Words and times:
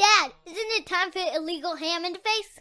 Dad, 0.00 0.32
isn't 0.46 0.56
it 0.56 0.86
time 0.86 1.12
for 1.12 1.20
illegal 1.36 1.76
ham 1.76 2.06
in 2.06 2.14
face? 2.14 2.58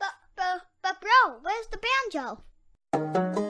But, 0.00 0.10
but, 0.34 0.62
but, 0.82 0.96
bro, 1.00 1.38
where's 1.40 1.68
the 1.68 1.78
banjo? 2.10 3.49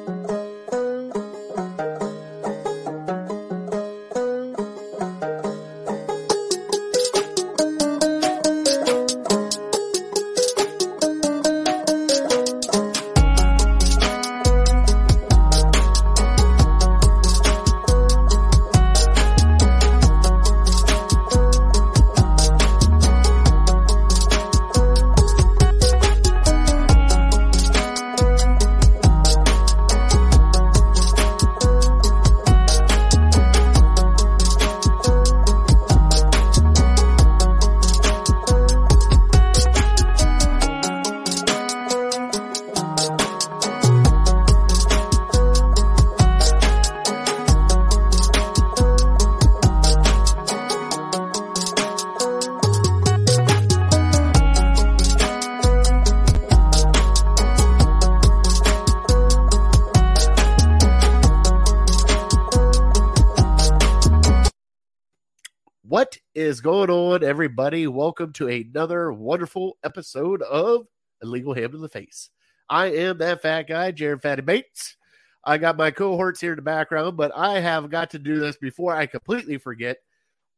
Going 66.61 66.91
on, 66.91 67.25
everybody? 67.25 67.87
Welcome 67.87 68.33
to 68.35 68.49
another 68.49 69.13
wonderful 69.13 69.79
episode 69.83 70.43
of 70.43 70.87
Illegal 71.23 71.55
Ham 71.55 71.75
in 71.75 71.81
the 71.81 71.89
Face. 71.89 72.29
I 72.69 72.87
am 72.87 73.19
that 73.19 73.41
fat 73.41 73.63
guy, 73.63 73.93
Jared 73.93 74.21
Fatty 74.21 74.43
Bates. 74.43 74.97
I 75.45 75.57
got 75.57 75.79
my 75.79 75.91
cohorts 75.91 76.41
here 76.41 76.53
in 76.53 76.57
the 76.57 76.63
background, 76.63 77.17
but 77.17 77.33
I 77.35 77.61
have 77.61 77.89
got 77.89 78.11
to 78.11 78.19
do 78.19 78.39
this 78.39 78.59
before 78.59 78.95
I 78.95 79.07
completely 79.07 79.57
forget. 79.57 79.99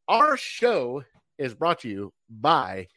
Our 0.08 0.36
show 0.36 1.04
is 1.38 1.54
brought 1.54 1.80
to 1.80 1.88
you 1.88 2.12
by 2.28 2.88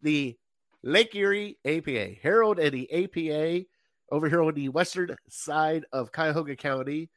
the 0.00 0.36
Lake 0.82 1.14
Erie 1.14 1.58
APA, 1.64 2.14
Harold 2.22 2.58
and 2.58 2.72
the 2.72 2.90
APA 2.90 3.66
over 4.10 4.28
here 4.28 4.42
on 4.42 4.54
the 4.54 4.70
western 4.70 5.14
side 5.28 5.84
of 5.92 6.12
Cuyahoga 6.12 6.56
County. 6.56 7.10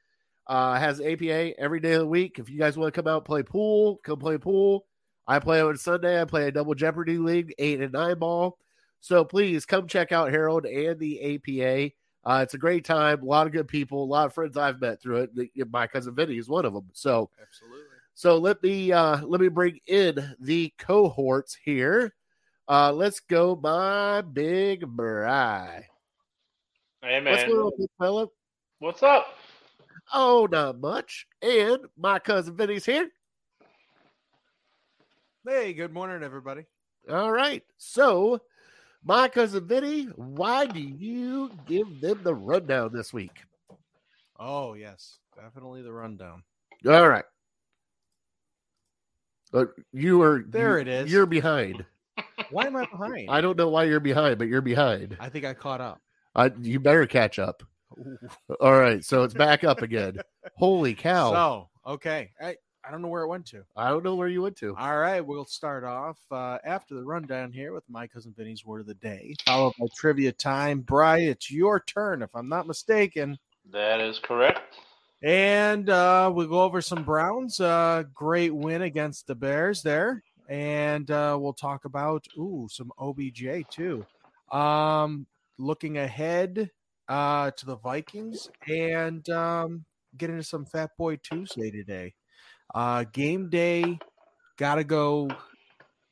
Uh, 0.47 0.79
has 0.79 0.99
APA 0.99 1.57
every 1.59 1.79
day 1.79 1.93
of 1.93 1.99
the 2.01 2.07
week. 2.07 2.39
If 2.39 2.49
you 2.49 2.57
guys 2.57 2.75
want 2.75 2.93
to 2.93 3.01
come 3.01 3.07
out 3.07 3.23
play 3.23 3.43
pool, 3.43 3.99
come 4.03 4.17
play 4.19 4.37
pool. 4.37 4.85
I 5.29 5.37
play 5.37 5.61
on 5.61 5.77
Sunday. 5.77 6.19
I 6.19 6.25
play 6.25 6.47
a 6.47 6.51
double 6.51 6.73
Jeopardy 6.73 7.19
league, 7.19 7.53
eight 7.59 7.79
and 7.81 7.93
nine 7.93 8.17
ball. 8.17 8.57
So 8.99 9.23
please 9.23 9.63
come 9.63 9.87
check 9.87 10.11
out 10.11 10.31
Harold 10.31 10.65
and 10.65 10.99
the 10.99 11.35
APA. 11.35 11.93
Uh, 12.25 12.41
it's 12.41 12.55
a 12.55 12.57
great 12.57 12.83
time. 12.83 13.21
A 13.21 13.25
lot 13.25 13.45
of 13.45 13.53
good 13.53 13.67
people. 13.67 14.03
A 14.03 14.05
lot 14.05 14.25
of 14.25 14.33
friends 14.33 14.57
I've 14.57 14.81
met 14.81 14.99
through 14.99 15.29
it. 15.35 15.71
My 15.71 15.85
cousin 15.85 16.15
Vinny 16.15 16.39
is 16.39 16.49
one 16.49 16.65
of 16.65 16.73
them. 16.73 16.87
So 16.93 17.29
Absolutely. 17.39 17.85
so 18.15 18.39
let 18.39 18.61
me 18.63 18.91
uh 18.91 19.23
let 19.23 19.39
me 19.39 19.49
bring 19.49 19.79
in 19.85 20.35
the 20.39 20.73
cohorts 20.79 21.55
here. 21.63 22.15
Uh 22.67 22.91
let's 22.91 23.19
go, 23.19 23.55
my 23.55 24.21
big 24.21 24.87
bri. 24.87 25.27
Hey 27.01 27.21
What's 27.21 27.23
man, 27.23 27.47
going 27.49 27.59
on, 27.59 27.71
big 27.77 27.89
fella? 27.99 28.27
what's 28.79 29.03
up? 29.03 29.27
Oh, 30.11 30.47
not 30.51 30.79
much. 30.79 31.27
And 31.43 31.81
my 31.95 32.17
cousin 32.17 32.57
Vinny's 32.57 32.85
here. 32.85 33.11
Hey, 35.47 35.73
good 35.73 35.93
morning, 35.93 36.23
everybody. 36.23 36.65
All 37.09 37.31
right. 37.31 37.63
So, 37.77 38.41
my 39.03 39.27
cousin 39.29 39.65
Vinny, 39.67 40.03
why 40.15 40.65
do 40.65 40.79
you 40.79 41.51
give 41.65 42.01
them 42.01 42.21
the 42.23 42.35
rundown 42.35 42.91
this 42.93 43.13
week? 43.13 43.43
Oh, 44.39 44.73
yes, 44.73 45.17
definitely 45.35 45.81
the 45.81 45.91
rundown. 45.93 46.43
All 46.87 47.07
right. 47.07 47.25
Uh, 49.53 49.65
you 49.91 50.21
are 50.21 50.43
There 50.47 50.75
you- 50.75 50.81
it 50.81 50.87
is. 50.87 51.11
You're 51.11 51.25
behind. 51.25 51.85
Why 52.51 52.65
am 52.65 52.75
I 52.75 52.85
behind? 52.85 53.29
I 53.29 53.41
don't 53.41 53.57
know 53.57 53.69
why 53.69 53.85
you're 53.85 53.99
behind, 53.99 54.37
but 54.39 54.47
you're 54.47 54.61
behind. 54.61 55.17
I 55.19 55.29
think 55.29 55.45
I 55.45 55.53
caught 55.53 55.81
up. 55.81 56.01
Uh, 56.35 56.49
you 56.61 56.79
better 56.79 57.05
catch 57.07 57.39
up. 57.39 57.63
Ooh. 57.97 58.17
All 58.61 58.79
right, 58.79 59.03
so 59.03 59.23
it's 59.23 59.33
back 59.33 59.63
up 59.63 59.81
again. 59.81 60.19
Holy 60.57 60.93
cow! 60.93 61.31
So, 61.31 61.91
okay, 61.93 62.31
I 62.39 62.55
I 62.89 62.91
don't 62.91 63.03
know 63.03 63.07
where 63.09 63.21
it 63.21 63.27
went 63.27 63.45
to. 63.47 63.63
I 63.77 63.89
don't 63.89 64.03
know 64.03 64.15
where 64.15 64.29
you 64.29 64.41
went 64.41 64.55
to. 64.57 64.75
All 64.75 64.97
right, 64.97 65.21
we'll 65.21 65.45
start 65.45 65.83
off 65.83 66.17
uh, 66.31 66.57
after 66.65 66.95
the 66.95 67.03
rundown 67.03 67.51
here 67.51 67.71
with 67.71 67.83
my 67.87 68.07
cousin 68.07 68.33
Vinny's 68.35 68.65
word 68.65 68.81
of 68.81 68.87
the 68.87 68.95
day, 68.95 69.35
followed 69.45 69.75
by 69.79 69.85
trivia 69.95 70.31
time. 70.31 70.79
Bry, 70.79 71.19
it's 71.19 71.51
your 71.51 71.81
turn, 71.81 72.23
if 72.23 72.35
I'm 72.35 72.49
not 72.49 72.65
mistaken. 72.65 73.37
That 73.71 73.99
is 73.99 74.17
correct. 74.17 74.77
And 75.21 75.87
uh, 75.87 76.31
we'll 76.33 76.47
go 76.47 76.63
over 76.63 76.81
some 76.81 77.03
Browns. 77.03 77.59
Uh, 77.59 78.05
great 78.11 78.55
win 78.55 78.81
against 78.81 79.27
the 79.27 79.35
Bears 79.35 79.83
there. 79.83 80.23
And 80.47 81.11
uh, 81.11 81.37
we'll 81.39 81.53
talk 81.53 81.85
about 81.85 82.25
ooh 82.39 82.67
some 82.71 82.91
OBJ 82.97 83.69
too. 83.69 84.03
Um, 84.51 85.27
looking 85.59 85.99
ahead 85.99 86.71
uh, 87.07 87.51
to 87.51 87.65
the 87.67 87.75
Vikings 87.75 88.49
and 88.67 89.29
um, 89.29 89.85
get 90.17 90.31
into 90.31 90.41
some 90.41 90.65
Fat 90.65 90.89
Boy 90.97 91.17
Tuesday 91.17 91.69
today. 91.69 92.15
Uh, 92.73 93.03
game 93.11 93.49
day, 93.49 93.99
gotta 94.57 94.83
go 94.83 95.29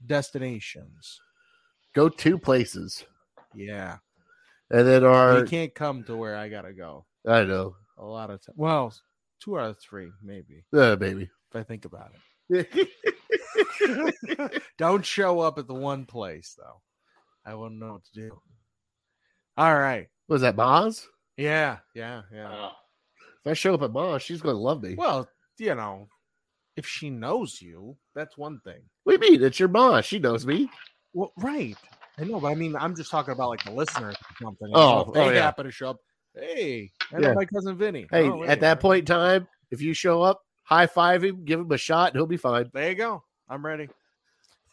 destinations. 0.06 1.19
Go 1.95 2.09
two 2.09 2.38
places, 2.38 3.03
Yeah, 3.56 3.97
and 4.69 4.88
then 4.88 5.01
you 5.01 5.07
our. 5.07 5.45
can't 5.45 5.73
come 5.73 6.03
to 6.06 6.16
where 6.16 6.35
I 6.35 6.50
gotta 6.50 6.73
go. 6.73 7.06
I 7.28 7.44
know, 7.44 7.75
A 7.97 8.06
lot 8.06 8.29
of 8.29 8.44
time. 8.45 8.56
Well, 8.57 8.94
two 9.41 9.59
out 9.59 9.72
of 9.72 9.79
three, 9.79 10.09
maybe 10.23 10.63
uh, 10.73 10.95
baby. 10.95 11.23
if 11.50 11.56
I 11.56 11.63
think 11.63 11.85
about 11.85 12.12
it. 12.50 12.68
Don't 14.78 15.06
show 15.06 15.39
up 15.39 15.57
at 15.57 15.68
the 15.68 15.74
one 15.74 16.06
place 16.06 16.56
though. 16.57 16.81
I 17.45 17.56
wouldn't 17.56 17.79
know 17.79 17.94
what 17.94 18.06
to 18.06 18.13
do. 18.13 18.41
All 19.57 19.78
right. 19.78 20.07
was 20.28 20.41
that, 20.41 20.56
Maz? 20.56 21.06
Yeah, 21.38 21.78
yeah, 21.95 22.24
yeah. 22.34 22.50
Oh, 22.51 22.72
If 23.45 23.51
I 23.51 23.53
show 23.53 23.74
up 23.74 23.81
at 23.81 23.91
Maz, 23.91 24.22
she's 24.22 24.41
going 24.41 24.56
to 24.56 24.62
love 24.62 24.84
me. 24.84 24.95
Well, 24.95 25.28
you 25.57 25.74
know, 25.75 26.07
if 26.77 26.88
she 26.88 27.09
knows 27.09 27.61
you, 27.61 27.97
that's 28.15 28.38
one 28.38 28.59
thing. 28.63 28.79
What 29.03 29.19
do 29.19 29.25
you 29.25 29.31
mean? 29.33 29.43
It's 29.43 29.59
your 29.59 29.67
Maz. 29.69 30.05
She 30.05 30.19
knows 30.19 30.45
me. 30.45 30.69
Well, 31.13 31.33
right. 31.38 31.75
I 32.19 32.23
know, 32.23 32.39
but 32.39 32.47
I 32.47 32.55
mean, 32.55 32.75
I'm 32.75 32.95
just 32.95 33.11
talking 33.11 33.33
about 33.33 33.49
like 33.49 33.63
the 33.63 33.71
listeners 33.71 34.15
or 34.15 34.45
something. 34.45 34.71
Oh, 34.73 35.01
if 35.01 35.13
they 35.13 35.19
oh, 35.21 35.29
yeah. 35.29 35.41
happen 35.41 35.65
to 35.65 35.71
show 35.71 35.89
up. 35.89 35.97
Hey, 36.33 36.91
I 37.11 37.19
know 37.19 37.29
Yeah. 37.29 37.33
my 37.33 37.45
cousin 37.45 37.77
Vinny. 37.77 38.07
Hey, 38.11 38.29
Oh, 38.29 38.43
at 38.43 38.59
that 38.61 38.79
point 38.79 38.99
in 38.99 39.05
time, 39.05 39.47
if 39.71 39.81
you 39.81 39.93
show 39.93 40.21
up, 40.21 40.41
high 40.63 40.88
five 40.88 41.23
him, 41.23 41.43
give 41.45 41.59
him 41.59 41.71
a 41.71 41.77
shot, 41.77 42.09
and 42.09 42.17
he'll 42.17 42.27
be 42.27 42.38
fine. 42.38 42.69
there 42.73 42.89
you 42.89 42.95
go. 42.95 43.23
I'm 43.49 43.65
ready. 43.65 43.89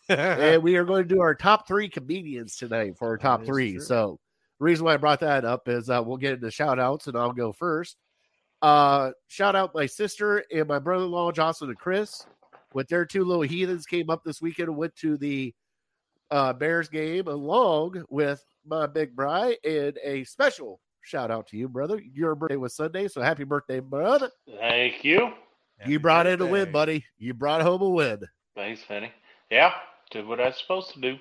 and 0.08 0.62
we 0.62 0.76
are 0.76 0.84
going 0.84 1.06
to 1.06 1.14
do 1.14 1.20
our 1.20 1.34
top 1.34 1.66
three 1.66 1.88
comedians 1.88 2.56
tonight 2.56 2.98
for 2.98 3.08
our 3.08 3.16
top 3.18 3.44
three. 3.44 3.72
true. 3.72 3.80
So 3.80 4.20
reason 4.58 4.84
why 4.84 4.94
I 4.94 4.98
brought 4.98 5.20
that 5.20 5.44
up 5.44 5.68
is 5.68 5.88
uh, 5.88 6.02
we'll 6.04 6.16
get 6.18 6.34
into 6.34 6.50
shout 6.50 6.78
outs 6.78 7.06
and 7.06 7.16
I'll 7.16 7.32
go 7.32 7.52
first. 7.52 7.96
Uh, 8.64 9.12
shout 9.28 9.54
out 9.54 9.74
my 9.74 9.84
sister 9.84 10.42
and 10.50 10.66
my 10.66 10.78
brother-in-law, 10.78 11.30
Jocelyn 11.32 11.68
and 11.68 11.78
Chris, 11.78 12.24
with 12.72 12.88
their 12.88 13.04
two 13.04 13.22
little 13.22 13.42
heathens 13.42 13.84
came 13.84 14.08
up 14.08 14.24
this 14.24 14.40
weekend 14.40 14.70
and 14.70 14.78
went 14.78 14.96
to 14.96 15.18
the 15.18 15.54
uh, 16.30 16.50
Bears 16.54 16.88
game 16.88 17.28
along 17.28 18.02
with 18.08 18.42
my 18.66 18.86
big 18.86 19.14
bride 19.14 19.58
and 19.66 19.98
a 20.02 20.24
special 20.24 20.80
shout 21.02 21.30
out 21.30 21.46
to 21.48 21.58
you, 21.58 21.68
brother. 21.68 22.00
Your 22.14 22.34
birthday 22.34 22.56
was 22.56 22.74
Sunday, 22.74 23.06
so 23.06 23.20
happy 23.20 23.44
birthday, 23.44 23.80
brother. 23.80 24.30
thank 24.58 25.04
you. 25.04 25.34
you 25.84 26.00
brought 26.00 26.26
in 26.26 26.40
a 26.40 26.46
win, 26.46 26.72
buddy. 26.72 27.04
You 27.18 27.34
brought 27.34 27.60
home 27.60 27.82
a 27.82 27.90
win. 27.90 28.20
Thanks, 28.54 28.80
Penny. 28.88 29.12
Yeah, 29.50 29.74
did 30.10 30.26
what 30.26 30.40
I 30.40 30.46
was 30.46 30.56
supposed 30.56 30.94
to 30.94 31.00
do. 31.02 31.18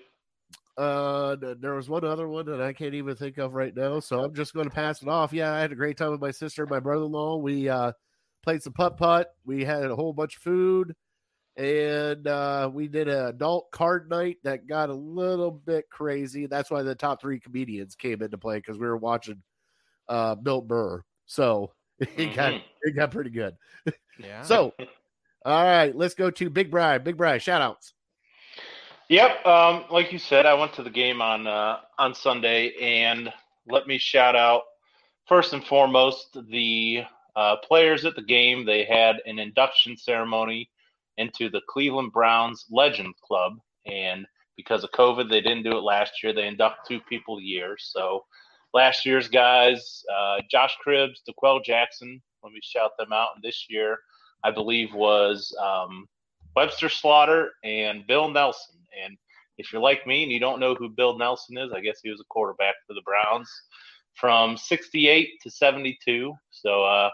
Uh, 0.77 1.35
there 1.59 1.75
was 1.75 1.87
one 1.89 2.03
other 2.03 2.27
one 2.27 2.45
that 2.47 2.61
I 2.61 2.73
can't 2.73 2.95
even 2.95 3.15
think 3.15 3.37
of 3.37 3.53
right 3.53 3.75
now, 3.75 3.99
so 3.99 4.23
I'm 4.23 4.33
just 4.33 4.53
going 4.53 4.67
to 4.67 4.73
pass 4.73 5.01
it 5.03 5.07
off. 5.07 5.31
Yeah, 5.31 5.53
I 5.53 5.59
had 5.59 5.71
a 5.71 5.75
great 5.75 5.97
time 5.97 6.11
with 6.11 6.21
my 6.21 6.31
sister 6.31 6.63
and 6.63 6.71
my 6.71 6.79
brother-in-law. 6.79 7.37
We 7.37 7.69
uh 7.69 7.91
played 8.43 8.63
some 8.63 8.73
putt 8.73 8.97
putt. 8.97 9.35
We 9.45 9.63
had 9.63 9.83
a 9.85 9.95
whole 9.95 10.13
bunch 10.13 10.35
of 10.37 10.41
food, 10.41 10.95
and 11.55 12.27
uh 12.27 12.69
we 12.73 12.87
did 12.87 13.07
an 13.07 13.27
adult 13.27 13.69
card 13.71 14.09
night 14.09 14.37
that 14.43 14.65
got 14.67 14.89
a 14.89 14.93
little 14.95 15.51
bit 15.51 15.89
crazy. 15.91 16.47
That's 16.47 16.71
why 16.71 16.81
the 16.81 16.95
top 16.95 17.21
three 17.21 17.39
comedians 17.39 17.95
came 17.95 18.21
into 18.23 18.37
play 18.39 18.57
because 18.57 18.79
we 18.79 18.87
were 18.87 18.97
watching 18.97 19.41
uh 20.09 20.33
Bill 20.35 20.61
Burr. 20.61 21.03
So 21.27 21.71
it 21.99 22.33
got 22.35 22.53
Mhm. 22.53 22.63
it 22.81 22.95
got 22.95 23.11
pretty 23.11 23.29
good. 23.29 23.55
Yeah. 24.19 24.43
So, 24.43 24.73
all 25.45 25.63
right, 25.63 25.95
let's 25.95 26.13
go 26.13 26.29
to 26.29 26.49
Big 26.51 26.69
Bri. 26.69 26.99
Big 26.99 27.17
Bri, 27.17 27.39
shout 27.39 27.63
outs. 27.63 27.92
Yep. 29.09 29.45
Um, 29.45 29.85
like 29.91 30.11
you 30.11 30.19
said, 30.19 30.45
I 30.45 30.53
went 30.53 30.73
to 30.73 30.83
the 30.83 30.89
game 30.89 31.21
on 31.21 31.45
uh, 31.45 31.79
on 31.99 32.15
Sunday, 32.15 32.73
and 32.81 33.31
let 33.67 33.87
me 33.87 33.97
shout 33.97 34.35
out 34.35 34.63
first 35.27 35.53
and 35.53 35.65
foremost 35.65 36.37
the 36.49 37.03
uh, 37.35 37.57
players 37.57 38.05
at 38.05 38.15
the 38.15 38.23
game. 38.23 38.65
They 38.65 38.85
had 38.85 39.17
an 39.25 39.39
induction 39.39 39.97
ceremony 39.97 40.69
into 41.17 41.49
the 41.49 41.61
Cleveland 41.69 42.11
Browns 42.13 42.65
Legend 42.71 43.13
Club, 43.21 43.53
and 43.85 44.25
because 44.55 44.83
of 44.83 44.91
COVID, 44.91 45.29
they 45.29 45.41
didn't 45.41 45.63
do 45.63 45.77
it 45.77 45.83
last 45.83 46.23
year. 46.23 46.33
They 46.33 46.47
induct 46.47 46.87
two 46.87 46.99
people 47.01 47.39
a 47.39 47.43
year. 47.43 47.75
So 47.77 48.23
last 48.73 49.05
year's 49.05 49.27
guys, 49.27 50.03
uh, 50.15 50.37
Josh 50.49 50.75
Cribbs, 50.85 51.21
D'Qwell 51.27 51.63
Jackson. 51.63 52.21
Let 52.43 52.53
me 52.53 52.59
shout 52.63 52.91
them 52.97 53.13
out. 53.13 53.29
And 53.35 53.43
this 53.43 53.65
year, 53.69 53.99
I 54.43 54.51
believe 54.51 54.93
was 54.93 55.55
um, 55.61 56.07
Webster 56.55 56.89
Slaughter 56.89 57.51
and 57.63 58.05
Bill 58.07 58.29
Nelsen. 58.29 58.75
And 59.03 59.17
if 59.57 59.71
you're 59.71 59.81
like 59.81 60.05
me 60.07 60.23
and 60.23 60.31
you 60.31 60.39
don't 60.39 60.59
know 60.59 60.75
who 60.75 60.89
Bill 60.89 61.17
Nelsen 61.17 61.57
is, 61.57 61.71
I 61.73 61.81
guess 61.81 61.99
he 62.03 62.09
was 62.09 62.21
a 62.21 62.25
quarterback 62.29 62.75
for 62.87 62.93
the 62.93 63.01
Browns 63.05 63.49
from 64.15 64.57
68 64.57 65.29
to 65.41 65.49
72. 65.49 66.33
So, 66.51 66.83
uh, 66.83 67.09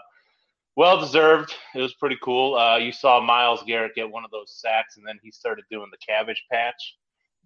well 0.76 0.98
deserved. 1.00 1.54
It 1.74 1.80
was 1.80 1.94
pretty 1.94 2.16
cool. 2.22 2.56
Uh, 2.56 2.76
you 2.78 2.92
saw 2.92 3.20
Myles 3.20 3.62
Garrett 3.66 3.94
get 3.94 4.10
one 4.10 4.24
of 4.24 4.30
those 4.30 4.60
sacks, 4.60 4.96
and 4.96 5.06
then 5.06 5.18
he 5.22 5.30
started 5.30 5.64
doing 5.70 5.88
the 5.90 5.98
cabbage 6.06 6.42
patch. 6.50 6.96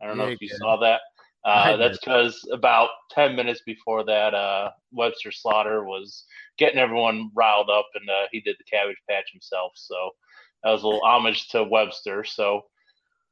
I 0.03 0.07
don't 0.07 0.19
know 0.19 0.27
Yeah, 0.27 0.35
if 0.35 0.41
you 0.41 0.49
saw 0.49 0.77
that. 0.79 1.01
Uh, 1.45 1.77
that's 1.77 1.99
because 1.99 2.41
about 2.53 2.91
10 3.11 3.37
minutes 3.37 3.61
before 3.67 4.05
that, 4.05 4.35
uh, 4.35 4.71
Webster 4.93 5.31
Slaughter 5.31 5.85
was 5.85 6.25
getting 6.59 6.79
everyone 6.79 7.31
riled 7.35 7.71
up, 7.71 7.87
and 7.95 8.09
uh, 8.09 8.27
he 8.31 8.41
did 8.41 8.57
the 8.59 8.65
cabbage 8.65 8.97
patch 9.09 9.31
himself. 9.33 9.73
So 9.75 10.11
was 10.71 10.83
a 10.83 10.87
little 10.87 11.05
homage 11.05 11.49
to 11.49 11.65
Webster. 11.65 12.25
So 12.25 12.63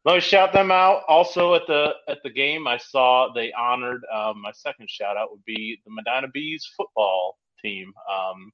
let 0.05 0.14
me 0.14 0.20
shout 0.20 0.52
them 0.52 0.70
out. 0.70 1.02
Also 1.08 1.55
at 1.55 1.67
the 1.67 1.94
at 2.08 2.19
the 2.25 2.31
game, 2.31 2.67
I 2.67 2.76
saw 2.76 3.32
they 3.32 3.52
honored. 3.52 4.02
Um, 4.12 4.43
my 4.43 4.52
second 4.52 4.90
shout 4.90 5.17
out 5.17 5.31
would 5.31 5.44
be 5.44 5.81
the 5.84 5.93
Medina 5.93 6.29
Bees 6.32 6.69
football 6.76 7.38
team. 7.62 7.93
Um, 8.12 8.52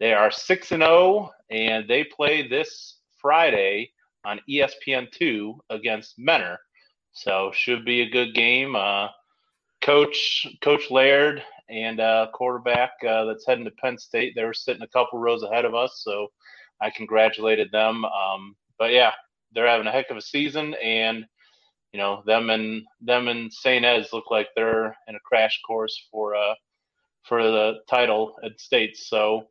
they 0.00 0.12
are 0.12 0.30
six 0.30 0.72
and 0.72 0.82
zero, 0.82 1.30
and 1.50 1.88
they 1.88 2.04
play 2.04 2.46
this 2.46 2.98
Friday 3.18 3.90
on 4.24 4.40
ESPN 4.48 5.10
two 5.10 5.60
against 5.70 6.18
Mentor. 6.18 6.58
So 7.12 7.52
should 7.54 7.84
be 7.84 8.02
a 8.02 8.10
good 8.10 8.34
game. 8.34 8.76
Uh, 8.76 9.08
Coach 9.80 10.46
Coach 10.62 10.90
Laird 10.90 11.42
and 11.68 12.00
uh, 12.00 12.28
quarterback 12.32 12.92
uh, 13.08 13.24
that's 13.24 13.46
heading 13.46 13.64
to 13.64 13.70
Penn 13.70 13.96
State. 13.98 14.34
They 14.34 14.44
were 14.44 14.54
sitting 14.54 14.82
a 14.82 14.88
couple 14.88 15.18
rows 15.18 15.42
ahead 15.42 15.64
of 15.64 15.74
us, 15.74 16.02
so 16.04 16.28
I 16.82 16.90
congratulated 16.90 17.70
them. 17.72 18.04
Um, 18.04 18.56
but 18.78 18.92
yeah, 18.92 19.12
they're 19.52 19.68
having 19.68 19.86
a 19.86 19.92
heck 19.92 20.10
of 20.10 20.16
a 20.16 20.22
season, 20.22 20.74
and 20.82 21.24
you 21.92 21.98
know 21.98 22.22
them 22.26 22.50
and 22.50 22.82
them 23.00 23.28
and 23.28 23.52
St. 23.52 23.84
Ed's 23.84 24.12
look 24.12 24.30
like 24.30 24.48
they're 24.56 24.96
in 25.08 25.14
a 25.14 25.20
crash 25.20 25.60
course 25.66 26.08
for 26.10 26.34
uh 26.34 26.54
for 27.24 27.42
the 27.42 27.74
title 27.88 28.34
at 28.44 28.58
states. 28.60 29.08
So 29.08 29.46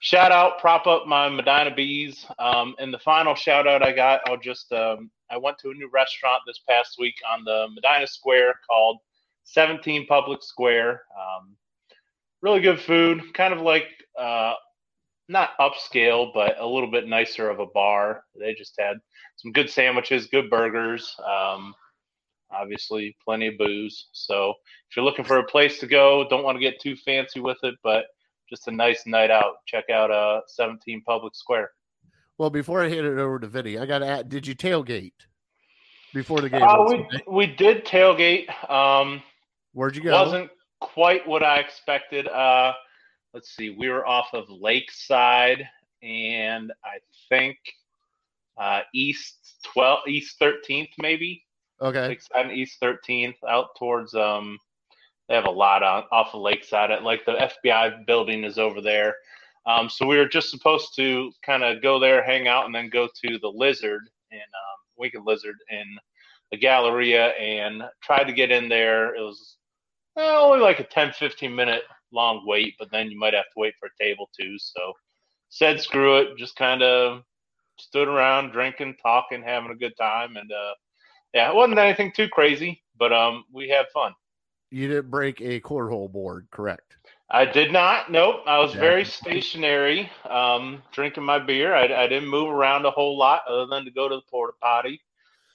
shout 0.00 0.32
out, 0.32 0.58
prop 0.58 0.86
up 0.86 1.06
my 1.06 1.28
Medina 1.28 1.74
Bees. 1.74 2.26
Um, 2.38 2.74
and 2.78 2.92
the 2.92 2.98
final 2.98 3.34
shout 3.34 3.66
out 3.66 3.82
I 3.82 3.92
got, 3.92 4.20
I'll 4.28 4.36
just 4.36 4.70
um, 4.72 5.10
I 5.30 5.36
went 5.38 5.58
to 5.58 5.70
a 5.70 5.74
new 5.74 5.90
restaurant 5.92 6.42
this 6.46 6.60
past 6.68 6.96
week 6.98 7.14
on 7.32 7.44
the 7.44 7.66
Medina 7.74 8.06
Square 8.06 8.54
called 8.68 8.98
17 9.44 10.06
Public 10.06 10.42
Square. 10.42 11.02
Um, 11.18 11.56
really 12.42 12.60
good 12.60 12.80
food, 12.80 13.34
kind 13.34 13.52
of 13.54 13.60
like 13.60 13.86
uh, 14.18 14.54
not 15.28 15.50
upscale, 15.60 16.32
but 16.32 16.56
a 16.58 16.66
little 16.66 16.90
bit 16.90 17.08
nicer 17.08 17.50
of 17.50 17.60
a 17.60 17.66
bar. 17.66 18.22
They 18.38 18.54
just 18.54 18.74
had 18.78 18.98
some 19.36 19.52
good 19.52 19.68
sandwiches, 19.68 20.26
good 20.26 20.48
burgers. 20.50 21.14
Um, 21.18 21.74
obviously, 22.50 23.16
plenty 23.24 23.48
of 23.48 23.58
booze. 23.58 24.08
So 24.12 24.50
if 24.88 24.96
you're 24.96 25.04
looking 25.04 25.24
for 25.24 25.38
a 25.38 25.44
place 25.44 25.78
to 25.80 25.86
go, 25.86 26.26
don't 26.28 26.44
want 26.44 26.56
to 26.56 26.60
get 26.60 26.80
too 26.80 26.96
fancy 26.96 27.40
with 27.40 27.58
it, 27.62 27.74
but 27.82 28.06
just 28.48 28.68
a 28.68 28.70
nice 28.70 29.06
night 29.06 29.30
out. 29.30 29.54
Check 29.66 29.90
out 29.90 30.10
uh 30.10 30.40
17 30.46 31.02
Public 31.06 31.34
Square. 31.34 31.70
Well, 32.38 32.50
before 32.50 32.84
I 32.84 32.88
hand 32.88 33.06
it 33.06 33.18
over 33.18 33.38
to 33.38 33.46
Vinny, 33.46 33.78
I 33.78 33.86
got 33.86 34.00
to 34.00 34.06
add, 34.06 34.28
did 34.28 34.46
you 34.46 34.54
tailgate 34.54 35.12
before 36.12 36.40
the 36.40 36.50
game? 36.50 36.62
Uh, 36.62 36.84
we 36.84 36.90
Sunday? 36.90 37.24
we 37.26 37.46
did 37.46 37.84
tailgate. 37.84 38.70
Um, 38.70 39.22
Where'd 39.72 39.96
you 39.96 40.02
go? 40.02 40.12
wasn't 40.12 40.50
quite 40.80 41.26
what 41.26 41.42
I 41.42 41.58
expected. 41.58 42.28
Uh, 42.28 42.74
let's 43.36 43.54
see, 43.54 43.68
we 43.68 43.90
were 43.90 44.06
off 44.06 44.30
of 44.32 44.48
Lakeside, 44.48 45.68
and 46.02 46.72
I 46.82 46.96
think 47.28 47.58
uh, 48.56 48.80
East 48.94 49.58
12, 49.74 50.08
East 50.08 50.40
13th, 50.40 50.88
maybe. 50.96 51.44
okay. 51.82 52.08
Lakeside 52.08 52.46
and 52.46 52.56
East 52.56 52.78
13th, 52.82 53.34
out 53.46 53.76
towards 53.78 54.14
um, 54.14 54.58
they 55.28 55.34
have 55.34 55.44
a 55.44 55.50
lot 55.50 55.82
on 55.82 56.04
off 56.12 56.32
of 56.32 56.40
Lakeside. 56.40 57.02
Like 57.02 57.26
the 57.26 57.50
FBI 57.66 58.06
building 58.06 58.42
is 58.42 58.56
over 58.56 58.80
there. 58.80 59.14
Um, 59.66 59.90
so 59.90 60.06
we 60.06 60.16
were 60.16 60.28
just 60.28 60.48
supposed 60.48 60.96
to 60.96 61.30
kind 61.44 61.62
of 61.62 61.82
go 61.82 62.00
there, 62.00 62.24
hang 62.24 62.48
out, 62.48 62.64
and 62.64 62.74
then 62.74 62.88
go 62.88 63.06
to 63.06 63.38
the 63.38 63.52
Lizard 63.54 64.08
and 64.30 64.40
um, 64.40 64.78
Wicked 64.96 65.20
Lizard 65.26 65.56
in 65.68 65.84
the 66.52 66.56
Galleria 66.56 67.32
and 67.32 67.82
tried 68.02 68.24
to 68.24 68.32
get 68.32 68.50
in 68.50 68.70
there. 68.70 69.14
It 69.14 69.20
was 69.20 69.58
only 70.16 70.60
like 70.60 70.80
a 70.80 70.84
10, 70.84 71.12
15 71.12 71.54
minute 71.54 71.82
long 72.16 72.42
wait, 72.46 72.74
but 72.78 72.90
then 72.90 73.10
you 73.10 73.18
might 73.18 73.34
have 73.34 73.44
to 73.44 73.60
wait 73.60 73.74
for 73.78 73.86
a 73.86 74.04
table 74.04 74.28
too. 74.38 74.56
So 74.58 74.92
said 75.50 75.80
screw 75.80 76.18
it, 76.18 76.36
just 76.36 76.56
kind 76.56 76.82
of 76.82 77.22
stood 77.78 78.08
around 78.08 78.50
drinking, 78.50 78.96
talking, 79.00 79.42
having 79.42 79.70
a 79.70 79.76
good 79.76 79.96
time, 79.96 80.36
and 80.36 80.50
uh, 80.50 80.74
yeah, 81.34 81.50
it 81.50 81.54
wasn't 81.54 81.78
anything 81.78 82.12
too 82.12 82.28
crazy, 82.28 82.82
but 82.98 83.12
um, 83.12 83.44
we 83.52 83.68
had 83.68 83.86
fun. 83.92 84.14
You 84.70 84.88
didn't 84.88 85.10
break 85.10 85.40
a 85.40 85.60
cornhole 85.60 86.10
board, 86.10 86.48
correct? 86.50 86.96
I 87.30 87.44
did 87.44 87.72
not. 87.72 88.10
Nope. 88.10 88.42
I 88.46 88.58
was 88.58 88.72
very 88.74 89.04
stationary, 89.04 90.10
um, 90.28 90.82
drinking 90.92 91.24
my 91.24 91.38
beer. 91.38 91.74
I, 91.74 91.84
I 91.84 92.06
didn't 92.06 92.28
move 92.28 92.50
around 92.50 92.86
a 92.86 92.90
whole 92.90 93.18
lot 93.18 93.42
other 93.48 93.66
than 93.66 93.84
to 93.84 93.90
go 93.90 94.08
to 94.08 94.16
the 94.16 94.22
porta 94.30 94.54
potty. 94.62 95.00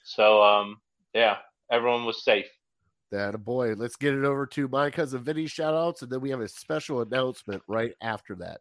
So, 0.04 0.42
um, 0.42 0.80
yeah, 1.14 1.38
everyone 1.70 2.04
was 2.04 2.24
safe. 2.24 2.46
That 3.12 3.34
a 3.34 3.38
boy. 3.38 3.74
Let's 3.74 3.96
get 3.96 4.14
it 4.14 4.24
over 4.24 4.46
to 4.46 4.68
my 4.68 4.90
cousin 4.90 5.22
Vinny 5.22 5.46
shout 5.46 5.74
outs, 5.74 6.00
and 6.02 6.10
then 6.10 6.20
we 6.22 6.30
have 6.30 6.40
a 6.40 6.48
special 6.48 7.02
announcement 7.02 7.62
right 7.68 7.92
after 8.00 8.34
that. 8.36 8.60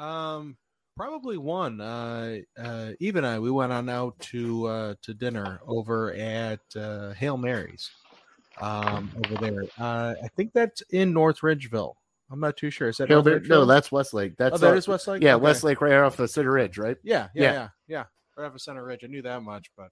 Um, 0.00 0.56
probably 0.96 1.36
one. 1.36 1.80
Uh, 1.80 2.38
uh, 2.58 2.92
Eve 3.00 3.16
and 3.16 3.26
I 3.26 3.38
we 3.40 3.50
went 3.50 3.72
on 3.72 3.88
out 3.88 4.18
to 4.20 4.66
uh, 4.66 4.94
to 5.02 5.12
dinner 5.14 5.60
over 5.66 6.14
at 6.14 6.60
uh, 6.76 7.10
Hail 7.14 7.36
Marys. 7.36 7.90
Um, 8.60 9.10
over 9.24 9.34
there. 9.44 9.64
Uh, 9.78 10.14
I 10.22 10.28
think 10.36 10.52
that's 10.52 10.82
in 10.90 11.12
North 11.12 11.40
Ridgeville. 11.40 11.94
I'm 12.30 12.38
not 12.38 12.56
too 12.56 12.70
sure. 12.70 12.88
Is 12.90 12.98
that 12.98 13.08
No, 13.08 13.20
there- 13.20 13.40
no, 13.40 13.64
that's 13.64 13.90
Westlake. 13.90 14.36
That's 14.36 14.54
oh, 14.54 14.58
that 14.58 14.76
is 14.76 14.86
Westlake. 14.86 15.22
yeah, 15.22 15.34
Okay. 15.34 15.42
Westlake 15.42 15.80
right 15.80 15.94
off 15.94 16.16
the 16.16 16.28
Center 16.28 16.52
Ridge, 16.52 16.78
right? 16.78 16.96
Yeah, 17.02 17.28
yeah, 17.34 17.42
Yeah. 17.42 17.52
yeah, 17.52 17.68
yeah. 17.88 18.04
Right 18.36 18.46
off 18.46 18.54
of 18.54 18.60
Center 18.60 18.84
Ridge. 18.84 19.00
I 19.04 19.08
knew 19.08 19.22
that 19.22 19.42
much, 19.42 19.70
but 19.76 19.88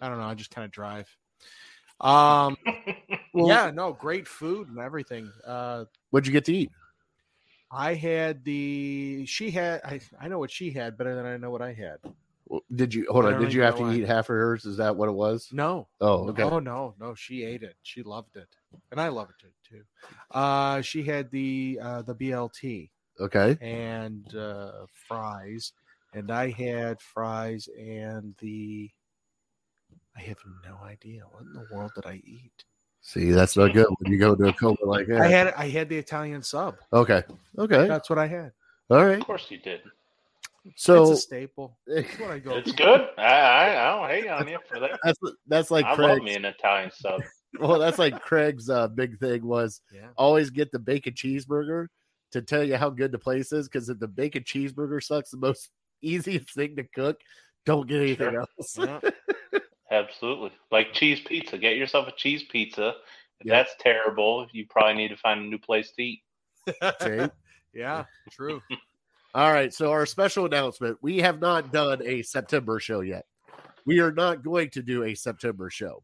I 0.00 0.08
don't 0.08 0.18
know. 0.18 0.24
I 0.26 0.34
just 0.34 0.50
kind 0.50 0.64
of 0.64 0.70
drive. 0.72 1.08
Um, 2.00 2.56
Well- 3.34 3.48
yeah, 3.48 3.70
no, 3.70 3.92
great 3.92 4.26
food 4.26 4.68
and 4.68 4.78
everything. 4.78 5.30
Uh, 5.46 5.84
What'd 6.10 6.26
you 6.26 6.32
get 6.32 6.44
to 6.46 6.54
eat? 6.54 6.70
I 7.70 7.92
had 7.94 8.44
the 8.44 9.26
she 9.26 9.50
had 9.50 9.82
I 9.84 10.00
I 10.18 10.28
know 10.28 10.38
what 10.38 10.50
she 10.50 10.70
had 10.70 10.96
better 10.96 11.14
than 11.14 11.26
I 11.26 11.36
know 11.36 11.50
what 11.50 11.60
I 11.60 11.74
had. 11.74 11.98
Did 12.74 12.94
you 12.94 13.06
hold 13.10 13.26
on? 13.26 13.38
Did 13.38 13.52
you 13.52 13.60
have 13.60 13.74
to 13.76 13.82
know 13.82 13.88
why. 13.88 13.94
eat 13.96 14.06
half 14.06 14.24
of 14.30 14.36
hers? 14.36 14.64
Is 14.64 14.78
that 14.78 14.96
what 14.96 15.10
it 15.10 15.12
was? 15.12 15.50
No, 15.52 15.86
Oh, 16.00 16.26
okay. 16.30 16.42
Oh 16.44 16.58
no, 16.60 16.94
no, 16.98 17.14
she 17.14 17.44
ate 17.44 17.62
it. 17.62 17.76
She 17.82 18.02
loved 18.02 18.36
it, 18.36 18.48
and 18.90 18.98
I 18.98 19.08
loved 19.08 19.42
it 19.44 19.52
too. 19.68 19.82
Uh, 20.30 20.80
she 20.80 21.02
had 21.02 21.30
the 21.30 21.78
uh, 21.82 22.02
the 22.02 22.14
BLT 22.14 22.88
Okay. 23.20 23.58
and 23.60 24.34
uh, 24.34 24.86
fries, 25.06 25.72
and 26.14 26.30
I 26.30 26.48
had 26.50 27.02
fries 27.02 27.68
and 27.78 28.34
the. 28.40 28.90
I 30.18 30.22
have 30.22 30.38
no 30.64 30.76
idea 30.84 31.22
what 31.30 31.42
in 31.44 31.52
the 31.52 31.64
world 31.72 31.92
did 31.94 32.06
I 32.06 32.20
eat. 32.24 32.52
See, 33.00 33.30
that's 33.30 33.56
not 33.56 33.72
good 33.72 33.86
when 34.00 34.12
you 34.12 34.18
go 34.18 34.34
to 34.34 34.48
a 34.48 34.52
coma 34.52 34.76
like 34.82 35.06
that. 35.06 35.20
I 35.20 35.28
had 35.28 35.54
I 35.56 35.68
had 35.68 35.88
the 35.88 35.96
Italian 35.96 36.42
sub. 36.42 36.76
okay. 36.92 37.22
Okay. 37.56 37.86
That's 37.86 38.10
what 38.10 38.18
I 38.18 38.26
had. 38.26 38.52
All 38.90 39.04
right. 39.04 39.18
Of 39.20 39.24
course 39.26 39.46
you 39.50 39.58
did. 39.58 39.80
So 40.76 41.02
it's 41.12 41.20
a 41.20 41.22
staple. 41.22 41.78
That's 41.86 42.18
what 42.18 42.30
I 42.32 42.38
go. 42.40 42.56
It's 42.56 42.72
good. 42.72 43.08
I, 43.16 43.22
I, 43.22 43.86
I 43.86 43.96
don't 43.96 44.10
hate 44.22 44.28
on 44.28 44.48
you 44.48 44.58
for 44.68 44.80
that. 44.80 44.98
that's 45.02 45.18
that's 45.46 45.70
like 45.70 45.84
I 45.86 45.90
love 45.90 45.96
Craig's. 45.96 46.22
me 46.24 46.34
an 46.34 46.44
Italian 46.44 46.90
sub. 46.92 47.22
Well, 47.58 47.78
that's 47.78 47.98
like 47.98 48.20
Craig's 48.20 48.68
uh, 48.68 48.88
big 48.88 49.18
thing 49.18 49.42
was 49.46 49.80
Yeah. 49.90 50.08
always 50.18 50.50
get 50.50 50.70
the 50.70 50.78
bacon 50.78 51.14
cheeseburger 51.14 51.86
to 52.32 52.42
tell 52.42 52.62
you 52.62 52.76
how 52.76 52.90
good 52.90 53.10
the 53.10 53.18
place 53.18 53.52
is. 53.52 53.68
Because 53.68 53.88
if 53.88 53.98
the 53.98 54.06
bacon 54.06 54.42
cheeseburger 54.42 55.02
sucks, 55.02 55.30
the 55.30 55.38
most 55.38 55.70
easiest 56.02 56.52
thing 56.52 56.76
to 56.76 56.84
cook, 56.94 57.18
don't 57.64 57.88
get 57.88 58.02
anything 58.02 58.32
Sure. 58.32 58.40
else. 58.40 58.76
Yeah. 58.78 59.00
Absolutely. 59.90 60.50
Like 60.70 60.92
cheese 60.92 61.20
pizza. 61.20 61.56
Get 61.58 61.76
yourself 61.76 62.08
a 62.08 62.12
cheese 62.12 62.44
pizza. 62.44 62.94
If 63.40 63.46
Yeah. 63.46 63.54
that's 63.56 63.74
terrible, 63.80 64.46
you 64.52 64.66
probably 64.68 64.94
need 64.94 65.08
to 65.08 65.16
find 65.16 65.40
a 65.40 65.44
new 65.44 65.58
place 65.58 65.92
to 65.92 66.02
eat. 66.02 66.22
See? 67.00 67.26
yeah, 67.74 68.04
true. 68.30 68.60
All 69.34 69.52
right. 69.52 69.72
So 69.72 69.90
our 69.90 70.06
special 70.06 70.46
announcement: 70.46 70.98
we 71.00 71.18
have 71.18 71.40
not 71.40 71.72
done 71.72 72.02
a 72.04 72.22
September 72.22 72.80
show 72.80 73.00
yet. 73.00 73.24
We 73.86 74.00
are 74.00 74.12
not 74.12 74.42
going 74.42 74.70
to 74.70 74.82
do 74.82 75.04
a 75.04 75.14
September 75.14 75.70
show. 75.70 76.02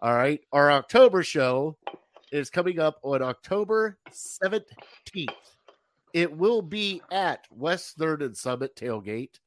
All 0.00 0.14
right. 0.14 0.40
Our 0.52 0.70
October 0.72 1.22
show 1.22 1.76
is 2.30 2.48
coming 2.48 2.78
up 2.78 2.98
on 3.02 3.20
October 3.22 3.98
17th. 4.10 5.28
It 6.14 6.34
will 6.34 6.62
be 6.62 7.02
at 7.10 7.46
West 7.50 7.96
Third 7.96 8.22
and 8.22 8.36
Summit 8.36 8.74
Tailgate 8.76 9.38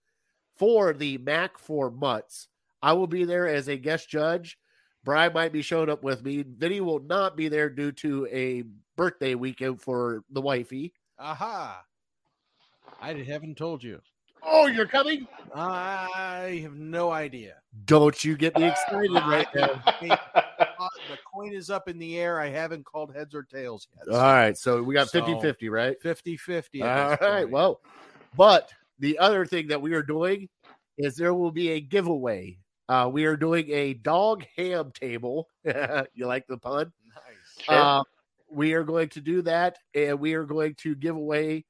for 0.57 0.93
the 0.93 1.17
Mac 1.19 1.57
for 1.57 1.89
Mutts. 1.91 2.47
I 2.85 2.93
will 2.93 3.07
be 3.07 3.23
there 3.25 3.47
as 3.47 3.67
a 3.67 3.77
guest 3.77 4.09
judge. 4.09 4.59
Brian 5.03 5.33
might 5.33 5.51
be 5.51 5.63
showing 5.63 5.89
up 5.89 6.03
with 6.03 6.23
me. 6.23 6.43
Vinny 6.47 6.81
will 6.81 6.99
not 6.99 7.35
be 7.35 7.47
there 7.47 7.67
due 7.67 7.91
to 7.93 8.27
a 8.31 8.63
birthday 8.95 9.33
weekend 9.33 9.81
for 9.81 10.23
the 10.29 10.39
wifey. 10.41 10.93
Aha. 11.17 11.83
I 13.01 13.13
haven't 13.13 13.57
told 13.57 13.83
you. 13.83 14.01
Oh, 14.43 14.67
you're 14.67 14.85
coming? 14.85 15.27
I 15.55 16.59
have 16.61 16.75
no 16.75 17.09
idea. 17.11 17.55
Don't 17.85 18.23
you 18.23 18.37
get 18.37 18.55
me 18.55 18.65
excited 18.67 19.11
right 19.13 19.47
now. 19.55 19.81
The 19.99 21.17
coin 21.33 21.53
is 21.53 21.71
up 21.71 21.87
in 21.89 21.97
the 21.97 22.19
air. 22.19 22.39
I 22.39 22.49
haven't 22.49 22.85
called 22.85 23.15
heads 23.15 23.33
or 23.33 23.41
tails 23.41 23.87
yet. 23.95 24.15
All 24.15 24.21
right. 24.21 24.55
So 24.55 24.83
we 24.83 24.93
got 24.93 25.09
So- 25.09 25.25
50 25.25 25.41
50, 25.41 25.69
right? 25.69 25.99
50 26.01 26.37
50. 26.37 26.83
All 26.83 27.17
right. 27.19 27.49
Well, 27.49 27.81
but 28.37 28.69
the 28.99 29.17
other 29.17 29.43
thing 29.43 29.67
that 29.69 29.81
we 29.81 29.93
are 29.93 30.03
doing 30.03 30.47
is 30.99 31.15
there 31.15 31.33
will 31.33 31.51
be 31.51 31.69
a 31.71 31.81
giveaway. 31.81 32.59
Uh, 32.87 33.09
we 33.11 33.25
are 33.25 33.35
doing 33.35 33.69
a 33.71 33.93
dog 33.93 34.45
ham 34.57 34.91
table. 34.93 35.49
you 36.13 36.25
like 36.25 36.47
the 36.47 36.57
pun? 36.57 36.91
nice. 37.13 37.65
Sure. 37.65 37.75
Uh, 37.75 38.03
we 38.51 38.73
are 38.73 38.83
going 38.83 39.09
to 39.09 39.21
do 39.21 39.41
that, 39.41 39.77
and 39.93 40.19
we 40.19 40.33
are 40.33 40.45
going 40.45 40.75
to 40.75 40.95
give 40.95 41.15
away 41.15 41.65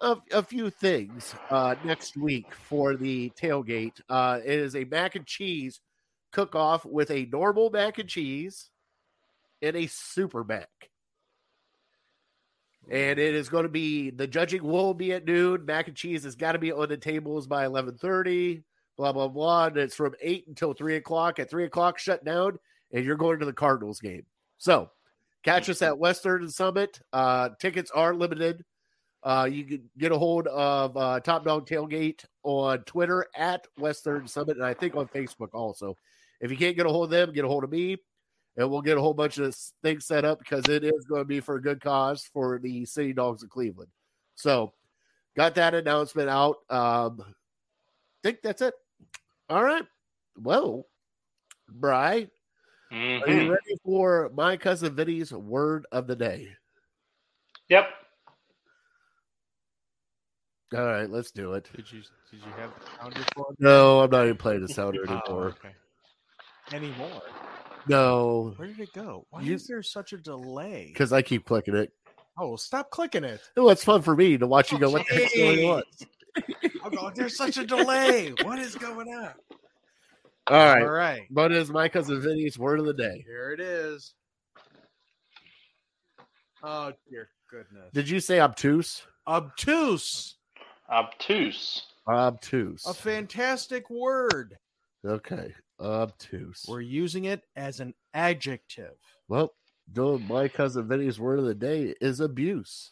a, 0.00 0.16
a 0.32 0.42
few 0.42 0.70
things 0.70 1.34
uh, 1.50 1.74
next 1.84 2.16
week 2.16 2.52
for 2.52 2.96
the 2.96 3.30
tailgate. 3.40 4.00
Uh, 4.08 4.40
it 4.44 4.58
is 4.58 4.76
a 4.76 4.84
mac 4.84 5.14
and 5.14 5.26
cheese 5.26 5.80
cook 6.32 6.54
off 6.54 6.84
with 6.84 7.10
a 7.10 7.26
normal 7.26 7.70
mac 7.70 7.98
and 7.98 8.08
cheese 8.08 8.70
and 9.62 9.76
a 9.76 9.86
super 9.86 10.44
mac. 10.44 10.68
And 12.90 13.18
it 13.18 13.34
is 13.34 13.48
going 13.48 13.64
to 13.64 13.68
be 13.68 14.10
the 14.10 14.26
judging 14.26 14.62
will 14.62 14.94
be 14.94 15.12
at 15.12 15.26
noon. 15.26 15.66
Mac 15.66 15.88
and 15.88 15.96
cheese 15.96 16.24
has 16.24 16.36
got 16.36 16.52
to 16.52 16.58
be 16.58 16.72
on 16.72 16.88
the 16.88 16.96
tables 16.96 17.46
by 17.46 17.66
eleven 17.66 17.98
thirty. 17.98 18.64
Blah 18.98 19.12
blah 19.12 19.28
blah. 19.28 19.66
And 19.66 19.76
it's 19.78 19.94
from 19.94 20.14
eight 20.20 20.46
until 20.48 20.74
three 20.74 20.96
o'clock. 20.96 21.38
At 21.38 21.48
three 21.48 21.64
o'clock, 21.64 21.98
shut 21.98 22.24
down, 22.24 22.58
and 22.92 23.04
you're 23.04 23.16
going 23.16 23.38
to 23.38 23.46
the 23.46 23.52
Cardinals 23.52 24.00
game. 24.00 24.26
So 24.58 24.90
catch 25.44 25.70
us 25.70 25.80
at 25.82 25.98
Western 25.98 26.50
Summit. 26.50 27.00
Uh, 27.12 27.50
tickets 27.60 27.92
are 27.92 28.12
limited. 28.12 28.64
Uh, 29.22 29.48
you 29.50 29.64
can 29.64 29.90
get 29.96 30.12
a 30.12 30.18
hold 30.18 30.48
of 30.48 30.96
uh, 30.96 31.20
Top 31.20 31.44
Dog 31.44 31.66
Tailgate 31.66 32.24
on 32.42 32.80
Twitter 32.80 33.26
at 33.36 33.66
Western 33.78 34.26
Summit, 34.26 34.56
and 34.56 34.66
I 34.66 34.74
think 34.74 34.96
on 34.96 35.06
Facebook 35.06 35.54
also. 35.54 35.96
If 36.40 36.50
you 36.50 36.56
can't 36.56 36.76
get 36.76 36.86
a 36.86 36.90
hold 36.90 37.04
of 37.04 37.10
them, 37.10 37.32
get 37.32 37.44
a 37.44 37.48
hold 37.48 37.64
of 37.64 37.70
me, 37.70 37.96
and 38.56 38.70
we'll 38.70 38.82
get 38.82 38.96
a 38.96 39.00
whole 39.00 39.14
bunch 39.14 39.38
of 39.38 39.56
things 39.82 40.06
set 40.06 40.24
up 40.24 40.38
because 40.40 40.68
it 40.68 40.84
is 40.84 41.04
going 41.08 41.20
to 41.20 41.24
be 41.24 41.40
for 41.40 41.56
a 41.56 41.62
good 41.62 41.80
cause 41.80 42.28
for 42.32 42.58
the 42.58 42.84
City 42.84 43.12
Dogs 43.12 43.42
of 43.42 43.50
Cleveland. 43.50 43.90
So, 44.36 44.72
got 45.36 45.56
that 45.56 45.74
announcement 45.74 46.28
out. 46.28 46.56
Um, 46.70 47.20
think 48.22 48.38
that's 48.42 48.62
it. 48.62 48.74
All 49.48 49.62
right. 49.64 49.84
Well, 50.36 50.86
Bry, 51.70 52.28
are 52.90 52.96
you 52.96 53.20
Mhm. 53.20 53.50
ready 53.50 53.76
for 53.84 54.30
my 54.34 54.56
cousin 54.56 54.94
Vinny's 54.94 55.32
word 55.32 55.86
of 55.92 56.06
the 56.06 56.16
day? 56.16 56.56
Yep. 57.68 57.90
All 60.74 60.84
right, 60.84 61.08
let's 61.08 61.30
do 61.30 61.54
it. 61.54 61.68
Did 61.74 61.90
you 61.90 62.02
did 62.30 62.40
you 62.44 62.52
have 62.52 62.70
the 62.78 62.86
sounder 63.00 63.24
for? 63.34 63.46
No, 63.58 64.00
I'm 64.00 64.10
not 64.10 64.24
even 64.24 64.36
playing 64.36 64.60
the 64.60 64.68
sounder 64.68 65.04
Oh, 65.08 65.12
anymore. 65.14 65.46
okay. 65.48 65.74
Anymore? 66.72 67.22
No, 67.86 68.52
Where 68.56 68.68
did 68.68 68.80
it 68.80 68.92
go? 68.92 69.26
Why 69.30 69.40
You- 69.40 69.54
is 69.54 69.66
there 69.66 69.82
such 69.82 70.12
a 70.12 70.18
delay? 70.18 70.88
because 70.92 71.10
I 71.12 71.22
keep 71.22 71.46
clicking 71.46 71.74
it. 71.74 71.90
Oh, 72.38 72.56
stop 72.56 72.90
clicking 72.90 73.24
it. 73.24 73.40
Oh, 73.56 73.70
it's 73.70 73.82
fun 73.82 74.02
for 74.02 74.14
me 74.14 74.36
to 74.36 74.46
watch 74.46 74.70
you 74.70 74.78
go. 74.78 74.90
What 74.90 75.06
the 75.08 75.14
heck's 75.14 75.34
going 75.36 75.64
on? 75.64 75.82
Oh, 76.88 76.96
I'm 76.96 77.02
going, 77.02 77.14
there's 77.14 77.36
such 77.36 77.56
a 77.56 77.66
delay. 77.66 78.32
What 78.42 78.58
is 78.58 78.74
going 78.74 79.08
on? 79.08 79.32
All 80.46 80.56
right, 80.56 80.82
All 80.82 80.88
right. 80.88 81.22
what 81.30 81.52
is 81.52 81.70
my 81.70 81.88
cousin 81.88 82.20
Vinny's 82.22 82.58
word 82.58 82.80
of 82.80 82.86
the 82.86 82.94
day? 82.94 83.22
Here 83.26 83.52
it 83.52 83.60
is. 83.60 84.14
Oh, 86.62 86.92
dear 87.10 87.28
goodness. 87.50 87.90
Did 87.92 88.08
you 88.08 88.18
say 88.20 88.40
obtuse? 88.40 89.02
Obtuse. 89.26 90.36
Obtuse. 90.90 91.82
Obtuse. 92.08 92.86
A 92.86 92.94
fantastic 92.94 93.90
word. 93.90 94.56
Okay, 95.06 95.54
obtuse. 95.80 96.64
We're 96.66 96.80
using 96.80 97.26
it 97.26 97.42
as 97.54 97.80
an 97.80 97.92
adjective. 98.14 98.94
Well, 99.28 99.52
my 99.94 100.48
cousin 100.48 100.88
Vinny's 100.88 101.20
word 101.20 101.38
of 101.38 101.44
the 101.44 101.54
day 101.54 101.94
is 102.00 102.20
abuse. 102.20 102.90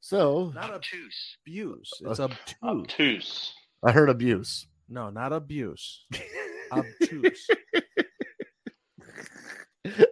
So 0.00 0.50
Not 0.54 0.70
Obtuse. 0.72 1.36
abuse. 1.46 1.90
It's 2.00 2.20
Uh, 2.20 2.24
obtuse. 2.24 2.54
Obtuse. 2.62 3.52
I 3.84 3.92
heard 3.92 4.08
abuse. 4.10 4.66
No, 4.88 5.10
not 5.10 5.32
abuse. 5.32 6.04
Obtuse. 6.72 7.46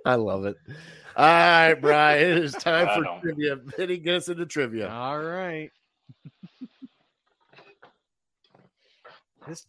I 0.05 0.15
love 0.17 0.45
it. 0.47 0.57
All 1.17 1.25
right, 1.27 1.75
Brian, 1.75 2.39
it 2.39 2.45
is 2.45 2.53
time 2.55 2.89
I 2.89 2.97
for 2.97 3.05
don't. 3.05 3.21
trivia. 3.21 3.57
Vinny, 3.77 3.99
get 3.99 4.17
us 4.17 4.29
into 4.29 4.47
trivia. 4.47 4.89
All 4.89 5.21
right. 5.21 5.71
this 9.47 9.65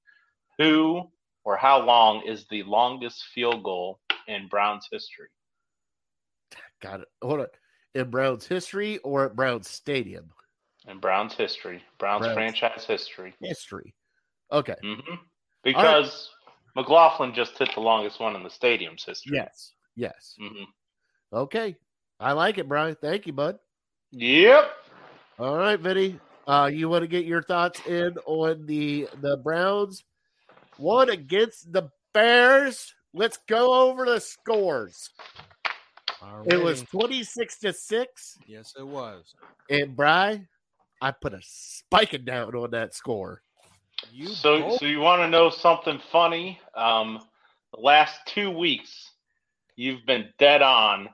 Who 0.57 1.09
or 1.43 1.57
how 1.57 1.81
long 1.81 2.24
is 2.25 2.45
the 2.50 2.63
longest 2.63 3.24
field 3.33 3.63
goal 3.63 4.00
in 4.27 4.47
Browns 4.47 4.88
history? 4.91 5.27
Got 6.81 7.01
it. 7.01 7.07
Hold 7.21 7.41
on. 7.41 7.47
In 7.93 8.09
Browns 8.09 8.45
history 8.45 8.97
or 9.00 9.25
at 9.25 9.35
Browns 9.35 9.69
Stadium? 9.69 10.31
In 10.88 11.00
Browns 11.00 11.33
history, 11.33 11.81
Browns, 11.97 12.25
Browns. 12.25 12.33
franchise 12.33 12.85
history. 12.85 13.33
History. 13.41 13.93
Okay. 14.51 14.75
hmm 14.83 15.15
Because 15.63 16.29
McLaughlin 16.75 17.33
just 17.33 17.57
hit 17.57 17.74
the 17.74 17.81
longest 17.81 18.19
one 18.19 18.35
in 18.35 18.43
the 18.43 18.50
stadium's 18.50 19.03
history. 19.03 19.38
Yes. 19.38 19.71
Yes. 19.95 20.35
hmm 20.38 20.63
Okay. 21.33 21.75
I 22.19 22.33
like 22.33 22.57
it, 22.57 22.67
Brian. 22.67 22.95
Thank 23.01 23.27
you, 23.27 23.33
bud. 23.33 23.57
Yep. 24.12 24.71
All 25.38 25.58
right, 25.58 25.80
Vinny. 25.80 26.20
Uh, 26.48 26.70
you 26.72 26.88
want 26.88 27.01
to 27.01 27.08
get 27.08 27.25
your 27.25 27.42
thoughts 27.42 27.86
in 27.88 28.15
on 28.25 28.65
the 28.65 29.08
the 29.22 29.38
Browns 29.38 30.04
one 30.77 31.10
against 31.10 31.74
the 31.74 31.89
Bears? 32.13 32.94
Let's 33.13 33.38
go 33.48 33.74
over 33.89 34.06
the 34.06 34.20
scores. 34.20 35.10
It 36.48 36.62
was 36.62 36.84
26 36.92 37.60
to 37.60 37.74
6. 37.74 38.38
Yes, 38.48 38.74
it 38.77 38.86
was. 38.86 39.36
And 39.70 39.96
Bry, 39.96 40.46
I 41.01 41.12
put 41.12 41.34
a 41.34 41.39
spiking 41.42 42.25
down 42.25 42.54
on 42.56 42.72
that 42.72 42.94
score. 42.94 43.42
You 44.12 44.27
so, 44.27 44.60
both- 44.60 44.80
so 44.80 44.86
you 44.86 45.00
want 45.00 45.22
to 45.22 45.27
know 45.27 45.50
something 45.50 46.00
funny? 46.12 46.60
Um, 46.75 47.20
the 47.74 47.82
last 47.82 48.20
two 48.25 48.51
weeks, 48.51 49.12
you've 49.75 50.06
been 50.06 50.30
dead 50.39 50.62
on 50.62 51.10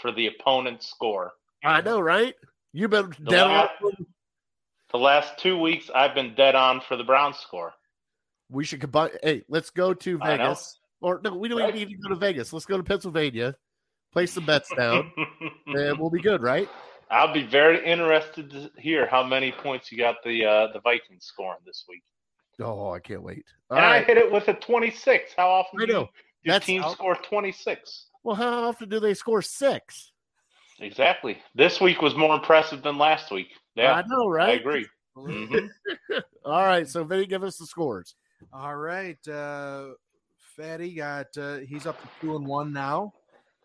for 0.00 0.10
the 0.12 0.26
opponent's 0.26 0.88
score. 0.88 1.32
I 1.64 1.80
know, 1.80 2.00
right? 2.00 2.34
You've 2.72 2.90
been 2.90 3.10
The 3.20 3.30
dead 3.30 3.42
la- 3.42 3.68
on. 3.84 4.06
The 4.92 4.98
last 4.98 5.38
two 5.38 5.58
weeks, 5.58 5.90
I've 5.94 6.14
been 6.14 6.34
dead 6.34 6.54
on 6.54 6.80
for 6.80 6.96
the 6.96 7.04
Browns 7.04 7.38
score. 7.38 7.72
We 8.50 8.64
should 8.64 8.80
combine. 8.80 9.10
Hey, 9.22 9.42
let's 9.48 9.70
go 9.70 9.94
to 9.94 10.18
Vegas. 10.18 10.78
Or 11.00 11.20
no, 11.24 11.34
we 11.34 11.48
don't 11.48 11.60
Right. 11.60 11.74
even 11.74 11.88
need 11.88 11.94
to 11.96 12.02
go 12.02 12.08
to 12.10 12.14
Vegas. 12.16 12.52
Let's 12.52 12.66
go 12.66 12.76
to 12.76 12.82
Pennsylvania, 12.82 13.54
place 14.12 14.32
some 14.32 14.44
bets 14.46 14.70
down, 14.76 15.10
and 15.66 15.98
we'll 15.98 16.10
be 16.10 16.20
good, 16.20 16.42
right? 16.42 16.68
I'll 17.10 17.32
be 17.32 17.42
very 17.42 17.84
interested 17.84 18.50
to 18.50 18.70
hear 18.78 19.06
how 19.06 19.22
many 19.22 19.50
points 19.52 19.90
you 19.90 19.98
got 19.98 20.16
the 20.24 20.44
uh, 20.44 20.72
the 20.72 20.80
Vikings 20.80 21.24
scoring 21.24 21.58
this 21.66 21.84
week. 21.88 22.02
Oh, 22.60 22.90
I 22.92 23.00
can't 23.00 23.22
wait. 23.22 23.44
All 23.70 23.78
and 23.78 23.86
I 23.86 24.02
hit 24.04 24.16
it 24.18 24.30
with 24.30 24.46
a 24.48 24.54
26. 24.54 25.32
How 25.36 25.48
often 25.48 25.80
I 25.82 25.86
do 25.86 25.92
know. 25.92 26.00
you- 26.00 26.08
do 26.44 26.50
That's 26.50 26.66
teams 26.66 26.84
out- 26.84 26.92
score 26.92 27.14
26? 27.16 28.06
Well, 28.24 28.34
how 28.36 28.64
often 28.68 28.88
do 28.88 29.00
they 29.00 29.14
score 29.14 29.42
six? 29.42 30.11
Exactly. 30.82 31.38
This 31.54 31.80
week 31.80 32.02
was 32.02 32.14
more 32.14 32.34
impressive 32.34 32.82
than 32.82 32.98
last 32.98 33.30
week. 33.30 33.48
Yeah, 33.74 33.92
I 33.94 34.02
know, 34.06 34.28
right? 34.28 34.48
I 34.48 34.50
right? 34.52 34.60
agree. 34.60 34.86
Mhm. 35.16 35.68
All 36.44 36.62
right, 36.64 36.88
so 36.88 37.04
Vinny, 37.04 37.26
give 37.26 37.44
us 37.44 37.56
the 37.58 37.66
scores. 37.66 38.14
All 38.52 38.76
right. 38.76 39.18
Uh, 39.28 39.88
Fatty 40.56 40.94
got 40.94 41.36
uh, 41.38 41.58
he's 41.58 41.86
up 41.86 42.00
to 42.02 42.08
two 42.20 42.36
and 42.36 42.46
one 42.46 42.72
now, 42.72 43.12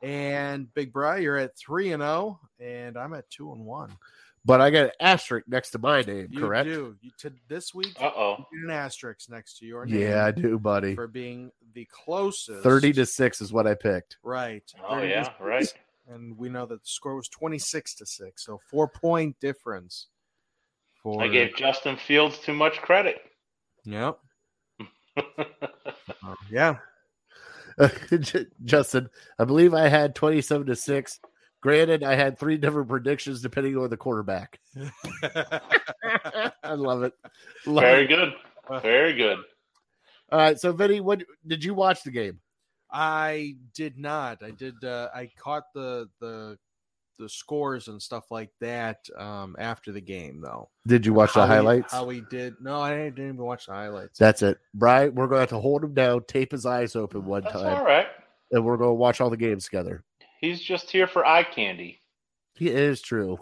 and 0.02 0.74
Big 0.74 0.94
Bry, 0.94 1.18
you're 1.18 1.38
at 1.38 1.58
three 1.58 1.92
and 1.92 2.02
zero, 2.02 2.40
and 2.60 2.98
I'm 2.98 3.14
at 3.14 3.30
two 3.30 3.52
and 3.52 3.66
one. 3.66 3.92
But 4.46 4.62
I 4.62 4.70
got 4.70 4.86
an 4.86 4.92
asterisk 5.02 5.46
next 5.50 5.72
to 5.72 5.80
my 5.80 6.02
name, 6.04 6.28
You 6.32 6.40
correct? 6.40 6.70
do. 6.70 6.96
You 7.02 7.12
to 7.20 7.34
this 7.50 7.74
week. 7.74 7.98
Uh 8.00 8.12
oh. 8.16 8.46
you 8.54 8.64
an 8.66 8.72
asterisk 8.72 9.30
next 9.30 9.58
to 9.60 9.66
your 9.66 9.86
name. 9.86 10.00
Yeah, 10.00 10.26
I 10.26 10.32
do, 10.32 10.58
buddy. 10.58 10.96
for 10.96 11.08
being 11.08 11.52
the 11.74 11.86
closest. 11.92 12.64
Thirty 12.64 12.94
to 12.94 13.06
six 13.06 13.42
is 13.42 13.52
what 13.52 13.68
I 13.68 13.74
picked. 13.74 14.18
right. 14.24 14.64
Oh 14.88 15.02
yeah, 15.02 15.30
right. 15.42 15.74
And 16.08 16.38
we 16.38 16.50
know 16.50 16.66
that 16.66 16.82
the 16.82 16.88
score 16.88 17.16
was 17.16 17.28
twenty 17.28 17.60
six 17.60 17.94
to 17.96 18.06
six, 18.06 18.46
so 18.46 18.60
four 18.70 18.88
point 18.88 19.36
difference. 19.40 20.08
For 21.04 21.22
I 21.22 21.28
gave 21.28 21.56
Justin 21.56 21.98
Fields 21.98 22.40
too 22.40 22.54
much 22.54 22.78
credit. 22.82 23.18
Yep. 23.86 24.18
Uh, 25.18 26.36
yeah. 26.52 26.78
Justin, 28.64 29.10
I 29.38 29.46
believe 29.46 29.74
I 29.74 29.88
had 29.88 30.16
twenty-seven 30.16 30.68
to 30.68 30.76
six. 30.76 31.20
Granted, 31.62 32.04
I 32.04 32.16
had 32.16 32.38
three 32.38 32.58
different 32.58 32.88
predictions 32.88 33.42
depending 33.42 33.76
on 33.78 33.90
the 33.90 33.98
quarterback. 33.98 34.60
I 35.24 36.74
love 36.74 37.04
it. 37.04 37.14
Love 37.66 37.82
Very 37.84 38.06
it. 38.06 38.08
good. 38.08 38.34
Very 38.82 39.14
good. 39.14 39.40
All 40.32 40.40
right, 40.40 40.60
so 40.60 40.72
Vinny, 40.72 41.00
what 41.00 41.24
did 41.46 41.64
you 41.64 41.74
watch 41.74 42.04
the 42.04 42.12
game? 42.12 42.40
I 42.92 43.56
did 43.74 43.98
not. 43.98 44.44
I 44.44 44.52
did. 44.52 44.84
Uh, 44.84 45.10
I 45.14 45.30
caught 45.38 45.74
the 45.74 46.10
the 46.20 46.58
the 47.20 47.28
scores 47.28 47.88
and 47.88 48.02
stuff 48.02 48.30
like 48.30 48.52
that 48.62 49.00
um, 49.18 49.56
after 49.60 49.92
the 49.92 50.02
game, 50.02 50.40
though. 50.40 50.70
Did 50.86 51.06
you 51.06 51.14
watch 51.14 51.34
the 51.34 51.42
How 51.42 51.48
he- 51.48 51.54
highlights? 51.54 51.92
how 51.92 52.08
he 52.10 52.22
did? 52.30 52.54
No, 52.62 52.80
I 52.80 52.96
didn't 52.96 53.20
even 53.20 53.38
watch 53.38 53.66
the 53.66 53.74
highlights. 53.74 54.20
That's 54.20 54.42
it. 54.44 54.60
Brian, 54.76 55.16
we're 55.16 55.26
going 55.28 55.38
to 55.38 55.42
have 55.42 55.50
to 55.50 55.60
hold 55.60 55.84
him 55.84 55.94
down, 55.96 56.24
tape 56.28 56.52
his 56.52 56.66
eyes 56.66 56.96
open 56.96 57.26
one 57.26 57.42
That's 57.42 57.56
time, 57.56 57.76
all 57.78 57.84
right. 57.84 58.08
and 58.52 58.64
we're 58.64 58.78
going 58.78 58.92
to 58.92 58.94
watch 58.94 59.20
all 59.20 59.30
the 59.32 59.38
games 59.38 59.66
together. 59.66 60.04
He's 60.40 60.62
just 60.62 60.92
here 60.92 61.08
for 61.08 61.26
eye 61.26 61.44
candy. 61.44 62.00
He 62.54 62.70
is 62.70 63.02
true. 63.02 63.40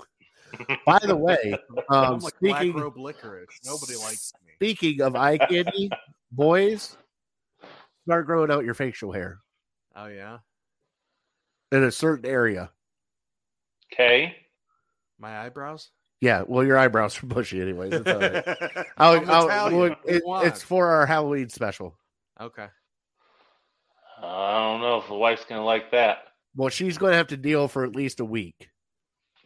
By 0.86 1.00
the 1.04 1.16
way, 1.16 1.58
I'm 1.90 2.14
um, 2.14 2.20
like 2.20 2.34
speaking 2.36 2.72
black 2.72 2.84
robe 2.84 2.98
licorice. 2.98 3.60
Nobody 3.66 3.96
likes 3.98 4.32
me. 4.46 4.54
speaking 4.56 5.02
of 5.02 5.16
eye 5.18 5.38
candy, 5.38 5.90
boys, 6.32 6.96
start 8.06 8.26
growing 8.26 8.52
out 8.52 8.66
your 8.66 8.74
facial 8.74 9.12
hair 9.12 9.40
Oh 9.96 10.08
yeah, 10.08 10.40
in 11.72 11.84
a 11.84 11.92
certain 11.92 12.26
area. 12.30 12.70
Okay. 13.94 14.36
my 15.20 15.40
eyebrows. 15.46 15.90
Yeah, 16.22 16.44
well, 16.48 16.66
your 16.66 16.78
eyebrows 16.78 17.22
are 17.24 17.28
bushy, 17.28 17.62
anyways. 17.62 17.94
It's 17.94 18.08
all 18.10 18.20
right. 18.20 18.48
I'm 18.98 19.30
I'll- 19.30 19.50
I'll- 19.50 19.72
well, 19.72 19.80
What 19.90 20.06
do 20.06 20.14
you 20.14 20.18
it- 20.18 20.48
it's 20.48 20.62
for 20.64 20.88
our 20.88 21.06
Halloween 21.06 21.50
special. 21.50 21.98
okay. 22.42 22.68
I 24.22 24.54
don't 24.72 24.82
know 24.82 24.98
if 24.98 25.08
the 25.08 25.14
wife's 25.16 25.46
gonna 25.46 25.64
like 25.64 25.92
that. 25.92 26.20
Well, 26.56 26.70
she's 26.70 26.98
going 26.98 27.12
to 27.12 27.18
have 27.18 27.28
to 27.28 27.38
deal 27.38 27.68
for 27.68 27.84
at 27.84 27.96
least 27.98 28.22
a 28.22 28.26
week. 28.26 28.70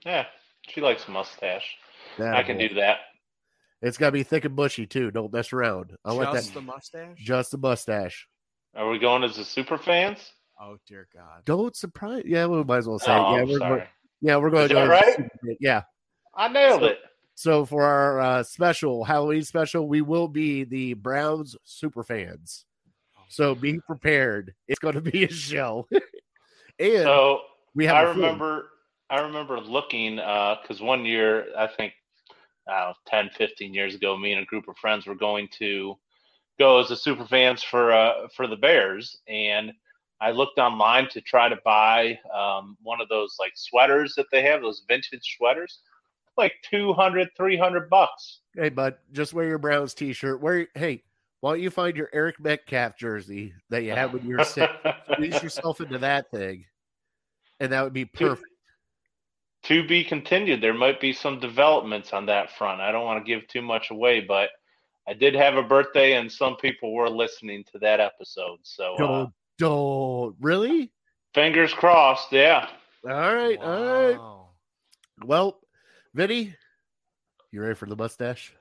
Yeah, 0.06 0.28
she 0.70 0.80
likes 0.80 1.08
mustache. 1.08 1.76
Yeah, 2.20 2.36
I 2.36 2.44
can 2.44 2.58
boy. 2.58 2.68
do 2.68 2.76
that. 2.76 2.98
It's 3.82 3.98
got 3.98 4.08
to 4.08 4.12
be 4.12 4.22
thick 4.24 4.46
and 4.46 4.56
bushy 4.56 4.86
too. 4.86 5.10
Don't 5.10 5.34
mess 5.34 5.52
around. 5.52 5.96
I 6.06 6.14
want 6.14 6.34
Just 6.34 6.54
that. 6.54 6.60
the 6.60 6.62
mustache. 6.62 7.18
Just 7.18 7.50
the 7.52 7.58
mustache. 7.58 8.28
Are 8.76 8.90
we 8.90 9.00
going 9.00 9.24
as 9.24 9.36
the 9.36 9.44
super 9.46 9.78
fans? 9.78 10.32
oh 10.62 10.78
dear 10.88 11.08
God. 11.14 11.44
Don't 11.46 11.76
surprise. 11.76 12.24
Yeah, 12.26 12.46
we 12.48 12.64
might 12.64 12.78
as 12.80 12.88
well 12.88 13.00
say. 13.00 13.12
oh, 13.14 13.36
yeah, 13.38 13.44
we're, 13.44 13.58
sorry. 13.58 13.72
we're- 13.72 13.88
yeah, 14.22 14.36
we're 14.36 14.50
going 14.50 14.64
Is 14.64 14.70
to 14.70 14.76
that 14.76 14.86
go. 14.86 14.92
right? 14.92 15.30
Yeah. 15.62 15.84
I 16.36 16.48
nailed 16.50 16.82
So- 16.82 16.86
it. 16.88 17.00
So 17.36 17.66
for 17.66 17.84
our 17.84 18.20
uh, 18.20 18.44
special 18.44 19.06
Halloween 19.06 19.44
special, 19.44 19.88
we 19.88 20.02
will 20.02 20.28
be 20.28 20.66
the 20.66 20.94
Browns 20.96 21.56
super 21.64 22.04
fans. 22.04 22.66
So 23.30 23.56
be 23.56 23.80
prepared. 23.88 24.54
It's 24.68 24.80
going 24.80 24.96
to 24.96 25.02
be 25.02 25.24
a 25.24 25.32
show. 25.32 25.88
and 26.80 27.04
So 27.04 27.40
we 27.76 27.86
have. 27.86 27.96
I 27.96 28.02
a 28.04 28.14
food. 28.14 28.16
remember 28.18 28.70
I 29.10 29.22
remember 29.22 29.58
looking 29.62 30.18
because 30.18 30.82
one 30.82 31.06
year 31.06 31.46
I 31.58 31.68
think 31.68 31.94
I 32.68 32.92
10, 33.08 33.30
15 33.38 33.74
years 33.74 33.96
ago, 33.96 34.18
me 34.18 34.34
and 34.34 34.42
a 34.42 34.46
group 34.46 34.68
of 34.68 34.76
friends 34.76 35.08
were 35.08 35.16
going 35.16 35.48
to 35.60 35.96
go 36.60 36.80
as 36.80 36.92
a 36.92 36.96
super 36.98 37.26
fans 37.26 37.64
for 37.64 37.92
uh, 37.92 38.28
for 38.36 38.46
the 38.48 38.56
Bears, 38.58 39.18
and 39.28 39.72
I 40.22 40.32
looked 40.32 40.60
online 40.60 41.08
to 41.10 41.22
try 41.22 41.48
to 41.50 41.58
buy 41.64 42.20
um, 42.38 42.78
one 42.84 43.00
of 43.02 43.08
those 43.10 43.38
like 43.40 43.54
sweaters 43.56 44.14
that 44.18 44.26
they 44.32 44.44
have, 44.44 44.62
those 44.62 44.84
vintage 44.88 45.36
sweaters, 45.38 45.80
like 46.38 46.54
200, 46.70 47.30
300 47.38 47.90
bucks. 47.90 48.42
Hey, 48.56 48.70
bud, 48.70 48.96
just 49.14 49.34
wear 49.34 49.48
your 49.48 49.58
Browns 49.58 49.94
t-shirt. 49.94 50.42
Wear. 50.42 50.68
Hey, 50.76 51.04
why 51.40 51.52
don't 51.54 51.62
you 51.62 51.70
find 51.70 51.96
your 51.96 52.10
Eric 52.12 52.40
Metcalf 52.40 52.98
jersey 52.98 53.54
that 53.70 53.84
you 53.84 53.92
had 53.92 54.12
when 54.12 54.26
you 54.28 54.38
were 54.38 54.44
sick? 54.44 54.70
Squeeze 55.14 55.42
yourself 55.42 55.80
into 55.80 56.00
that 56.00 56.30
thing, 56.32 56.66
and 57.62 57.72
that 57.72 57.84
would 57.84 57.94
be 57.94 58.04
To- 58.06 58.12
perfect. 58.12 58.48
to 59.64 59.88
be 59.88 60.04
continued. 60.04 60.60
There 60.62 60.74
might 60.74 61.00
be 61.00 61.14
some 61.14 61.40
developments 61.40 62.12
on 62.12 62.26
that 62.26 62.52
front. 62.58 62.82
I 62.82 62.92
don't 62.92 63.06
want 63.06 63.26
to 63.26 63.30
give 63.30 63.48
too 63.48 63.62
much 63.62 63.90
away, 63.90 64.20
but 64.20 64.50
I 65.10 65.14
did 65.14 65.34
have 65.34 65.56
a 65.56 65.64
birthday, 65.64 66.14
and 66.18 66.32
some 66.32 66.56
people 66.58 66.94
were 66.94 67.10
listening 67.10 67.64
to 67.72 67.80
that 67.80 68.00
episode. 68.00 68.60
So 68.62 68.94
uh, 68.94 68.98
Don't, 68.98 69.34
don't 69.58 70.36
really. 70.40 70.92
fingers 71.34 71.74
crossed. 71.74 72.32
Yeah. 72.32 72.70
All 73.04 73.12
right, 73.34 73.58
all 73.60 73.84
right. 73.84 75.26
Well, 75.26 75.60
Vinny, 76.14 76.54
you 77.52 77.62
ready 77.62 77.74
for 77.74 77.88
the 77.88 77.96
mustache? 77.96 78.54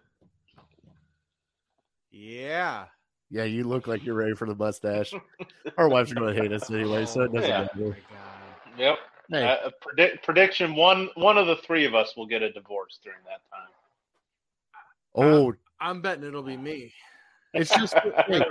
Yeah. 2.10 2.86
Yeah, 3.30 3.44
you 3.44 3.64
look 3.64 3.86
like 3.86 4.04
you're 4.04 4.14
ready 4.14 4.34
for 4.34 4.46
the 4.48 4.54
mustache. 4.54 5.12
Our 5.76 5.88
wives 5.90 6.10
are 6.12 6.14
going 6.14 6.34
to 6.34 6.40
hate 6.40 6.52
us 6.52 6.70
anyway, 6.70 7.04
so 7.04 7.22
it 7.24 7.32
doesn't 7.32 7.50
Yeah. 7.50 7.66
Oh 7.76 7.78
matter. 7.84 7.98
Yep. 8.78 8.98
Hey, 9.30 9.44
Uh, 9.44 9.70
predict, 9.82 10.24
prediction: 10.24 10.74
one 10.74 11.10
one 11.16 11.36
of 11.36 11.46
the 11.46 11.56
three 11.56 11.84
of 11.84 11.94
us 11.94 12.16
will 12.16 12.24
get 12.26 12.40
a 12.42 12.50
divorce 12.50 12.98
during 13.04 13.18
that 13.24 13.42
time. 13.52 13.68
oh, 15.14 15.52
I'm 15.80 16.00
betting 16.00 16.24
it'll 16.24 16.42
be 16.42 16.56
me. 16.56 16.92
it's 17.54 17.70
just 17.70 17.94
I 17.96 18.24
hey, 18.26 18.42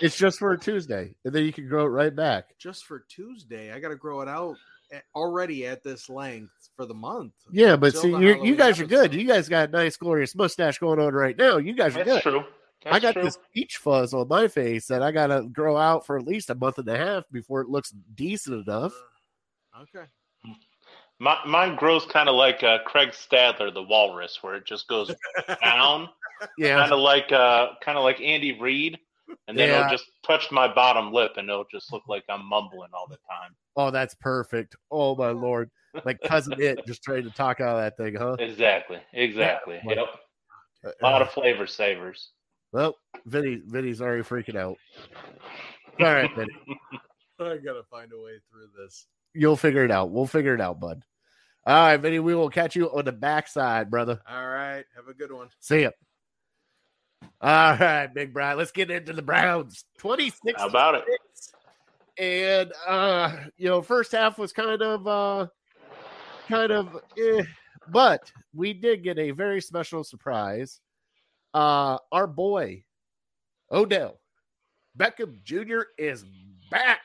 it's 0.00 0.16
just 0.16 0.38
for 0.38 0.52
a 0.52 0.58
Tuesday, 0.58 1.14
and 1.24 1.34
then 1.34 1.44
you 1.44 1.52
can 1.52 1.68
grow 1.68 1.84
it 1.84 1.88
right 1.88 2.14
back. 2.14 2.58
Just 2.58 2.84
for 2.84 3.04
Tuesday, 3.08 3.72
I 3.72 3.80
got 3.80 3.88
to 3.88 3.96
grow 3.96 4.20
it 4.20 4.28
out 4.28 4.56
already 5.14 5.66
at 5.66 5.82
this 5.82 6.08
length 6.08 6.70
for 6.76 6.86
the 6.86 6.94
month. 6.94 7.32
Yeah, 7.50 7.76
but 7.76 7.96
see, 7.96 8.10
you're, 8.10 8.44
you 8.44 8.56
guys 8.56 8.80
are 8.80 8.86
good. 8.86 9.06
episode. 9.06 9.20
You 9.20 9.26
guys 9.26 9.48
got 9.48 9.68
a 9.68 9.72
nice, 9.72 9.96
glorious 9.96 10.34
mustache 10.34 10.78
going 10.78 11.00
on 11.00 11.14
right 11.14 11.36
now. 11.36 11.58
You 11.58 11.74
guys 11.74 11.94
are 11.96 12.04
good. 12.04 12.14
That's 12.14 12.24
good. 12.24 12.30
true. 12.30 12.44
That's 12.84 12.96
I 12.96 13.00
got 13.00 13.12
true. 13.14 13.22
this 13.22 13.38
peach 13.54 13.78
fuzz 13.78 14.12
on 14.12 14.28
my 14.28 14.48
face 14.48 14.86
that 14.88 15.02
I 15.02 15.10
got 15.10 15.28
to 15.28 15.44
grow 15.44 15.76
out 15.76 16.04
for 16.04 16.18
at 16.18 16.26
least 16.26 16.50
a 16.50 16.54
month 16.54 16.78
and 16.78 16.88
a 16.88 16.96
half 16.96 17.24
before 17.32 17.62
it 17.62 17.68
looks 17.68 17.94
decent 18.14 18.66
enough. 18.66 18.92
Okay. 19.80 20.06
My, 21.18 21.38
mine 21.46 21.76
grows 21.76 22.04
kind 22.04 22.28
of 22.28 22.34
like 22.34 22.62
uh, 22.62 22.78
Craig 22.84 23.10
Stadler, 23.10 23.72
the 23.72 23.82
walrus, 23.82 24.38
where 24.42 24.56
it 24.56 24.66
just 24.66 24.88
goes 24.88 25.14
down, 25.64 26.08
Yeah, 26.58 26.76
kind 26.80 26.92
of 26.92 26.98
like 27.00 27.30
uh, 27.32 27.68
kind 27.82 27.96
of 27.98 28.04
like 28.04 28.20
Andy 28.20 28.58
Reid, 28.58 28.98
and 29.48 29.58
then 29.58 29.68
Yeah. 29.68 29.80
it'll 29.80 29.90
just 29.90 30.10
touch 30.26 30.50
my 30.50 30.72
bottom 30.72 31.12
lip, 31.12 31.32
and 31.36 31.48
it'll 31.48 31.66
just 31.70 31.92
look 31.92 32.02
like 32.08 32.24
I'm 32.28 32.44
mumbling 32.46 32.90
all 32.94 33.06
the 33.08 33.18
time. 33.28 33.54
Oh, 33.76 33.90
that's 33.90 34.14
perfect. 34.14 34.76
Oh 34.90 35.14
my 35.16 35.30
lord. 35.30 35.70
Like 36.04 36.18
cousin 36.26 36.54
it 36.60 36.80
just 36.86 37.02
trying 37.02 37.22
to 37.24 37.30
talk 37.30 37.60
out 37.60 37.76
of 37.76 37.82
that 37.82 37.96
thing, 37.96 38.14
huh? 38.16 38.36
Exactly. 38.38 38.98
Exactly. 39.12 39.80
Yeah. 39.86 39.94
Yep. 40.84 40.94
A 41.00 41.04
lot 41.04 41.22
of 41.22 41.30
flavor 41.30 41.66
savers. 41.66 42.30
well, 42.72 42.96
Vinny 43.26 43.60
Vinny's 43.64 44.00
already 44.02 44.22
freaking 44.22 44.56
out. 44.56 44.76
All 46.00 46.06
right, 46.06 46.30
Vinny. 46.36 46.52
I 47.40 47.56
gotta 47.56 47.82
find 47.90 48.12
a 48.12 48.20
way 48.22 48.38
through 48.50 48.68
this. 48.84 49.06
You'll 49.34 49.56
figure 49.56 49.84
it 49.84 49.90
out. 49.90 50.10
We'll 50.10 50.26
figure 50.26 50.54
it 50.54 50.60
out, 50.60 50.78
bud. 50.80 51.02
All 51.66 51.74
right, 51.74 51.96
Vinny. 51.96 52.18
We 52.18 52.34
will 52.34 52.50
catch 52.50 52.76
you 52.76 52.86
on 52.90 53.04
the 53.06 53.12
backside, 53.12 53.90
brother. 53.90 54.20
All 54.28 54.46
right. 54.48 54.84
Have 54.96 55.08
a 55.08 55.14
good 55.14 55.32
one. 55.32 55.48
See 55.60 55.82
ya. 55.82 55.90
All 57.40 57.76
right, 57.76 58.06
Big 58.12 58.32
Brian. 58.32 58.58
Let's 58.58 58.70
get 58.72 58.90
into 58.90 59.12
the 59.12 59.22
Browns. 59.22 59.84
26 59.98 60.60
How 60.60 60.68
about 60.68 60.94
it? 60.94 61.04
And 62.18 62.72
uh, 62.86 63.36
you 63.56 63.68
know, 63.68 63.82
first 63.82 64.12
half 64.12 64.38
was 64.38 64.52
kind 64.52 64.80
of 64.82 65.06
uh 65.06 65.46
kind 66.48 66.72
of 66.72 66.96
eh, 67.18 67.42
but 67.88 68.30
we 68.54 68.72
did 68.72 69.02
get 69.02 69.18
a 69.18 69.30
very 69.32 69.60
special 69.60 70.04
surprise. 70.04 70.80
Uh 71.52 71.98
our 72.12 72.26
boy 72.26 72.84
Odell 73.70 74.20
Beckham 74.98 75.42
Jr. 75.42 75.82
is 75.98 76.24
back. 76.70 77.00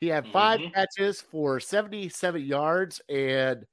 He 0.00 0.08
had 0.08 0.26
5 0.28 0.60
Mhm. 0.60 0.72
catches 0.74 1.20
for 1.20 1.60
77 1.60 2.42
yards 2.42 3.00
and 3.08 3.64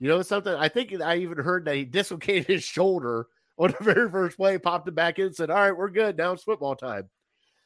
you 0.00 0.08
know 0.08 0.22
something? 0.22 0.54
I 0.54 0.68
think 0.68 0.92
I 1.00 1.16
even 1.18 1.38
heard 1.38 1.64
that 1.66 1.76
he 1.76 1.84
dislocated 1.84 2.46
his 2.46 2.64
shoulder 2.64 3.28
on 3.58 3.74
the 3.78 3.84
very 3.84 4.10
first 4.10 4.36
play, 4.36 4.58
popped 4.58 4.88
it 4.88 4.94
back 4.94 5.18
in, 5.18 5.32
said, 5.32 5.50
All 5.50 5.56
right, 5.56 5.76
we're 5.76 5.90
good. 5.90 6.16
Now 6.16 6.32
it's 6.32 6.42
football 6.44 6.74
time. 6.76 7.08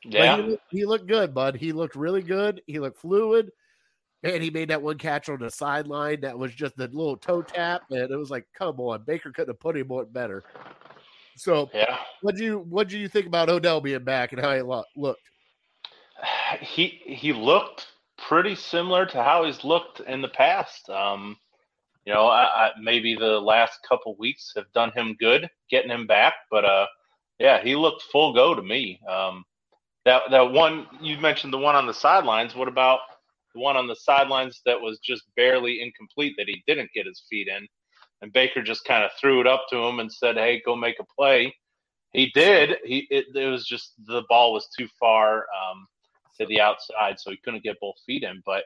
Yeah. 0.05 0.37
he, 0.37 0.43
looked, 0.43 0.63
he 0.71 0.85
looked 0.85 1.07
good, 1.09 1.35
bud. 1.35 1.57
He 1.57 1.73
looked 1.73 1.97
really 1.97 2.23
good. 2.23 2.63
He 2.67 2.79
looked 2.79 3.01
fluid. 3.01 3.51
And 4.25 4.43
he 4.43 4.51
made 4.51 4.71
that 4.71 4.83
one 4.83 4.99
catch 4.99 5.29
on 5.29 5.39
the 5.39 5.51
sideline 5.51 6.21
that 6.23 6.37
was 6.37 6.53
just 6.53 6.77
the 6.77 6.89
little 6.89 7.17
toe 7.17 7.41
tap. 7.43 7.83
And 7.91 8.11
it 8.11 8.17
was 8.17 8.31
like, 8.31 8.47
come 8.53 8.81
on, 8.81 9.05
Baker 9.07 9.31
couldn't 9.31 9.51
have 9.55 9.61
put 9.61 9.77
him 9.77 9.93
on 9.93 10.07
better. 10.11 10.43
So 11.37 11.71
Yeah. 11.73 11.99
what 12.23 12.35
do 12.35 12.43
you 12.43 12.59
what 12.69 12.89
do 12.89 12.99
you 12.99 13.07
think 13.09 13.27
about 13.27 13.49
Odell 13.49 13.81
being 13.81 14.03
back 14.03 14.33
and 14.33 14.41
how 14.41 14.55
he 14.57 14.61
lo- 14.61 14.83
looked? 14.97 15.21
he 16.61 17.01
he 17.05 17.33
looked 17.33 17.87
pretty 18.17 18.57
similar 18.57 19.07
to 19.07 19.23
how 19.23 19.45
he's 19.45 19.63
looked 19.63 20.01
in 20.01 20.21
the 20.21 20.29
past. 20.29 20.91
Um, 20.91 21.37
you 22.09 22.15
know, 22.15 22.27
I, 22.27 22.45
I, 22.45 22.71
maybe 22.81 23.15
the 23.15 23.39
last 23.39 23.81
couple 23.87 24.17
weeks 24.17 24.55
have 24.57 24.73
done 24.73 24.91
him 24.93 25.15
good, 25.21 25.47
getting 25.71 25.91
him 25.91 26.07
back. 26.07 26.33
But 26.51 26.65
uh, 26.65 26.87
yeah, 27.39 27.63
he 27.63 27.77
looked 27.77 28.01
full 28.11 28.33
go 28.33 28.55
to 28.55 28.63
me. 28.63 28.99
Um, 29.07 29.45
that 30.07 30.23
that 30.31 30.51
one 30.51 30.87
you 31.03 31.19
mentioned, 31.19 31.53
the 31.53 31.59
one 31.59 31.77
on 31.77 31.87
the 31.87 31.93
sidelines. 31.93 32.55
What 32.55 32.67
about 32.67 33.01
the 33.55 33.61
one 33.61 33.77
on 33.77 33.87
the 33.87 33.95
sidelines 33.95 34.63
that 34.65 34.81
was 34.81 35.01
just 35.01 35.25
barely 35.37 35.83
incomplete 35.83 36.33
that 36.39 36.49
he 36.49 36.63
didn't 36.67 36.91
get 36.95 37.05
his 37.05 37.25
feet 37.29 37.47
in, 37.47 37.69
and 38.23 38.33
Baker 38.33 38.63
just 38.63 38.87
kind 38.87 39.05
of 39.05 39.11
threw 39.21 39.43
it 39.43 39.47
up 39.47 39.67
to 39.69 39.77
him 39.77 40.01
and 40.01 40.11
said, 40.11 40.37
"Hey, 40.37 40.63
go 40.65 40.75
make 40.75 40.97
a 41.01 41.05
play." 41.15 41.55
He 42.13 42.31
did. 42.35 42.79
He 42.87 43.07
it, 43.11 43.27
it 43.35 43.49
was 43.49 43.67
just 43.67 43.93
the 44.07 44.23
ball 44.31 44.55
was 44.55 44.67
too 44.75 44.89
far. 44.99 45.41
Um, 45.41 45.87
to 46.39 46.47
the 46.47 46.61
outside, 46.61 47.19
so 47.19 47.31
he 47.33 47.37
couldn't 47.45 47.65
get 47.65 47.81
both 47.81 47.97
feet 48.07 48.23
in. 48.23 48.43
But 48.47 48.63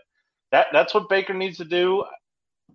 that 0.53 0.69
that's 0.73 0.95
what 0.95 1.09
Baker 1.09 1.35
needs 1.35 1.57
to 1.57 1.65
do. 1.65 2.05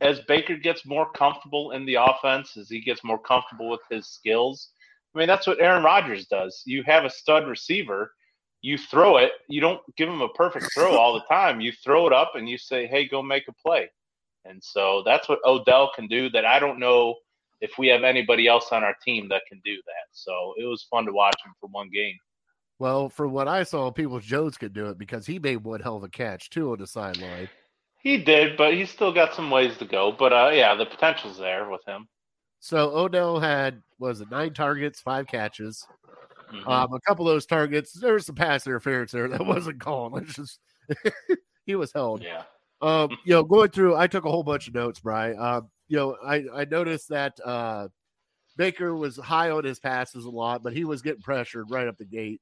As 0.01 0.19
Baker 0.21 0.55
gets 0.55 0.85
more 0.85 1.09
comfortable 1.11 1.71
in 1.71 1.85
the 1.85 1.95
offense, 1.95 2.55
as 2.57 2.69
he 2.69 2.81
gets 2.81 3.03
more 3.03 3.19
comfortable 3.19 3.69
with 3.69 3.81
his 3.89 4.07
skills, 4.07 4.69
I 5.15 5.19
mean 5.19 5.27
that's 5.27 5.47
what 5.47 5.59
Aaron 5.59 5.83
Rodgers 5.83 6.27
does. 6.27 6.61
You 6.65 6.83
have 6.83 7.05
a 7.05 7.09
stud 7.09 7.47
receiver, 7.47 8.11
you 8.61 8.77
throw 8.77 9.17
it. 9.17 9.31
You 9.47 9.61
don't 9.61 9.81
give 9.95 10.09
him 10.09 10.21
a 10.21 10.29
perfect 10.29 10.73
throw 10.73 10.97
all 10.97 11.13
the 11.13 11.25
time. 11.29 11.61
You 11.61 11.71
throw 11.71 12.07
it 12.07 12.13
up 12.13 12.33
and 12.35 12.49
you 12.49 12.57
say, 12.57 12.85
"Hey, 12.87 13.07
go 13.07 13.21
make 13.21 13.47
a 13.47 13.53
play." 13.53 13.89
And 14.45 14.63
so 14.63 15.03
that's 15.05 15.27
what 15.27 15.39
Odell 15.45 15.91
can 15.95 16.07
do. 16.07 16.29
That 16.29 16.45
I 16.45 16.59
don't 16.59 16.79
know 16.79 17.15
if 17.61 17.77
we 17.77 17.87
have 17.87 18.03
anybody 18.03 18.47
else 18.47 18.71
on 18.71 18.83
our 18.83 18.95
team 19.03 19.27
that 19.29 19.43
can 19.47 19.61
do 19.65 19.75
that. 19.75 20.07
So 20.11 20.53
it 20.57 20.65
was 20.65 20.83
fun 20.89 21.05
to 21.05 21.11
watch 21.11 21.37
him 21.45 21.53
for 21.59 21.67
one 21.67 21.89
game. 21.89 22.17
Well, 22.79 23.09
from 23.09 23.31
what 23.31 23.47
I 23.47 23.63
saw, 23.63 23.89
Peoples 23.89 24.25
Jones 24.25 24.57
could 24.57 24.73
do 24.73 24.87
it 24.87 24.99
because 24.99 25.25
he 25.25 25.39
made 25.39 25.57
one 25.63 25.79
hell 25.79 25.97
of 25.97 26.03
a 26.03 26.09
catch 26.09 26.49
too 26.49 26.71
on 26.71 26.77
the 26.77 26.87
sideline. 26.87 27.49
He 28.07 28.15
did, 28.15 28.55
but 28.55 28.73
he's 28.73 28.89
still 28.89 29.11
got 29.11 29.33
some 29.33 29.51
ways 29.51 29.77
to 29.79 29.85
go. 29.85 30.13
But 30.17 30.31
uh, 30.31 30.51
yeah, 30.53 30.75
the 30.75 30.85
potential's 30.85 31.37
there 31.37 31.69
with 31.69 31.83
him. 31.85 32.07
So 32.61 32.95
Odell 32.95 33.37
had 33.37 33.83
was 33.99 34.21
it 34.21 34.31
nine 34.31 34.53
targets, 34.53 35.01
five 35.01 35.27
catches. 35.27 35.85
Mhm. 36.53 36.65
Um, 36.65 36.93
a 36.93 37.01
couple 37.01 37.27
of 37.27 37.33
those 37.35 37.45
targets, 37.45 37.91
there 37.91 38.13
was 38.13 38.25
some 38.25 38.35
pass 38.35 38.65
interference 38.65 39.11
there 39.11 39.27
that 39.27 39.45
wasn't 39.45 39.81
called. 39.81 40.13
Let's 40.13 40.35
just 40.35 40.61
he 41.65 41.75
was 41.75 41.91
held. 41.91 42.23
yeah, 42.23 42.43
Um, 42.81 43.09
you 43.25 43.33
know, 43.33 43.43
going 43.43 43.71
through, 43.71 43.97
I 43.97 44.07
took 44.07 44.23
a 44.23 44.31
whole 44.31 44.43
bunch 44.43 44.69
of 44.69 44.73
notes, 44.73 45.01
Brian. 45.01 45.37
Um, 45.37 45.69
you 45.89 45.97
know, 45.97 46.15
I 46.25 46.45
I 46.61 46.63
noticed 46.63 47.09
that 47.09 47.37
uh, 47.43 47.89
Baker 48.55 48.95
was 48.95 49.17
high 49.17 49.49
on 49.49 49.65
his 49.65 49.81
passes 49.81 50.23
a 50.23 50.29
lot, 50.29 50.63
but 50.63 50.71
he 50.71 50.85
was 50.85 51.01
getting 51.01 51.21
pressured 51.23 51.71
right 51.71 51.89
up 51.89 51.97
the 51.97 52.05
gate. 52.05 52.39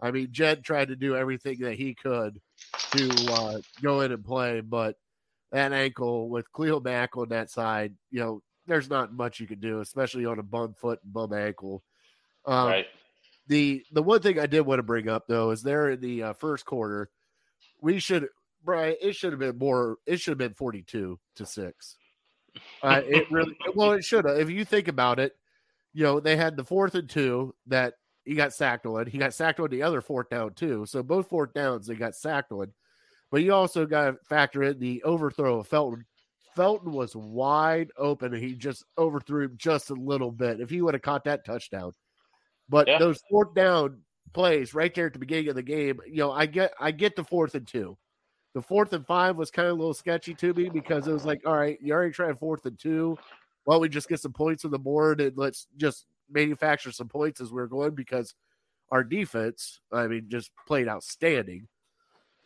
I 0.00 0.12
mean, 0.12 0.28
Jed 0.30 0.62
tried 0.62 0.88
to 0.88 0.96
do 0.96 1.16
everything 1.16 1.58
that 1.62 1.74
he 1.74 1.96
could 1.96 2.40
to 2.92 3.32
uh, 3.32 3.58
go 3.82 4.02
in 4.02 4.12
and 4.12 4.24
play, 4.24 4.60
but 4.60 4.94
that 5.52 5.72
ankle 5.72 6.28
with 6.28 6.52
Khalil 6.52 6.80
Mack 6.80 7.16
on 7.16 7.28
that 7.30 7.50
side, 7.50 7.94
you 8.10 8.20
know, 8.20 8.42
there's 8.66 8.90
not 8.90 9.12
much 9.12 9.40
you 9.40 9.46
can 9.46 9.60
do, 9.60 9.80
especially 9.80 10.26
on 10.26 10.38
a 10.38 10.42
bum 10.42 10.74
foot 10.74 11.00
and 11.02 11.12
bum 11.12 11.32
ankle. 11.32 11.82
Um, 12.44 12.68
right. 12.68 12.86
the 13.46 13.82
the 13.92 14.02
one 14.02 14.20
thing 14.20 14.38
I 14.38 14.46
did 14.46 14.60
want 14.60 14.78
to 14.78 14.84
bring 14.84 15.08
up 15.08 15.26
though 15.26 15.50
is 15.50 15.62
there 15.62 15.90
in 15.90 16.00
the 16.00 16.22
uh, 16.22 16.32
first 16.34 16.64
quarter, 16.64 17.10
we 17.80 17.98
should 17.98 18.28
Brian. 18.64 18.96
It 19.00 19.16
should 19.16 19.32
have 19.32 19.40
been 19.40 19.58
more. 19.58 19.96
It 20.06 20.20
should 20.20 20.32
have 20.32 20.38
been 20.38 20.54
forty 20.54 20.82
two 20.82 21.18
to 21.36 21.46
six. 21.46 21.96
Uh, 22.82 23.00
it 23.04 23.30
really 23.30 23.56
well. 23.74 23.92
It 23.92 24.04
should 24.04 24.24
have. 24.24 24.38
If 24.38 24.50
you 24.50 24.64
think 24.64 24.88
about 24.88 25.18
it, 25.18 25.36
you 25.94 26.04
know 26.04 26.20
they 26.20 26.36
had 26.36 26.56
the 26.56 26.64
fourth 26.64 26.94
and 26.94 27.08
two 27.08 27.54
that 27.66 27.94
he 28.24 28.34
got 28.34 28.52
sacked 28.52 28.86
on. 28.86 29.06
He 29.06 29.18
got 29.18 29.34
sacked 29.34 29.60
on 29.60 29.70
the 29.70 29.82
other 29.82 30.00
fourth 30.00 30.28
down 30.28 30.54
too. 30.54 30.84
So 30.86 31.02
both 31.02 31.28
fourth 31.28 31.54
downs 31.54 31.86
they 31.86 31.94
got 31.94 32.14
sacked 32.14 32.52
on. 32.52 32.72
But 33.30 33.42
you 33.42 33.52
also 33.52 33.86
got 33.86 34.06
to 34.06 34.16
factor 34.24 34.62
in 34.62 34.78
the 34.78 35.02
overthrow 35.02 35.60
of 35.60 35.66
Felton. 35.66 36.04
Felton 36.56 36.92
was 36.92 37.14
wide 37.14 37.90
open 37.96 38.34
and 38.34 38.42
he 38.42 38.54
just 38.54 38.84
overthrew 38.96 39.44
him 39.44 39.54
just 39.56 39.90
a 39.90 39.94
little 39.94 40.32
bit. 40.32 40.60
If 40.60 40.70
he 40.70 40.82
would 40.82 40.94
have 40.94 41.02
caught 41.02 41.24
that 41.24 41.44
touchdown, 41.44 41.92
but 42.68 42.88
Yeah. 42.88 42.98
those 42.98 43.22
fourth 43.30 43.54
down 43.54 44.02
plays 44.32 44.74
right 44.74 44.94
there 44.94 45.06
at 45.06 45.12
the 45.12 45.18
beginning 45.18 45.48
of 45.50 45.54
the 45.54 45.62
game, 45.62 46.00
you 46.06 46.16
know, 46.16 46.32
I 46.32 46.46
get 46.46 46.72
I 46.80 46.90
get 46.90 47.16
the 47.16 47.24
fourth 47.24 47.54
and 47.54 47.66
two. 47.66 47.96
The 48.54 48.62
fourth 48.62 48.92
and 48.92 49.06
five 49.06 49.36
was 49.36 49.50
kind 49.50 49.68
of 49.68 49.74
a 49.74 49.78
little 49.78 49.94
sketchy 49.94 50.34
to 50.34 50.54
me 50.54 50.68
because 50.68 51.06
it 51.06 51.12
was 51.12 51.24
like, 51.24 51.42
all 51.46 51.56
right, 51.56 51.78
you 51.80 51.92
already 51.92 52.12
tried 52.12 52.38
fourth 52.38 52.64
and 52.66 52.78
two. 52.78 53.16
Why 53.64 53.74
don't 53.74 53.82
we 53.82 53.88
just 53.88 54.08
get 54.08 54.20
some 54.20 54.32
points 54.32 54.64
on 54.64 54.70
the 54.70 54.78
board 54.78 55.20
and 55.20 55.36
let's 55.36 55.66
just 55.76 56.06
manufacture 56.30 56.90
some 56.90 57.08
points 57.08 57.40
as 57.40 57.52
we're 57.52 57.66
going 57.66 57.94
because 57.94 58.34
our 58.90 59.04
defense, 59.04 59.80
I 59.92 60.06
mean, 60.06 60.26
just 60.28 60.50
played 60.66 60.88
outstanding. 60.88 61.68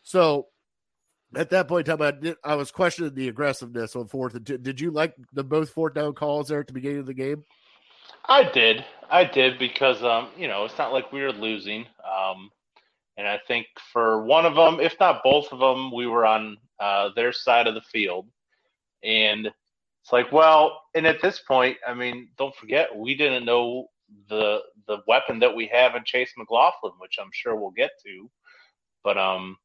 So 0.02 0.48
at 1.36 1.50
that 1.50 1.68
point 1.68 1.88
in 1.88 1.98
time, 1.98 2.06
I, 2.06 2.10
did, 2.10 2.36
I 2.44 2.54
was 2.54 2.70
questioning 2.70 3.14
the 3.14 3.28
aggressiveness 3.28 3.96
on 3.96 4.06
fourth 4.06 4.34
and 4.34 4.46
two. 4.46 4.58
Did 4.58 4.80
you 4.80 4.90
like 4.90 5.14
the 5.32 5.44
both 5.44 5.70
fourth 5.70 5.94
down 5.94 6.14
calls 6.14 6.48
there 6.48 6.60
at 6.60 6.66
the 6.66 6.72
beginning 6.72 6.98
of 6.98 7.06
the 7.06 7.14
game? 7.14 7.44
I 8.26 8.44
did. 8.44 8.84
I 9.10 9.24
did 9.24 9.58
because 9.58 10.02
um, 10.02 10.28
you 10.36 10.48
know, 10.48 10.64
it's 10.64 10.78
not 10.78 10.92
like 10.92 11.12
we 11.12 11.22
were 11.22 11.32
losing. 11.32 11.86
Um, 12.04 12.50
and 13.16 13.26
I 13.26 13.38
think 13.46 13.66
for 13.92 14.24
one 14.24 14.46
of 14.46 14.54
them, 14.54 14.80
if 14.80 14.96
not 14.98 15.22
both 15.22 15.52
of 15.52 15.58
them, 15.58 15.94
we 15.94 16.06
were 16.06 16.24
on 16.24 16.56
uh, 16.80 17.10
their 17.14 17.32
side 17.32 17.66
of 17.66 17.74
the 17.74 17.82
field. 17.82 18.26
And 19.04 19.46
it's 19.46 20.12
like, 20.12 20.32
well, 20.32 20.80
and 20.94 21.06
at 21.06 21.20
this 21.20 21.40
point, 21.40 21.76
I 21.86 21.94
mean, 21.94 22.28
don't 22.38 22.54
forget, 22.56 22.94
we 22.94 23.14
didn't 23.14 23.44
know 23.44 23.86
the 24.28 24.60
the 24.86 24.98
weapon 25.06 25.38
that 25.38 25.54
we 25.54 25.66
have 25.68 25.94
in 25.94 26.04
Chase 26.04 26.32
McLaughlin, 26.36 26.92
which 26.98 27.16
I'm 27.20 27.30
sure 27.32 27.56
we'll 27.56 27.70
get 27.70 27.92
to. 28.04 28.30
But 29.04 29.16
um, 29.16 29.56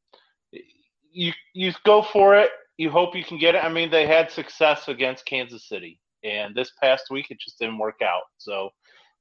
you 1.11 1.31
you 1.53 1.73
go 1.85 2.01
for 2.01 2.35
it. 2.35 2.51
You 2.77 2.89
hope 2.89 3.15
you 3.15 3.23
can 3.23 3.37
get 3.37 3.55
it. 3.55 3.63
I 3.63 3.69
mean, 3.69 3.89
they 3.89 4.05
had 4.05 4.31
success 4.31 4.87
against 4.87 5.25
Kansas 5.25 5.67
City, 5.67 5.99
and 6.23 6.55
this 6.55 6.71
past 6.81 7.05
week 7.09 7.27
it 7.31 7.39
just 7.39 7.59
didn't 7.59 7.79
work 7.79 8.01
out. 8.03 8.23
So 8.37 8.69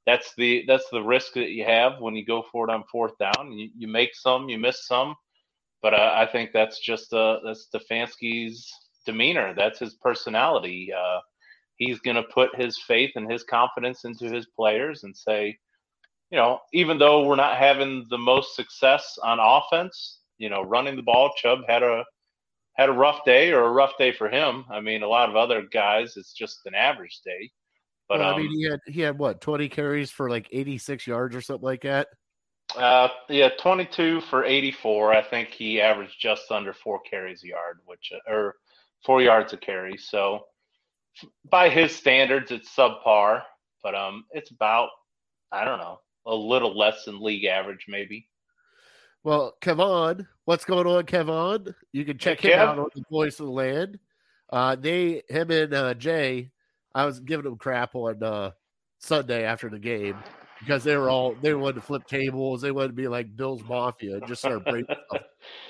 that's 0.07 0.35
the 0.37 0.65
that's 0.67 0.89
the 0.91 1.03
risk 1.03 1.35
that 1.35 1.51
you 1.51 1.65
have 1.65 2.01
when 2.01 2.15
you 2.15 2.25
go 2.25 2.45
for 2.53 2.69
it 2.69 2.73
on 2.73 2.85
fourth 2.91 3.19
down. 3.19 3.53
You, 3.53 3.71
you 3.77 3.89
make 3.89 4.15
some, 4.15 4.49
you 4.49 4.59
miss 4.59 4.87
some, 4.87 5.15
but 5.83 5.95
uh, 5.95 6.13
I 6.15 6.27
think 6.31 6.51
that's 6.53 6.81
just 6.81 7.13
uh, 7.13 7.39
that's 7.45 7.69
Stefanski's 7.73 8.71
demeanor. 9.05 9.55
That's 9.55 9.79
his 9.79 9.95
personality. 9.95 10.93
Uh, 10.93 11.21
he's 11.77 11.99
going 12.01 12.17
to 12.17 12.23
put 12.25 12.55
his 12.57 12.79
faith 12.87 13.13
and 13.17 13.31
his 13.31 13.43
confidence 13.45 14.05
into 14.05 14.33
his 14.33 14.47
players 14.57 15.05
and 15.05 15.17
say, 15.17 15.59
you 16.31 16.39
know, 16.39 16.61
even 16.73 16.99
though 16.99 17.25
we're 17.25 17.37
not 17.37 17.57
having 17.57 18.07
the 18.11 18.19
most 18.19 18.57
success 18.57 19.19
on 19.23 19.39
offense, 19.41 20.21
you 20.39 20.49
know, 20.49 20.63
running 20.63 20.97
the 20.97 21.03
ball, 21.03 21.33
Chubb 21.37 21.61
had 21.69 21.83
a 21.83 22.05
had 22.75 22.89
a 22.89 22.93
rough 22.93 23.25
day 23.25 23.53
or 23.53 23.65
a 23.65 23.73
rough 23.73 23.93
day 23.99 24.13
for 24.13 24.29
him. 24.29 24.65
I 24.71 24.81
mean, 24.81 25.03
a 25.03 25.09
lot 25.09 25.31
of 25.31 25.37
other 25.37 25.63
guys, 25.73 26.15
it's 26.17 26.33
just 26.33 26.61
an 26.67 26.75
average 26.75 27.21
day. 27.25 27.51
But 28.09 28.21
well, 28.21 28.29
um, 28.31 28.35
I 28.35 28.39
mean, 28.39 28.51
he 28.53 28.65
had 28.65 28.81
he 28.87 29.01
had 29.01 29.19
what 29.19 29.41
twenty 29.41 29.69
carries 29.69 30.11
for 30.11 30.31
like 30.31 30.49
eighty 30.53 30.79
six 30.79 31.07
yards 31.07 31.35
or 31.35 31.41
something 31.41 31.65
like 31.65 31.83
that. 31.83 32.09
Uh, 32.75 33.09
yeah, 33.29 33.51
22 33.61 34.23
for 34.23 34.45
84. 34.45 35.13
I 35.15 35.23
think 35.23 35.51
he 35.51 35.81
averaged 35.81 36.21
just 36.21 36.51
under 36.51 36.73
four 36.73 37.01
carries 37.09 37.45
a 37.45 37.49
yard, 37.49 37.79
which 37.85 38.13
or 38.27 38.57
four 39.05 39.23
yards 39.23 39.53
a 39.53 39.57
carry. 39.57 39.97
So 39.97 40.41
by 41.49 41.69
his 41.69 41.95
standards, 41.95 42.51
it's 42.51 42.75
subpar, 42.75 43.43
but 43.83 43.95
um, 43.95 44.25
it's 44.33 44.51
about 44.51 44.89
I 45.53 45.65
don't 45.65 45.79
know 45.79 46.01
a 46.27 46.35
little 46.35 46.77
less 46.77 47.05
than 47.05 47.23
league 47.23 47.45
average, 47.45 47.87
maybe. 47.89 48.29
Well, 49.27 49.57
Kevon, 49.61 50.25
what's 50.45 50.65
going 50.65 50.87
on, 50.87 51.03
Kevon? 51.03 51.75
You 51.91 52.05
can 52.05 52.17
check 52.17 52.41
Hey, 52.41 52.53
him 52.53 52.61
Kev. 52.61 52.69
out 52.69 52.79
on 52.79 52.89
the 52.95 53.03
Voice 53.11 53.41
of 53.41 53.47
the 53.47 53.53
Land. 53.53 53.99
Uh, 54.53 54.77
they, 54.77 55.25
him 55.29 55.51
and 55.51 55.75
uh, 55.75 55.95
Jay, 55.95 56.53
I 56.95 57.07
was 57.07 57.19
giving 57.19 57.43
them 57.43 57.57
crap 57.57 57.97
on 57.97 58.23
uh, 58.23 58.53
Sunday 59.01 59.43
after 59.43 59.69
the 59.69 59.81
game 59.81 60.15
because 60.61 60.85
they 60.85 60.97
were 60.97 61.11
all 61.11 61.35
they 61.35 61.53
wanted 61.55 61.75
to 61.75 61.81
flip 61.81 62.07
tables, 62.07 62.61
they 62.63 62.71
wanted 62.71 62.87
to 62.87 62.95
be 62.95 63.09
like 63.09 63.35
Bill's 63.35 63.65
Mafia, 63.65 64.19
and 64.19 64.27
just 64.29 64.43
start 64.43 64.65
breaking 64.65 64.95
stuff. 65.11 65.23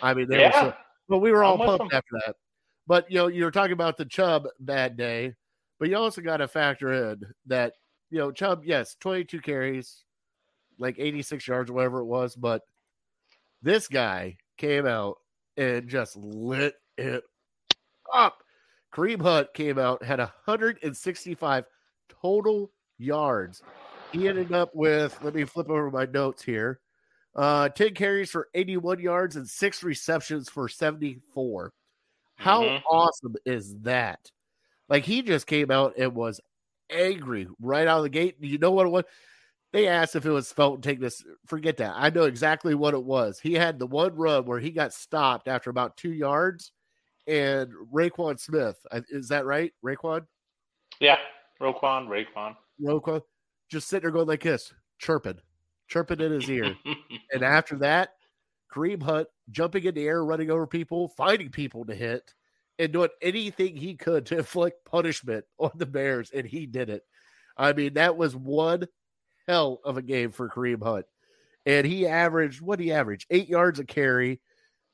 I 0.03 0.13
mean, 0.13 0.29
they 0.29 0.37
were 0.37 0.43
Yeah. 0.43 0.61
so, 0.61 0.73
but 1.09 1.21
we 1.21 1.33
were 1.33 1.43
all 1.43 1.59
I'm 1.59 1.67
pumped 1.67 1.95
after 1.95 2.21
that. 2.27 2.37
But 2.87 3.11
you 3.11 3.17
know, 3.17 3.29
you 3.29 3.43
were 3.43 3.51
talking 3.51 3.73
about 3.73 3.97
the 3.97 4.05
Chubb 4.05 4.49
bad 4.61 4.99
day, 4.99 5.33
but 5.81 5.89
you 5.89 5.97
also 5.97 6.21
got 6.21 6.37
to 6.37 6.49
factor 6.49 6.93
in 6.93 7.23
that 7.47 7.73
you 8.11 8.19
know 8.19 8.33
Chubb, 8.33 8.65
yes, 8.67 8.97
twenty 9.01 9.25
two 9.25 9.41
carries, 9.41 10.05
like 10.79 10.97
eighty 10.99 11.23
six 11.23 11.49
yards, 11.49 11.71
or 11.71 11.73
whatever 11.73 12.01
it 12.01 12.05
was, 12.05 12.37
but 12.37 12.61
this 13.67 13.89
guy 13.89 14.37
came 14.57 14.87
out 14.87 15.17
and 15.57 15.89
just 15.89 16.15
lit 16.17 16.75
it 16.97 17.25
up. 18.15 18.39
Kareem 18.95 19.21
Hunt 19.21 19.53
came 19.55 19.77
out, 19.77 20.05
had 20.05 20.21
165 20.21 21.67
total 22.23 22.71
yards. 22.97 23.65
He 24.13 24.29
ended 24.29 24.53
up 24.53 24.71
with, 24.73 25.19
let 25.21 25.35
me 25.35 25.45
flip 25.45 25.69
over 25.69 25.91
my 25.91 26.07
notes 26.07 26.43
here, 26.45 26.79
uh, 27.35 27.69
10 27.71 27.95
carries 27.95 28.31
for 28.31 28.49
81 28.55 29.01
yards 29.01 29.35
and 29.35 29.49
six 29.49 29.83
receptions 29.83 30.49
for 30.49 30.69
74. 30.69 31.73
How 32.37 32.63
Mhm. 32.63 32.83
awesome 32.89 33.35
is 33.45 33.77
that? 33.81 34.31
Like 34.89 35.05
he 35.05 35.23
just 35.23 35.49
came 35.49 35.73
out 35.73 35.95
and 35.99 36.15
was 36.15 36.41
angry 36.89 37.49
right 37.61 37.89
out 37.89 37.99
of 37.99 38.03
the 38.05 38.11
gate. 38.11 38.37
You 38.39 38.59
know 38.59 38.71
what 38.71 38.87
it 38.87 38.91
was? 38.91 39.05
They 39.73 39.89
asked 39.89 40.17
if 40.17 40.25
it 40.25 40.31
was 40.31 40.53
Felton 40.53 40.81
taking 40.81 41.03
this. 41.03 41.23
Forget 41.47 41.77
that. 41.79 41.95
I 41.97 42.11
know 42.11 42.23
exactly 42.23 42.75
what 42.75 42.95
it 42.95 43.03
was. 43.03 43.39
He 43.39 43.55
had 43.55 43.79
the 43.79 43.87
one 43.87 44.15
run 44.15 44.47
where 44.47 44.61
he 44.61 44.71
got 44.71 44.93
stopped 44.93 45.49
after 45.49 45.71
about 45.71 45.97
two 45.97 46.13
yards, 46.13 46.73
and 47.27 47.71
Raquan 47.93 48.39
Smith. 48.39 48.79
Is 49.11 49.29
that 49.29 49.45
right? 49.45 49.73
Raquan? 49.85 50.27
Yeah, 51.01 51.19
Roquan, 51.61 52.09
Raquan. 52.09 52.57
Raquan? 52.81 53.23
Just 53.69 53.89
sitting 53.89 54.03
there 54.03 54.13
going 54.13 54.29
like 54.29 54.43
this, 54.43 54.73
chirping, 54.99 55.41
chirping 55.89 56.21
in 56.21 56.33
his 56.33 56.49
ear. 56.49 56.77
And 57.33 57.43
after 57.43 57.77
that, 57.79 58.11
Kareem 58.73 59.03
Hunt 59.03 59.27
jumping 59.51 59.85
in 59.85 59.95
the 59.95 60.07
air, 60.07 60.25
running 60.25 60.51
over 60.51 60.67
people, 60.67 61.09
finding 61.09 61.51
people 61.51 61.85
to 61.87 61.95
hit, 61.95 62.35
and 62.79 62.93
doing 62.93 63.09
anything 63.21 63.77
he 63.77 63.95
could 63.95 64.27
to 64.27 64.39
inflict 64.39 64.85
punishment 64.85 65.45
on 65.59 65.73
the 65.75 65.87
Bears, 65.87 66.31
and 66.31 66.47
he 66.47 66.67
did 66.67 66.89
it. 66.89 67.03
I 67.57 67.73
mean, 67.73 67.95
that 67.95 68.17
was 68.17 68.37
one 68.37 68.87
hell 69.47 69.81
of 69.85 69.97
a 69.97 70.03
game 70.03 70.31
for 70.31 70.49
Kareem 70.49 70.83
Hunt. 70.83 71.07
And 71.65 71.87
he 71.87 72.07
averaged 72.07 72.61
what 72.61 72.81
he 72.81 72.93
averaged 72.93 73.27
eight 73.31 73.49
yards 73.49 73.79
a 73.81 73.85
carry. 73.85 74.41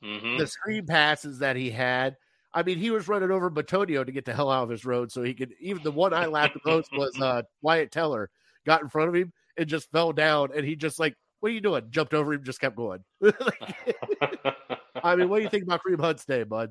Mhm. 0.03 0.39
The 0.39 0.47
screen 0.47 0.87
passes 0.87 1.39
that 1.41 1.57
he 1.57 1.71
had. 1.71 2.17
I 2.55 2.63
mean, 2.63 2.79
he 2.79 2.91
was 2.91 3.09
running 3.09 3.31
over 3.31 3.51
Bitonio 3.51 4.05
to 4.05 4.13
get 4.13 4.25
the 4.25 4.35
hell 4.35 4.51
out 4.51 4.65
of 4.65 4.69
his 4.69 4.85
road 4.85 5.11
so 5.11 5.23
he 5.23 5.35
could. 5.35 5.55
Even 5.61 5.83
the 5.83 5.93
one 5.93 6.13
I 6.13 6.27
laughed 6.27 6.55
the 6.55 6.71
most 6.71 6.91
was 6.93 7.19
uh, 7.21 7.43
Wyatt 7.63 7.91
Teller 7.93 8.31
got 8.67 8.83
in 8.83 8.89
front 8.89 9.09
of 9.09 9.15
him 9.15 9.33
and 9.57 9.69
just 9.69 9.91
fell 9.91 10.13
down, 10.13 10.51
and 10.55 10.65
he 10.65 10.77
just 10.77 10.99
like, 10.99 11.15
"What 11.41 11.51
are 11.51 11.55
you 11.55 11.61
doing?" 11.61 11.85
Jumped 11.91 12.15
over 12.15 12.33
him, 12.33 12.45
just 12.45 12.61
kept 12.61 12.77
going. 12.77 13.05
Like, 13.23 13.97
I 15.05 15.17
mean, 15.17 15.29
what 15.29 15.39
do 15.39 15.43
you 15.43 15.49
think 15.49 15.65
about 15.65 15.81
Kareem 15.85 16.01
Hunt's 16.01 16.25
day, 16.25 16.45
bud? 16.45 16.71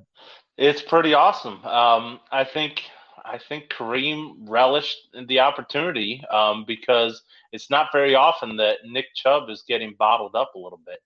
It's 0.58 0.82
pretty 0.82 1.14
awesome. 1.14 1.64
Um, 1.66 2.22
I 2.32 2.46
think 2.46 2.84
I 3.26 3.40
think 3.50 3.70
Kareem 3.70 4.36
relished 4.48 5.10
the 5.28 5.40
opportunity 5.40 6.24
um, 6.32 6.66
because 6.66 7.22
it's 7.52 7.70
not 7.70 7.92
very 7.92 8.16
often 8.16 8.58
that 8.58 8.80
Nick 8.86 9.08
Chubb 9.16 9.50
is 9.50 9.64
getting 9.68 9.96
bottled 9.98 10.36
up 10.36 10.52
a 10.56 10.60
little 10.60 10.80
bit, 10.86 11.00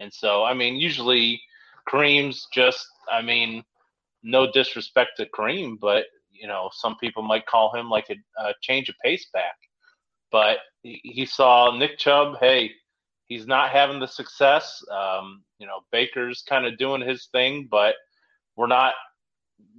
and 0.00 0.12
so 0.12 0.44
I 0.44 0.54
mean, 0.54 0.76
usually 0.76 1.40
Kareem's 1.88 2.46
just 2.52 2.86
I 3.10 3.22
mean, 3.22 3.64
no 4.22 4.50
disrespect 4.50 5.12
to 5.16 5.26
Kareem, 5.26 5.78
but 5.80 6.06
you 6.30 6.48
know, 6.48 6.70
some 6.72 6.96
people 6.96 7.22
might 7.22 7.46
call 7.46 7.74
him 7.74 7.88
like 7.88 8.10
a, 8.10 8.42
a 8.42 8.54
change 8.62 8.88
of 8.88 8.94
pace 9.02 9.26
back, 9.32 9.56
but 10.30 10.58
he, 10.82 11.00
he 11.04 11.26
saw 11.26 11.76
Nick 11.76 11.98
Chubb. 11.98 12.36
Hey, 12.40 12.72
he's 13.26 13.46
not 13.46 13.70
having 13.70 14.00
the 14.00 14.06
success. 14.06 14.82
Um, 14.90 15.42
you 15.58 15.66
know, 15.66 15.80
Baker's 15.92 16.42
kind 16.48 16.66
of 16.66 16.78
doing 16.78 17.00
his 17.00 17.28
thing, 17.32 17.68
but 17.70 17.94
we're 18.56 18.66
not 18.66 18.94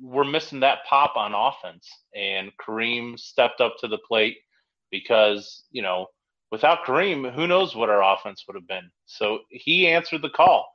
we're 0.01 0.23
missing 0.23 0.59
that 0.61 0.79
pop 0.89 1.15
on 1.15 1.33
offense. 1.33 1.87
And 2.15 2.51
Kareem 2.57 3.19
stepped 3.19 3.61
up 3.61 3.75
to 3.79 3.87
the 3.87 3.99
plate 4.07 4.37
because, 4.91 5.63
you 5.71 5.81
know, 5.81 6.07
without 6.51 6.85
Kareem, 6.85 7.33
who 7.33 7.47
knows 7.47 7.75
what 7.75 7.89
our 7.89 8.03
offense 8.03 8.43
would 8.47 8.55
have 8.55 8.67
been. 8.67 8.89
So 9.05 9.39
he 9.49 9.87
answered 9.87 10.21
the 10.21 10.29
call. 10.29 10.67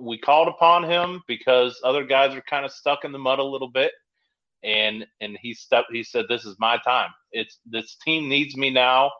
We 0.00 0.18
called 0.18 0.48
upon 0.48 0.84
him 0.84 1.22
because 1.28 1.80
other 1.84 2.04
guys 2.04 2.34
are 2.34 2.42
kind 2.42 2.64
of 2.64 2.72
stuck 2.72 3.04
in 3.04 3.12
the 3.12 3.18
mud 3.18 3.38
a 3.38 3.44
little 3.44 3.70
bit. 3.70 3.92
And 4.64 5.06
and 5.20 5.36
he 5.40 5.54
stepped 5.54 5.92
he 5.92 6.04
said, 6.04 6.26
This 6.28 6.44
is 6.44 6.56
my 6.60 6.78
time. 6.84 7.10
It's 7.32 7.58
this 7.64 7.96
team 8.04 8.28
needs 8.28 8.56
me 8.56 8.70
now. 8.70 9.10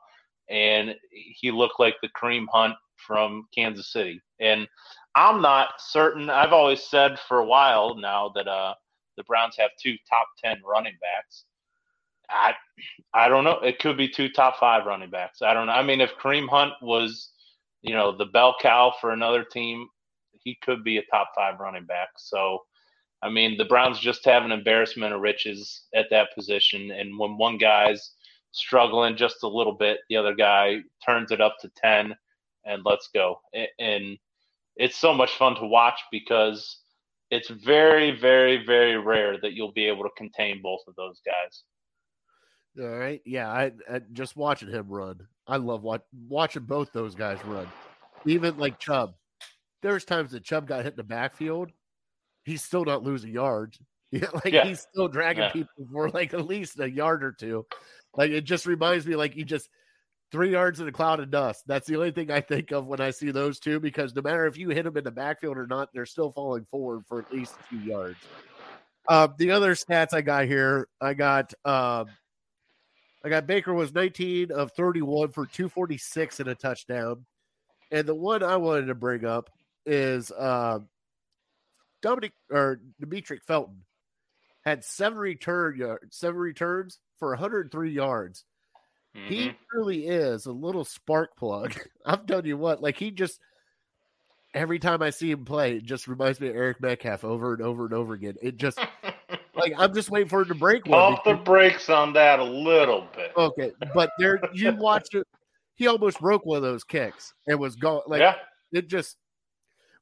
And 0.48 0.94
he 1.10 1.50
looked 1.50 1.80
like 1.80 1.96
the 2.00 2.10
Kareem 2.20 2.46
Hunt 2.52 2.74
from 2.96 3.46
Kansas 3.54 3.92
City. 3.92 4.20
And 4.40 4.66
I'm 5.14 5.42
not 5.42 5.70
certain. 5.78 6.30
I've 6.30 6.52
always 6.52 6.82
said 6.82 7.18
for 7.28 7.38
a 7.38 7.46
while 7.46 7.94
now 7.96 8.30
that 8.34 8.48
uh, 8.48 8.74
the 9.16 9.24
Browns 9.24 9.56
have 9.58 9.70
two 9.80 9.96
top 10.08 10.28
ten 10.42 10.58
running 10.66 10.96
backs. 11.00 11.44
I 12.30 12.54
I 13.14 13.28
don't 13.28 13.44
know. 13.44 13.60
It 13.60 13.78
could 13.78 13.96
be 13.96 14.08
two 14.08 14.28
top 14.28 14.58
five 14.58 14.86
running 14.86 15.10
backs. 15.10 15.42
I 15.42 15.54
don't 15.54 15.66
know. 15.66 15.72
I 15.72 15.82
mean, 15.82 16.00
if 16.00 16.12
Kareem 16.16 16.48
Hunt 16.48 16.72
was, 16.80 17.30
you 17.82 17.94
know, 17.94 18.16
the 18.16 18.26
bell 18.26 18.56
cow 18.60 18.94
for 19.00 19.10
another 19.10 19.44
team, 19.44 19.88
he 20.32 20.56
could 20.62 20.82
be 20.84 20.98
a 20.98 21.04
top 21.10 21.28
five 21.36 21.60
running 21.60 21.84
back. 21.84 22.08
So, 22.16 22.60
I 23.22 23.28
mean, 23.28 23.56
the 23.56 23.64
Browns 23.64 23.98
just 23.98 24.24
have 24.24 24.44
an 24.44 24.52
embarrassment 24.52 25.14
of 25.14 25.20
riches 25.20 25.84
at 25.94 26.06
that 26.10 26.34
position. 26.34 26.90
And 26.90 27.18
when 27.18 27.36
one 27.36 27.58
guy's 27.58 28.12
struggling 28.52 29.16
just 29.16 29.42
a 29.42 29.48
little 29.48 29.74
bit, 29.74 29.98
the 30.08 30.16
other 30.16 30.34
guy 30.34 30.78
turns 31.04 31.30
it 31.30 31.40
up 31.40 31.56
to 31.60 31.70
ten, 31.76 32.14
and 32.64 32.82
let's 32.84 33.08
go. 33.14 33.40
And 33.78 34.18
it's 34.76 34.96
so 34.96 35.12
much 35.12 35.36
fun 35.36 35.54
to 35.56 35.66
watch 35.66 36.00
because 36.10 36.81
it's 37.32 37.48
very, 37.48 38.10
very, 38.20 38.64
very 38.64 38.98
rare 38.98 39.38
that 39.40 39.54
you'll 39.54 39.72
be 39.72 39.86
able 39.86 40.04
to 40.04 40.10
contain 40.18 40.60
both 40.62 40.80
of 40.86 40.94
those 40.96 41.20
guys. 41.24 41.62
All 42.78 42.98
right, 42.98 43.20
yeah, 43.24 43.50
I, 43.50 43.72
I 43.90 44.00
just 44.12 44.36
watching 44.36 44.68
him 44.68 44.86
run. 44.88 45.18
I 45.46 45.56
love 45.56 45.82
watch, 45.82 46.02
watching 46.28 46.64
both 46.64 46.92
those 46.92 47.14
guys 47.14 47.38
run. 47.46 47.66
Even 48.26 48.56
like 48.58 48.78
Chubb, 48.78 49.14
there's 49.82 50.04
times 50.04 50.30
that 50.32 50.44
Chubb 50.44 50.68
got 50.68 50.84
hit 50.84 50.92
in 50.92 50.96
the 50.98 51.02
backfield, 51.04 51.70
he's 52.44 52.62
still 52.62 52.84
not 52.84 53.02
losing 53.02 53.32
yards. 53.32 53.78
Yeah, 54.14 54.26
like 54.44 54.52
Yeah. 54.52 54.66
he's 54.66 54.80
still 54.80 55.08
dragging 55.08 55.44
Yeah. 55.44 55.52
people 55.52 55.86
for 55.90 56.10
like 56.10 56.34
at 56.34 56.46
least 56.46 56.78
a 56.78 56.90
yard 56.90 57.24
or 57.24 57.32
two. 57.32 57.64
Like 58.14 58.30
it 58.30 58.42
just 58.42 58.66
reminds 58.66 59.06
me, 59.06 59.16
like 59.16 59.34
you 59.36 59.42
just 59.46 59.70
three 60.32 60.50
yards 60.50 60.80
in 60.80 60.88
a 60.88 60.92
cloud 60.92 61.20
of 61.20 61.30
dust. 61.30 61.62
That's 61.66 61.86
the 61.86 61.96
only 61.96 62.10
thing 62.10 62.30
I 62.30 62.40
think 62.40 62.72
of 62.72 62.86
when 62.86 63.00
I 63.00 63.10
see 63.10 63.30
those 63.30 63.60
two, 63.60 63.78
because 63.78 64.14
no 64.14 64.22
matter 64.22 64.46
if 64.46 64.56
you 64.56 64.70
hit 64.70 64.84
them 64.84 64.96
in 64.96 65.04
the 65.04 65.10
backfield 65.10 65.58
or 65.58 65.66
not, 65.66 65.90
they're 65.92 66.06
still 66.06 66.32
falling 66.32 66.64
forward 66.64 67.04
for 67.06 67.20
at 67.20 67.32
least 67.32 67.54
a 67.60 67.62
few 67.64 67.78
yards. 67.78 68.18
Uh, 69.08 69.28
the 69.36 69.50
other 69.50 69.74
stats 69.74 70.14
I 70.14 70.22
got 70.22 70.46
here, 70.46 70.88
I 71.00 71.14
got 71.14 71.52
um, 71.64 72.06
I 73.24 73.28
got 73.28 73.46
Baker 73.46 73.74
was 73.74 73.94
19 73.94 74.50
of 74.50 74.72
31 74.72 75.28
for 75.28 75.46
246 75.46 76.40
and 76.40 76.48
a 76.48 76.54
touchdown. 76.54 77.24
And 77.90 78.08
the 78.08 78.14
one 78.14 78.42
I 78.42 78.56
wanted 78.56 78.86
to 78.86 78.94
bring 78.94 79.24
up 79.24 79.50
is 79.84 80.32
um, 80.32 80.88
Dominic 82.00 82.32
or 82.50 82.80
Demetric 83.00 83.42
Felton 83.46 83.82
had 84.64 84.84
seven 84.84 85.18
return 85.18 85.76
yards, 85.76 86.16
seven 86.16 86.38
returns 86.38 86.98
for 87.18 87.30
103 87.30 87.92
yards. 87.92 88.44
He 89.14 89.48
Mhm. 89.48 89.56
really 89.72 90.06
is 90.06 90.46
a 90.46 90.52
little 90.52 90.84
spark 90.84 91.36
plug. 91.36 91.74
I'm 92.06 92.26
telling 92.26 92.46
you 92.46 92.56
what, 92.56 92.82
like 92.82 92.96
he 92.96 93.10
just 93.10 93.40
every 94.54 94.78
time 94.78 95.00
I 95.02 95.10
see 95.10 95.30
him 95.30 95.44
play, 95.44 95.76
it 95.76 95.84
just 95.84 96.08
reminds 96.08 96.40
me 96.40 96.48
of 96.48 96.56
Eric 96.56 96.80
Metcalf 96.80 97.24
over 97.24 97.54
and 97.54 97.62
over 97.62 97.84
and 97.84 97.94
over 97.94 98.14
again. 98.14 98.34
It 98.42 98.56
just 98.56 98.78
like 99.54 99.72
I'm 99.78 99.94
just 99.94 100.10
waiting 100.10 100.28
for 100.28 100.42
him 100.42 100.48
to 100.48 100.54
break 100.54 100.86
one. 100.86 101.14
Pump 101.16 101.24
the 101.24 101.34
brakes 101.34 101.88
on 101.88 102.12
that 102.14 102.38
a 102.38 102.44
little 102.44 103.06
bit. 103.14 103.32
okay, 103.36 103.72
but 103.94 104.10
there 104.18 104.40
you 104.52 104.72
watched 104.78 105.14
it. 105.14 105.26
He 105.74 105.86
almost 105.86 106.20
broke 106.20 106.44
one 106.44 106.56
of 106.58 106.62
those 106.62 106.84
kicks 106.84 107.32
and 107.46 107.58
was 107.58 107.76
gone. 107.76 108.02
Like 108.06 108.20
yeah, 108.20 108.36
it 108.72 108.88
just. 108.88 109.16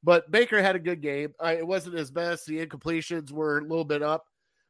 But 0.02 0.30
Baker 0.30 0.62
had 0.62 0.76
a 0.76 0.80
good 0.80 1.02
game. 1.02 1.34
I, 1.38 1.56
it 1.56 1.66
wasn't 1.66 1.98
his 1.98 2.10
best. 2.10 2.46
The 2.46 2.64
incompletions 2.64 3.30
were 3.32 3.58
a 3.58 3.62
little 3.62 3.84
bit 3.84 4.02
up, 4.02 4.24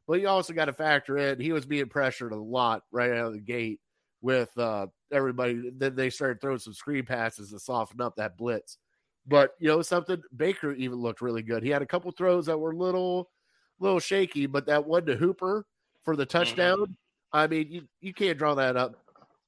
but 0.05 0.19
you 0.19 0.27
also 0.27 0.51
got 0.53 0.65
to 0.65 0.73
factor 0.73 1.17
in 1.17 1.39
he 1.39 1.53
was 1.53 1.65
being 1.65 1.87
pressured 1.87 2.33
a 2.33 2.37
lot 2.37 2.83
right 2.91 3.11
out 3.11 3.27
of 3.27 3.33
the 3.33 3.39
gate 3.39 3.79
with 4.21 4.55
uh, 4.57 4.87
everybody. 5.11 5.71
Then 5.75 5.95
they 5.95 6.09
started 6.09 6.41
throwing 6.41 6.59
some 6.59 6.73
screen 6.73 7.05
passes 7.05 7.51
to 7.51 7.59
soften 7.59 8.01
up 8.01 8.15
that 8.15 8.37
blitz. 8.37 8.77
But 9.27 9.55
you 9.59 9.67
know 9.67 9.81
something, 9.81 10.21
Baker 10.35 10.73
even 10.73 10.97
looked 10.97 11.21
really 11.21 11.43
good. 11.43 11.63
He 11.63 11.69
had 11.69 11.81
a 11.81 11.87
couple 11.87 12.11
throws 12.11 12.47
that 12.47 12.57
were 12.57 12.73
little, 12.73 13.29
little 13.79 13.99
shaky, 13.99 14.47
but 14.47 14.65
that 14.65 14.85
one 14.85 15.05
to 15.05 15.15
Hooper 15.15 15.65
for 16.01 16.15
the 16.15 16.25
touchdown. 16.25 16.95
I 17.31 17.47
mean, 17.47 17.67
you 17.69 17.83
you 17.99 18.13
can't 18.13 18.37
draw 18.37 18.55
that 18.55 18.75
up 18.77 18.95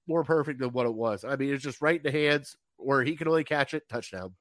more 0.08 0.24
perfect 0.24 0.60
than 0.60 0.72
what 0.72 0.86
it 0.86 0.94
was. 0.94 1.24
I 1.24 1.36
mean, 1.36 1.54
it's 1.54 1.64
just 1.64 1.82
right 1.82 1.98
in 1.98 2.04
the 2.04 2.12
hands 2.12 2.56
where 2.78 3.04
he 3.04 3.16
can 3.16 3.28
only 3.28 3.44
catch 3.44 3.74
it, 3.74 3.88
touchdown. 3.90 4.34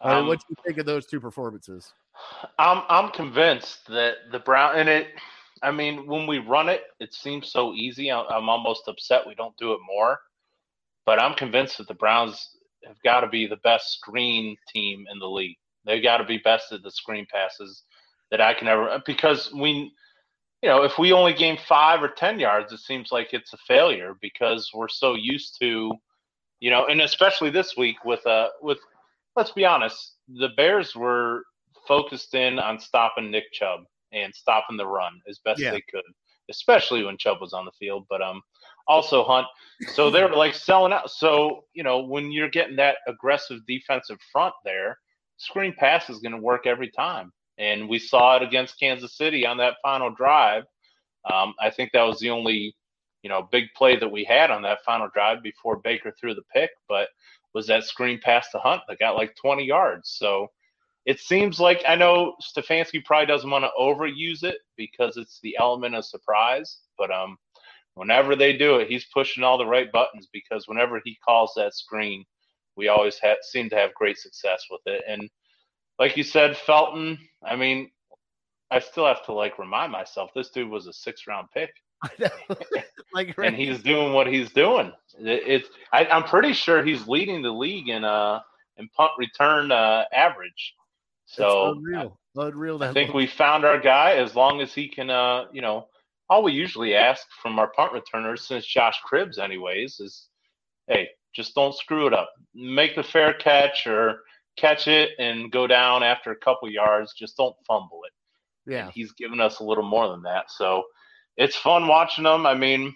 Um, 0.00 0.26
what 0.26 0.40
do 0.40 0.44
you 0.50 0.56
think 0.64 0.78
of 0.78 0.86
those 0.86 1.06
two 1.06 1.20
performances? 1.20 1.92
I'm 2.58 2.82
I'm 2.88 3.10
convinced 3.10 3.86
that 3.88 4.16
the 4.32 4.38
Brown 4.38 4.76
and 4.76 4.88
it. 4.88 5.08
I 5.62 5.70
mean, 5.70 6.06
when 6.06 6.26
we 6.26 6.38
run 6.38 6.68
it, 6.68 6.82
it 7.00 7.14
seems 7.14 7.50
so 7.50 7.72
easy. 7.72 8.10
I'm 8.12 8.48
almost 8.48 8.88
upset 8.88 9.26
we 9.26 9.34
don't 9.34 9.56
do 9.56 9.72
it 9.72 9.80
more. 9.86 10.18
But 11.06 11.20
I'm 11.20 11.34
convinced 11.34 11.78
that 11.78 11.88
the 11.88 11.94
Browns 11.94 12.56
have 12.84 13.00
got 13.02 13.20
to 13.20 13.28
be 13.28 13.46
the 13.46 13.56
best 13.56 13.92
screen 13.92 14.56
team 14.72 15.06
in 15.10 15.18
the 15.18 15.28
league. 15.28 15.56
They 15.84 16.00
got 16.00 16.18
to 16.18 16.24
be 16.24 16.38
best 16.38 16.72
at 16.72 16.82
the 16.82 16.90
screen 16.90 17.26
passes 17.32 17.84
that 18.30 18.40
I 18.40 18.54
can 18.54 18.68
ever 18.68 19.00
because 19.06 19.52
we 19.52 19.92
you 20.62 20.70
know, 20.70 20.82
if 20.82 20.98
we 20.98 21.12
only 21.12 21.34
gain 21.34 21.58
five 21.68 22.02
or 22.02 22.08
ten 22.08 22.40
yards, 22.40 22.72
it 22.72 22.80
seems 22.80 23.12
like 23.12 23.28
it's 23.32 23.52
a 23.52 23.58
failure 23.68 24.14
because 24.20 24.70
we're 24.74 24.88
so 24.88 25.14
used 25.14 25.58
to, 25.60 25.92
you 26.60 26.70
know, 26.70 26.86
and 26.86 27.02
especially 27.02 27.50
this 27.50 27.76
week 27.76 28.04
with 28.04 28.26
uh 28.26 28.48
with 28.60 28.78
let's 29.36 29.52
be 29.52 29.64
honest, 29.64 30.14
the 30.28 30.48
Bears 30.56 30.96
were 30.96 31.44
focused 31.86 32.34
in 32.34 32.58
on 32.58 32.80
stopping 32.80 33.30
Nick 33.30 33.52
Chubb 33.52 33.84
and 34.16 34.34
stopping 34.34 34.76
the 34.76 34.86
run 34.86 35.20
as 35.28 35.38
best 35.44 35.60
yeah. 35.60 35.70
they 35.70 35.82
could, 35.90 36.02
especially 36.50 37.04
when 37.04 37.18
Chubb 37.18 37.40
was 37.40 37.52
on 37.52 37.64
the 37.64 37.72
field. 37.78 38.06
But 38.08 38.22
um, 38.22 38.42
also 38.88 39.24
Hunt. 39.24 39.46
So 39.92 40.10
they 40.10 40.22
were 40.22 40.30
like 40.30 40.54
selling 40.54 40.92
out. 40.92 41.10
So 41.10 41.64
you 41.74 41.82
know 41.82 42.00
when 42.00 42.32
you're 42.32 42.50
getting 42.50 42.76
that 42.76 42.96
aggressive 43.06 43.60
defensive 43.66 44.18
front 44.32 44.54
there, 44.64 44.98
screen 45.36 45.74
pass 45.78 46.08
is 46.10 46.18
going 46.18 46.32
to 46.32 46.40
work 46.40 46.66
every 46.66 46.90
time. 46.90 47.32
And 47.58 47.88
we 47.88 47.98
saw 47.98 48.36
it 48.36 48.42
against 48.42 48.78
Kansas 48.78 49.16
City 49.16 49.46
on 49.46 49.56
that 49.58 49.76
final 49.82 50.10
drive. 50.10 50.64
Um, 51.30 51.54
I 51.60 51.70
think 51.70 51.90
that 51.92 52.02
was 52.02 52.18
the 52.18 52.30
only, 52.30 52.76
you 53.22 53.30
know, 53.30 53.48
big 53.50 53.64
play 53.74 53.96
that 53.96 54.08
we 54.08 54.24
had 54.24 54.50
on 54.50 54.62
that 54.62 54.84
final 54.84 55.08
drive 55.12 55.42
before 55.42 55.76
Baker 55.76 56.12
threw 56.20 56.34
the 56.34 56.42
pick. 56.52 56.70
But 56.88 57.08
was 57.54 57.66
that 57.68 57.84
screen 57.84 58.20
pass 58.22 58.50
to 58.50 58.58
Hunt 58.58 58.82
that 58.88 58.98
got 58.98 59.16
like 59.16 59.34
20 59.36 59.64
yards. 59.64 60.10
So 60.18 60.48
it 61.06 61.20
seems 61.20 61.60
like 61.60 61.82
I 61.88 61.94
know 61.94 62.34
Stefanski 62.42 63.04
probably 63.04 63.26
doesn't 63.26 63.48
want 63.48 63.64
to 63.64 63.70
overuse 63.80 64.42
it 64.42 64.56
because 64.76 65.16
it's 65.16 65.38
the 65.42 65.56
element 65.58 65.94
of 65.94 66.04
surprise. 66.04 66.78
But 66.98 67.12
um, 67.12 67.38
whenever 67.94 68.34
they 68.34 68.56
do 68.56 68.76
it, 68.76 68.88
he's 68.88 69.06
pushing 69.14 69.44
all 69.44 69.56
the 69.56 69.66
right 69.66 69.90
buttons 69.92 70.28
because 70.32 70.66
whenever 70.66 71.00
he 71.04 71.16
calls 71.24 71.52
that 71.56 71.74
screen, 71.74 72.24
we 72.76 72.88
always 72.88 73.18
have, 73.20 73.38
seem 73.42 73.70
to 73.70 73.76
have 73.76 73.94
great 73.94 74.18
success 74.18 74.64
with 74.68 74.80
it. 74.86 75.04
And 75.08 75.30
like 75.98 76.16
you 76.16 76.24
said, 76.24 76.56
Felton. 76.56 77.18
I 77.44 77.54
mean, 77.54 77.90
I 78.72 78.80
still 78.80 79.06
have 79.06 79.24
to 79.26 79.32
like 79.32 79.60
remind 79.60 79.92
myself 79.92 80.32
this 80.34 80.50
dude 80.50 80.68
was 80.68 80.88
a 80.88 80.92
six 80.92 81.22
round 81.28 81.46
pick. 81.54 81.70
like, 83.14 83.34
and 83.38 83.54
he's 83.54 83.80
doing 83.82 84.12
what 84.12 84.26
he's 84.26 84.52
doing. 84.52 84.92
It, 85.20 85.42
it's 85.46 85.68
I, 85.92 86.04
am 86.06 86.24
pretty 86.24 86.52
sure 86.52 86.84
he's 86.84 87.06
leading 87.06 87.42
the 87.42 87.50
league 87.52 87.88
in 87.88 88.04
uh 88.04 88.40
in 88.76 88.88
punt 88.88 89.12
return 89.18 89.72
uh, 89.72 90.04
average. 90.12 90.74
So 91.26 91.72
unreal, 91.72 92.18
unreal. 92.36 92.82
I 92.82 92.92
think 92.92 93.12
we 93.12 93.26
found 93.26 93.64
our 93.64 93.80
guy. 93.80 94.12
As 94.12 94.34
long 94.34 94.60
as 94.60 94.72
he 94.72 94.88
can, 94.88 95.10
uh, 95.10 95.46
you 95.52 95.60
know, 95.60 95.88
all 96.30 96.42
we 96.42 96.52
usually 96.52 96.94
ask 96.94 97.26
from 97.42 97.58
our 97.58 97.68
punt 97.72 97.92
returners 97.92 98.42
since 98.46 98.64
Josh 98.64 99.00
Cribbs, 99.08 99.38
anyways, 99.38 100.00
is, 100.00 100.28
hey, 100.88 101.08
just 101.34 101.54
don't 101.54 101.74
screw 101.74 102.06
it 102.06 102.14
up. 102.14 102.30
Make 102.54 102.94
the 102.96 103.02
fair 103.02 103.34
catch 103.34 103.86
or 103.86 104.20
catch 104.56 104.88
it 104.88 105.10
and 105.18 105.52
go 105.52 105.66
down 105.66 106.02
after 106.02 106.30
a 106.30 106.36
couple 106.36 106.70
yards. 106.70 107.12
Just 107.12 107.36
don't 107.36 107.56
fumble 107.66 108.00
it. 108.06 108.72
Yeah. 108.72 108.84
And 108.84 108.92
he's 108.92 109.12
given 109.12 109.40
us 109.40 109.58
a 109.60 109.64
little 109.64 109.84
more 109.84 110.08
than 110.08 110.22
that. 110.22 110.50
So 110.50 110.84
it's 111.36 111.56
fun 111.56 111.88
watching 111.88 112.24
them. 112.24 112.46
I 112.46 112.54
mean, 112.54 112.94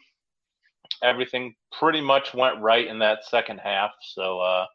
everything 1.03 1.55
pretty 1.73 2.01
much 2.01 2.33
went 2.35 2.61
right 2.61 2.87
in 2.87 2.99
that 3.01 3.25
second 3.25 3.59
half. 3.59 3.91
So 4.01 4.41
uh, 4.41 4.67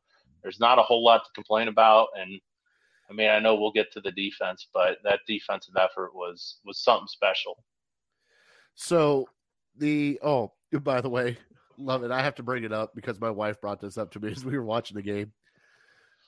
there's 0.44 0.60
not 0.60 0.80
a 0.80 0.84
whole 0.84 1.04
lot 1.04 1.24
to 1.26 1.32
complain 1.34 1.68
about. 1.68 2.10
And 2.18 2.40
I 3.10 3.14
mean, 3.14 3.30
I 3.30 3.40
know 3.40 3.56
we'll 3.56 3.72
get 3.72 3.92
to 3.94 4.02
the 4.02 4.12
defense, 4.12 4.68
but 4.74 4.98
that 5.04 5.20
defensive 5.28 5.76
effort 5.78 6.16
was 6.16 6.58
was 6.66 6.84
something 6.84 7.08
special. 7.08 7.64
So 8.76 9.28
the 9.78 10.20
oh, 10.24 10.52
by 10.82 11.02
the 11.02 11.10
way, 11.10 11.38
love 11.78 12.04
it. 12.04 12.12
I 12.12 12.22
have 12.22 12.36
to 12.36 12.44
bring 12.44 12.64
it 12.64 12.74
up 12.74 12.94
because 12.96 13.20
my 13.20 13.30
wife 13.30 13.60
brought 13.62 13.80
this 13.80 13.98
up 13.98 14.12
to 14.12 14.20
me 14.20 14.32
as 14.32 14.46
we 14.46 14.58
were 14.58 14.66
watching 14.66 14.96
the 14.96 15.04
game. 15.04 15.32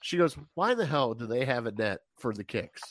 She 0.02 0.18
goes, 0.18 0.38
Why 0.54 0.74
the 0.74 0.86
hell 0.86 1.14
do 1.14 1.28
they 1.28 1.46
have 1.46 1.66
a 1.66 1.72
net 1.72 2.00
for 2.18 2.34
the 2.34 2.44
kicks? 2.44 2.82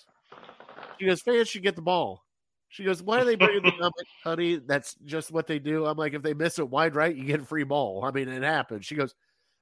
She 0.99 1.07
goes, 1.07 1.23
Fans 1.23 1.49
should 1.49 1.63
get 1.63 1.77
the 1.77 1.83
ball. 1.83 2.25
She 2.69 2.85
goes, 2.85 3.03
Why 3.03 3.21
are 3.21 3.25
they 3.25 3.37
bringing 3.37 3.63
the 3.63 3.71
like, 3.81 3.93
honey, 4.25 4.57
that's 4.57 4.97
just 5.05 5.33
what 5.33 5.47
they 5.47 5.59
do. 5.59 5.87
I'm 5.87 5.97
like, 5.97 6.15
if 6.15 6.23
they 6.23 6.35
miss 6.35 6.59
it 6.59 6.69
wide 6.69 6.95
right, 6.95 7.15
you 7.15 7.25
get 7.25 7.41
a 7.41 7.45
free 7.45 7.65
ball. 7.65 8.05
I 8.05 8.11
mean, 8.11 8.29
it 8.29 8.43
happens. 8.43 8.85
She 8.87 8.97
goes, 8.97 9.15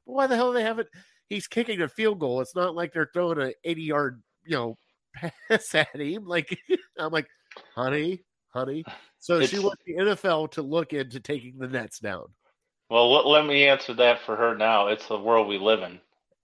Why 0.04 0.26
the 0.26 0.36
hell 0.36 0.52
do 0.52 0.58
they 0.58 0.64
have 0.64 0.78
it? 0.78 0.88
He's 1.28 1.46
kicking 1.46 1.80
a 1.80 1.88
field 1.88 2.18
goal. 2.18 2.40
It's 2.40 2.54
not 2.54 2.74
like 2.74 2.92
they're 2.92 3.10
throwing 3.12 3.40
an 3.40 3.52
80 3.64 3.82
yard, 3.82 4.22
you 4.44 4.56
know, 4.56 4.78
pass 5.48 5.74
at 5.74 5.94
him. 5.94 6.26
Like, 6.26 6.58
I'm 6.98 7.12
like, 7.12 7.26
honey, 7.74 8.22
honey. 8.52 8.84
So 9.18 9.38
it's, 9.38 9.50
she 9.50 9.58
wants 9.58 9.82
the 9.86 9.94
NFL 9.94 10.52
to 10.52 10.62
look 10.62 10.92
into 10.92 11.20
taking 11.20 11.58
the 11.58 11.68
nets 11.68 11.98
down. 11.98 12.26
Well, 12.90 13.12
let, 13.12 13.26
let 13.26 13.46
me 13.46 13.66
answer 13.66 13.94
that 13.94 14.20
for 14.20 14.36
her 14.36 14.56
now. 14.56 14.88
It's 14.88 15.08
the 15.08 15.18
world 15.18 15.48
we 15.48 15.58
live 15.58 15.82
in. 15.82 15.98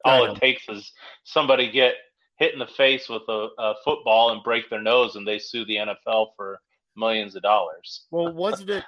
All 0.04 0.24
it 0.24 0.40
takes 0.40 0.66
is 0.68 0.92
somebody 1.24 1.70
get 1.70 1.94
hit 2.38 2.54
in 2.54 2.58
the 2.58 2.66
face 2.66 3.08
with 3.08 3.22
a, 3.28 3.48
a, 3.58 3.74
football 3.84 4.30
and 4.30 4.42
break 4.42 4.70
their 4.70 4.80
nose, 4.80 5.14
and 5.14 5.28
they 5.28 5.38
sue 5.38 5.64
the 5.66 5.76
NFL 5.76 6.28
for 6.36 6.58
millions 6.96 7.36
of 7.36 7.42
dollars. 7.42 8.06
Well, 8.10 8.32
wasn't 8.32 8.70
it? 8.70 8.84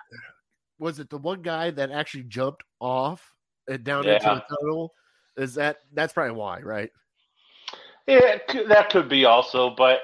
Was 0.78 0.98
it 0.98 1.11
the 1.11 1.18
one 1.18 1.42
guy 1.42 1.70
that 1.70 1.90
actually 1.90 2.24
jumped 2.24 2.64
off 2.81 3.22
and 3.68 3.85
down 3.85 4.05
yeah. 4.05 4.14
into 4.14 4.26
the 4.26 4.57
tunnel? 4.57 4.94
Is 5.36 5.54
that 5.54 5.78
that's 5.92 6.12
probably 6.12 6.36
why, 6.36 6.60
right? 6.60 6.90
Yeah, 8.06 8.38
that 8.68 8.90
could 8.90 9.08
be 9.08 9.24
also. 9.24 9.70
But 9.70 10.00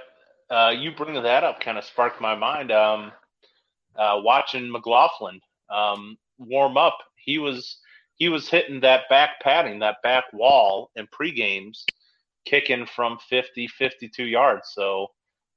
uh, 0.51 0.73
you 0.77 0.93
bringing 0.93 1.23
that 1.23 1.45
up 1.45 1.61
kind 1.61 1.79
of 1.79 1.85
sparked 1.85 2.21
my 2.21 2.35
mind. 2.35 2.73
Um, 2.73 3.13
uh, 3.97 4.21
watching 4.23 4.71
McLaughlin 4.71 5.41
um, 5.71 6.17
warm 6.39 6.77
up, 6.77 6.99
he 7.17 7.39
was 7.39 7.79
he 8.15 8.29
was 8.29 8.49
hitting 8.49 8.81
that 8.81 9.09
back 9.09 9.41
padding, 9.43 9.79
that 9.81 9.97
back 10.03 10.25
wall 10.33 10.91
in 10.97 11.07
pre 11.13 11.33
games, 11.33 11.85
kicking 12.45 12.87
from 12.87 13.19
50, 13.29 13.69
52 13.69 14.25
yards. 14.25 14.71
So 14.73 15.09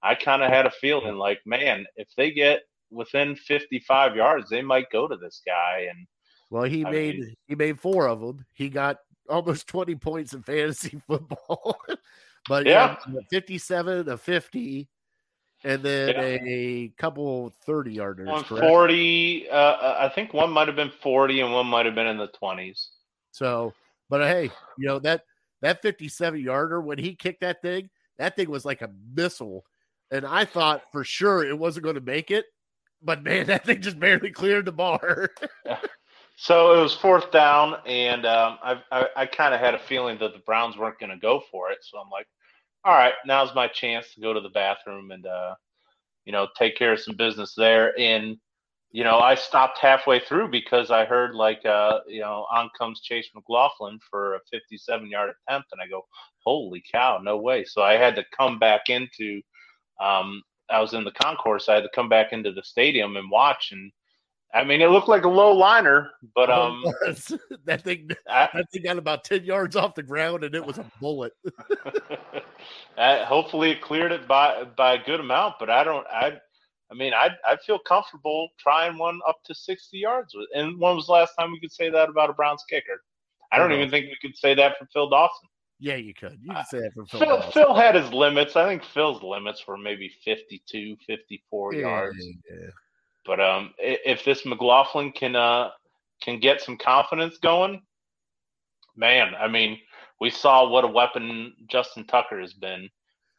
I 0.04 0.16
kind 0.16 0.44
of 0.44 0.50
had 0.50 0.66
a 0.66 0.72
feeling 0.72 1.16
like, 1.16 1.40
man, 1.46 1.86
if 1.96 2.10
they 2.16 2.32
get 2.32 2.62
within 2.92 3.36
55 3.36 4.16
yards, 4.16 4.50
they 4.50 4.62
might 4.62 4.92
go 4.92 5.08
to 5.08 5.16
this 5.16 5.42
guy. 5.46 5.88
And 5.90 6.08
well, 6.50 6.64
he 6.64 6.86
I 6.86 6.92
made 6.92 7.20
mean, 7.20 7.36
he 7.48 7.56
made 7.56 7.80
four 7.80 8.08
of 8.08 8.20
them. 8.20 8.46
He 8.54 8.70
got 8.70 8.98
almost 9.32 9.68
20 9.68 9.96
points 9.96 10.34
in 10.34 10.44
fantasy 10.44 11.02
football. 11.08 11.80
but 12.48 12.66
yeah, 12.66 12.98
57 13.30 14.10
of 14.10 14.22
50 14.22 14.88
and 15.64 15.84
then 15.84 16.10
yeah. 16.10 16.52
a 16.52 16.94
couple 16.98 17.54
30 17.66 17.98
yarders. 17.98 18.26
One 18.26 18.44
40, 18.44 19.50
uh, 19.50 19.54
uh, 19.54 19.98
I 20.00 20.10
think 20.10 20.34
one 20.34 20.52
might 20.52 20.68
have 20.68 20.76
been 20.76 20.92
40 21.02 21.42
and 21.42 21.54
one 21.54 21.68
might 21.68 21.86
have 21.86 21.96
been 21.96 22.08
in 22.08 22.18
the 22.18 22.30
20s. 22.30 22.88
So, 23.32 23.74
but 24.10 24.22
uh, 24.22 24.28
hey, 24.28 24.52
you 24.78 24.88
know, 24.88 25.00
that 25.00 25.24
that 25.62 25.82
57 25.82 26.40
yarder, 26.40 26.82
when 26.82 26.98
he 26.98 27.16
kicked 27.16 27.42
that 27.42 27.62
thing, 27.62 27.90
that 28.18 28.36
thing 28.36 28.50
was 28.50 28.66
like 28.66 28.82
a 28.82 28.90
missile. 29.16 29.64
And 30.10 30.26
I 30.26 30.46
thought 30.46 30.84
for 30.92 31.04
sure 31.04 31.46
it 31.46 31.58
wasn't 31.58 31.84
going 31.84 31.96
to 31.96 32.02
make 32.02 32.32
it. 32.32 32.46
But 33.02 33.24
man, 33.24 33.46
that 33.48 33.66
thing 33.66 33.82
just 33.82 34.00
barely 34.00 34.32
cleared 34.32 34.66
the 34.66 34.72
bar. 34.72 35.30
So 36.42 36.74
it 36.74 36.82
was 36.82 36.96
fourth 36.96 37.30
down, 37.30 37.76
and 37.86 38.26
um, 38.26 38.58
I, 38.64 38.82
I, 38.92 39.08
I 39.16 39.26
kind 39.28 39.54
of 39.54 39.60
had 39.60 39.76
a 39.76 39.80
feeling 39.80 40.18
that 40.22 40.34
the 40.34 40.40
Browns 40.40 40.76
weren't 40.76 40.98
going 40.98 41.12
to 41.12 41.18
go 41.20 41.44
for 41.52 41.70
it. 41.70 41.78
So 41.84 42.00
I'm 42.00 42.10
like, 42.10 42.26
all 42.84 42.96
right, 42.96 43.14
now's 43.28 43.54
my 43.54 43.68
chance 43.68 44.12
to 44.16 44.22
go 44.22 44.34
to 44.34 44.40
the 44.40 44.50
bathroom 44.50 45.12
and 45.12 45.28
uh, 45.28 45.54
you 46.26 46.32
know 46.32 46.48
take 46.58 46.76
care 46.76 46.94
of 46.94 47.00
some 47.00 47.16
business 47.16 47.54
there. 47.56 47.94
And 48.00 48.38
you 48.90 49.04
know, 49.04 49.20
I 49.20 49.36
stopped 49.36 49.78
halfway 49.78 50.20
through 50.20 50.50
because 50.50 50.90
I 50.90 51.06
heard 51.06 51.36
like 51.36 51.64
uh, 51.64 52.00
you 52.08 52.22
know, 52.22 52.48
on 52.52 52.72
comes 52.76 53.02
Chase 53.02 53.30
McLaughlin 53.36 54.00
for 54.10 54.34
a 54.34 54.40
57 54.50 55.12
yard 55.12 55.30
attempt, 55.48 55.68
and 55.74 55.80
I 55.80 55.88
go, 55.88 56.08
holy 56.44 56.84
cow, 56.92 57.20
no 57.22 57.38
way! 57.38 57.66
So 57.66 57.84
I 57.84 57.98
had 57.98 58.16
to 58.16 58.26
come 58.36 58.58
back 58.58 58.90
into. 58.90 59.44
Um, 60.02 60.42
I 60.72 60.82
was 60.82 60.96
in 60.96 61.04
the 61.04 61.12
concourse. 61.12 61.70
I 61.70 61.76
had 61.76 61.84
to 61.84 61.90
come 61.94 62.10
back 62.10 62.34
into 62.34 62.52
the 62.52 62.64
stadium 62.64 63.16
and 63.16 63.30
watch, 63.30 63.70
and 63.74 63.92
I 64.54 64.64
mean, 64.66 64.82
it 64.82 64.90
looked 64.90 65.08
like 65.08 65.24
a 65.24 65.30
low 65.30 65.52
liner, 65.54 66.12
but 66.36 66.50
oh, 66.50 66.64
um, 66.64 66.84
that 67.66 67.84
thing 67.84 68.10
I, 68.28 68.50
that 68.54 68.72
thing 68.72 68.84
got 68.84 68.98
about 68.98 69.24
ten 69.24 69.44
yards 69.44 69.76
off 69.76 69.96
the 69.96 70.04
ground, 70.04 70.44
and 70.44 70.54
it 70.56 70.66
was 70.66 70.78
a 70.78 70.86
bullet. 71.00 71.34
uh, 72.98 73.26
hopefully, 73.26 73.72
it 73.72 73.82
cleared 73.82 74.12
it 74.12 74.28
by 74.28 74.66
by 74.76 74.94
a 74.94 75.04
good 75.04 75.20
amount, 75.20 75.56
but 75.60 75.70
I 75.70 75.84
don't. 75.84 76.06
I, 76.08 76.34
I 76.92 76.96
mean, 76.96 77.14
I 77.14 77.30
I 77.46 77.56
feel 77.66 77.80
comfortable 77.80 78.50
trying 78.60 78.98
one 78.98 79.20
up 79.28 79.38
to 79.46 79.56
sixty 79.56 80.00
yards. 80.00 80.34
With, 80.36 80.48
and 80.54 80.80
when 80.80 80.96
was 80.96 81.06
the 81.06 81.14
last 81.14 81.34
time 81.40 81.52
we 81.52 81.60
could 81.60 81.72
say 81.72 81.90
that 81.90 82.10
about 82.10 82.30
a 82.30 82.34
Browns 82.34 82.64
kicker? 82.70 83.02
I 83.54 83.58
don't 83.58 83.74
even 83.74 83.90
think 83.90 84.06
we 84.06 84.18
could 84.22 84.38
say 84.38 84.54
that 84.56 84.78
for 84.78 84.86
Phil 84.94 85.10
Dawson. 85.10 85.48
Yeah, 85.80 85.96
you 85.96 86.14
could. 86.14 86.38
You 86.42 86.54
could 86.54 86.68
say 86.68 86.80
that 86.80 86.94
for 86.94 87.06
Phil. 87.06 87.20
Phil, 87.20 87.42
Phil, 87.52 87.74
had 87.74 87.96
his 87.96 88.14
limits. 88.14 88.56
I 88.56 88.66
think 88.68 88.84
Phil's 88.84 89.22
limits 89.24 89.66
were 89.68 89.78
maybe 89.78 90.12
52, 90.24 90.96
54 91.08 91.74
yeah, 91.74 91.80
yards. 91.80 92.18
Yeah. 92.50 92.68
But 93.26 93.40
um, 93.40 93.74
if 93.78 94.26
this 94.26 94.46
McLaughlin 94.46 95.12
can 95.12 95.36
uh, 95.36 95.70
can 96.22 96.40
get 96.40 96.62
some 96.62 96.78
confidence 96.78 97.38
going, 97.38 97.82
man, 98.96 99.34
I 99.40 99.48
mean, 99.48 99.80
we 100.20 100.30
saw 100.30 100.68
what 100.70 100.84
a 100.84 100.88
weapon 100.88 101.54
Justin 101.68 102.06
Tucker 102.06 102.40
has 102.40 102.54
been, 102.54 102.90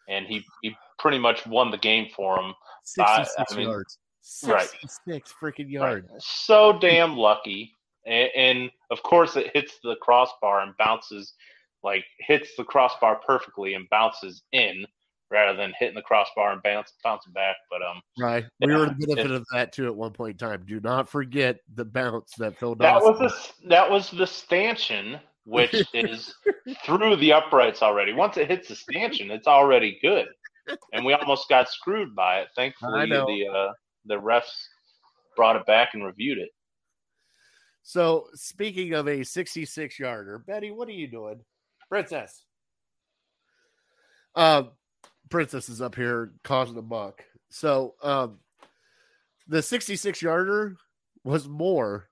and 0.08 0.26
he 0.26 0.44
he 0.62 0.74
pretty 0.98 1.18
much 1.18 1.46
won 1.46 1.70
the 1.70 1.78
game 1.78 2.08
for 2.14 2.38
him. 2.38 2.54
Sixty 2.84 3.24
six 3.24 3.52
I 3.52 3.56
mean, 3.56 3.68
yards. 3.68 3.98
right. 4.44 4.68
Sixty 4.68 4.88
six 5.08 5.34
freaking 5.40 5.70
yards. 5.70 6.08
So 6.20 6.78
damn 6.80 7.16
lucky, 7.16 7.76
and, 8.06 8.30
and 8.36 8.70
of 8.90 9.02
course 9.02 9.36
it 9.36 9.50
hits 9.52 9.78
the 9.82 9.96
crossbar 9.96 10.60
and 10.60 10.76
bounces, 10.76 11.34
like 11.82 12.04
hits 12.20 12.50
the 12.56 12.64
crossbar 12.64 13.20
perfectly 13.26 13.74
and 13.74 13.88
bounces 13.90 14.42
in 14.52 14.86
rather 15.32 15.56
than 15.56 15.72
hitting 15.78 15.94
the 15.94 16.02
crossbar 16.02 16.52
and 16.52 16.62
bounce 16.62 16.92
bouncing 17.02 17.32
back. 17.32 17.56
But 17.70 17.82
um, 17.82 18.00
Right. 18.18 18.44
We 18.60 18.70
Yeah, 18.72 18.78
were 18.78 18.86
the 18.86 19.06
benefit 19.06 19.30
it- 19.30 19.36
of 19.36 19.46
that 19.52 19.72
too 19.72 19.86
at 19.86 19.96
one 19.96 20.12
point 20.12 20.40
in 20.40 20.48
time. 20.48 20.64
Do 20.66 20.78
not 20.80 21.08
forget 21.08 21.60
the 21.74 21.84
bounce 21.84 22.34
that 22.38 22.58
Phil 22.58 22.74
that 22.76 23.00
was 23.02 23.18
the 23.62 23.68
that 23.68 23.90
was 23.90 24.10
the 24.10 24.26
stanchion, 24.26 25.18
which 25.44 25.82
is 25.94 26.34
through 26.84 27.16
the 27.16 27.32
uprights 27.32 27.82
already. 27.82 28.12
Once 28.12 28.36
it 28.36 28.48
hits 28.50 28.68
the 28.68 28.76
stanchion, 28.76 29.30
it's 29.30 29.46
already 29.46 29.98
good, 30.02 30.26
and 30.92 31.04
we 31.04 31.14
almost 31.14 31.48
got 31.48 31.68
screwed 31.68 32.14
by 32.14 32.40
it. 32.40 32.48
Thankfully, 32.54 33.06
the 33.08 33.46
uh, 33.48 33.72
the 34.04 34.16
refs 34.16 34.52
brought 35.36 35.56
it 35.56 35.64
back 35.66 35.90
and 35.94 36.04
reviewed 36.04 36.38
it. 36.38 36.50
So 37.84 38.28
speaking 38.34 38.92
of 38.92 39.08
a 39.08 39.24
66 39.24 39.98
yarder, 39.98 40.38
Betty, 40.38 40.70
what 40.70 40.86
are 40.88 40.92
you 40.92 41.08
doing? 41.08 41.40
Princess. 41.88 42.44
Um, 44.36 44.70
Princess 45.32 45.70
is 45.70 45.80
up 45.80 45.94
here 45.94 46.30
causing 46.44 46.76
a 46.76 46.82
muck. 46.82 47.24
So 47.48 47.94
um 48.02 48.38
the 49.48 49.62
66 49.62 50.20
yarder 50.20 50.76
was 51.24 51.48
more 51.48 52.10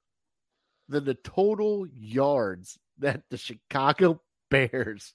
than 0.89 1.05
the 1.05 1.15
total 1.15 1.87
yards 1.87 2.79
that 2.99 3.23
the 3.31 3.37
Chicago 3.37 4.23
Bears 4.51 5.13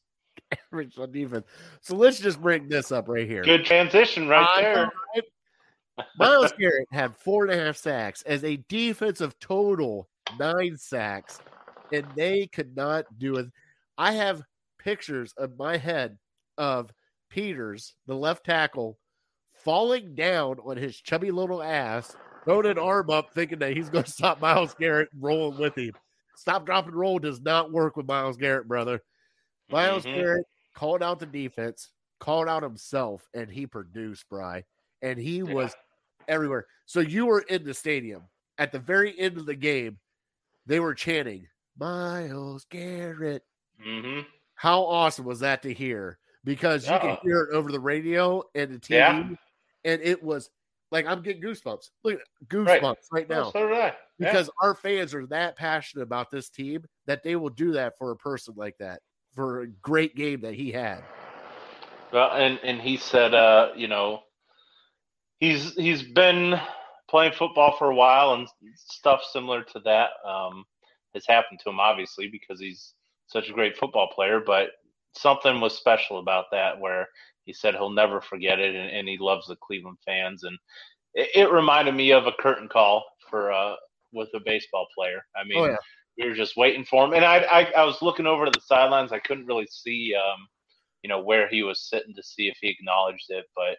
averaged 0.71 0.99
on 0.99 1.11
defense. 1.11 1.47
So 1.81 1.95
let's 1.95 2.19
just 2.19 2.39
bring 2.39 2.69
this 2.69 2.91
up 2.91 3.09
right 3.09 3.27
here. 3.27 3.41
Good 3.43 3.65
transition 3.65 4.27
right 4.27 4.47
I 4.47 4.61
there. 4.61 4.75
know, 4.75 4.89
right? 5.15 5.23
Myles 6.19 6.53
Garrett 6.59 6.87
had 6.91 7.15
four 7.15 7.45
and 7.45 7.59
a 7.59 7.65
half 7.65 7.75
sacks 7.75 8.21
as 8.21 8.43
a 8.43 8.63
defensive 8.69 9.37
total 9.39 10.07
nine 10.39 10.77
sacks, 10.77 11.39
and 11.91 12.05
they 12.15 12.45
could 12.47 12.75
not 12.75 13.05
do 13.17 13.37
it. 13.37 13.47
I 13.97 14.11
have 14.11 14.43
pictures 14.77 15.33
of 15.37 15.57
my 15.57 15.77
head 15.77 16.17
of 16.57 16.91
Peters, 17.35 17.95
the 18.07 18.15
left 18.15 18.45
tackle, 18.45 18.97
falling 19.65 20.15
down 20.15 20.57
on 20.65 20.77
his 20.77 20.95
chubby 20.95 21.31
little 21.31 21.61
ass, 21.61 22.15
throwing 22.45 22.65
an 22.65 22.77
arm 22.77 23.09
up, 23.09 23.33
thinking 23.33 23.59
that 23.59 23.75
he's 23.75 23.89
going 23.89 24.03
to 24.05 24.09
stop 24.09 24.39
Myles 24.39 24.73
Garrett 24.79 25.09
rolling 25.19 25.59
with 25.59 25.77
him. 25.77 25.91
Stop, 26.37 26.65
drop, 26.65 26.85
and 26.85 26.95
roll 26.95 27.19
does 27.19 27.41
not 27.41 27.73
work 27.73 27.97
with 27.97 28.07
Myles 28.07 28.37
Garrett, 28.37 28.69
brother. 28.69 29.01
Myles 29.69 30.05
Mhm. 30.05 30.15
Garrett 30.15 30.45
called 30.75 31.03
out 31.03 31.19
the 31.19 31.25
defense, 31.25 31.91
called 32.21 32.47
out 32.47 32.63
himself, 32.63 33.27
and 33.33 33.51
he 33.51 33.67
produced, 33.67 34.29
Bry. 34.29 34.63
And 35.01 35.19
he 35.19 35.39
Yeah. 35.39 35.53
was 35.53 35.75
everywhere. 36.29 36.67
So 36.85 37.01
you 37.01 37.25
were 37.25 37.41
in 37.41 37.65
the 37.65 37.73
stadium 37.73 38.29
at 38.57 38.71
the 38.71 38.79
very 38.79 39.17
end 39.19 39.37
of 39.37 39.45
the 39.45 39.55
game. 39.55 39.99
They 40.67 40.79
were 40.79 40.93
chanting, 40.95 41.49
Myles 41.77 42.63
Garrett. 42.69 43.43
hmm 43.77 44.21
How 44.53 44.83
awesome 44.83 45.25
was 45.25 45.41
that 45.41 45.63
to 45.63 45.73
hear? 45.73 46.17
Because 46.45 46.87
you 46.87 46.97
can 46.99 47.17
hear 47.23 47.41
it 47.41 47.53
over 47.53 47.71
the 47.71 47.79
radio 47.79 48.41
and 48.55 48.71
the 48.75 48.79
TV, 48.79 48.89
Yeah. 48.91 49.29
and 49.83 50.01
it 50.01 50.23
was 50.23 50.49
like 50.91 51.05
I'm 51.07 51.21
getting 51.21 51.41
goosebumps. 51.41 51.89
Look, 52.03 52.19
at 52.21 52.47
goosebumps 52.47 52.95
right, 53.11 53.27
now 53.27 53.45
Oh, 53.47 53.51
so 53.51 53.67
did 53.67 53.77
I. 53.77 53.85
Yeah. 53.87 53.93
because 54.19 54.49
our 54.61 54.75
fans 54.75 55.13
are 55.13 55.25
that 55.27 55.57
passionate 55.57 56.03
about 56.03 56.31
this 56.31 56.49
team 56.49 56.85
that 57.07 57.23
they 57.23 57.35
will 57.35 57.49
do 57.49 57.73
that 57.73 57.97
for 57.97 58.11
a 58.11 58.15
person 58.15 58.53
like 58.55 58.77
that 58.77 59.01
for 59.33 59.61
a 59.63 59.67
great 59.67 60.15
game 60.15 60.39
that 60.41 60.53
he 60.53 60.71
had. 60.71 61.03
Well, 62.13 62.31
and 62.31 62.59
and 62.63 62.79
he 62.79 62.95
said, 62.95 63.33
uh, 63.33 63.71
you 63.75 63.87
know, 63.87 64.21
he's 65.39 65.73
he's 65.73 66.03
been 66.03 66.59
playing 67.09 67.33
football 67.33 67.75
for 67.77 67.89
a 67.91 67.95
while, 67.95 68.33
and 68.35 68.47
stuff 68.75 69.21
similar 69.31 69.63
to 69.63 69.79
that 69.81 70.09
um, 70.25 70.63
has 71.13 71.25
happened 71.27 71.59
to 71.63 71.69
him, 71.69 71.79
obviously, 71.79 72.27
because 72.27 72.59
he's 72.59 72.93
such 73.27 73.49
a 73.49 73.53
great 73.53 73.75
football 73.77 74.07
player. 74.13 74.39
But 74.39 74.69
something 75.15 75.59
was 75.61 75.77
special 75.77 76.19
about 76.19 76.45
that, 76.51 76.79
where 76.79 77.07
he 77.45 77.53
said 77.53 77.75
he'll 77.75 77.89
never 77.89 78.21
forget 78.21 78.59
it, 78.59 78.75
and, 78.75 78.89
and 78.89 79.07
he 79.07 79.17
loves 79.19 79.47
the 79.47 79.55
Cleveland 79.57 79.97
fans, 80.05 80.43
and 80.43 80.57
it, 81.13 81.29
it 81.35 81.51
reminded 81.51 81.95
me 81.95 82.11
of 82.11 82.27
a 82.27 82.33
curtain 82.33 82.67
call 82.67 83.03
for 83.29 83.51
uh, 83.51 83.75
with 84.13 84.29
a 84.33 84.39
baseball 84.39 84.87
player. 84.95 85.23
I 85.35 85.43
mean, 85.43 85.59
Oh, 85.59 85.65
yeah. 85.65 85.77
we 86.17 86.29
were 86.29 86.35
just 86.35 86.57
waiting 86.57 86.85
for 86.85 87.05
him, 87.05 87.13
and 87.13 87.25
I, 87.25 87.37
I 87.39 87.71
I 87.77 87.83
was 87.83 88.01
looking 88.01 88.27
over 88.27 88.45
to 88.45 88.51
the 88.51 88.61
sidelines. 88.61 89.11
I 89.11 89.19
couldn't 89.19 89.47
really 89.47 89.67
see. 89.69 90.13
Um, 90.15 90.47
you 91.03 91.09
know 91.09 91.21
where 91.21 91.47
he 91.47 91.61
was 91.61 91.87
sitting 91.87 92.15
to 92.15 92.23
see 92.23 92.47
if 92.47 92.57
he 92.59 92.67
acknowledged 92.67 93.29
it, 93.29 93.45
but 93.55 93.77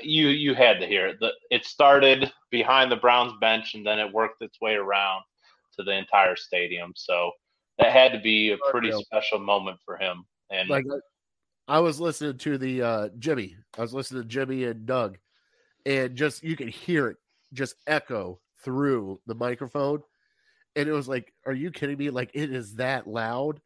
you 0.00 0.28
you 0.28 0.54
had 0.54 0.78
to 0.78 0.86
hear 0.86 1.08
it. 1.08 1.16
The, 1.18 1.32
it 1.50 1.64
started 1.64 2.32
behind 2.52 2.92
the 2.92 2.96
Browns 2.96 3.32
bench 3.40 3.74
and 3.74 3.84
then 3.84 3.98
it 3.98 4.12
worked 4.12 4.40
its 4.42 4.60
way 4.60 4.74
around 4.74 5.22
to 5.76 5.82
the 5.82 5.92
entire 5.96 6.36
stadium. 6.36 6.92
So 6.94 7.32
that 7.78 7.92
had 7.92 8.12
to 8.12 8.20
be 8.20 8.52
a 8.52 8.58
pretty 8.70 8.90
special 9.02 9.40
moment 9.40 9.78
for 9.84 9.96
him. 9.96 10.24
And 10.50 10.68
Like 10.68 10.86
I 11.66 11.80
was 11.80 12.00
listening 12.00 12.38
to 12.38 12.58
the 12.58 12.82
uh 12.82 13.08
Jimmy. 13.18 13.56
I 13.76 13.82
was 13.82 13.92
listening 13.92 14.22
to 14.22 14.28
Jimmy 14.28 14.64
and 14.64 14.86
Doug, 14.86 15.18
and 15.84 16.16
just 16.16 16.42
you 16.42 16.56
could 16.56 16.68
hear 16.68 17.08
it 17.08 17.16
just 17.52 17.76
echo 17.86 18.40
through 18.64 19.20
the 19.26 19.34
microphone. 19.34 20.02
And 20.76 20.88
it 20.88 20.92
was 20.92 21.08
like, 21.08 21.32
are 21.46 21.52
you 21.52 21.70
kidding 21.70 21.98
me? 21.98 22.10
Like 22.10 22.30
it 22.34 22.52
is 22.52 22.76
that 22.76 23.06
loud. 23.06 23.60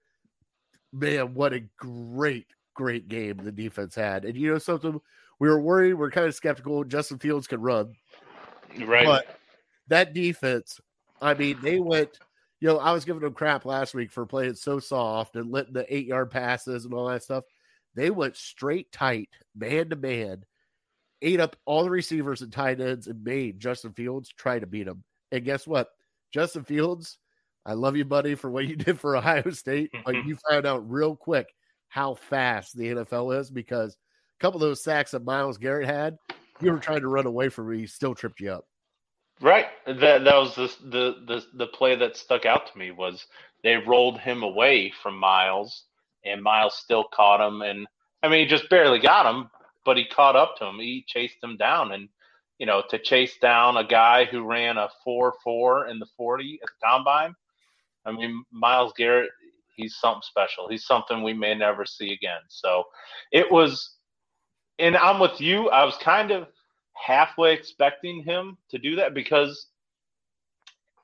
Man, 0.93 1.35
what 1.35 1.53
a 1.53 1.65
great, 1.79 2.47
great 2.75 3.09
game 3.09 3.39
the 3.39 3.53
defense 3.53 3.95
had. 3.95 4.25
And 4.25 4.37
you 4.37 4.53
know 4.53 4.59
something? 4.59 5.01
We 5.39 5.49
were 5.49 5.61
worried, 5.61 5.95
we 5.95 6.07
are 6.07 6.11
kind 6.11 6.27
of 6.27 6.35
skeptical. 6.35 6.85
Justin 6.85 7.19
Fields 7.19 7.47
could 7.47 7.63
run. 7.63 7.95
right, 8.85 9.07
But 9.07 9.39
that 9.89 10.15
defense, 10.15 10.81
I 11.21 11.35
mean, 11.35 11.59
they 11.63 11.79
went. 11.79 12.19
You 12.63 12.69
know, 12.69 12.79
I 12.79 12.93
was 12.93 13.05
giving 13.05 13.23
them 13.23 13.35
crap 13.35 13.65
last 13.65 13.93
week 13.93 14.13
for 14.13 14.25
playing 14.25 14.55
so 14.55 14.79
soft 14.79 15.35
and 15.35 15.51
letting 15.51 15.73
the 15.73 15.85
eight 15.93 16.07
yard 16.07 16.31
passes 16.31 16.85
and 16.85 16.95
all 16.95 17.09
that 17.09 17.25
stuff. 17.25 17.43
They 17.97 18.09
went 18.09 18.37
straight 18.37 18.93
tight, 18.93 19.31
man 19.53 19.91
to 19.91 19.97
man, 19.97 20.45
ate 21.23 21.41
up 21.41 21.57
all 21.67 21.83
the 21.83 21.91
receivers 21.91 22.41
and 22.41 22.53
tight 22.53 22.81
ends 22.81 23.09
and 23.09 23.25
made 23.25 23.59
Justin 23.59 23.95
Fields 23.95 24.29
try 24.29 24.61
to 24.61 24.67
beat 24.69 24.87
them. 24.87 25.03
And 25.33 25.45
guess 25.45 25.67
what? 25.67 25.89
Justin 26.33 26.63
Fields, 26.63 27.19
I 27.67 27.73
love 27.73 27.97
you, 27.97 28.05
buddy, 28.05 28.37
for 28.37 28.49
what 28.49 28.69
you 28.69 28.77
did 28.77 29.01
for 29.01 29.17
Ohio 29.17 29.51
State, 29.51 29.91
but 30.05 30.15
you 30.25 30.39
found 30.49 30.65
out 30.65 30.89
real 30.89 31.17
quick 31.17 31.53
how 31.89 32.15
fast 32.15 32.77
the 32.77 32.91
NFL 32.91 33.41
is 33.41 33.51
because 33.51 33.95
a 33.95 34.41
couple 34.41 34.63
of 34.63 34.69
those 34.69 34.85
sacks 34.85 35.11
that 35.11 35.25
Myles 35.25 35.59
Garrett 35.59 35.89
had, 35.89 36.17
you 36.61 36.71
were 36.71 36.79
trying 36.79 37.01
to 37.01 37.09
run 37.09 37.27
away 37.27 37.49
from 37.49 37.71
me, 37.71 37.79
he 37.79 37.87
still 37.89 38.15
tripped 38.15 38.39
you 38.39 38.53
up. 38.53 38.67
Right. 39.41 39.67
That 39.87 40.25
that 40.25 40.25
was 40.25 40.55
the, 40.55 40.71
the 40.89 41.15
the 41.27 41.47
the 41.55 41.67
play 41.67 41.95
that 41.97 42.17
stuck 42.17 42.47
out 42.47 42.73
to 42.73 42.79
me 42.79 42.91
was 42.91 43.27
they 43.63 43.77
rolled 43.77 44.19
him 44.19 44.43
away 44.43 44.93
from 45.03 45.19
Myles, 45.19 45.85
and 46.25 46.43
Myles 46.43 46.75
still 46.77 47.05
caught 47.13 47.47
him, 47.47 47.61
and 47.61 47.87
I 48.23 48.29
mean 48.29 48.41
he 48.41 48.47
just 48.47 48.71
barely 48.71 48.99
got 48.99 49.27
him, 49.33 49.51
but 49.85 49.99
he 49.99 50.07
caught 50.07 50.37
up 50.37 50.57
to 50.59 50.67
him. 50.67 50.77
He 50.79 51.05
chased 51.07 51.37
him 51.43 51.57
down, 51.59 51.93
and 51.93 52.09
you 52.59 52.67
know 52.67 52.83
to 52.89 52.99
chase 52.99 53.37
down 53.39 53.77
a 53.77 53.85
guy 53.85 54.25
who 54.25 54.43
ran 54.43 54.79
a 54.79 54.89
four 55.05 55.35
four 55.45 55.89
in 55.89 55.99
the 55.99 56.07
forty 56.17 56.59
at 56.63 56.69
the 56.69 56.87
combine. 56.89 57.35
I 58.07 58.13
mean 58.13 58.45
Myles 58.53 58.95
Garrett, 58.97 59.31
he's 59.77 59.97
something 59.97 60.23
special. 60.23 60.69
He's 60.69 60.87
something 60.87 61.23
we 61.23 61.35
may 61.35 61.55
never 61.55 61.85
see 61.87 62.13
again. 62.13 62.41
So 62.49 62.85
it 63.33 63.51
was, 63.53 63.97
and 64.79 64.97
I'm 64.97 65.21
with 65.21 65.41
you. 65.41 65.71
I 65.71 65.85
was 65.85 65.97
kind 65.99 66.31
of 66.33 66.49
halfway 66.95 67.53
expecting 67.53 68.23
him 68.23 68.57
to 68.71 68.79
do 68.79 68.97
that 68.97 69.15
because 69.15 69.69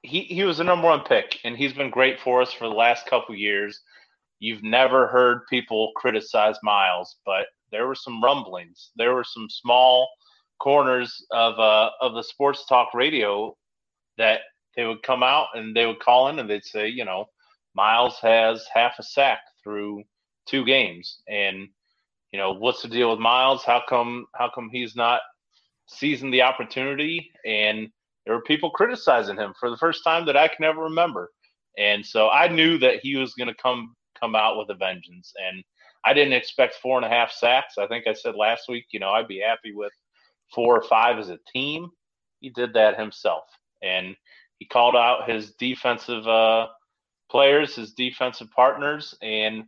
he 0.03 0.23
he 0.23 0.45
was 0.45 0.59
the 0.59 0.65
number 0.65 0.87
one 0.87 1.01
pick 1.05 1.39
and 1.45 1.57
he's 1.57 1.73
been 1.73 1.91
great 1.91 2.21
for 2.21 2.41
us 2.41 2.53
for 2.53 2.69
the 2.69 2.75
last 2.75 3.07
couple 3.07 3.35
years. 3.35 3.81
You've 4.41 4.63
never 4.63 5.09
heard 5.09 5.47
people 5.51 5.93
criticize 5.97 6.57
Myles, 6.63 7.17
but 7.27 7.47
there 7.73 7.87
were 7.87 7.97
some 7.97 8.23
rumblings. 8.23 8.91
There 8.97 9.15
were 9.15 9.25
some 9.25 9.49
small 9.51 10.09
corners 10.61 11.25
of 11.33 11.59
uh 11.59 11.91
of 12.01 12.15
the 12.15 12.23
sports 12.23 12.67
talk 12.67 12.95
radio 12.95 13.57
that 14.17 14.41
they 14.77 14.85
would 14.85 15.03
come 15.03 15.23
out 15.23 15.49
and 15.55 15.75
they 15.75 15.87
would 15.87 16.01
call 16.01 16.29
in 16.29 16.39
and 16.39 16.49
they'd 16.49 16.65
say, 16.65 16.89
you 16.89 17.05
know, 17.05 17.27
Myles 17.75 18.19
has 18.21 18.67
half 18.73 18.95
a 18.99 19.03
sack 19.03 19.41
through 19.63 20.03
two 20.47 20.65
games 20.65 21.23
and 21.29 21.69
you 22.33 22.39
know, 22.39 22.53
what's 22.53 22.83
the 22.83 22.89
deal 22.89 23.11
with 23.11 23.19
Myles? 23.21 23.65
How 23.65 23.83
come 23.89 24.27
how 24.35 24.51
come 24.55 24.69
he's 24.71 24.95
not 24.95 25.21
seizing 25.89 26.31
the 26.31 26.43
opportunity 26.43 27.31
and 27.45 27.89
there 28.29 28.35
were 28.35 28.43
people 28.43 28.71
criticizing 28.71 29.37
him 29.37 29.55
for 29.59 29.71
the 29.71 29.77
first 29.79 30.05
time 30.05 30.27
that 30.27 30.37
I 30.37 30.49
can 30.49 30.65
ever 30.65 30.83
remember. 30.83 31.31
And 31.79 32.05
so 32.05 32.29
I 32.29 32.49
knew 32.49 32.77
that 32.79 33.01
he 33.03 33.17
was 33.17 33.33
going 33.35 33.49
to 33.49 33.55
come 33.55 33.95
come 34.21 34.35
out 34.35 34.59
with 34.59 34.69
a 34.69 34.75
vengeance. 34.75 35.33
And 35.49 35.65
I 36.05 36.13
didn't 36.13 36.35
expect 36.35 36.75
four 36.75 36.99
and 36.99 37.07
a 37.07 37.09
half 37.09 37.33
sacks. 37.33 37.79
I 37.79 37.87
think 37.87 38.07
I 38.07 38.13
said 38.13 38.35
last 38.35 38.69
week, 38.69 38.85
you 38.91 39.01
know, 39.01 39.11
I'd 39.11 39.29
be 39.29 39.41
happy 39.41 39.73
with 39.73 39.93
four 40.55 40.77
or 40.77 40.83
five 40.83 41.19
as 41.19 41.31
a 41.31 41.39
team. 41.53 41.89
He 42.41 42.51
did 42.51 42.75
that 42.75 42.99
himself, 42.99 43.45
and 43.83 44.15
he 44.59 44.67
called 44.67 44.95
out 44.95 45.29
his 45.29 45.55
defensive 45.55 46.27
uh, 46.29 46.67
players, 47.31 47.75
his 47.77 47.95
defensive 47.95 48.49
partners, 48.55 49.15
and 49.23 49.65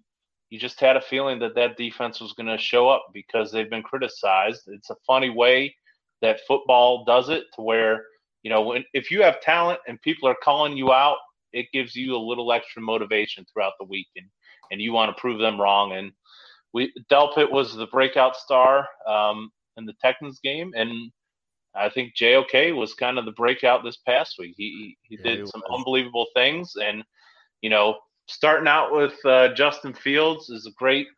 you 0.51 0.59
just 0.59 0.81
had 0.81 0.97
a 0.97 1.01
feeling 1.01 1.39
that 1.41 1.55
that 1.55 1.77
defense 1.77 2.21
was 2.21 2.33
going 2.35 2.47
to 2.47 2.59
show 2.59 2.89
up 2.89 3.07
because 3.15 3.51
they've 3.51 3.71
been 3.71 3.83
criticized. 3.83 4.63
It's 4.67 4.91
a 4.91 4.97
funny 5.07 5.31
way 5.31 5.75
that 6.23 6.41
football 6.47 7.05
does 7.05 7.29
it 7.29 7.45
to 7.55 7.63
where, 7.63 8.05
you 8.43 8.51
know, 8.51 8.63
when, 8.63 8.85
if 8.95 9.11
you 9.11 9.23
have 9.23 9.41
talent 9.41 9.81
and 9.87 10.01
people 10.03 10.29
are 10.29 10.37
calling 10.43 10.77
you 10.77 10.93
out, 10.93 11.17
it 11.53 11.67
gives 11.73 11.97
you 11.97 12.15
a 12.15 12.19
little 12.19 12.53
extra 12.53 12.81
motivation 12.81 13.45
throughout 13.53 13.73
the 13.81 13.87
week 13.87 14.07
and, 14.17 14.27
and 14.71 14.81
you 14.81 14.93
want 14.93 15.15
to 15.15 15.21
prove 15.21 15.41
them 15.41 15.61
wrong. 15.61 15.93
And 15.93 16.13
we, 16.73 16.93
Delpit 17.11 17.51
was 17.51 17.75
the 17.75 17.87
breakout 17.87 18.37
star 18.37 18.87
um, 19.07 19.51
in 19.77 19.87
the 19.87 19.95
Texans 20.01 20.41
game. 20.43 20.73
And 20.77 21.11
I 21.75 21.89
think 21.89 22.15
JOK 22.15 22.75
was 22.77 22.95
kind 22.95 23.19
of 23.19 23.25
the 23.25 23.33
breakout 23.33 23.83
this 23.83 23.99
past 24.07 24.37
week. 24.39 24.55
He, 24.57 24.97
he 25.03 25.17
Yeah, 25.17 25.23
did 25.23 25.39
he 25.41 25.47
some 25.47 25.63
was. 25.69 25.79
unbelievable 25.79 26.27
things. 26.35 26.73
And, 26.81 27.03
you 27.63 27.71
know, 27.71 27.99
starting 28.29 28.69
out 28.69 28.93
with 28.93 29.15
uh, 29.25 29.53
Justin 29.55 29.93
Fields 29.93 30.51
is 30.51 30.67
a 30.67 30.73
great, 30.73 31.09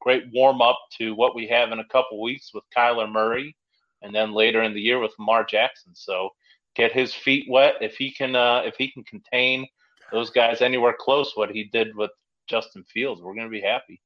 great 0.00 0.24
warm 0.32 0.60
up 0.60 0.78
to 0.98 1.14
what 1.14 1.34
we 1.34 1.46
have 1.48 1.72
in 1.72 1.78
a 1.78 1.88
couple 1.88 2.20
weeks 2.20 2.50
with 2.52 2.64
Kyler 2.76 3.10
Murray, 3.10 3.54
and 4.02 4.14
then 4.14 4.32
later 4.32 4.62
in 4.62 4.74
the 4.74 4.80
year 4.80 4.98
with 4.98 5.12
Lamar 5.18 5.44
Jackson. 5.44 5.94
So 5.94 6.30
get 6.74 6.92
his 6.92 7.14
feet 7.14 7.46
wet 7.48 7.74
if 7.80 7.96
he 7.96 8.10
can. 8.10 8.36
Uh, 8.36 8.62
if 8.64 8.76
he 8.76 8.90
can 8.90 9.04
contain 9.04 9.66
those 10.12 10.30
guys 10.30 10.62
anywhere 10.62 10.94
close, 10.98 11.32
what 11.34 11.50
he 11.50 11.64
did 11.64 11.94
with 11.96 12.10
Justin 12.46 12.84
Fields, 12.84 13.22
we're 13.22 13.34
going 13.34 13.46
to 13.46 13.50
be 13.50 13.60
happy. 13.60 14.00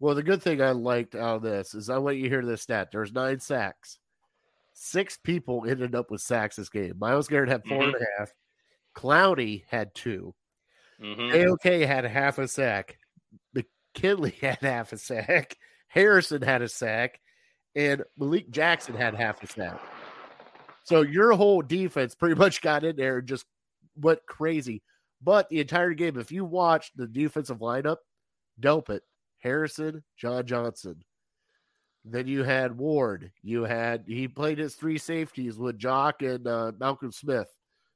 Well, 0.00 0.14
the 0.14 0.22
good 0.22 0.42
thing 0.42 0.60
I 0.60 0.72
liked 0.72 1.14
out 1.14 1.36
of 1.36 1.42
this 1.42 1.74
is 1.74 1.88
I 1.88 1.98
want 1.98 2.16
you 2.16 2.24
to 2.24 2.28
hear 2.28 2.44
this 2.44 2.62
stat. 2.62 2.88
There's 2.90 3.12
nine 3.12 3.38
sacks. 3.38 3.98
Six 4.72 5.18
people 5.22 5.64
ended 5.68 5.94
up 5.94 6.10
with 6.10 6.20
sacks 6.20 6.56
this 6.56 6.68
game. 6.68 6.94
Myles 6.98 7.28
Garrett 7.28 7.50
had 7.50 7.64
four 7.64 7.84
and 7.84 7.94
a 7.94 8.18
half. 8.18 8.32
Clowney 8.96 9.62
had 9.68 9.94
two. 9.94 10.34
hmm 11.00 11.30
AOK 11.30 11.86
had 11.86 12.04
half 12.04 12.38
a 12.38 12.48
sack. 12.48 12.98
McKinley 13.54 14.30
had 14.40 14.58
half 14.60 14.92
a 14.92 14.98
sack. 14.98 15.56
Harrison 15.88 16.42
had 16.42 16.62
a 16.62 16.68
sack. 16.68 17.20
And 17.74 18.02
Malik 18.18 18.50
Jackson 18.50 18.94
had 18.94 19.14
half 19.14 19.42
a 19.42 19.46
sack. 19.46 19.80
So 20.84 21.02
your 21.02 21.32
whole 21.32 21.62
defense 21.62 22.14
pretty 22.14 22.34
much 22.38 22.60
got 22.60 22.84
in 22.84 22.96
there 22.96 23.18
and 23.18 23.28
just 23.28 23.46
went 23.96 24.20
crazy. 24.26 24.82
But 25.22 25.48
the 25.48 25.60
entire 25.60 25.94
game, 25.94 26.18
if 26.18 26.32
you 26.32 26.44
watch 26.44 26.90
the 26.96 27.06
defensive 27.06 27.58
lineup, 27.58 27.98
Delpit, 28.60 29.00
Harrison, 29.38 30.02
John 30.16 30.46
Johnson. 30.46 31.02
Then 32.04 32.26
you 32.26 32.42
had 32.42 32.76
Ward. 32.76 33.30
You 33.42 33.62
had 33.62 34.04
he 34.06 34.26
played 34.26 34.58
his 34.58 34.74
three 34.74 34.98
safeties 34.98 35.56
with 35.56 35.78
Jock 35.78 36.22
and 36.22 36.46
uh, 36.46 36.72
Malcolm 36.78 37.12
Smith. 37.12 37.48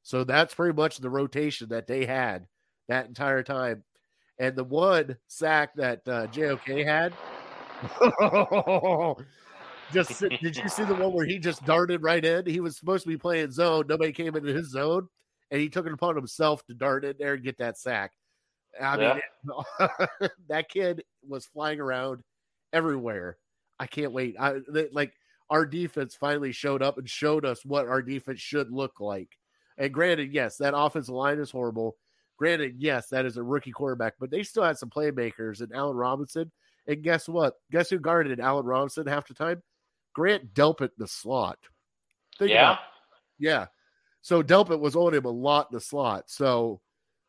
So 0.02 0.22
that's 0.22 0.54
pretty 0.54 0.76
much 0.76 0.98
the 0.98 1.10
rotation 1.10 1.68
that 1.70 1.88
they 1.88 2.06
had 2.06 2.46
that 2.88 3.06
entire 3.06 3.42
time. 3.42 3.82
And 4.38 4.54
the 4.54 4.64
one 4.64 5.16
sack 5.26 5.74
that 5.76 6.06
uh, 6.06 6.26
JOK 6.28 6.84
had, 6.84 7.12
just 9.92 10.20
did 10.20 10.56
you 10.56 10.68
see 10.68 10.84
the 10.84 10.94
one 10.94 11.12
where 11.12 11.26
he 11.26 11.38
just 11.38 11.64
darted 11.64 12.02
right 12.02 12.24
in? 12.24 12.46
He 12.46 12.60
was 12.60 12.76
supposed 12.76 13.04
to 13.04 13.08
be 13.08 13.16
playing 13.16 13.50
zone. 13.50 13.86
Nobody 13.88 14.12
came 14.12 14.36
into 14.36 14.52
his 14.52 14.70
zone, 14.70 15.08
and 15.50 15.60
he 15.60 15.68
took 15.68 15.86
it 15.86 15.92
upon 15.92 16.16
himself 16.16 16.64
to 16.66 16.74
dart 16.74 17.04
in 17.04 17.14
there 17.18 17.34
and 17.34 17.44
get 17.44 17.58
that 17.58 17.78
sack. 17.78 18.12
I 18.80 18.96
mean, 18.96 19.20
that 20.48 20.68
kid 20.68 21.02
was 21.26 21.46
flying 21.46 21.80
around 21.80 22.22
everywhere. 22.72 23.38
I 23.78 23.86
can't 23.86 24.12
wait. 24.12 24.36
I 24.38 24.60
they, 24.68 24.88
like 24.92 25.12
our 25.50 25.64
defense 25.64 26.14
finally 26.14 26.52
showed 26.52 26.82
up 26.82 26.98
and 26.98 27.08
showed 27.08 27.44
us 27.44 27.64
what 27.64 27.86
our 27.86 28.02
defense 28.02 28.40
should 28.40 28.70
look 28.70 29.00
like. 29.00 29.30
And 29.78 29.92
granted, 29.92 30.32
yes, 30.32 30.56
that 30.58 30.76
offensive 30.76 31.14
line 31.14 31.38
is 31.38 31.50
horrible. 31.50 31.96
Granted, 32.38 32.76
yes, 32.78 33.08
that 33.08 33.24
is 33.24 33.36
a 33.36 33.42
rookie 33.42 33.70
quarterback, 33.70 34.14
but 34.18 34.30
they 34.30 34.42
still 34.42 34.62
had 34.62 34.78
some 34.78 34.90
playmakers 34.90 35.60
and 35.60 35.72
Allen 35.74 35.96
Robinson. 35.96 36.50
And 36.86 37.02
guess 37.02 37.28
what? 37.28 37.54
Guess 37.70 37.90
who 37.90 37.98
guarded 37.98 38.40
Allen 38.40 38.66
Robinson 38.66 39.06
half 39.06 39.26
the 39.26 39.34
time? 39.34 39.62
Grant 40.16 40.54
Delpit 40.54 40.88
the 40.96 41.06
slot. 41.06 41.58
Think 42.38 42.50
yeah. 42.50 42.70
about- 42.72 42.80
yeah. 43.38 43.66
So 44.22 44.42
Delpit 44.42 44.80
was 44.80 44.96
on 44.96 45.12
him 45.12 45.26
a 45.26 45.30
lot 45.30 45.68
in 45.70 45.74
the 45.76 45.80
slot. 45.80 46.30
So 46.30 46.80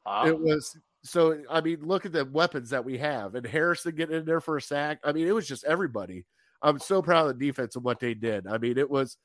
Wow. 0.05 0.25
it 0.25 0.39
was 0.39 0.77
so 1.03 1.43
I 1.49 1.59
mean, 1.59 1.81
look 1.81 2.05
at 2.05 2.13
the 2.13 2.23
weapons 2.23 2.69
that 2.69 2.85
we 2.85 2.97
have, 2.99 3.35
and 3.35 3.45
Harrison 3.45 3.93
getting 3.93 4.15
in 4.15 4.23
there 4.25 4.39
for 4.39 4.55
a 4.55 4.61
sack. 4.61 4.99
I 5.03 5.11
mean, 5.11 5.27
it 5.27 5.35
was 5.35 5.45
just 5.45 5.65
everybody. 5.65 6.25
I'm 6.61 6.79
so 6.79 7.01
proud 7.01 7.29
of 7.29 7.37
the 7.37 7.45
defense 7.45 7.75
and 7.75 7.83
what 7.83 7.99
they 7.99 8.13
did. 8.13 8.47
I 8.47 8.57
mean, 8.57 8.77
it 8.77 8.89
was 8.89 9.17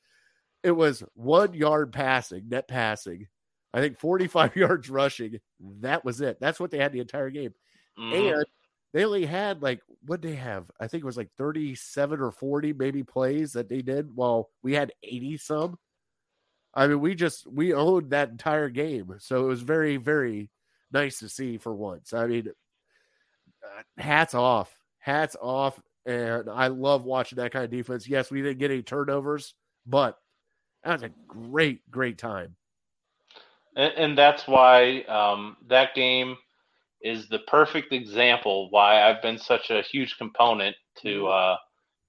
it 0.65 0.73
was 0.73 1.05
one 1.15 1.55
yard 1.55 1.93
passing, 1.93 2.49
net 2.49 2.67
passing. 2.67 3.29
I 3.73 3.81
think 3.81 3.97
45 4.01 4.57
yards 4.57 4.91
rushing. 4.91 5.39
That 5.83 6.05
was 6.05 6.21
it. 6.21 6.39
That's 6.41 6.59
what 6.59 6.73
they 6.73 6.79
had 6.79 6.93
the 6.93 6.99
entire 7.01 7.31
game. 7.31 7.55
Mhm. 7.97 8.35
And 8.39 8.47
they 8.93 9.05
only 9.05 9.25
had 9.25 9.63
like 9.63 9.81
what 10.05 10.23
they 10.23 10.35
have? 10.35 10.71
I 10.81 10.87
think 10.87 11.03
it 11.03 11.07
was 11.07 11.17
like 11.17 11.31
37 11.39 12.21
or 12.21 12.31
40 12.31 12.73
maybe 12.75 13.03
plays 13.03 13.53
that 13.55 13.69
they 13.69 13.83
did 13.83 14.15
while 14.15 14.51
we 14.63 14.75
had 14.75 14.93
80 15.03 15.37
some. 15.39 15.79
I 16.75 16.87
mean, 16.87 17.01
we 17.01 17.15
just 17.15 17.47
we 17.47 17.75
owned 17.75 18.11
that 18.11 18.31
entire 18.31 18.69
game. 18.69 19.15
So 19.19 19.45
it 19.45 19.49
was 19.49 19.63
very, 19.63 19.97
very 19.97 20.51
nice 20.91 21.19
to 21.21 21.29
see 21.29 21.59
for 21.59 21.75
once. 21.75 22.13
I 22.13 22.27
mean, 22.27 22.49
uh, 23.65 24.03
hats 24.03 24.35
off. 24.35 24.77
Hats 24.99 25.37
off. 25.41 25.81
And 26.05 26.51
I 26.51 26.67
love 26.67 27.05
watching 27.05 27.37
that 27.37 27.53
kind 27.53 27.65
of 27.65 27.71
defense. 27.71 28.09
Yes, 28.09 28.31
we 28.31 28.43
didn't 28.43 28.59
get 28.59 28.71
any 28.71 28.83
turnovers, 28.83 29.55
but 29.87 30.19
that 30.83 30.95
was 30.95 31.03
a 31.05 31.11
great, 31.29 31.89
great 31.91 32.19
time. 32.19 32.57
and, 33.77 33.93
and 33.97 34.19
that's 34.19 34.47
why 34.47 35.03
um, 35.03 35.57
that 35.69 35.95
game 35.95 36.37
is 37.03 37.29
the 37.29 37.41
perfect 37.41 37.93
example 37.93 38.71
why 38.71 39.03
I've 39.03 39.23
been 39.23 39.39
such 39.39 39.71
a 39.71 39.83
huge 39.83 40.17
component 40.19 40.77
to 41.03 41.27
uh, 41.27 41.57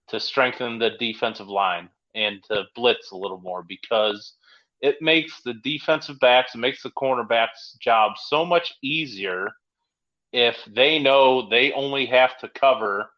to 0.10 0.20
strengthen 0.20 0.80
the 0.80 0.92
defensive 1.00 1.48
line 1.48 1.90
and 2.16 2.44
to 2.44 2.66
blitz 2.76 3.12
a 3.12 3.18
little 3.18 3.40
more 3.40 3.64
because 3.68 4.34
it 4.82 5.02
makes 5.02 5.42
the 5.42 5.56
defensive 5.64 6.20
backs, 6.20 6.56
it 6.56 6.60
makes 6.60 6.84
the 6.84 6.92
cornerbacks' 6.92 7.80
job 7.80 8.14
so 8.18 8.46
much 8.46 8.74
easier 8.84 9.48
if 10.34 10.58
they 10.68 11.00
know 11.00 11.48
they 11.48 11.72
only 11.72 12.06
have 12.06 12.38
to 12.40 12.50
cover 12.50 13.10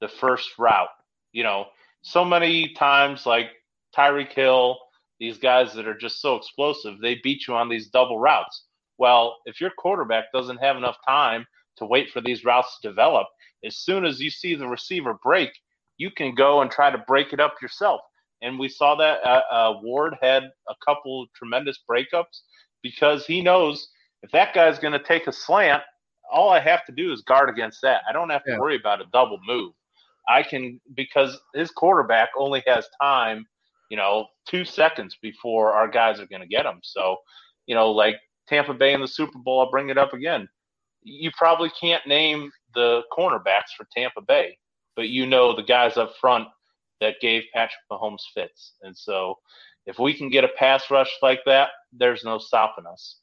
the 0.00 0.08
first 0.08 0.50
route. 0.58 0.88
You 1.32 1.42
know, 1.42 1.66
so 2.02 2.24
many 2.24 2.72
times 2.74 3.26
like 3.26 3.50
Tyreek 3.96 4.32
Hill, 4.32 4.78
these 5.18 5.38
guys 5.38 5.74
that 5.74 5.88
are 5.88 5.96
just 5.96 6.20
so 6.20 6.36
explosive, 6.36 7.00
they 7.00 7.16
beat 7.22 7.48
you 7.48 7.54
on 7.54 7.68
these 7.68 7.88
double 7.88 8.18
routes. 8.18 8.67
Well, 8.98 9.38
if 9.46 9.60
your 9.60 9.70
quarterback 9.78 10.26
doesn't 10.32 10.58
have 10.58 10.76
enough 10.76 10.96
time 11.06 11.46
to 11.76 11.86
wait 11.86 12.10
for 12.10 12.20
these 12.20 12.44
routes 12.44 12.78
to 12.80 12.88
develop, 12.88 13.26
as 13.64 13.78
soon 13.78 14.04
as 14.04 14.20
you 14.20 14.30
see 14.30 14.54
the 14.54 14.66
receiver 14.68 15.14
break, 15.22 15.50
you 15.96 16.10
can 16.10 16.34
go 16.34 16.60
and 16.62 16.70
try 16.70 16.90
to 16.90 16.98
break 17.06 17.32
it 17.32 17.40
up 17.40 17.54
yourself. 17.62 18.00
And 18.42 18.58
we 18.58 18.68
saw 18.68 18.94
that 18.96 19.18
uh, 19.24 19.42
uh, 19.50 19.78
Ward 19.82 20.16
had 20.22 20.44
a 20.68 20.74
couple 20.86 21.26
tremendous 21.34 21.78
breakups 21.90 22.42
because 22.82 23.26
he 23.26 23.40
knows 23.42 23.88
if 24.22 24.30
that 24.32 24.54
guy's 24.54 24.78
going 24.78 24.92
to 24.92 25.02
take 25.02 25.26
a 25.26 25.32
slant, 25.32 25.82
all 26.30 26.50
I 26.50 26.60
have 26.60 26.84
to 26.86 26.92
do 26.92 27.12
is 27.12 27.22
guard 27.22 27.48
against 27.48 27.80
that. 27.82 28.02
I 28.08 28.12
don't 28.12 28.30
have 28.30 28.44
to 28.44 28.52
Yeah. 28.52 28.58
worry 28.58 28.76
about 28.76 29.00
a 29.00 29.06
double 29.12 29.40
move. 29.46 29.72
I 30.28 30.42
can 30.42 30.80
because 30.94 31.40
his 31.54 31.70
quarterback 31.70 32.28
only 32.36 32.62
has 32.66 32.86
time, 33.00 33.46
you 33.90 33.96
know, 33.96 34.26
two 34.46 34.64
seconds 34.64 35.16
before 35.22 35.72
our 35.72 35.88
guys 35.88 36.20
are 36.20 36.26
going 36.26 36.42
to 36.42 36.48
get 36.48 36.66
him. 36.66 36.80
So, 36.82 37.16
you 37.66 37.74
know, 37.74 37.90
like 37.90 38.16
Tampa 38.48 38.74
Bay 38.74 38.92
in 38.94 39.00
the 39.00 39.08
Super 39.08 39.38
Bowl, 39.38 39.60
I'll 39.60 39.70
bring 39.70 39.90
it 39.90 39.98
up 39.98 40.12
again. 40.12 40.48
You 41.02 41.30
probably 41.36 41.70
can't 41.70 42.06
name 42.06 42.50
the 42.74 43.02
cornerbacks 43.16 43.70
for 43.76 43.86
Tampa 43.94 44.20
Bay, 44.22 44.58
but 44.96 45.08
you 45.08 45.26
know 45.26 45.54
the 45.54 45.62
guys 45.62 45.96
up 45.96 46.12
front 46.20 46.48
that 47.00 47.20
gave 47.20 47.44
Patrick 47.52 47.78
Mahomes 47.90 48.22
fits. 48.34 48.74
And 48.82 48.96
so, 48.96 49.36
if 49.86 49.98
we 49.98 50.12
can 50.12 50.28
get 50.28 50.44
a 50.44 50.48
pass 50.48 50.90
rush 50.90 51.10
like 51.22 51.40
that, 51.46 51.70
there's 51.92 52.24
no 52.24 52.38
stopping 52.38 52.84
us. 52.86 53.18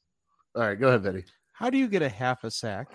All 0.54 0.62
right, 0.62 0.78
go 0.78 0.88
ahead, 0.88 1.02
Betty. 1.02 1.24
How 1.52 1.70
do 1.70 1.78
you 1.78 1.86
get 1.88 2.02
a 2.02 2.08
half 2.08 2.44
a 2.44 2.50
sack? 2.50 2.88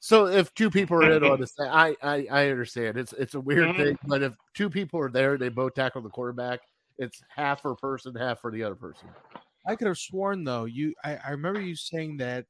So 0.00 0.26
if 0.26 0.52
two 0.54 0.70
people 0.70 0.96
are 0.96 1.10
in 1.10 1.22
on 1.22 1.38
the 1.40 1.46
sa- 1.46 1.72
I, 1.72 1.96
I 2.02 2.26
I 2.30 2.50
understand 2.50 2.96
it's 2.98 3.12
it's 3.12 3.34
a 3.34 3.40
weird 3.40 3.68
Mhm. 3.68 3.76
thing, 3.76 3.98
but 4.04 4.22
if 4.22 4.34
two 4.54 4.68
people 4.68 5.00
are 5.00 5.10
there, 5.10 5.38
they 5.38 5.48
both 5.48 5.74
tackle 5.74 6.02
the 6.02 6.08
quarterback. 6.08 6.60
It's 6.98 7.22
half 7.34 7.62
for 7.62 7.72
a 7.72 7.76
person, 7.76 8.14
half 8.14 8.40
for 8.40 8.50
the 8.50 8.62
other 8.64 8.74
person. 8.74 9.08
I 9.66 9.76
could 9.76 9.86
have 9.86 9.98
sworn 9.98 10.44
though 10.44 10.64
you 10.64 10.94
I, 11.04 11.16
I 11.16 11.30
remember 11.30 11.60
you 11.60 11.76
saying 11.76 12.16
that 12.18 12.46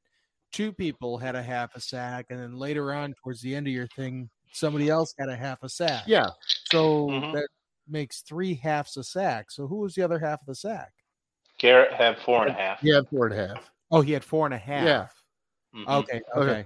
two 0.51 0.71
people 0.71 1.17
had 1.17 1.35
a 1.35 1.41
half 1.43 1.75
a 1.75 1.79
sack, 1.81 2.27
and 2.29 2.39
then 2.39 2.57
later 2.57 2.93
on 2.93 3.13
towards 3.23 3.41
the 3.41 3.55
end 3.55 3.67
of 3.67 3.73
your 3.73 3.87
thing, 3.87 4.29
somebody 4.51 4.89
else 4.89 5.13
had 5.17 5.29
a 5.29 5.35
half 5.35 5.63
a 5.63 5.69
sack. 5.69 6.03
Yeah, 6.07 6.29
So 6.65 7.07
Mhm. 7.07 7.33
that 7.33 7.47
makes 7.87 8.21
three 8.21 8.53
halves 8.53 8.95
a 8.97 9.03
sack. 9.03 9.49
So 9.51 9.67
who 9.67 9.77
was 9.77 9.95
the 9.95 10.03
other 10.03 10.19
half 10.19 10.41
of 10.41 10.45
the 10.47 10.55
sack? 10.55 10.91
Garrett 11.57 11.93
had 11.93 12.19
four 12.19 12.41
and 12.43 12.51
a 12.51 12.53
half. 12.53 12.79
yeah, 12.83 12.99
four 13.09 13.27
and 13.27 13.39
a 13.39 13.47
half. 13.47 13.71
Oh, 13.91 14.01
he 14.01 14.11
had 14.11 14.23
four 14.23 14.45
and 14.45 14.53
a 14.53 14.57
half. 14.59 14.83
Yeah. 14.85 15.07
Mhm. 15.79 15.87
Okay. 15.87 16.21
Okay. 16.35 16.49
Okay. 16.51 16.65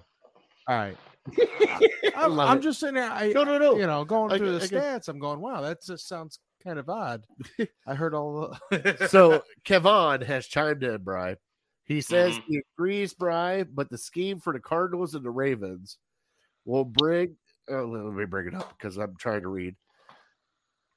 All 0.67 0.75
right. 0.75 0.97
I 1.37 2.23
I'm, 2.25 2.39
I'm 2.39 2.61
just 2.61 2.79
sitting 2.79 2.95
there. 2.95 3.09
I, 3.11 3.31
No, 3.31 3.43
no, 3.43 3.57
no. 3.57 3.77
you 3.77 3.85
know, 3.87 4.03
going 4.05 4.31
I 4.31 4.37
through 4.37 4.57
the 4.57 4.63
I 4.65 4.67
stats, 4.67 5.07
I'm 5.07 5.19
going, 5.19 5.39
wow, 5.39 5.61
that 5.61 5.81
just 5.83 6.07
sounds 6.07 6.39
kind 6.67 6.79
of 6.79 6.89
odd. 6.89 7.25
I 7.87 7.95
heard 7.95 8.13
all 8.13 8.57
the. 8.69 9.07
so 9.09 9.41
Kevon 9.65 10.23
has 10.23 10.47
chimed 10.47 10.83
in, 10.83 11.01
Bry. 11.01 11.37
He 11.85 12.01
says 12.01 12.37
Mhm. 12.37 12.43
he 12.47 12.61
agrees, 12.75 13.13
Bry, 13.13 13.63
but 13.63 13.89
the 13.89 13.97
scheme 13.97 14.39
for 14.39 14.51
the 14.51 14.59
Cardinals 14.59 15.15
and 15.15 15.23
the 15.23 15.31
Ravens 15.31 15.97
will 16.65 16.83
bring 16.85 17.37
oh, 17.69 17.83
let 17.85 18.13
me 18.13 18.25
bring 18.25 18.47
it 18.47 18.55
up 18.55 18.73
because 18.77 18.97
I'm 18.97 19.15
trying 19.17 19.41
to 19.41 19.49
read. 19.49 19.75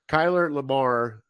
Kyler 0.08 0.52
Lamar, 0.52 1.22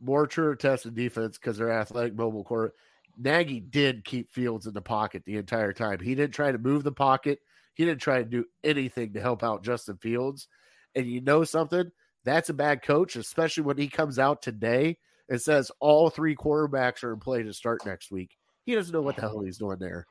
more 0.00 0.26
true 0.26 0.56
test 0.56 0.86
in 0.86 0.94
defense 0.94 1.38
because 1.38 1.58
they're 1.58 1.70
athletic, 1.72 2.14
mobile 2.14 2.44
core. 2.44 2.72
Nagy 3.16 3.60
did 3.60 4.04
keep 4.04 4.30
Fields 4.30 4.66
in 4.66 4.74
the 4.74 4.80
pocket 4.80 5.24
the 5.24 5.36
entire 5.36 5.72
time. 5.72 5.98
He 6.00 6.14
didn't 6.14 6.34
try 6.34 6.50
to 6.52 6.58
move 6.58 6.84
the 6.84 6.92
pocket. 6.92 7.40
He 7.74 7.84
didn't 7.84 8.00
try 8.00 8.18
to 8.18 8.28
do 8.28 8.44
anything 8.64 9.12
to 9.12 9.20
help 9.20 9.42
out 9.42 9.64
Justin 9.64 9.96
Fields. 9.98 10.48
And 10.94 11.06
you 11.06 11.20
know 11.20 11.44
something? 11.44 11.90
That's 12.24 12.48
a 12.50 12.54
bad 12.54 12.82
coach, 12.82 13.16
especially 13.16 13.62
when 13.64 13.78
he 13.78 13.88
comes 13.88 14.18
out 14.18 14.42
today 14.42 14.98
and 15.28 15.40
says 15.40 15.70
all 15.80 16.10
three 16.10 16.36
quarterbacks 16.36 17.02
are 17.02 17.12
in 17.12 17.20
play 17.20 17.42
to 17.42 17.52
start 17.52 17.86
next 17.86 18.10
week. 18.10 18.36
He 18.66 18.74
doesn't 18.74 18.92
know 18.92 19.02
what 19.02 19.16
the 19.16 19.22
hell 19.22 19.40
he's 19.40 19.58
doing 19.58 19.78
there. 19.78 20.06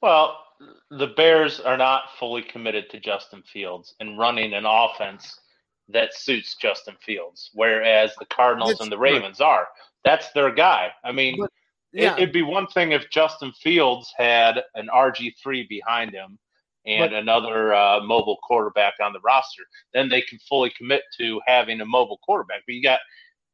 Well, 0.00 0.38
the 0.90 1.08
Bears 1.08 1.60
are 1.60 1.76
not 1.76 2.04
fully 2.18 2.42
committed 2.42 2.90
to 2.90 3.00
Justin 3.00 3.42
Fields 3.42 3.94
and 4.00 4.18
running 4.18 4.54
an 4.54 4.64
offense 4.66 5.38
that 5.88 6.14
suits 6.14 6.56
Justin 6.56 6.96
Fields, 7.00 7.50
whereas 7.54 8.12
the 8.18 8.26
Cardinals 8.26 8.70
That's 8.70 8.80
and 8.82 8.92
the 8.92 8.98
Ravens 8.98 9.40
are. 9.40 9.68
That's 10.04 10.30
their 10.32 10.52
guy. 10.52 10.90
I 11.04 11.12
mean, 11.12 11.36
But, 11.38 11.50
it, 11.92 12.12
it'd 12.14 12.32
be 12.32 12.42
one 12.42 12.66
thing 12.68 12.92
if 12.92 13.08
Justin 13.10 13.52
Fields 13.52 14.12
had 14.16 14.62
an 14.74 14.88
RG3 14.94 15.68
behind 15.68 16.12
him 16.12 16.38
and 16.86 17.10
But- 17.10 17.18
another 17.18 17.74
uh, 17.74 18.00
mobile 18.00 18.38
quarterback 18.42 18.94
on 19.02 19.12
the 19.12 19.20
roster. 19.20 19.64
Then 19.92 20.08
they 20.08 20.22
can 20.22 20.38
fully 20.48 20.70
commit 20.70 21.02
to 21.18 21.40
having 21.46 21.80
a 21.80 21.86
mobile 21.86 22.18
quarterback. 22.24 22.62
But 22.66 22.74
you 22.74 22.82
got 22.82 23.00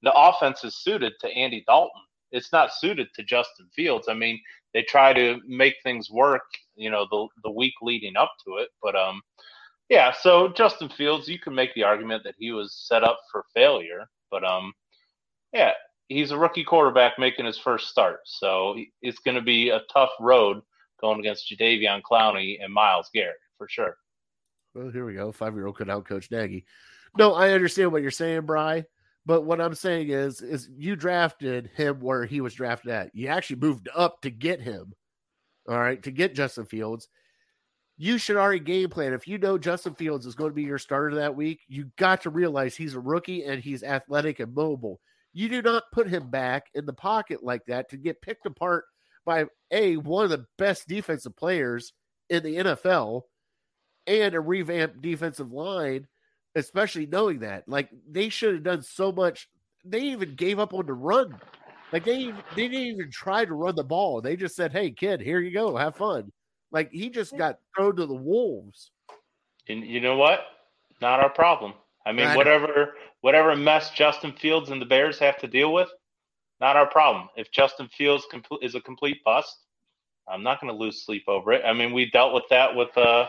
the 0.03 0.13
offense 0.13 0.65
is 0.65 0.77
suited 0.77 1.15
to 1.21 1.29
Andy 1.29 1.65
Dalton. 1.67 2.03
It's 2.31 2.53
not 2.53 2.75
suited 2.75 3.09
to 3.15 3.23
Justin 3.23 3.69
Fields. 3.75 4.09
I 4.09 4.15
mean, 4.15 4.41
they 4.73 4.83
try 4.83 5.13
to 5.13 5.41
make 5.47 5.77
things 5.83 6.11
work, 6.11 6.43
you 6.75 6.91
know, 6.91 7.07
the 7.11 7.27
the 7.43 7.51
week 7.51 7.75
leading 7.83 8.17
up 8.17 8.33
to 8.47 8.57
it. 8.57 8.69
But 8.83 8.97
um, 8.97 9.23
yeah. 9.89 10.13
So 10.13 10.49
Justin 10.49 10.89
Fields, 10.89 11.29
you 11.29 11.39
can 11.39 11.55
make 11.55 11.73
the 11.75 11.85
argument 11.85 12.25
that 12.25 12.35
he 12.39 12.53
was 12.53 12.75
set 12.89 13.05
up 13.05 13.19
for 13.31 13.45
failure. 13.55 14.05
But 14.31 14.45
um, 14.45 14.73
yeah, 15.53 15.73
he's 16.09 16.33
a 16.33 16.39
rookie 16.39 16.65
quarterback 16.65 17.19
making 17.19 17.47
his 17.47 17.59
first 17.59 17.89
start, 17.89 18.21
so 18.25 18.77
it's 19.01 19.21
going 19.21 19.37
to 19.37 19.41
be 19.43 19.71
a 19.71 19.83
tough 19.93 20.11
road 20.21 20.61
going 21.05 21.21
against 21.21 21.51
Jadeveon 21.51 22.01
Clowney 22.01 22.63
and 22.63 22.73
Myles 22.73 23.11
Garrett 23.13 23.37
for 23.59 23.69
sure. 23.69 23.97
Well, 24.75 24.91
here 24.91 25.05
we 25.05 25.15
go. 25.15 25.33
Five 25.33 25.55
year 25.55 25.67
old 25.67 25.77
could 25.77 25.89
outcoach 25.89 26.31
Nagy. 26.31 26.65
No, 27.17 27.35
I 27.35 27.51
understand 27.51 27.93
what 27.93 28.03
you're 28.03 28.11
saying, 28.11 28.43
Bry. 28.43 28.85
But 29.27 29.43
what 29.43 29.61
I'm 29.61 29.75
saying 29.75 30.09
is, 30.09 30.41
is 30.41 30.69
you 30.77 30.97
drafted 30.97 31.71
him 31.75 32.01
where 32.01 32.25
he 32.25 32.41
was 32.41 32.55
drafted 32.55 32.91
at. 32.91 33.15
You 33.15 33.29
actually 33.29 33.57
moved 33.57 33.89
up 33.95 34.21
to 34.23 34.31
get 34.31 34.61
him. 34.61 34.95
All 35.69 35.79
right, 35.79 36.03
to 36.03 36.11
get 36.11 36.35
Justin 36.35 36.67
Fields. 36.67 37.09
You 37.97 38.19
should 38.19 38.37
already 38.37 38.61
game 38.61 38.91
plan. 38.91 39.15
If 39.15 39.29
you 39.29 39.39
know 39.39 39.57
Justin 39.57 39.95
Fields 39.95 40.27
is 40.27 40.35
going 40.35 40.51
to 40.51 40.55
be 40.55 40.65
your 40.65 40.79
starter 40.79 41.15
that 41.17 41.37
week, 41.37 41.61
you 41.69 41.91
got 41.97 42.23
to 42.23 42.31
realize 42.31 42.75
he's 42.75 42.95
a 42.95 43.01
rookie 43.01 43.45
and 43.45 43.63
he's 43.63 43.83
athletic 43.83 44.41
and 44.41 44.55
mobile. 44.55 45.01
You 45.33 45.49
do 45.49 45.63
not 45.63 45.85
put 45.93 46.09
him 46.09 46.29
back 46.29 46.67
in 46.75 46.87
the 46.87 46.93
pocket 46.93 47.43
like 47.43 47.65
that 47.67 47.89
to 47.91 47.97
get 47.97 48.21
picked 48.21 48.47
apart 48.47 48.85
by 49.25 49.47
a 49.71 49.97
one 49.97 50.25
of 50.25 50.31
the 50.31 50.47
best 50.59 50.89
defensive 50.89 51.37
players 51.37 51.93
in 52.31 52.43
the 52.43 52.57
NFL 52.57 53.23
and 54.07 54.35
a 54.35 54.41
revamped 54.41 55.01
defensive 55.03 55.53
line, 55.53 56.07
especially 56.55 57.07
knowing 57.07 57.41
that. 57.41 57.69
Like 57.69 57.91
they 58.11 58.29
should 58.29 58.55
have 58.55 58.63
done 58.63 58.83
so 58.83 59.13
much. 59.13 59.49
They 59.85 60.01
even 60.01 60.35
gave 60.35 60.59
up 60.59 60.75
on 60.75 60.87
the 60.87 60.95
run. 60.95 61.39
Like 61.93 62.05
they 62.05 62.33
they 62.57 62.69
didn't 62.69 62.75
even 62.75 63.11
try 63.11 63.45
to 63.45 63.55
run 63.55 63.77
the 63.77 63.85
ball. 63.85 64.21
They 64.21 64.37
just 64.37 64.57
said, 64.57 64.73
"Hey, 64.73 64.91
kid, 64.91 65.21
here 65.21 65.41
you 65.41 65.53
go, 65.53 65.77
have 65.77 65.97
fun." 65.97 66.33
Like 66.73 66.91
he 66.91 67.09
just 67.09 67.37
got 67.37 67.59
thrown 67.77 67.97
to 67.97 68.07
the 68.07 68.15
wolves. 68.15 68.91
And 69.69 69.85
you 69.85 70.01
know 70.01 70.17
what? 70.17 70.41
Not 71.01 71.21
our 71.21 71.31
problem. 71.31 71.75
I 72.05 72.13
mean, 72.13 72.27
I 72.27 72.33
know. 72.33 72.37
whatever 72.37 72.95
whatever 73.21 73.55
mess 73.57 73.91
Justin 73.91 74.33
Fields 74.33 74.71
and 74.71 74.81
the 74.81 74.87
Bears 74.87 75.19
have 75.19 75.39
to 75.39 75.47
deal 75.47 75.73
with, 75.73 75.89
not 76.61 76.77
our 76.77 76.87
problem. 76.87 77.29
If 77.37 77.51
Justin 77.53 77.89
Fields 77.89 78.27
compl- 78.33 78.63
is 78.63 78.75
a 78.75 78.81
complete 78.81 79.23
bust, 79.25 79.57
I'm 80.29 80.43
not 80.43 80.61
going 80.61 80.73
to 80.73 80.79
lose 80.79 81.05
sleep 81.05 81.25
over 81.29 81.53
it. 81.53 81.63
I 81.65 81.73
mean, 81.73 81.93
we 81.93 82.11
dealt 82.11 82.35
with 82.35 82.45
that 82.51 82.75
with 82.75 82.97
uh 82.97 83.29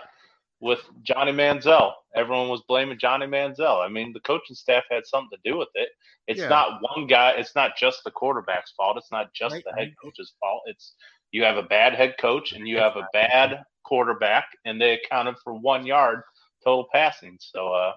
with 0.61 0.79
Johnny 1.03 1.33
Manziel. 1.33 1.91
Everyone 2.15 2.47
was 2.47 2.63
blaming 2.67 2.97
Johnny 2.97 3.27
Manziel. 3.27 3.85
I 3.85 3.89
mean, 3.89 4.13
the 4.13 4.21
coaching 4.21 4.55
staff 4.55 4.83
had 4.89 5.05
something 5.05 5.37
to 5.37 5.51
do 5.51 5.57
with 5.57 5.67
it. 5.75 5.89
It's 6.27 6.39
Yeah. 6.39 6.47
not 6.47 6.81
one 6.81 7.07
guy. 7.07 7.31
It's 7.31 7.55
not 7.55 7.75
just 7.77 8.03
the 8.05 8.11
quarterback's 8.11 8.71
fault. 8.71 8.97
It's 8.97 9.11
not 9.11 9.33
just 9.33 9.53
Right, 9.53 9.63
the 9.65 9.73
head 9.73 9.93
coach's 10.01 10.33
fault. 10.39 10.61
It's 10.65 10.95
you 11.31 11.43
have 11.43 11.57
a 11.57 11.63
bad 11.63 11.93
head 11.93 12.15
coach 12.17 12.53
and 12.53 12.67
you 12.67 12.77
have 12.77 12.95
a 12.95 13.07
bad 13.11 13.63
quarterback, 13.83 14.47
and 14.63 14.79
they 14.81 14.93
accounted 14.93 15.35
for 15.43 15.53
one 15.53 15.85
yard 15.85 16.21
total 16.63 16.87
passing. 16.93 17.37
So, 17.39 17.73
uh, 17.73 17.93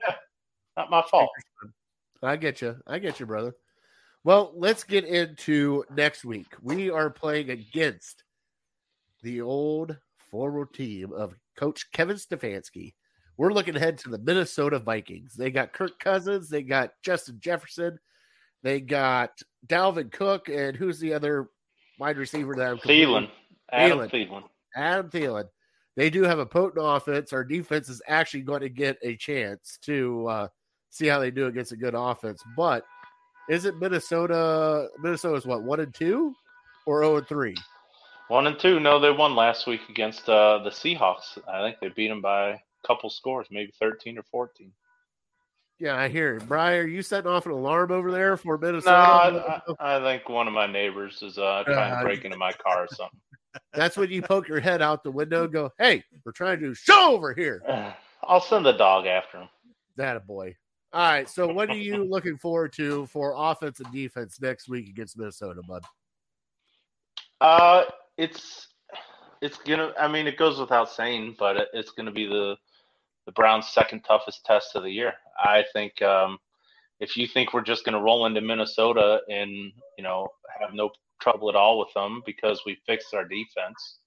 yeah, 0.00 0.16
not 0.76 0.90
my 0.90 1.02
fault. 1.02 1.30
I 2.22 2.36
get 2.36 2.60
you. 2.60 2.76
I 2.86 2.98
get 2.98 3.20
you, 3.20 3.26
brother. 3.26 3.54
Well, 4.24 4.52
let's 4.54 4.84
get 4.84 5.04
into 5.04 5.84
next 5.94 6.24
week. 6.24 6.46
We 6.62 6.90
are 6.90 7.10
playing 7.10 7.50
against 7.50 8.22
the 9.22 9.40
old 9.40 9.96
former 10.30 10.64
team 10.64 11.12
of 11.12 11.34
Coach 11.56 11.90
Kevin 11.92 12.16
Stefanski. 12.16 12.94
We're 13.36 13.52
looking 13.52 13.74
ahead 13.74 13.98
to 13.98 14.10
the 14.10 14.18
Minnesota 14.18 14.78
Vikings. 14.78 15.34
They 15.34 15.50
got 15.50 15.72
Kirk 15.72 15.98
Cousins, 15.98 16.48
they 16.48 16.62
got 16.62 16.92
Justin 17.02 17.38
Jefferson, 17.40 17.98
they 18.62 18.80
got 18.80 19.30
Dalvin 19.66 20.12
Cook, 20.12 20.48
and 20.48 20.76
who's 20.76 21.00
the 21.00 21.14
other 21.14 21.48
wide 21.98 22.16
receiver 22.16 22.54
that 22.54 22.70
I'm 22.70 22.78
Thielen, 22.78 23.28
Adam 23.72 23.98
Thielen. 23.98 24.10
Thielen. 24.10 24.42
Adam 24.76 25.10
Thielen. 25.10 25.48
They 25.96 26.10
do 26.10 26.22
have 26.22 26.38
a 26.38 26.46
potent 26.46 26.84
offense. 26.86 27.32
Our 27.32 27.44
defense 27.44 27.88
is 27.88 28.00
actually 28.06 28.42
going 28.42 28.60
to 28.60 28.68
get 28.68 28.98
a 29.02 29.16
chance 29.16 29.78
to 29.82 30.26
uh, 30.28 30.48
see 30.90 31.06
how 31.06 31.18
they 31.18 31.30
do 31.30 31.46
against 31.46 31.72
a 31.72 31.76
good 31.76 31.94
offense. 31.94 32.42
But 32.56 32.84
is 33.48 33.64
it 33.64 33.78
Minnesota? 33.78 34.88
Minnesota's 35.02 35.46
what 35.46 35.62
one 35.62 35.80
and 35.80 35.94
two 35.94 36.34
or 36.86 37.02
zero 37.02 37.16
and 37.16 37.26
three? 37.26 37.54
One 38.28 38.46
and 38.46 38.58
two. 38.58 38.80
No, 38.80 38.98
they 38.98 39.10
won 39.10 39.34
last 39.34 39.66
week 39.66 39.80
against 39.88 40.28
uh, 40.28 40.58
the 40.62 40.70
Seahawks. 40.70 41.38
I 41.48 41.60
think 41.60 41.76
they 41.80 41.88
beat 41.88 42.08
them 42.08 42.20
by 42.22 42.50
a 42.50 42.58
couple 42.86 43.10
scores, 43.10 43.46
maybe 43.50 43.72
thirteen 43.78 44.18
or 44.18 44.22
fourteen. 44.22 44.72
Yeah, 45.78 45.96
I 45.96 46.08
hear 46.08 46.36
it. 46.36 46.46
Brian, 46.46 46.84
are 46.84 46.86
you 46.86 47.02
setting 47.02 47.30
off 47.30 47.44
an 47.46 47.52
alarm 47.52 47.90
over 47.90 48.12
there 48.12 48.36
for 48.36 48.56
No, 48.56 48.66
Minnesota? 48.68 48.94
I, 48.96 49.72
I, 49.80 49.96
I 49.96 50.00
think 50.00 50.28
one 50.28 50.46
of 50.46 50.54
my 50.54 50.66
neighbors 50.66 51.20
is 51.22 51.38
uh, 51.38 51.64
trying 51.66 51.92
Uh, 51.92 51.98
to 51.98 52.04
break 52.04 52.24
into 52.24 52.36
my 52.36 52.52
car 52.52 52.84
or 52.84 52.88
something. 52.88 53.18
That's 53.74 53.96
when 53.96 54.08
you 54.10 54.22
poke 54.22 54.46
your 54.48 54.60
head 54.60 54.80
out 54.80 55.02
the 55.02 55.10
window 55.10 55.44
and 55.44 55.52
go, 55.52 55.70
"Hey, 55.78 56.04
we're 56.24 56.32
trying 56.32 56.60
to 56.60 56.66
do 56.68 56.74
show 56.74 57.12
over 57.12 57.34
here." 57.34 57.62
I'll 58.22 58.40
send 58.40 58.64
the 58.64 58.72
dog 58.72 59.06
after 59.06 59.38
him. 59.40 59.48
That 59.96 60.16
a 60.16 60.20
boy. 60.20 60.54
All 60.94 61.10
right. 61.10 61.28
So, 61.28 61.48
what 61.48 61.70
are 61.70 61.76
you 61.76 62.04
looking 62.04 62.36
forward 62.36 62.72
to 62.74 63.06
for 63.06 63.34
offense 63.36 63.80
and 63.80 63.90
defense 63.92 64.38
next 64.40 64.68
week 64.68 64.88
against 64.88 65.16
Minnesota, 65.16 65.62
bud? 65.66 65.82
Uh, 67.40 67.84
it's 68.18 68.68
it's 69.40 69.56
gonna. 69.58 69.92
I 69.98 70.06
mean, 70.08 70.26
it 70.26 70.36
goes 70.36 70.58
without 70.58 70.90
saying, 70.90 71.36
but 71.38 71.56
it, 71.56 71.68
it's 71.72 71.92
gonna 71.92 72.12
be 72.12 72.26
the 72.26 72.56
the 73.24 73.32
Browns' 73.32 73.68
second 73.68 74.02
toughest 74.02 74.44
test 74.44 74.76
of 74.76 74.82
the 74.82 74.90
year. 74.90 75.14
I 75.38 75.64
think 75.72 76.02
um, 76.02 76.38
if 77.00 77.16
you 77.16 77.26
think 77.26 77.54
we're 77.54 77.62
just 77.62 77.86
gonna 77.86 78.00
roll 78.00 78.26
into 78.26 78.42
Minnesota 78.42 79.20
and 79.30 79.50
you 79.50 80.04
know 80.04 80.28
have 80.60 80.74
no 80.74 80.90
trouble 81.22 81.48
at 81.48 81.56
all 81.56 81.78
with 81.78 81.92
them 81.94 82.22
because 82.26 82.62
we 82.66 82.76
fixed 82.86 83.14
our 83.14 83.24
defense 83.24 83.98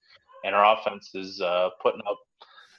and 0.44 0.54
our 0.54 0.78
offense 0.78 1.10
is 1.14 1.40
uh, 1.40 1.70
putting 1.82 2.02
up 2.08 2.18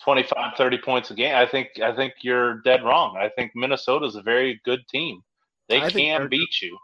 25, 0.07 0.53
30 0.55 0.77
points 0.77 1.11
a 1.11 1.13
game, 1.13 1.35
I 1.35 1.45
think 1.45 1.81
I 1.83 1.93
think 1.93 2.13
you're 2.21 2.61
dead 2.61 2.81
wrong. 2.81 3.17
I 3.17 3.27
think 3.27 3.51
Minnesota's 3.55 4.15
a 4.15 4.21
very 4.21 4.61
good 4.63 4.79
team. 4.87 5.21
They 5.67 5.81
I 5.81 5.89
can 5.89 6.29
beat 6.29 6.61
you. 6.61 6.77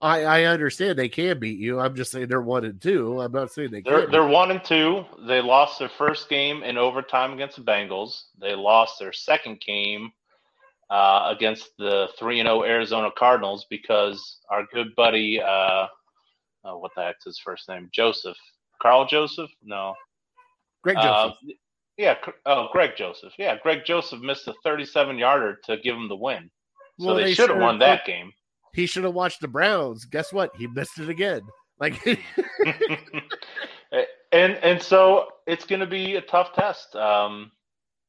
I, 0.00 0.22
I 0.22 0.44
understand 0.44 0.96
they 0.96 1.08
can 1.08 1.40
beat 1.40 1.58
you. 1.58 1.80
I'm 1.80 1.96
just 1.96 2.12
saying 2.12 2.28
they're 2.28 2.40
one 2.40 2.64
and 2.64 2.80
two. 2.80 3.20
I'm 3.20 3.32
not 3.32 3.50
saying 3.50 3.72
they 3.72 3.80
They're 3.80 4.06
they're 4.06 4.28
one 4.28 4.52
and 4.52 4.62
two. 4.62 5.06
They 5.26 5.40
lost 5.40 5.80
their 5.80 5.88
first 5.88 6.28
game 6.28 6.62
in 6.62 6.78
overtime 6.78 7.32
against 7.32 7.56
the 7.56 7.62
Bengals. 7.62 8.26
They 8.40 8.54
lost 8.54 9.00
their 9.00 9.12
second 9.12 9.60
game 9.60 10.12
uh, 10.90 11.34
against 11.36 11.70
the 11.80 12.10
three 12.16 12.38
and 12.38 12.46
zero 12.46 12.62
Arizona 12.62 13.10
Cardinals 13.18 13.66
because 13.70 14.38
our 14.52 14.62
good 14.72 14.94
buddy, 14.94 15.42
uh, 15.42 15.88
uh, 16.64 16.76
what 16.76 16.92
the 16.94 17.02
heck's 17.02 17.24
his 17.24 17.40
first 17.40 17.68
name? 17.68 17.88
Joseph, 17.92 18.36
Carl 18.80 19.04
Joseph? 19.04 19.50
No, 19.64 19.94
Greg 20.84 20.96
Uh, 20.98 21.02
Joseph. 21.02 21.38
Yeah. 21.98 22.14
Oh, 22.46 22.68
Greg 22.72 22.92
Joseph. 22.96 23.32
Yeah, 23.38 23.56
Greg 23.62 23.80
Joseph 23.84 24.20
missed 24.20 24.48
a 24.48 24.54
thirty-seven 24.64 25.18
yarder 25.18 25.58
to 25.64 25.76
give 25.78 25.96
him 25.96 26.08
the 26.08 26.16
win. 26.16 26.50
So 27.00 27.06
Well, 27.06 27.16
they, 27.16 27.24
they 27.24 27.34
should 27.34 27.50
have 27.50 27.60
won 27.60 27.78
that 27.80 28.06
game. 28.06 28.32
he 28.72 28.86
should 28.86 29.04
have 29.04 29.14
watched 29.14 29.40
the 29.40 29.48
Browns. 29.48 30.04
Guess 30.04 30.32
what? 30.32 30.50
He 30.56 30.66
missed 30.68 30.98
it 30.98 31.08
again. 31.08 31.42
Like 31.80 32.04
and 34.32 34.54
and 34.54 34.82
so 34.82 35.28
it's 35.46 35.66
going 35.66 35.80
to 35.80 35.86
be 35.86 36.16
a 36.16 36.20
tough 36.22 36.52
test. 36.52 36.94
Um, 36.96 37.50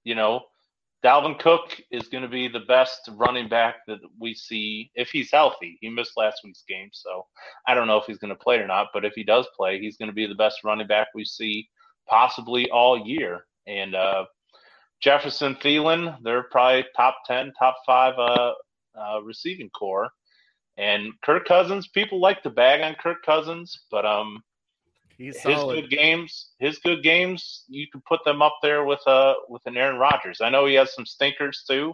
you 0.03 0.15
know, 0.15 0.41
Dalvin 1.03 1.39
Cook 1.39 1.79
is 1.91 2.07
going 2.07 2.23
to 2.23 2.29
be 2.29 2.47
the 2.47 2.61
best 2.61 3.09
running 3.13 3.47
back 3.47 3.77
that 3.87 3.99
we 4.19 4.33
see 4.33 4.91
if 4.95 5.09
he's 5.09 5.31
healthy. 5.31 5.77
He 5.81 5.89
missed 5.89 6.13
last 6.17 6.41
week's 6.43 6.63
game, 6.67 6.89
so 6.91 7.25
I 7.67 7.73
don't 7.73 7.87
know 7.87 7.97
if 7.97 8.05
he's 8.05 8.17
going 8.17 8.33
to 8.33 8.43
play 8.43 8.57
or 8.57 8.67
not. 8.67 8.87
But 8.93 9.05
if 9.05 9.13
he 9.13 9.23
does 9.23 9.47
play, 9.55 9.79
he's 9.79 9.97
going 9.97 10.09
to 10.09 10.15
be 10.15 10.27
the 10.27 10.35
best 10.35 10.63
running 10.63 10.87
back 10.87 11.07
we 11.13 11.25
see 11.25 11.69
possibly 12.07 12.69
all 12.71 12.97
year. 12.99 13.45
And 13.67 13.95
uh, 13.95 14.25
Jefferson, 15.01 15.55
Thielen, 15.55 16.17
they're 16.23 16.43
probably 16.43 16.85
top 16.95 17.17
ten, 17.25 17.51
top 17.57 17.77
five 17.85 18.15
uh, 18.17 18.53
uh, 18.99 19.21
receiving 19.23 19.69
core. 19.69 20.09
And 20.77 21.11
Kirk 21.23 21.45
Cousins, 21.45 21.87
people 21.89 22.19
like 22.21 22.41
to 22.43 22.49
bag 22.49 22.81
on 22.81 22.95
Kirk 22.95 23.23
Cousins, 23.25 23.77
but 23.91 24.05
um, 24.05 24.41
He's 25.17 25.35
his 25.41 25.57
solid. 25.57 25.81
good 25.81 25.89
games, 25.89 26.51
his 26.59 26.79
good 26.79 27.03
games, 27.03 27.65
you 27.67 27.87
can 27.91 28.01
put 28.07 28.23
them 28.23 28.41
up 28.41 28.55
there 28.61 28.85
with 28.85 29.05
uh 29.05 29.33
with 29.49 29.61
an 29.65 29.75
Aaron 29.75 29.97
Rodgers. 29.97 30.39
I 30.41 30.49
know 30.49 30.65
he 30.65 30.75
has 30.75 30.93
some 30.93 31.05
stinkers 31.05 31.65
too, 31.69 31.93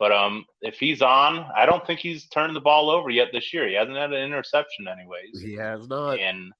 but 0.00 0.10
um, 0.10 0.44
if 0.60 0.74
he's 0.80 1.00
on, 1.00 1.46
I 1.56 1.64
don't 1.64 1.86
think 1.86 2.00
he's 2.00 2.26
turned 2.26 2.56
the 2.56 2.60
ball 2.60 2.90
over 2.90 3.08
yet 3.08 3.28
this 3.32 3.54
year. 3.54 3.68
He 3.68 3.74
hasn't 3.74 3.96
had 3.96 4.12
an 4.12 4.20
interception, 4.24 4.88
anyways 4.88 5.40
He 5.40 5.54
has 5.54 5.86
not. 5.86 6.18
and 6.18 6.52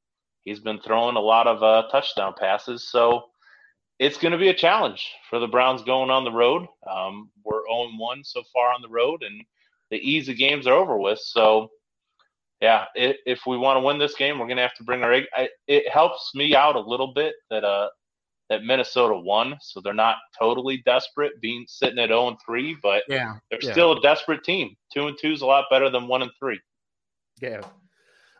he's 0.42 0.60
been 0.60 0.78
throwing 0.80 1.16
a 1.16 1.20
lot 1.20 1.48
of 1.48 1.60
uh, 1.64 1.88
touchdown 1.90 2.34
passes. 2.38 2.88
So 2.88 3.24
it's 4.00 4.16
going 4.16 4.32
to 4.32 4.38
be 4.38 4.48
a 4.48 4.54
challenge 4.54 5.12
for 5.28 5.38
the 5.38 5.46
Browns 5.46 5.82
going 5.82 6.10
on 6.10 6.24
the 6.24 6.32
road. 6.32 6.66
Um, 6.90 7.30
we're 7.44 7.62
0 7.70 7.90
1 7.98 8.24
so 8.24 8.42
far 8.52 8.72
on 8.72 8.80
the 8.82 8.88
road, 8.88 9.22
and 9.22 9.44
the 9.90 9.98
easy 9.98 10.34
games 10.34 10.66
are 10.66 10.72
over 10.74 10.96
with. 10.98 11.20
So, 11.20 11.68
yeah, 12.62 12.86
i 12.96 13.14
if 13.26 13.42
we 13.46 13.58
want 13.58 13.76
to 13.76 13.84
win 13.84 13.98
this 13.98 14.14
game, 14.16 14.38
we're 14.38 14.46
going 14.46 14.56
to 14.56 14.62
have 14.62 14.74
to 14.76 14.84
bring 14.84 15.04
our. 15.04 15.12
I, 15.36 15.48
it 15.68 15.88
helps 15.92 16.32
me 16.34 16.56
out 16.56 16.76
a 16.76 16.80
little 16.80 17.12
bit 17.12 17.34
that 17.50 17.62
uh 17.62 17.90
that 18.48 18.64
Minnesota 18.64 19.14
won, 19.16 19.56
so 19.60 19.80
they're 19.80 19.94
not 19.94 20.16
totally 20.36 20.78
desperate, 20.84 21.40
being 21.40 21.66
sitting 21.68 21.98
at 22.00 22.08
0 22.08 22.36
3, 22.44 22.78
but 22.82 23.04
Yeah. 23.06 23.34
they're 23.50 23.60
Yeah. 23.62 23.72
still 23.72 23.92
a 23.92 24.00
desperate 24.00 24.42
team. 24.44 24.74
Two 24.92 25.08
and 25.08 25.18
two 25.20 25.30
is 25.32 25.42
a 25.42 25.46
lot 25.46 25.66
better 25.70 25.90
than 25.90 26.08
one 26.08 26.22
and 26.22 26.32
three. 26.38 26.58
Yeah. 27.40 27.60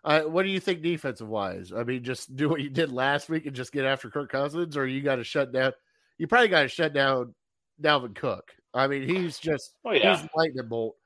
Uh, 0.02 0.22
what 0.22 0.44
do 0.44 0.48
you 0.48 0.60
think 0.60 0.82
defensive 0.82 1.28
wise? 1.28 1.72
I 1.76 1.84
mean, 1.84 2.02
just 2.02 2.34
do 2.34 2.48
what 2.48 2.60
you 2.60 2.70
did 2.70 2.90
last 2.90 3.28
week 3.28 3.46
and 3.46 3.54
just 3.54 3.72
get 3.72 3.84
after 3.84 4.10
Kirk 4.10 4.30
Cousins, 4.30 4.76
or 4.76 4.86
you 4.86 5.02
got 5.02 5.16
to 5.16 5.24
shut 5.24 5.52
down. 5.52 5.72
You 6.18 6.26
probably 6.26 6.48
got 6.48 6.62
to 6.62 6.68
shut 6.68 6.92
down 6.92 7.34
Dalvin 7.82 8.14
Cook. 8.14 8.52
I 8.72 8.86
mean, 8.86 9.08
he's 9.08 9.38
just 9.38 9.74
Oh 9.84 9.92
yeah, 9.92 10.16
he's 10.16 10.28
lightning 10.34 10.68
bolt. 10.68 10.96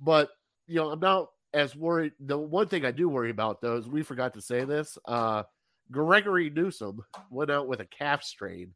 But 0.00 0.30
you 0.66 0.76
know, 0.76 0.90
I'm 0.90 1.00
not 1.00 1.30
as 1.54 1.74
worried. 1.74 2.12
The 2.20 2.38
one 2.38 2.68
thing 2.68 2.84
I 2.84 2.90
do 2.90 3.08
worry 3.08 3.30
about 3.30 3.60
though 3.60 3.76
is 3.76 3.88
we 3.88 4.02
forgot 4.02 4.34
to 4.34 4.40
say 4.40 4.64
this. 4.64 4.98
Uh, 5.06 5.44
Gregory 5.90 6.50
Newsome 6.50 7.00
went 7.30 7.50
out 7.50 7.68
with 7.68 7.80
a 7.80 7.86
calf 7.86 8.22
strain. 8.22 8.74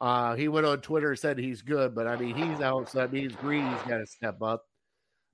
Uh, 0.00 0.34
he 0.34 0.48
went 0.48 0.66
on 0.66 0.80
Twitter 0.80 1.10
and 1.10 1.18
said 1.18 1.38
he's 1.38 1.62
good, 1.62 1.94
but 1.94 2.06
I 2.06 2.16
mean 2.16 2.34
he's 2.34 2.60
out, 2.60 2.90
so 2.90 2.98
that 2.98 3.12
means 3.12 3.34
Greedy's 3.36 3.82
got 3.88 3.98
to 3.98 4.06
step 4.06 4.42
up. 4.42 4.64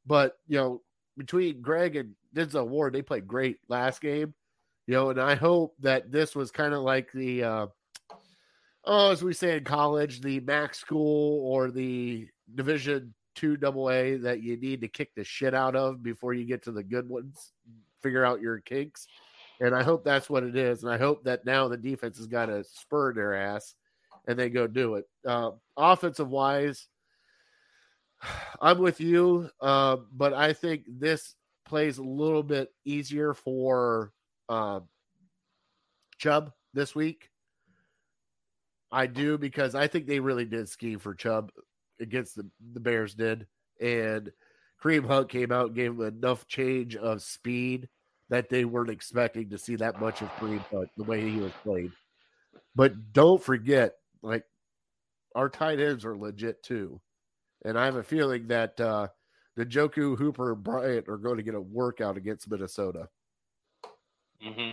But 0.06 0.36
you 0.46 0.58
know, 0.58 0.82
between 1.16 1.62
Greg 1.62 1.96
and 1.96 2.14
Denzel 2.34 2.68
Ward, 2.68 2.92
they 2.92 3.02
played 3.02 3.26
great 3.26 3.58
last 3.68 4.00
game. 4.00 4.34
You 4.86 4.94
know, 4.94 5.10
and 5.10 5.20
I 5.20 5.34
hope 5.34 5.74
that 5.80 6.12
this 6.12 6.36
was 6.36 6.50
kind 6.50 6.74
of 6.74 6.82
like 6.82 7.10
the 7.12 7.44
uh 7.44 7.66
oh, 8.84 9.10
as 9.10 9.22
we 9.22 9.32
say 9.32 9.56
in 9.56 9.64
college, 9.64 10.20
the 10.20 10.40
max 10.40 10.78
school 10.78 11.46
or 11.46 11.70
the 11.70 12.28
division 12.54 13.14
two 13.34 13.56
double 13.56 13.90
A 13.90 14.16
that 14.18 14.42
you 14.42 14.56
need 14.56 14.80
to 14.82 14.88
kick 14.88 15.14
the 15.14 15.24
shit 15.24 15.54
out 15.54 15.74
of 15.74 16.02
before 16.02 16.34
you 16.34 16.44
get 16.44 16.62
to 16.64 16.72
the 16.72 16.82
good 16.82 17.08
ones, 17.08 17.52
figure 18.02 18.24
out 18.24 18.40
your 18.40 18.60
kinks. 18.60 19.06
And 19.60 19.74
I 19.74 19.82
hope 19.82 20.04
that's 20.04 20.28
what 20.28 20.42
it 20.42 20.56
is. 20.56 20.82
And 20.82 20.92
I 20.92 20.98
hope 20.98 21.24
that 21.24 21.44
now 21.44 21.68
the 21.68 21.76
defense 21.76 22.18
has 22.18 22.26
got 22.26 22.48
a 22.48 22.64
spur 22.64 23.12
their 23.12 23.34
ass 23.34 23.74
and 24.26 24.38
they 24.38 24.50
go 24.50 24.66
do 24.66 24.96
it. 24.96 25.04
Uh, 25.26 25.52
offensive 25.76 26.28
wise, 26.28 26.88
I'm 28.60 28.78
with 28.78 29.00
you, 29.00 29.50
uh, 29.60 29.96
but 30.12 30.32
I 30.32 30.52
think 30.52 30.84
this 30.88 31.34
plays 31.64 31.98
a 31.98 32.02
little 32.02 32.42
bit 32.42 32.70
easier 32.84 33.34
for 33.34 34.12
uh, 34.48 34.80
Chubb 36.18 36.52
this 36.72 36.94
week. 36.94 37.30
I 38.92 39.06
do 39.06 39.38
because 39.38 39.74
I 39.74 39.88
think 39.88 40.06
they 40.06 40.20
really 40.20 40.44
did 40.44 40.68
scheme 40.68 40.98
for 40.98 41.14
Chubb 41.14 41.50
against 42.00 42.36
the, 42.36 42.48
the 42.72 42.80
Bears 42.80 43.14
did. 43.14 43.46
And 43.80 44.30
Kareem 44.82 45.06
Hunt 45.06 45.28
came 45.28 45.50
out 45.50 45.66
and 45.66 45.74
gave 45.74 45.90
him 45.92 46.02
enough 46.02 46.46
change 46.46 46.94
of 46.94 47.22
speed 47.22 47.88
that 48.28 48.48
they 48.48 48.64
weren't 48.64 48.90
expecting 48.90 49.50
to 49.50 49.58
see 49.58 49.76
that 49.76 50.00
much 50.00 50.22
of 50.22 50.28
Kareem 50.36 50.64
Hunt 50.70 50.90
the 50.96 51.04
way 51.04 51.28
he 51.28 51.38
was 51.38 51.52
played. 51.62 51.90
But 52.76 53.12
don't 53.12 53.42
forget, 53.42 53.94
like 54.22 54.44
our 55.34 55.48
tight 55.48 55.80
ends 55.80 56.04
are 56.04 56.16
legit 56.16 56.62
too. 56.62 57.00
And 57.64 57.78
I 57.78 57.86
have 57.86 57.96
a 57.96 58.02
feeling 58.02 58.48
that 58.48 58.80
uh 58.80 59.08
the 59.56 59.64
Njoku 59.64 60.18
Hooper 60.18 60.52
and 60.52 60.62
Bryant 60.62 61.08
are 61.08 61.16
going 61.16 61.36
to 61.36 61.42
get 61.42 61.54
a 61.54 61.60
workout 61.60 62.16
against 62.16 62.50
Minnesota. 62.50 63.08
hmm 64.42 64.70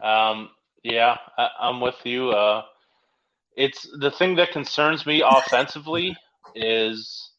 Um, 0.00 0.50
yeah, 0.82 1.16
I, 1.36 1.48
I'm 1.60 1.80
with 1.80 1.96
you. 2.04 2.30
Uh, 2.30 2.62
it's 3.56 3.88
the 3.98 4.10
thing 4.10 4.36
that 4.36 4.52
concerns 4.52 5.04
me 5.04 5.22
offensively 5.26 6.16
is 6.54 7.32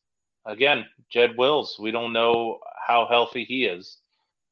again 0.46 0.86
Jed 1.10 1.38
Wills. 1.38 1.78
We 1.80 1.92
don't 1.92 2.14
know 2.14 2.60
how 2.86 3.08
healthy 3.10 3.46
he 3.46 3.66
is. 3.66 3.98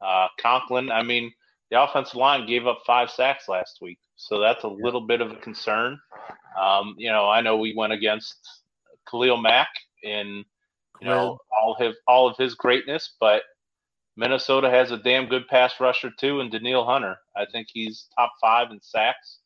Uh, 0.01 0.27
Conklin. 0.39 0.91
I 0.91 1.03
mean, 1.03 1.31
the 1.71 1.81
offensive 1.81 2.15
line 2.15 2.45
gave 2.45 2.67
up 2.67 2.79
five 2.85 3.09
sacks 3.09 3.49
last 3.49 3.79
week, 3.81 3.99
so 4.15 4.39
that's 4.39 4.63
a 4.63 4.67
little 4.67 5.01
bit 5.01 5.21
of 5.21 5.31
a 5.31 5.35
concern. 5.37 5.99
Um, 6.59 6.95
you 6.97 7.11
know, 7.11 7.27
I 7.29 7.41
know 7.41 7.57
we 7.57 7.73
went 7.75 7.91
against 7.91 8.37
Khalil 9.09 9.37
Mack 9.37 9.69
and 10.03 10.45
you 11.01 11.07
know 11.07 11.37
all 11.51 11.75
his 11.79 11.95
all 12.07 12.27
of 12.29 12.37
his 12.37 12.55
greatness, 12.55 13.15
but 13.19 13.43
Minnesota 14.17 14.69
has 14.69 14.91
a 14.91 14.97
damn 14.97 15.27
good 15.27 15.47
pass 15.47 15.73
rusher 15.79 16.11
too, 16.19 16.39
and 16.39 16.51
Danielle 16.51 16.85
Hunter. 16.85 17.17
I 17.35 17.45
think 17.51 17.67
he's 17.71 18.07
top 18.17 18.31
five 18.41 18.71
in 18.71 18.79
sacks. 18.81 19.39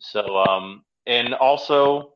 So, 0.00 0.36
um, 0.38 0.84
and 1.06 1.34
also, 1.34 2.14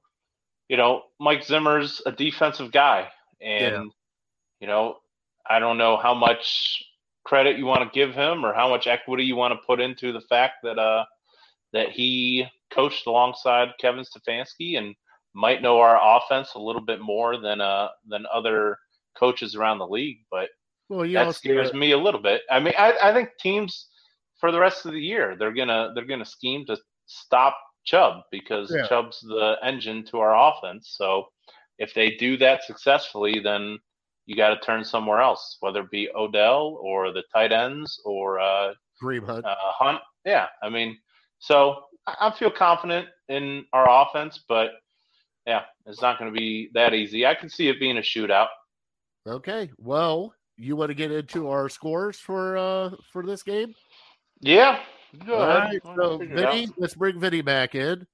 you 0.69 0.77
know, 0.77 1.05
Mike 1.21 1.45
Zimmer's 1.45 2.03
a 2.07 2.13
defensive 2.13 2.73
guy, 2.73 3.09
and 3.41 3.75
Yeah. 3.75 3.85
you 4.61 4.67
know, 4.67 4.99
I 5.49 5.59
don't 5.59 5.79
know 5.79 5.97
how 5.97 6.15
much 6.15 6.83
credit 7.25 7.59
you 7.59 7.67
want 7.67 7.83
to 7.83 7.99
give 7.99 8.15
him 8.15 8.45
or 8.45 8.55
how 8.55 8.69
much 8.69 8.87
equity 8.87 9.25
you 9.25 9.37
want 9.37 9.53
to 9.53 9.67
put 9.67 9.81
into 9.81 10.13
the 10.13 10.21
fact 10.23 10.57
that 10.63 10.79
uh 10.79 11.05
that 11.73 11.91
he 11.91 12.47
coached 12.73 13.07
alongside 13.07 13.69
Kevin 13.81 14.05
Stefanski 14.05 14.79
and 14.79 14.95
might 15.37 15.61
know 15.63 15.79
our 15.79 15.99
offense 16.17 16.55
a 16.55 16.59
little 16.59 16.81
bit 16.81 17.01
more 17.01 17.37
than 17.39 17.61
uh 17.61 17.89
than 18.09 18.25
other 18.33 18.79
coaches 19.19 19.55
around 19.55 19.79
the 19.79 19.87
league, 19.87 20.19
but 20.31 20.49
Well, 20.89 21.05
you 21.07 21.15
that 21.15 21.27
also 21.27 21.39
scares 21.39 21.73
me 21.73 21.93
a 21.93 21.99
little 21.99 22.21
bit. 22.21 22.43
I 22.51 22.59
mean, 22.59 22.75
I, 22.79 22.95
I 23.03 23.13
think 23.13 23.31
teams 23.39 23.89
for 24.41 24.51
the 24.51 24.59
rest 24.61 24.87
of 24.87 24.93
the 24.93 25.01
year 25.01 25.37
they're 25.39 25.55
gonna 25.55 25.93
they're 25.95 26.05
gonna 26.05 26.25
scheme 26.25 26.65
to 26.67 26.77
stop 27.07 27.57
Chubb 27.85 28.23
because 28.31 28.75
Yeah. 28.75 28.87
Chubb's 28.89 29.21
the 29.21 29.57
engine 29.63 30.05
to 30.07 30.19
our 30.19 30.35
offense. 30.51 30.95
So 30.99 31.29
if 31.79 31.93
they 31.95 32.11
do 32.17 32.37
that 32.39 32.65
successfully, 32.65 33.39
then 33.41 33.79
you 34.27 34.35
got 34.35 34.49
to 34.55 34.59
turn 34.61 34.83
somewhere 34.85 35.21
else, 35.21 35.57
whether 35.61 35.83
it 35.83 35.91
be 35.91 36.09
Odell 36.17 36.79
or 36.83 37.13
the 37.13 37.23
tight 37.33 37.53
ends 37.53 38.01
or 38.05 38.41
uh, 38.41 38.73
Hunt. 39.01 39.45
uh, 39.45 39.55
Hunt. 39.79 40.01
Yeah, 40.25 40.47
I 40.63 40.69
mean, 40.69 40.99
so 41.39 41.85
I, 42.09 42.15
I 42.23 42.31
feel 42.37 42.51
confident 42.51 43.07
in 43.29 43.65
our 43.73 43.87
offense, 43.89 44.41
but 44.49 44.71
yeah, 45.47 45.63
it's 45.87 46.03
not 46.03 46.19
going 46.19 46.33
to 46.33 46.39
be 46.39 46.71
that 46.75 46.95
easy. 46.95 47.25
I 47.25 47.35
can 47.35 47.49
see 47.49 47.69
it 47.69 47.81
being 47.81 47.99
a 47.99 48.03
shootout. 48.03 48.49
Okay. 49.27 49.71
Well, 49.79 50.35
you 50.57 50.77
want 50.77 50.91
to 50.91 50.95
get 50.95 51.13
into 51.13 51.49
our 51.49 51.69
scores 51.69 52.19
for 52.19 52.57
uh 52.57 52.91
for 53.13 53.25
this 53.25 53.43
game? 53.43 53.75
Yeah. 54.41 54.81
Go 55.25 55.37
All 55.37 55.43
ahead. 55.43 55.81
right. 55.85 55.97
So. 55.97 56.19
Vinny, 56.19 56.69
let's 56.77 56.95
bring 56.95 57.19
Vinny 57.19 57.43
back 57.43 57.75
in. 57.75 58.07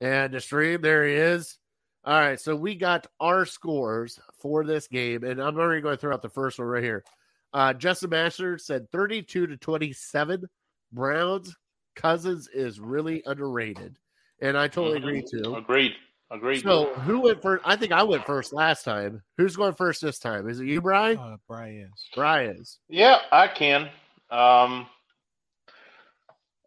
And 0.00 0.34
the 0.34 0.40
stream, 0.40 0.82
there 0.82 1.06
he 1.06 1.14
is. 1.14 1.58
All 2.04 2.18
right. 2.18 2.40
So 2.40 2.54
we 2.54 2.74
got 2.74 3.06
our 3.20 3.46
scores 3.46 4.18
for 4.38 4.64
this 4.64 4.88
game, 4.88 5.24
and 5.24 5.40
I'm 5.40 5.56
already 5.56 5.80
going 5.80 5.96
to 5.96 6.00
throw 6.00 6.12
out 6.12 6.22
the 6.22 6.28
first 6.28 6.58
one 6.58 6.68
right 6.68 6.82
here. 6.82 7.04
Uh 7.52 7.72
Justin 7.72 8.10
Master 8.10 8.58
said 8.58 8.90
32 8.90 9.46
to 9.46 9.56
27. 9.56 10.44
Browns 10.92 11.54
Cousins 11.94 12.48
is 12.52 12.80
really 12.80 13.22
underrated. 13.26 13.96
And 14.40 14.58
I 14.58 14.68
totally 14.68 14.98
agree 14.98 15.22
too. 15.22 15.54
Agreed. 15.54 15.92
Agreed. 16.30 16.62
So 16.62 16.94
who 16.94 17.20
went 17.20 17.42
first? 17.42 17.62
I 17.64 17.76
think 17.76 17.92
I 17.92 18.02
went 18.02 18.24
first 18.24 18.52
last 18.52 18.82
time. 18.84 19.22
Who's 19.36 19.56
going 19.56 19.74
first 19.74 20.02
this 20.02 20.18
time? 20.18 20.48
Is 20.48 20.60
it 20.60 20.66
you, 20.66 20.80
Brian? 20.80 21.18
Uh, 21.18 21.36
Brian. 21.46 21.90
Brian's. 22.14 22.78
yeah, 22.88 23.18
I 23.30 23.46
can. 23.46 23.88
Um, 24.30 24.86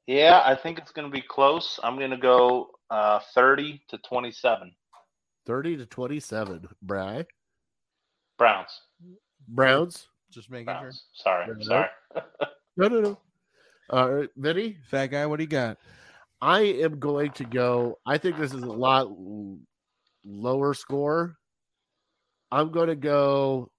yeah, 0.06 0.42
I 0.46 0.56
think 0.56 0.78
it's 0.78 0.92
going 0.92 1.10
to 1.10 1.14
be 1.14 1.22
close. 1.22 1.80
I'm 1.84 1.98
going 1.98 2.12
to 2.12 2.18
go 2.18 2.70
uh, 2.90 3.20
30 3.34 3.82
to 3.90 3.98
27. 3.98 4.72
30 5.46 5.78
to 5.78 5.86
27. 5.86 6.68
Brian. 6.82 7.26
Browns. 8.38 8.82
Browns. 9.50 10.08
Just 10.32 10.50
making 10.50 10.68
sure. 10.68 10.80
Browns. 10.82 11.04
Sorry. 11.14 11.48
Yeah. 11.60 11.66
Sorry. 11.66 11.88
No, 12.78 12.88
no, 12.88 13.02
no. 13.02 13.20
All 13.90 14.12
right, 14.12 14.30
Vinny, 14.38 14.78
Fat 14.90 15.08
guy, 15.08 15.26
what 15.26 15.38
do 15.38 15.44
you 15.44 15.50
got? 15.50 15.78
I 16.42 16.62
am 16.62 17.00
going 17.00 17.32
to 17.32 17.44
go. 17.44 17.98
I 18.06 18.18
think 18.18 18.38
this 18.38 18.54
is 18.54 18.64
a 18.64 18.68
lot 18.68 19.08
lower 20.24 20.74
score. 20.74 21.38
I'm 22.52 22.72
going 22.72 22.88
to 22.88 22.96
go 22.96 23.72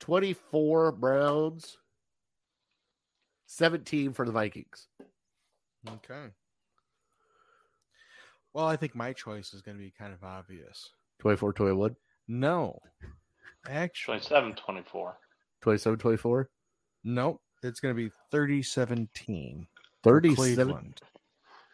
24 0.00 0.92
Browns, 0.92 1.78
17 3.46 4.12
for 4.12 4.24
the 4.24 4.32
Vikings. 4.32 4.88
Okay. 5.88 6.26
Well, 8.52 8.66
I 8.66 8.76
think 8.76 8.94
my 8.94 9.12
choice 9.12 9.54
is 9.54 9.62
going 9.62 9.76
to 9.76 9.82
be 9.82 9.92
kind 9.96 10.12
of 10.12 10.22
obvious. 10.24 10.90
24 11.20 11.52
21, 11.52 11.96
No, 12.28 12.78
actually, 13.68 14.18
27 14.18 14.54
24. 14.54 15.16
27 15.62 15.98
24, 15.98 16.50
nope. 17.04 17.40
It's 17.62 17.80
going 17.80 17.94
to 17.94 18.00
be 18.02 18.10
30-17. 18.32 19.66
37. 20.04 20.36
Cleveland. 20.36 21.00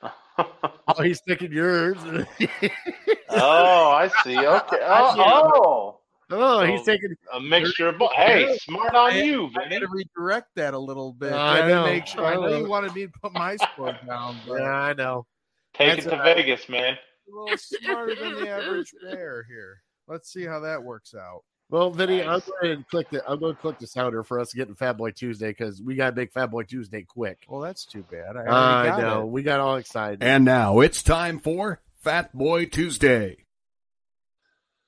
Oh, 0.37 1.01
he's 1.03 1.21
picking 1.23 1.53
yours. 1.53 1.97
oh, 3.31 3.91
I 3.93 4.11
see. 4.25 4.37
Okay. 4.37 4.79
Oh, 4.83 5.15
oh, 5.17 6.01
oh. 6.31 6.67
he's 6.67 6.83
taking. 6.85 7.15
a 7.33 7.39
mixture 7.41 7.89
of 7.89 7.99
both. 7.99 8.13
Hey, 8.13 8.57
smart 8.59 8.95
on 8.97 9.13
I- 9.13 9.23
you, 9.23 9.49
I 9.57 9.73
had 9.73 9.81
to 9.83 9.87
redirect 9.89 10.49
that 10.57 10.75
a 10.75 10.79
little 10.79 11.13
bit. 11.13 11.33
I 11.33 11.61
to 11.63 11.69
know, 11.69 11.85
Make 11.87 12.07
sure. 12.09 12.25
I 12.27 12.33
I 12.33 12.35
know 12.35 12.49
know. 12.49 12.59
you 12.59 12.69
wanted 12.69 12.93
me 12.95 13.07
to 13.07 13.13
put 13.23 13.33
my 13.33 13.55
score 13.73 13.97
down, 14.07 14.37
but 14.47 14.61
Yeah, 14.61 14.71
I 14.73 14.93
know. 14.93 15.25
Take 15.75 15.95
That's 15.95 16.07
it 16.07 16.11
to 16.11 16.17
all 16.17 16.23
right. 16.25 16.37
Vegas, 16.37 16.69
man. 16.69 16.95
a 16.95 17.33
little 17.41 17.57
smarter 17.57 18.15
than 18.17 18.35
the 18.35 18.49
average 18.49 18.93
bear 19.03 19.45
here. 19.49 19.83
Let's 20.09 20.33
see 20.33 20.45
how 20.45 20.59
that 20.61 20.83
works 20.83 21.15
out. 21.15 21.45
Well, 21.71 21.91
Vinny, 21.91 22.23
I'm 22.23 22.41
going 22.61 22.79
to 22.79 22.85
click 22.85 23.11
the. 23.11 23.29
I'm 23.29 23.41
going 23.41 23.55
to 23.55 23.61
click 23.61 23.79
the 23.79 23.87
sounder 23.87 24.23
for 24.23 24.39
us 24.39 24.53
getting 24.53 24.75
Fat 24.75 24.97
Boy 24.97 25.11
Tuesday 25.11 25.49
because 25.49 25.81
we 25.83 25.95
got 25.95 26.11
to 26.11 26.17
make 26.17 26.33
Fat 26.33 26.51
Boy 26.51 26.63
Tuesday 26.63 27.03
quick. 27.03 27.45
Well, 27.49 27.63
that's 27.63 27.85
too 27.85 28.05
bad. 28.11 28.37
I, 28.37 28.43
I 28.43 28.87
got 28.87 29.01
know 29.01 29.23
it. 29.23 29.29
we 29.29 29.43
got 29.43 29.61
all 29.61 29.77
excited. 29.77 30.23
And 30.23 30.45
now 30.45 30.81
it's 30.81 31.03
time 31.03 31.39
for 31.39 31.81
Fat 32.01 32.37
Boy 32.37 32.67
Tuesday. 32.67 33.39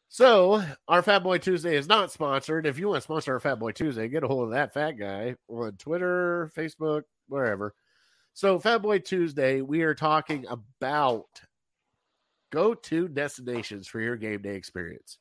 So 0.09 0.62
our 0.87 1.03
Fat 1.03 1.22
Boy 1.22 1.39
Tuesday 1.39 1.77
is 1.77 1.89
not 1.89 2.12
sponsored. 2.12 2.66
If 2.66 2.79
you 2.79 2.89
want 2.89 2.99
to 2.99 3.03
sponsor 3.03 3.35
our 3.35 3.41
Fat 3.41 3.59
Boy 3.59 3.72
Tuesday, 3.72 4.09
get 4.09 4.22
a 4.22 4.29
hold 4.29 4.45
of 4.45 4.51
that 4.53 4.72
fat 4.72 4.93
guy 4.93 5.35
on 5.49 5.72
Twitter, 5.72 6.53
Facebook, 6.57 7.03
wherever. 7.29 7.74
So 8.33 8.59
Fat 8.59 8.83
Boy 8.83 8.99
Tuesday, 8.99 9.61
we 9.61 9.83
are 9.83 9.95
talking 9.95 10.47
about 10.49 11.27
go-to 12.53 13.09
destinations 13.09 13.89
for 13.89 14.01
your 14.01 14.16
game 14.16 14.43
day 14.43 14.55
experience. 14.55 15.18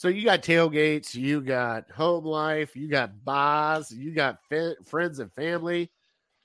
So 0.00 0.08
you 0.08 0.24
got 0.24 0.42
tailgates, 0.42 1.14
you 1.14 1.42
got 1.42 1.90
home 1.90 2.24
life, 2.24 2.74
you 2.74 2.88
got 2.88 3.22
bars, 3.22 3.92
you 3.92 4.12
got 4.12 4.38
fa- 4.48 4.76
friends 4.86 5.18
and 5.18 5.30
family. 5.30 5.90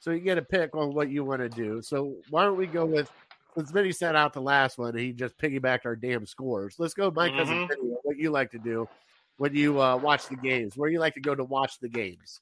So 0.02 0.12
you 0.12 0.20
get 0.20 0.38
a 0.38 0.42
pick 0.42 0.76
on 0.76 0.94
what 0.94 1.10
you 1.10 1.24
want 1.24 1.40
to 1.40 1.48
do. 1.48 1.82
So 1.82 2.18
why 2.30 2.44
don't 2.44 2.58
we 2.58 2.68
go 2.68 2.86
with 2.86 3.10
since 3.56 3.72
Vinny 3.72 3.94
sent 3.94 4.18
out 4.18 4.34
the 4.34 4.42
last 4.42 4.78
one, 4.78 4.98
he 4.98 5.14
just 5.14 5.38
piggybacked 5.38 5.86
our 5.86 5.96
damn 5.96 6.26
scores. 6.26 6.76
Let's 6.80 6.94
go, 6.94 7.10
my 7.12 7.30
cousin 7.30 7.60
Mhm. 7.60 7.70
Vinny. 7.70 7.96
What 8.04 8.18
you 8.18 8.30
like 8.30 8.52
to 8.52 8.60
do 8.60 8.90
when 9.38 9.56
you 9.56 9.82
uh, 9.82 9.96
watch 9.96 10.28
the 10.28 10.36
games? 10.36 10.76
Where 10.76 10.90
you 10.90 11.00
like 11.00 11.14
to 11.14 11.22
go 11.22 11.34
to 11.34 11.46
watch 11.46 11.80
the 11.80 11.88
games? 11.88 12.42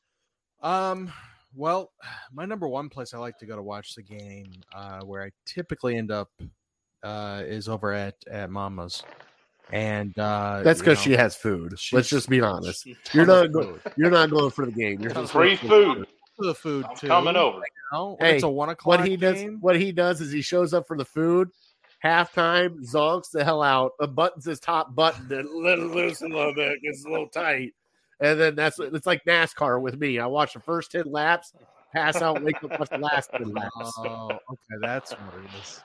Um, 0.63 1.13
well, 1.53 1.91
my 2.33 2.45
number 2.45 2.67
one 2.67 2.89
place 2.89 3.13
I 3.13 3.19
like 3.19 3.37
to 3.37 3.45
go 3.45 3.55
to 3.55 3.61
watch 3.61 3.93
the 3.93 4.01
game, 4.01 4.51
uh, 4.73 5.01
where 5.01 5.21
I 5.21 5.29
typically 5.45 5.95
end 5.95 6.09
up, 6.09 6.31
uh, 7.03 7.43
is 7.45 7.69
over 7.69 7.93
at 7.93 8.15
at 8.31 8.49
Mama's, 8.49 9.03
and 9.71 10.17
uh, 10.19 10.61
That's 10.63 10.79
because 10.79 10.99
she 10.99 11.13
has 11.13 11.35
food. 11.35 11.79
she's- 11.79 11.93
Let's 11.95 12.09
just 12.09 12.29
be 12.29 12.41
honest. 12.41 12.85
You're 12.85 13.25
tons 13.25 13.27
not 13.27 13.45
of 13.45 13.51
go- 13.53 13.61
food. 13.63 13.81
you're 13.97 14.11
not 14.11 14.29
going 14.29 14.51
for 14.51 14.65
the 14.65 14.71
game. 14.71 15.01
You're 15.01 15.11
just 15.13 15.31
Free 15.31 15.55
going 15.57 15.57
for 15.57 15.67
the 15.67 15.95
food. 15.95 16.07
the 16.39 16.55
food 16.55 16.85
I'm 16.89 16.95
too. 16.97 17.07
coming 17.07 17.35
over. 17.35 17.57
You 17.93 18.17
Hey, 18.19 18.35
it's 18.35 18.43
a 18.43 18.49
one 18.49 18.69
o'clock 18.69 18.99
What 18.99 19.07
he 19.07 19.15
does, 19.15 19.43
what 19.61 19.79
he 19.79 19.91
does 19.91 20.19
is 20.19 20.31
he 20.31 20.41
shows 20.41 20.73
up 20.73 20.87
for 20.87 20.97
the 20.97 21.05
food. 21.05 21.49
Halftime, 22.03 22.79
zonks 22.91 23.31
the 23.31 23.43
hell 23.45 23.61
out, 23.63 23.93
unbuttons 24.01 24.45
his 24.45 24.59
top 24.59 24.93
button, 24.93 25.31
and 25.31 25.47
let 25.63 25.79
it 25.79 25.85
loose 25.85 26.21
a 26.21 26.27
little 26.27 26.53
bit. 26.53 26.79
It's 26.83 27.05
a 27.05 27.09
little 27.09 27.29
tight, 27.29 27.73
and 28.19 28.37
then 28.39 28.55
that's 28.55 28.77
it's 28.79 29.05
like 29.07 29.23
NASCAR 29.25 29.79
with 29.79 29.97
me. 29.97 30.19
I 30.19 30.25
watch 30.25 30.53
the 30.53 30.59
first 30.59 30.91
ten 30.91 31.05
laps, 31.09 31.53
pass 31.93 32.21
out, 32.21 32.43
wake 32.43 32.61
up, 32.63 32.77
watch 32.77 32.89
the 32.89 32.97
last 32.97 33.29
ten 33.31 33.53
laps. 33.53 33.71
Oh, 33.99 34.31
okay, 34.31 34.77
that's 34.81 35.11
what 35.13 35.33
it 35.45 35.49
is. 35.61 35.81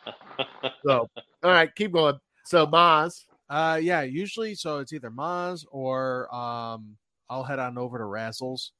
So, 0.85 1.09
all 1.45 1.51
right, 1.51 1.73
keep 1.75 1.93
going. 1.93 2.19
So, 2.45 2.67
Maz, 2.67 3.25
Uh, 3.51 3.79
yeah, 3.83 4.03
usually 4.03 4.55
so 4.55 4.79
it's 4.79 4.93
either 4.93 5.11
Maz 5.11 5.65
or 5.71 6.35
um, 6.35 6.97
I'll 7.31 7.45
head 7.45 7.59
on 7.59 7.79
over 7.79 7.99
to 7.99 8.05
Razzles. 8.05 8.71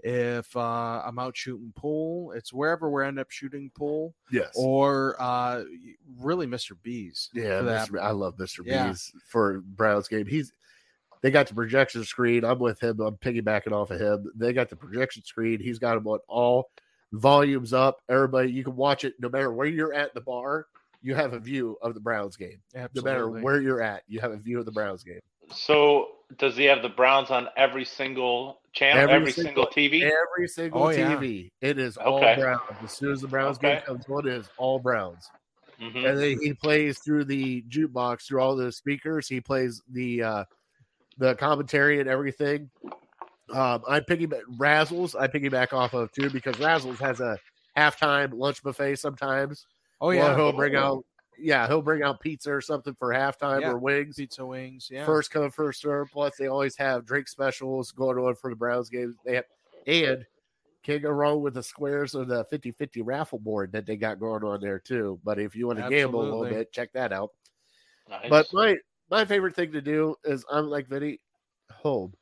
If 0.00 0.56
uh, 0.56 1.02
I'm 1.04 1.18
out 1.18 1.36
shooting 1.36 1.72
pool, 1.74 2.30
it's 2.32 2.52
wherever 2.52 2.88
we 2.88 3.04
end 3.04 3.18
up 3.18 3.30
shooting 3.30 3.70
pool, 3.76 4.14
yes, 4.30 4.52
or 4.54 5.16
uh, 5.18 5.64
really 6.20 6.46
Mr. 6.46 6.72
B's. 6.82 7.30
yeah. 7.34 7.60
Mr. 7.60 8.00
I 8.00 8.12
love 8.12 8.36
Mr. 8.36 8.60
Yeah. 8.64 8.88
B's 8.88 9.12
for 9.26 9.60
Browns 9.60 10.06
game. 10.06 10.26
He's 10.26 10.52
they 11.20 11.32
got 11.32 11.48
the 11.48 11.54
projection 11.54 12.04
screen. 12.04 12.44
I'm 12.44 12.60
with 12.60 12.80
him. 12.80 13.00
I'm 13.00 13.16
piggybacking 13.16 13.72
off 13.72 13.90
of 13.90 14.00
him. 14.00 14.30
They 14.36 14.52
got 14.52 14.68
the 14.68 14.76
projection 14.76 15.24
screen. 15.24 15.58
He's 15.60 15.80
got 15.80 15.94
them 15.94 16.06
on 16.06 16.20
all 16.28 16.70
volumes 17.12 17.72
up. 17.72 18.00
Everybody, 18.08 18.52
you 18.52 18.62
can 18.62 18.76
watch 18.76 19.04
it 19.04 19.14
no 19.18 19.28
matter 19.28 19.52
where 19.52 19.66
you're 19.66 19.94
at 19.94 20.14
the 20.14 20.20
bar. 20.20 20.66
You 21.02 21.14
have 21.14 21.32
a 21.32 21.38
view 21.38 21.76
of 21.82 21.94
the 21.94 22.00
Browns 22.00 22.36
game. 22.36 22.60
No 22.74 22.82
Absolutely. 22.82 23.10
matter 23.10 23.28
where 23.28 23.60
you're 23.60 23.82
at, 23.82 24.02
you 24.08 24.20
have 24.20 24.32
a 24.32 24.36
view 24.36 24.58
of 24.58 24.64
the 24.64 24.72
Browns 24.72 25.04
game. 25.04 25.20
So, 25.54 26.08
does 26.38 26.56
he 26.56 26.64
have 26.64 26.82
the 26.82 26.88
Browns 26.90 27.30
on 27.30 27.48
every 27.56 27.84
single 27.84 28.60
channel, 28.72 29.02
Every 29.02 29.14
every, 29.14 29.32
single- 29.32 29.70
single, 29.72 29.98
TV? 30.00 30.02
Every 30.02 30.48
single 30.48 30.82
Oh, 30.82 30.88
yeah. 30.90 31.14
TV, 31.16 31.50
it 31.62 31.78
is 31.78 31.96
all 31.96 32.18
Okay. 32.18 32.36
Browns. 32.38 32.60
As 32.82 32.92
soon 32.92 33.12
as 33.12 33.20
the 33.22 33.28
Browns 33.28 33.56
game 33.58 33.80
comes 33.82 34.04
on, 34.08 34.26
it 34.26 34.34
is 34.34 34.50
all 34.58 34.78
Browns. 34.78 35.30
Mhm. 35.80 36.08
and 36.10 36.18
then 36.18 36.38
he 36.42 36.52
plays 36.54 36.98
through 36.98 37.24
the 37.24 37.62
jukebox 37.68 38.26
through 38.26 38.40
all 38.40 38.56
the 38.56 38.72
speakers. 38.72 39.28
He 39.28 39.40
plays 39.40 39.80
the 39.88 40.22
uh 40.24 40.44
the 41.18 41.36
commentary 41.36 42.00
and 42.00 42.08
everything. 42.08 42.68
Um, 43.54 43.82
I 43.88 44.00
piggyback 44.00 44.42
Razzles. 44.58 45.14
I 45.18 45.28
piggyback 45.28 45.72
off 45.72 45.94
of 45.94 46.10
too 46.12 46.30
because 46.30 46.56
Razzles 46.56 46.98
has 46.98 47.20
a 47.20 47.38
halftime 47.76 48.34
lunch 48.34 48.60
buffet 48.62 48.96
sometimes. 48.96 49.66
Oh 50.00 50.08
Well, 50.08 50.16
yeah, 50.16 50.36
he'll 50.36 50.52
bring 50.52 50.76
out 50.76 51.04
yeah 51.40 51.66
he'll 51.68 51.82
bring 51.82 52.02
out 52.02 52.20
pizza 52.20 52.52
or 52.52 52.60
something 52.60 52.94
for 52.94 53.08
halftime 53.08 53.60
Yeah. 53.60 53.70
or 53.70 53.78
wings. 53.78 54.16
pizza 54.16 54.44
wings. 54.44 54.88
Yeah, 54.90 55.04
First 55.06 55.30
come 55.30 55.50
first 55.50 55.80
serve. 55.80 56.10
Plus 56.10 56.36
they 56.36 56.48
always 56.48 56.76
have 56.76 57.04
drink 57.06 57.28
specials 57.28 57.92
going 57.92 58.18
on 58.18 58.34
for 58.34 58.50
the 58.50 58.56
Browns 58.56 58.88
games. 58.88 59.16
They 59.24 59.36
have 59.36 59.44
and 59.86 60.26
can't 60.82 61.02
go 61.02 61.10
wrong 61.10 61.42
with 61.42 61.54
the 61.54 61.62
squares 61.62 62.14
or 62.14 62.24
the 62.24 62.44
50-50 62.46 63.02
raffle 63.04 63.38
board 63.38 63.72
that 63.72 63.86
they 63.86 63.96
got 63.96 64.18
going 64.20 64.44
on 64.44 64.60
there 64.60 64.78
too. 64.78 65.18
But 65.24 65.38
if 65.38 65.54
you 65.56 65.66
want 65.66 65.78
to 65.80 65.88
gamble 65.88 66.22
a 66.22 66.24
little 66.24 66.44
bit, 66.44 66.72
check 66.72 66.92
that 66.92 67.12
out. 67.12 67.30
Nice. 68.08 68.28
But 68.30 68.46
my 68.52 68.76
my 69.10 69.24
favorite 69.24 69.54
thing 69.54 69.72
to 69.72 69.80
do 69.80 70.16
is 70.24 70.44
I'm 70.50 70.68
like 70.68 70.88
Vinny, 70.88 71.20
home. 71.70 72.14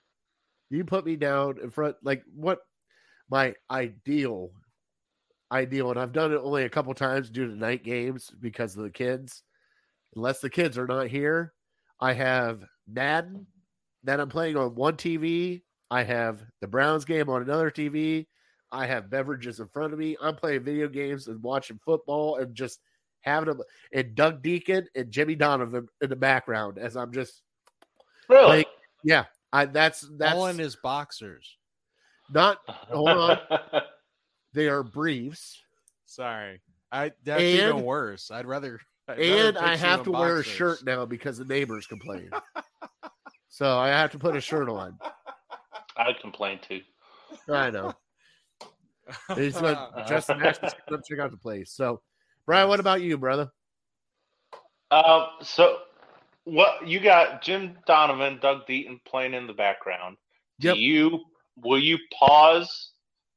You 0.70 0.84
put 0.84 1.06
me 1.06 1.16
down 1.16 1.58
in 1.62 1.70
front, 1.70 1.96
like 2.02 2.22
what 2.34 2.60
my 3.30 3.54
ideal, 3.70 4.50
ideal, 5.50 5.90
and 5.90 5.98
I've 5.98 6.12
done 6.12 6.32
it 6.32 6.40
only 6.42 6.64
a 6.64 6.68
couple 6.68 6.92
times 6.94 7.30
due 7.30 7.46
to 7.46 7.54
night 7.54 7.84
games 7.84 8.30
because 8.40 8.76
of 8.76 8.82
the 8.82 8.90
kids. 8.90 9.42
Unless 10.14 10.40
the 10.40 10.50
kids 10.50 10.78
are 10.78 10.86
not 10.86 11.08
here, 11.08 11.52
I 12.00 12.12
have 12.12 12.64
Madden 12.88 13.46
that 14.04 14.20
I'm 14.20 14.28
playing 14.28 14.56
on 14.56 14.74
one 14.74 14.96
TV. 14.96 15.62
I 15.90 16.02
have 16.02 16.40
the 16.60 16.66
Browns 16.66 17.04
game 17.04 17.28
on 17.28 17.42
another 17.42 17.70
TV. 17.70 18.26
I 18.72 18.86
have 18.86 19.10
beverages 19.10 19.60
in 19.60 19.68
front 19.68 19.92
of 19.92 19.98
me. 19.98 20.16
I'm 20.20 20.34
playing 20.34 20.64
video 20.64 20.88
games 20.88 21.28
and 21.28 21.42
watching 21.42 21.78
football 21.84 22.36
and 22.36 22.54
just 22.54 22.80
having 23.20 23.48
them 23.48 23.60
and 23.92 24.14
Doug 24.14 24.42
Dieken 24.42 24.86
and 24.94 25.10
Jimmy 25.10 25.34
Donovan 25.34 25.88
in 26.00 26.10
the 26.10 26.16
background 26.16 26.78
as 26.78 26.96
I'm 26.96 27.12
just 27.12 27.42
really, 28.28 28.58
like, 28.58 28.66
yeah. 29.04 29.24
I 29.52 29.66
that's 29.66 30.06
that's 30.18 30.34
all 30.34 30.46
in 30.46 30.58
his 30.58 30.76
boxers. 30.76 31.56
not 32.30 32.58
hold 32.66 33.08
on. 33.08 33.38
they 34.56 34.68
are 34.68 34.82
briefs 34.82 35.62
Sorry, 36.06 36.60
I 36.90 37.12
that's 37.24 37.42
And- 37.42 37.58
even 37.60 37.82
worse. 37.82 38.30
I'd 38.30 38.46
rather. 38.46 38.80
I'd 39.08 39.18
rather 39.18 39.48
and 39.48 39.58
I 39.58 39.76
have 39.76 40.02
to 40.04 40.12
in 40.12 40.18
wear 40.18 40.38
a 40.38 40.44
shirt 40.44 40.84
now 40.84 41.04
because 41.04 41.36
the 41.38 41.44
neighbors 41.44 41.86
complain. 41.86 42.30
so 43.48 43.76
I 43.76 43.88
have 43.88 44.12
to 44.12 44.18
put 44.18 44.34
a 44.36 44.40
shirt 44.40 44.68
on. 44.68 44.98
I'd 45.96 46.18
complain 46.20 46.58
too. 46.66 46.80
I 47.48 47.70
know. 47.70 47.92
He's 49.36 49.60
what 49.60 50.06
Justin 50.08 50.40
Ashton's 50.44 50.74
come 50.88 51.02
check 51.08 51.18
out 51.18 51.32
the 51.32 51.36
place. 51.36 51.72
So 51.72 52.00
Brian, 52.46 52.68
what 52.68 52.80
about 52.80 53.02
you, 53.02 53.18
brother? 53.18 53.50
Um, 54.90 55.26
so 55.42 55.78
what 56.44 56.86
you 56.86 57.00
got? 57.00 57.42
Jim 57.42 57.76
Donovan, 57.86 58.38
Doug 58.40 58.66
Dieken 58.66 59.00
playing 59.04 59.34
in 59.34 59.46
the 59.48 59.52
background. 59.52 60.16
Yep. 60.60 60.74
Do 60.76 60.80
you 60.80 61.20
will 61.56 61.80
you 61.80 61.98
pause 62.18 62.92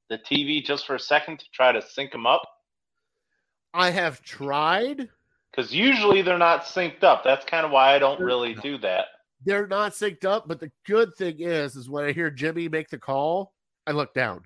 the 0.09 0.17
TV 0.17 0.63
just 0.63 0.85
for 0.85 0.95
a 0.95 0.99
second 0.99 1.39
to 1.39 1.45
try 1.53 1.71
to 1.71 1.81
sync 1.81 2.11
them 2.11 2.25
up? 2.25 2.41
I 3.73 3.91
have 3.91 4.21
tried. 4.21 5.09
Because 5.51 5.73
usually 5.73 6.21
they're 6.21 6.37
not 6.37 6.65
synced 6.65 7.03
up. 7.03 7.23
That's 7.23 7.45
kind 7.45 7.65
of 7.65 7.71
why 7.71 7.95
I 7.95 7.99
don't 7.99 8.19
really 8.19 8.53
do 8.55 8.77
that. 8.79 9.05
They're 9.45 9.67
not 9.67 9.93
synced 9.93 10.25
up, 10.25 10.47
but 10.47 10.59
the 10.59 10.71
good 10.85 11.15
thing 11.15 11.37
is, 11.39 11.75
is 11.75 11.89
when 11.89 12.05
I 12.05 12.11
hear 12.11 12.29
Jimmy 12.29 12.67
make 12.67 12.89
the 12.89 12.97
call, 12.97 13.53
I 13.87 13.91
look 13.91 14.13
down, 14.13 14.43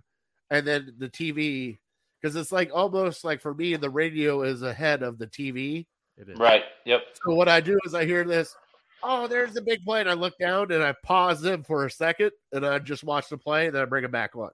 and 0.49 0.67
then 0.67 0.93
the 0.97 1.09
TV, 1.09 1.79
because 2.21 2.35
it's 2.35 2.51
like 2.51 2.69
almost 2.73 3.23
like 3.23 3.41
for 3.41 3.53
me, 3.53 3.75
the 3.75 3.89
radio 3.89 4.43
is 4.43 4.61
ahead 4.61 5.03
of 5.03 5.17
the 5.17 5.27
TV. 5.27 5.87
It 6.15 6.29
is. 6.29 6.37
Right. 6.37 6.63
Yep. 6.85 7.01
So 7.25 7.33
what 7.33 7.49
I 7.49 7.59
do 7.59 7.77
is 7.85 7.95
I 7.95 8.05
hear 8.05 8.23
this, 8.23 8.55
oh, 9.01 9.27
there's 9.27 9.53
the 9.53 9.61
big 9.61 9.83
play, 9.83 9.99
and 9.99 10.09
I 10.09 10.13
look 10.13 10.37
down 10.37 10.71
and 10.71 10.83
I 10.83 10.93
pause 11.03 11.41
them 11.41 11.63
for 11.63 11.85
a 11.85 11.91
second, 11.91 12.31
and 12.51 12.65
I 12.65 12.79
just 12.79 13.03
watch 13.03 13.29
the 13.29 13.37
play, 13.37 13.65
and 13.65 13.75
then 13.75 13.81
I 13.81 13.85
bring 13.85 14.05
it 14.05 14.11
back 14.11 14.35
on. 14.35 14.51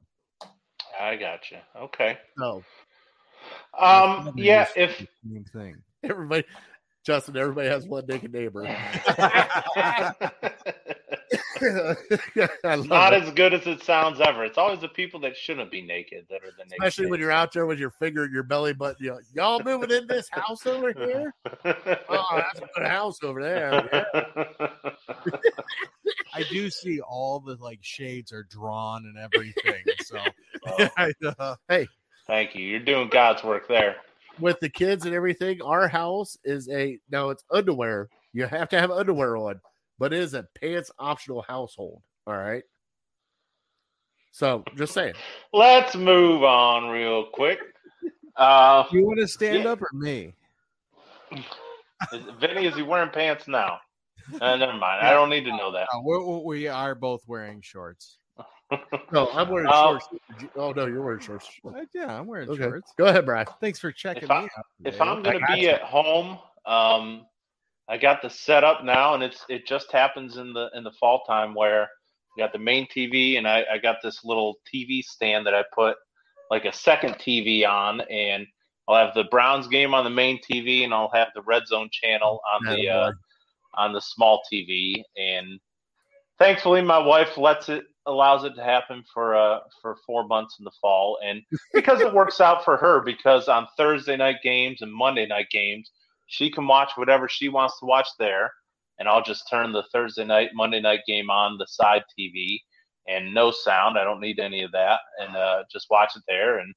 I 1.00 1.16
got 1.16 1.50
you. 1.52 1.58
Okay. 1.76 2.18
So 2.38 2.64
Um. 3.78 4.34
Yeah. 4.36 4.68
If 4.76 5.06
Same 5.24 5.46
thing. 5.54 5.78
everybody, 6.04 6.44
Justin, 7.06 7.38
everybody 7.38 7.70
has 7.70 7.88
one 7.88 8.06
naked 8.08 8.34
neighbor. 8.34 8.66
I 11.62 12.76
love 12.76 12.88
Not 12.88 13.14
it. 13.14 13.24
as 13.24 13.32
good 13.34 13.54
as 13.54 13.68
it 13.68 13.84
sounds 13.84 14.20
ever. 14.20 14.46
It's 14.46 14.58
always 14.58 14.80
the 14.80 14.88
people 14.88 15.20
that 15.22 15.38
shouldn't 15.38 15.70
be 15.70 15.82
naked 15.82 16.26
that 16.30 16.44
are 16.44 16.52
the 16.58 16.64
naked. 16.64 16.78
Especially 16.80 17.08
when 17.08 17.20
you're 17.20 17.32
out 17.32 17.52
there 17.54 17.66
with 17.66 17.80
your 17.80 17.92
finger 17.92 18.26
in 18.26 18.32
your 18.32 18.44
belly 18.44 18.74
button. 18.74 18.98
You 19.00 19.12
know, 19.12 19.20
Y'all 19.34 19.62
moving 19.64 19.92
in 19.92 20.08
this 20.08 20.28
house 20.32 20.66
over 20.66 20.94
here? 20.94 21.34
Oh, 22.12 22.26
that's 22.36 22.60
a 22.60 22.68
good 22.76 22.88
house 22.88 23.20
over 23.24 23.42
there. 23.42 24.06
Yeah. 24.14 24.70
I 26.34 26.44
do 26.50 26.70
see 26.70 27.00
all 27.02 27.40
the 27.40 27.56
like 27.56 27.80
shades 27.82 28.32
are 28.32 28.44
drawn 28.44 29.06
and 29.06 29.18
everything. 29.18 29.84
So 30.06 30.20
I, 30.98 31.12
uh, 31.38 31.56
Thank 32.28 32.56
you. 32.56 32.66
You're 32.66 32.80
doing 32.80 33.10
God's 33.10 33.44
work 33.44 33.68
there. 33.68 33.98
With 34.40 34.60
the 34.60 34.70
kids 34.70 35.06
and 35.06 35.14
everything, 35.14 35.62
our 35.62 35.88
house 35.88 36.38
is 36.44 36.70
a 36.70 37.00
now 37.12 37.30
it's 37.30 37.44
underwear. 37.52 38.10
You 38.34 38.46
have 38.46 38.70
to 38.70 38.80
have 38.80 38.92
underwear 38.92 39.36
on, 39.38 39.60
but 40.00 40.14
it 40.14 40.20
is 40.20 40.34
a 40.34 40.48
pants 40.60 40.90
optional 40.98 41.42
household. 41.42 42.02
All 42.26 42.38
right. 42.38 42.64
So 44.32 44.64
just 44.78 44.94
saying. 44.94 45.16
Let's 45.54 45.96
move 45.96 46.44
on 46.44 46.90
real 46.90 47.26
quick. 47.34 47.60
Uh, 48.36 48.86
you 48.92 49.06
want 49.06 49.20
to 49.20 49.28
stand 49.28 49.66
Yeah. 49.66 49.72
up 49.72 49.82
or 49.82 49.90
me? 49.94 50.34
is, 52.14 52.24
Vinny, 52.40 52.66
is 52.66 52.76
he 52.76 52.82
wearing 52.82 53.12
pants 53.12 53.48
now? 53.48 53.80
Uh, 54.42 54.56
never 54.58 54.74
mind. 54.74 55.02
I 55.02 55.12
don't 55.12 55.32
need 55.32 55.44
to 55.46 55.58
know 55.58 55.72
that. 55.72 55.88
Uh, 55.92 56.02
we're, 56.04 56.40
we 56.44 56.68
are 56.68 56.94
both 56.94 57.22
wearing 57.28 57.62
shorts. 57.62 58.20
No, 59.12 59.28
I'm 59.34 59.50
wearing 59.50 59.68
Uh, 59.72 59.98
shorts. 59.98 60.08
Oh 60.56 60.72
no, 60.72 60.86
you're 60.86 61.02
wearing 61.02 61.20
shorts. 61.20 61.50
Uh, 61.68 61.82
yeah, 61.96 62.20
I'm 62.20 62.28
wearing 62.28 62.48
Okay. 62.48 62.62
shorts. 62.62 62.94
Go 62.96 63.06
ahead, 63.06 63.26
Brad. 63.26 63.50
Thanks 63.60 63.80
for 63.80 63.92
checking 63.92 64.24
If 64.26 64.30
me 64.30 64.36
I, 64.36 64.44
out. 64.44 64.66
If 64.86 65.02
I'm 65.02 65.24
going 65.24 65.40
to 65.40 65.46
be 65.48 65.68
at 65.68 65.82
home, 65.82 66.38
um, 66.68 67.26
I 67.90 67.98
got 67.98 68.22
the 68.22 68.30
setup 68.30 68.84
now, 68.84 69.16
and 69.16 69.24
it's 69.24 69.44
it 69.50 69.66
just 69.66 69.92
happens 69.92 70.38
in 70.38 70.54
the 70.54 70.70
in 70.76 70.84
the 70.84 70.92
fall 70.92 71.24
time 71.26 71.56
where 71.56 71.84
I 71.84 72.42
got 72.42 72.54
the 72.54 72.60
main 72.60 72.88
TV, 72.88 73.38
and 73.38 73.48
I, 73.48 73.66
I 73.74 73.78
got 73.80 73.98
this 74.04 74.24
little 74.24 74.58
TV 74.72 75.04
stand 75.04 75.48
that 75.48 75.56
I 75.56 75.64
put 75.74 75.98
like 76.52 76.66
a 76.66 76.74
second 76.74 77.16
TV 77.16 77.68
on, 77.68 78.02
and 78.02 78.46
I'll 78.88 79.06
have 79.06 79.16
the 79.16 79.24
Browns 79.26 79.68
game 79.68 79.96
on 79.96 80.04
the 80.04 80.10
main 80.12 80.40
TV, 80.40 80.84
and 80.84 80.94
I'll 80.94 81.12
have 81.14 81.30
the 81.34 81.42
Red 81.42 81.68
Zone 81.68 81.90
channel 81.92 82.40
on 82.54 82.76
the 82.76 82.90
uh, 82.90 83.12
on 83.74 83.92
the 83.92 84.02
small 84.02 84.42
TV, 84.52 85.02
and 85.18 85.60
thankfully 86.38 86.84
my 86.84 87.00
wife 87.00 87.38
lets 87.38 87.70
it 87.70 87.86
allows 88.06 88.44
it 88.44 88.56
to 88.56 88.64
happen 88.64 89.04
for 89.14 89.36
uh 89.36 89.60
for 89.82 89.98
four 90.06 90.28
months 90.28 90.58
in 90.60 90.66
the 90.66 90.72
fall, 90.80 91.18
and 91.26 91.42
because 91.74 92.02
it 92.02 92.14
works 92.14 92.40
out 92.40 92.64
for 92.64 92.78
her 92.78 93.02
because 93.02 93.48
on 93.48 93.68
Thursday 93.78 94.16
night 94.16 94.38
games 94.44 94.84
and 94.84 94.94
Monday 94.94 95.26
night 95.26 95.50
games 95.50 95.90
she 96.30 96.50
can 96.50 96.68
watch 96.68 96.92
whatever 96.96 97.28
she 97.28 97.50
wants 97.50 97.80
to 97.80 97.86
watch 97.86 98.08
there, 98.18 98.52
and 98.98 99.08
I'll 99.08 99.24
just 99.24 99.50
turn 99.50 99.72
the 99.72 99.84
Thursday 99.92 100.26
night 100.26 100.52
Monday 100.54 100.80
night 100.80 101.02
game 101.06 101.30
on 101.30 101.58
the 101.58 101.68
side 101.68 102.04
TV 102.18 102.60
and 103.08 103.34
no 103.34 103.52
sound. 103.52 103.98
I 103.98 104.04
don't 104.04 104.22
need 104.22 104.40
any 104.40 104.64
of 104.64 104.72
that, 104.72 105.00
and 105.20 105.36
uh, 105.36 105.64
just 105.72 105.88
watch 105.90 106.12
it 106.16 106.24
there 106.28 106.60
and. 106.60 106.74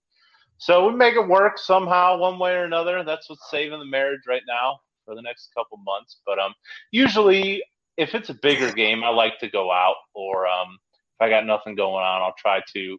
So 0.59 0.87
we 0.87 0.95
make 0.95 1.17
it 1.17 1.27
work 1.27 1.59
somehow, 1.59 2.19
one 2.19 2.39
way 2.39 2.53
or 2.55 2.63
another. 2.63 3.03
That's 3.03 3.29
what's 3.29 3.51
saving 3.51 3.81
the 3.81 3.85
marriage 3.85 4.21
right 4.29 4.43
now 4.47 4.79
for 5.05 5.17
the 5.17 5.23
next 5.23 5.49
couple 5.57 5.77
months. 5.79 6.21
But 6.25 6.39
um, 6.39 6.55
usually 6.93 7.61
if 7.97 8.15
it's 8.15 8.31
a 8.31 8.35
bigger 8.35 8.73
game, 8.73 9.05
I 9.05 9.09
like 9.09 9.39
to 9.41 9.49
go 9.49 9.71
out, 9.71 9.97
or 10.15 10.47
um, 10.47 10.79
if 11.21 11.25
I 11.25 11.29
got 11.29 11.47
nothing 11.47 11.75
going 11.75 12.05
on, 12.05 12.23
I'll 12.23 12.35
try 12.39 12.61
to 12.75 12.99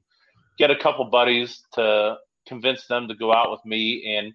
get 0.57 0.71
a 0.71 0.77
couple 0.77 1.05
buddies 1.05 1.63
to 1.73 2.17
convince 2.47 2.85
them 2.87 3.07
to 3.07 3.15
go 3.15 3.33
out 3.33 3.51
with 3.51 3.61
me. 3.65 4.17
And 4.17 4.33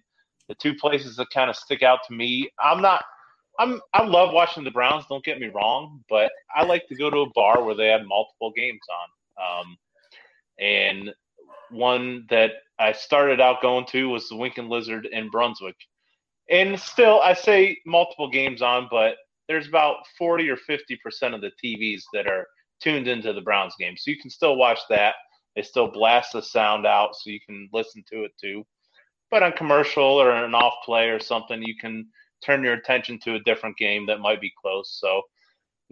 the 0.49 0.55
two 0.55 0.75
places 0.75 1.15
that 1.15 1.29
kind 1.29 1.49
of 1.49 1.55
stick 1.55 1.83
out 1.83 1.99
to 2.07 2.13
me, 2.13 2.49
I'm 2.61 2.81
not. 2.81 3.05
I'm 3.59 3.79
I 3.93 4.03
love 4.03 4.33
watching 4.33 4.63
the 4.63 4.71
Browns. 4.71 5.05
Don't 5.07 5.23
get 5.23 5.39
me 5.39 5.47
wrong, 5.47 6.03
but 6.09 6.31
I 6.53 6.65
like 6.65 6.87
to 6.87 6.95
go 6.95 7.09
to 7.09 7.19
a 7.19 7.29
bar 7.33 7.63
where 7.63 7.75
they 7.75 7.87
have 7.87 8.05
multiple 8.05 8.51
games 8.55 8.81
on. 9.37 9.61
Um, 9.61 9.77
and 10.59 11.13
one 11.69 12.25
that 12.29 12.51
I 12.79 12.91
started 12.91 13.39
out 13.39 13.61
going 13.61 13.85
to 13.87 14.09
was 14.09 14.27
the 14.27 14.35
Winkin 14.35 14.69
Lizard 14.69 15.05
in 15.05 15.29
Brunswick. 15.29 15.75
And 16.49 16.79
still, 16.79 17.21
I 17.21 17.33
say 17.33 17.77
multiple 17.85 18.29
games 18.29 18.61
on, 18.61 18.87
but 18.89 19.17
there's 19.47 19.67
about 19.67 19.97
40 20.17 20.49
or 20.49 20.57
50% 20.57 21.35
of 21.35 21.41
the 21.41 21.51
TVs 21.63 22.03
that 22.13 22.27
are 22.27 22.47
tuned 22.81 23.07
into 23.07 23.33
the 23.33 23.41
Browns 23.41 23.75
game. 23.79 23.95
So 23.97 24.09
you 24.09 24.17
can 24.17 24.29
still 24.29 24.55
watch 24.55 24.79
that. 24.89 25.15
They 25.55 25.61
still 25.61 25.91
blast 25.91 26.33
the 26.33 26.41
sound 26.41 26.87
out 26.87 27.15
so 27.15 27.29
you 27.29 27.39
can 27.45 27.69
listen 27.73 28.03
to 28.11 28.23
it 28.23 28.31
too. 28.41 28.65
But 29.31 29.43
on 29.43 29.51
commercial 29.53 30.03
or 30.03 30.31
an 30.31 30.55
off 30.55 30.75
play 30.85 31.09
or 31.09 31.19
something, 31.19 31.61
you 31.61 31.75
can 31.77 32.07
turn 32.43 32.63
your 32.63 32.73
attention 32.73 33.19
to 33.19 33.35
a 33.35 33.39
different 33.39 33.77
game 33.77 34.05
that 34.07 34.19
might 34.19 34.41
be 34.41 34.51
close. 34.61 34.97
So 34.99 35.21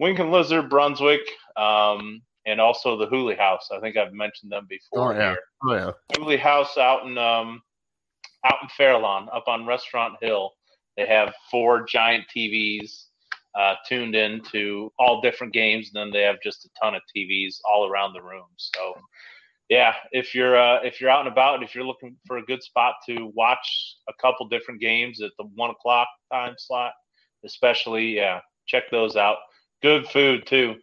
Winkin 0.00 0.30
Lizard, 0.30 0.70
Brunswick, 0.70 1.20
um, 1.56 2.22
and 2.46 2.60
also 2.60 2.96
the 2.96 3.06
Hooley 3.06 3.36
House. 3.36 3.68
I 3.72 3.80
think 3.80 3.96
I've 3.96 4.12
mentioned 4.12 4.50
them 4.50 4.66
before 4.68 5.12
Oh, 5.12 5.16
yeah. 5.16 5.30
here. 5.30 5.38
Oh 5.64 5.74
yeah. 5.74 5.90
Hooley 6.16 6.36
House 6.38 6.78
out 6.78 7.06
in 7.06 7.18
um, 7.18 7.60
out 8.44 8.56
in 8.62 8.68
Fairlawn, 8.76 9.28
up 9.32 9.44
on 9.48 9.66
Restaurant 9.66 10.14
Hill. 10.22 10.52
They 10.96 11.06
have 11.06 11.34
four 11.50 11.84
giant 11.84 12.24
TVs 12.34 13.04
uh, 13.58 13.74
tuned 13.88 14.14
in 14.14 14.40
to 14.52 14.92
all 14.98 15.20
different 15.20 15.52
games. 15.52 15.90
And 15.94 16.00
then 16.00 16.10
they 16.12 16.22
have 16.24 16.36
just 16.42 16.64
a 16.64 16.68
ton 16.82 16.94
of 16.94 17.02
TVs 17.14 17.58
all 17.68 17.88
around 17.88 18.12
the 18.14 18.22
room. 18.22 18.46
So, 18.56 18.94
yeah, 19.68 19.94
if 20.12 20.34
you're 20.34 20.56
uh, 20.56 20.80
if 20.82 21.00
you're 21.00 21.10
out 21.10 21.20
and 21.20 21.28
about, 21.28 21.56
and 21.56 21.64
if 21.64 21.74
you're 21.74 21.84
looking 21.84 22.16
for 22.26 22.38
a 22.38 22.44
good 22.44 22.62
spot 22.62 22.94
to 23.06 23.30
watch 23.34 23.96
a 24.08 24.12
couple 24.20 24.48
different 24.48 24.80
games 24.80 25.20
at 25.20 25.30
the 25.38 25.44
one 25.54 25.70
o'clock 25.70 26.08
time 26.32 26.54
slot, 26.58 26.92
especially, 27.44 28.16
yeah, 28.16 28.40
check 28.66 28.84
those 28.90 29.16
out. 29.16 29.38
Good 29.82 30.08
food 30.08 30.46
too. 30.46 30.76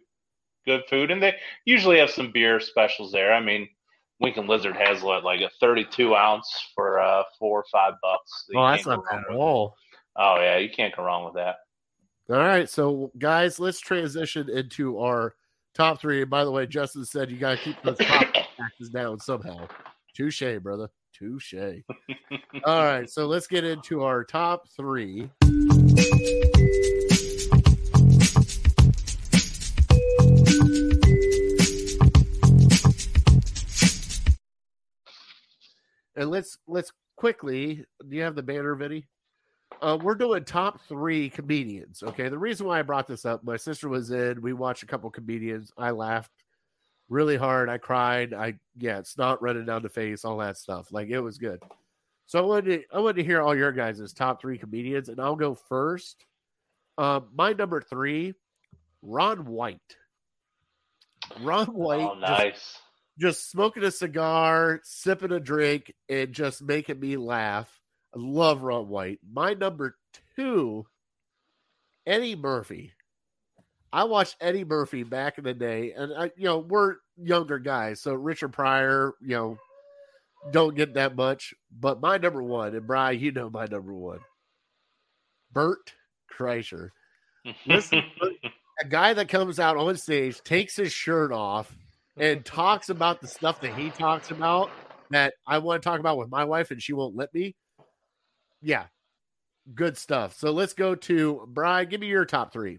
Good 0.66 0.84
food, 0.88 1.10
and 1.10 1.22
they 1.22 1.34
usually 1.64 1.98
have 1.98 2.10
some 2.10 2.30
beer 2.32 2.60
specials 2.60 3.12
there. 3.12 3.32
I 3.32 3.40
mean, 3.40 3.68
Winkin 4.22 4.48
Lizard 4.48 4.76
has 4.76 5.02
what, 5.02 5.24
like 5.24 5.40
a 5.40 5.50
32 5.60 6.14
ounce 6.14 6.48
for 6.74 7.00
uh, 7.00 7.22
four 7.38 7.60
or 7.60 7.64
five 7.70 7.94
bucks. 8.02 8.46
You 8.48 8.60
Oh, 8.60 8.68
that's 8.68 8.84
can't 8.84 8.98
not 8.98 9.04
go 9.04 9.16
wrong 9.16 9.24
bad 9.28 9.34
at 9.34 9.38
all. 9.38 9.74
Oh 10.16 10.36
yeah, 10.36 10.56
you 10.58 10.70
can't 10.70 10.94
go 10.94 11.02
wrong 11.02 11.24
with 11.24 11.34
that. 11.34 11.56
All 12.30 12.36
right, 12.36 12.68
so 12.68 13.10
guys, 13.18 13.60
let's 13.60 13.78
transition 13.78 14.48
into 14.48 14.98
our 14.98 15.34
top 15.74 16.00
three. 16.00 16.22
And 16.22 16.30
by 16.30 16.44
the 16.44 16.50
way, 16.50 16.66
Justin 16.66 17.04
said 17.04 17.30
you 17.30 17.36
got 17.36 17.58
to 17.58 17.62
keep 17.62 17.80
those 17.82 17.98
top 17.98 18.25
taxes 18.56 18.90
down 18.90 19.20
somehow. 19.20 19.66
Touche, 20.14 20.42
brother. 20.62 20.88
Touche. 21.12 21.54
All 22.64 22.84
right, 22.84 23.08
so 23.08 23.26
let's 23.26 23.46
get 23.46 23.64
into 23.64 24.02
our 24.02 24.24
top 24.24 24.68
three. 24.76 25.30
And 36.18 36.30
let's 36.30 36.56
let's 36.66 36.92
quickly. 37.16 37.84
Do 38.08 38.16
you 38.16 38.22
have 38.22 38.34
the 38.34 38.42
banner, 38.42 38.74
Vinny? 38.74 39.06
Uh, 39.82 39.98
we're 40.00 40.14
doing 40.14 40.44
top 40.44 40.80
three 40.88 41.28
comedians. 41.28 42.02
Okay. 42.02 42.28
The 42.28 42.38
reason 42.38 42.66
why 42.66 42.78
I 42.78 42.82
brought 42.82 43.06
this 43.06 43.26
up, 43.26 43.44
my 43.44 43.56
sister 43.56 43.88
was 43.88 44.10
in. 44.10 44.40
We 44.40 44.54
watched 44.54 44.82
a 44.82 44.86
couple 44.86 45.10
comedians. 45.10 45.70
I 45.76 45.90
laughed 45.90 46.30
really 47.08 47.36
hard. 47.36 47.68
I 47.68 47.78
cried. 47.78 48.34
I 48.34 48.54
yeah, 48.76 48.98
it's 48.98 49.18
not 49.18 49.42
running 49.42 49.66
down 49.66 49.82
the 49.82 49.88
face, 49.88 50.24
all 50.24 50.38
that 50.38 50.56
stuff. 50.56 50.88
Like 50.90 51.08
it 51.08 51.20
was 51.20 51.38
good. 51.38 51.62
So 52.26 52.40
I 52.40 52.42
wanted 52.42 52.64
to, 52.64 52.96
I 52.96 52.98
wanted 52.98 53.16
to 53.16 53.24
hear 53.24 53.40
all 53.40 53.54
your 53.54 53.72
guys' 53.72 54.12
top 54.12 54.40
three 54.40 54.58
comedians, 54.58 55.08
and 55.08 55.20
I'll 55.20 55.36
go 55.36 55.54
first. 55.54 56.24
Um, 56.98 57.28
my 57.34 57.52
number 57.52 57.80
three, 57.80 58.34
Ron 59.02 59.46
White. 59.46 59.96
Ron 61.40 61.66
White 61.66 62.00
oh, 62.00 62.14
just 62.20 62.38
nice. 62.38 62.78
just 63.18 63.50
smoking 63.50 63.84
a 63.84 63.90
cigar, 63.90 64.80
sipping 64.82 65.32
a 65.32 65.40
drink, 65.40 65.94
and 66.08 66.32
just 66.32 66.62
making 66.62 66.98
me 66.98 67.16
laugh. 67.16 67.68
I 68.14 68.18
love 68.18 68.62
Ron 68.62 68.88
White. 68.88 69.20
My 69.30 69.54
number 69.54 69.96
two, 70.34 70.86
Eddie 72.06 72.36
Murphy. 72.36 72.92
I 73.96 74.04
watched 74.04 74.36
Eddie 74.42 74.66
Murphy 74.66 75.04
back 75.04 75.38
in 75.38 75.44
the 75.44 75.54
day, 75.54 75.94
and 75.96 76.12
I, 76.12 76.24
you 76.36 76.44
know, 76.44 76.58
we're 76.58 76.96
younger 77.16 77.58
guys, 77.58 78.02
so 78.02 78.12
Richard 78.12 78.52
Pryor, 78.52 79.14
you 79.22 79.28
know, 79.28 79.58
don't 80.50 80.76
get 80.76 80.92
that 80.94 81.16
much. 81.16 81.54
But 81.80 82.02
my 82.02 82.18
number 82.18 82.42
one, 82.42 82.76
and 82.76 82.86
Brian, 82.86 83.18
you 83.18 83.32
know 83.32 83.48
my 83.48 83.64
number 83.64 83.94
one, 83.94 84.18
Bert 85.50 85.94
Kreischer. 86.30 86.90
Listen, 87.64 88.02
a 88.82 88.86
guy 88.86 89.14
that 89.14 89.30
comes 89.30 89.58
out 89.58 89.78
on 89.78 89.96
stage, 89.96 90.42
takes 90.42 90.76
his 90.76 90.92
shirt 90.92 91.32
off, 91.32 91.74
and 92.18 92.44
talks 92.44 92.90
about 92.90 93.22
the 93.22 93.28
stuff 93.28 93.62
that 93.62 93.72
he 93.72 93.88
talks 93.88 94.30
about 94.30 94.68
that 95.08 95.32
I 95.46 95.56
want 95.56 95.82
to 95.82 95.88
talk 95.88 96.00
about 96.00 96.18
with 96.18 96.28
my 96.28 96.44
wife 96.44 96.70
and 96.70 96.82
she 96.82 96.92
won't 96.92 97.16
let 97.16 97.32
me. 97.32 97.56
Yeah, 98.60 98.88
good 99.74 99.96
stuff. 99.96 100.36
So 100.36 100.50
let's 100.50 100.74
go 100.74 100.94
to 100.96 101.48
Brian. 101.48 101.88
Give 101.88 102.02
me 102.02 102.08
your 102.08 102.26
top 102.26 102.52
three. 102.52 102.78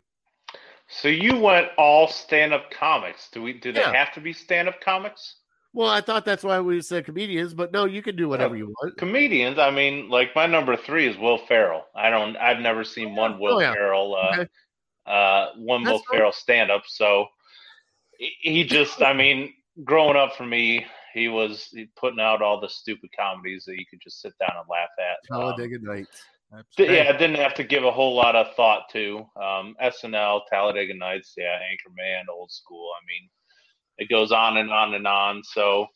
So 0.89 1.07
you 1.07 1.37
went 1.39 1.67
all 1.77 2.07
stand-up 2.07 2.71
comics. 2.71 3.29
Do 3.31 3.41
we? 3.41 3.53
Do 3.53 3.71
they 3.71 3.79
Yeah. 3.81 3.93
have 3.93 4.13
to 4.13 4.21
be 4.21 4.33
stand-up 4.33 4.79
comics? 4.81 5.35
Well, 5.73 5.89
I 5.89 6.01
thought 6.01 6.25
that's 6.25 6.43
why 6.43 6.59
we 6.59 6.81
said 6.81 7.05
comedians, 7.05 7.53
but 7.53 7.71
no, 7.71 7.85
you 7.85 8.01
can 8.01 8.15
do 8.15 8.27
whatever 8.27 8.55
you 8.55 8.67
want. 8.67 8.97
Comedians, 8.97 9.59
I 9.59 9.69
mean, 9.69 10.09
like 10.09 10.35
my 10.35 10.47
number 10.47 10.75
three 10.75 11.07
is 11.07 11.17
Will 11.17 11.37
Ferrell. 11.37 11.85
I 11.95 12.09
don't, 12.09 12.35
I've 12.37 12.59
never 12.59 12.83
seen 12.83 13.15
one 13.15 13.37
Will 13.37 13.57
Oh, 13.57 13.59
yeah. 13.59 13.73
Ferrell, 13.73 14.15
uh, 14.15 14.31
Okay. 14.33 14.47
uh, 15.05 15.49
one 15.57 15.83
That's 15.83 15.93
Will. 15.93 16.03
Ferrell 16.09 16.31
stand 16.31 16.71
up. 16.71 16.83
So 16.87 17.27
he- 18.17 18.63
just, 18.63 19.03
I 19.03 19.13
mean, 19.13 19.53
growing 19.83 20.17
up 20.17 20.35
for 20.35 20.45
me, 20.47 20.87
he 21.13 21.27
was 21.27 21.71
putting 21.95 22.19
out 22.19 22.41
all 22.41 22.59
the 22.59 22.69
stupid 22.69 23.11
comedies 23.15 23.65
that 23.65 23.77
you 23.77 23.85
could 23.87 24.01
just 24.01 24.19
sit 24.21 24.33
down 24.39 24.53
and 24.57 24.67
laugh 24.67 24.89
at. 24.99 25.35
Um, 25.35 25.41
Talladega 25.41 25.77
Nights. 25.79 26.23
Th- 26.77 26.89
yeah, 26.89 27.11
I 27.13 27.17
didn't 27.17 27.35
have 27.35 27.53
to 27.55 27.63
give 27.63 27.83
a 27.83 27.91
whole 27.91 28.15
lot 28.15 28.35
of 28.35 28.55
thought 28.55 28.83
to. 28.93 29.25
Um, 29.35 29.75
SNL, 29.83 30.41
Talladega 30.49 30.93
Nights, 30.93 31.33
yeah, 31.37 31.57
Anchorman, 31.59 32.23
old 32.31 32.51
school. 32.51 32.89
I 32.95 33.03
mean, 33.05 33.29
it 33.97 34.09
goes 34.09 34.31
on 34.31 34.57
and 34.57 34.71
on 34.71 34.93
and 34.93 35.07
on. 35.07 35.43
So 35.43 35.87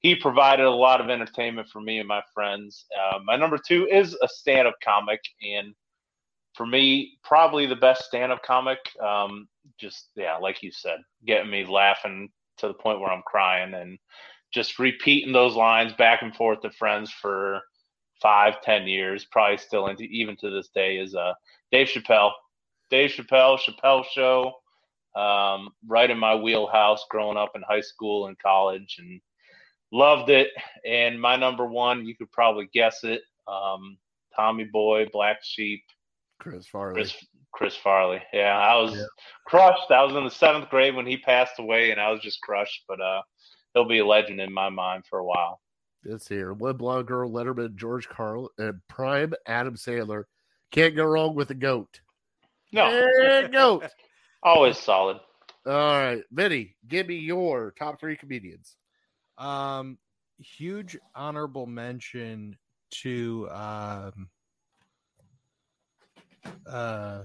he 0.00 0.14
provided 0.14 0.64
a 0.64 0.70
lot 0.70 1.00
of 1.00 1.10
entertainment 1.10 1.68
for 1.68 1.80
me 1.80 1.98
and 1.98 2.08
my 2.08 2.22
friends. 2.32 2.86
Uh, 2.96 3.18
my 3.24 3.36
number 3.36 3.58
two 3.58 3.88
is 3.90 4.14
a 4.22 4.28
stand 4.28 4.68
up 4.68 4.76
comic. 4.84 5.20
And 5.42 5.74
for 6.54 6.66
me, 6.66 7.18
probably 7.24 7.66
the 7.66 7.76
best 7.76 8.04
stand 8.04 8.30
up 8.30 8.42
comic. 8.44 8.78
Um, 9.02 9.48
just, 9.80 10.10
yeah, 10.14 10.36
like 10.36 10.62
you 10.62 10.70
said, 10.70 10.98
getting 11.26 11.50
me 11.50 11.64
laughing 11.64 12.28
to 12.58 12.68
the 12.68 12.74
point 12.74 13.00
where 13.00 13.10
I'm 13.10 13.22
crying 13.26 13.74
and 13.74 13.98
just 14.52 14.78
repeating 14.78 15.32
those 15.32 15.54
lines 15.54 15.92
back 15.94 16.22
and 16.22 16.34
forth 16.34 16.60
to 16.60 16.70
friends 16.70 17.10
for 17.10 17.60
five, 18.20 18.60
ten 18.62 18.86
years, 18.86 19.26
probably 19.30 19.58
still 19.58 19.88
into 19.88 20.04
even 20.04 20.36
to 20.36 20.50
this 20.50 20.68
day, 20.68 20.98
is 20.98 21.14
uh 21.14 21.34
Dave 21.72 21.88
Chappelle. 21.88 22.32
Dave 22.90 23.10
Chappelle, 23.10 23.58
Chappelle 23.58 24.04
Show, 24.04 24.52
um, 25.20 25.70
right 25.86 26.10
in 26.10 26.18
my 26.18 26.34
wheelhouse 26.36 27.04
growing 27.10 27.36
up 27.36 27.52
in 27.56 27.62
high 27.62 27.80
school 27.80 28.26
and 28.28 28.38
college 28.38 28.96
and 28.98 29.20
loved 29.92 30.30
it. 30.30 30.50
And 30.86 31.20
my 31.20 31.36
number 31.36 31.66
one, 31.66 32.06
you 32.06 32.14
could 32.16 32.30
probably 32.30 32.68
guess 32.72 33.02
it. 33.02 33.22
Um, 33.48 33.98
Tommy 34.34 34.64
Boy, 34.64 35.06
Black 35.12 35.38
Sheep, 35.42 35.82
Chris 36.38 36.66
Farley. 36.66 36.94
Chris 36.94 37.24
Chris 37.52 37.76
Farley. 37.76 38.20
Yeah, 38.32 38.56
I 38.58 38.76
was 38.76 38.94
Yeah. 38.94 39.06
crushed. 39.46 39.90
I 39.90 40.04
was 40.04 40.14
in 40.14 40.24
the 40.24 40.30
seventh 40.30 40.68
grade 40.68 40.94
when 40.94 41.06
he 41.06 41.16
passed 41.16 41.58
away, 41.58 41.90
and 41.90 42.00
I 42.00 42.10
was 42.10 42.20
just 42.20 42.40
crushed. 42.42 42.84
But 42.86 43.00
uh, 43.00 43.22
he'll 43.72 43.88
be 43.88 44.00
a 44.00 44.06
legend 44.06 44.40
in 44.40 44.52
my 44.52 44.68
mind 44.68 45.04
for 45.08 45.20
a 45.20 45.24
while. 45.24 45.60
This 46.06 46.28
here. 46.28 46.52
One 46.52 46.76
blonde 46.76 47.06
girl, 47.08 47.28
Letterman, 47.28 47.74
George 47.74 48.08
Carl, 48.08 48.50
and 48.58 48.80
prime 48.88 49.34
Adam 49.44 49.74
Sandler. 49.74 50.24
Can't 50.70 50.94
go 50.94 51.04
wrong 51.04 51.34
with 51.34 51.50
a 51.50 51.54
goat. 51.54 52.00
No, 52.72 52.86
Eh, 52.86 53.48
goat. 53.48 53.84
always 54.42 54.78
solid. 54.78 55.18
All 55.66 55.72
right, 55.72 56.22
Vinny, 56.30 56.76
give 56.86 57.08
me 57.08 57.16
your 57.16 57.72
top 57.76 57.98
three 57.98 58.16
comedians. 58.16 58.76
Um, 59.36 59.98
huge 60.38 60.96
honorable 61.14 61.66
mention 61.66 62.56
to 63.02 63.48
um, 63.50 64.28
uh, 66.68 67.22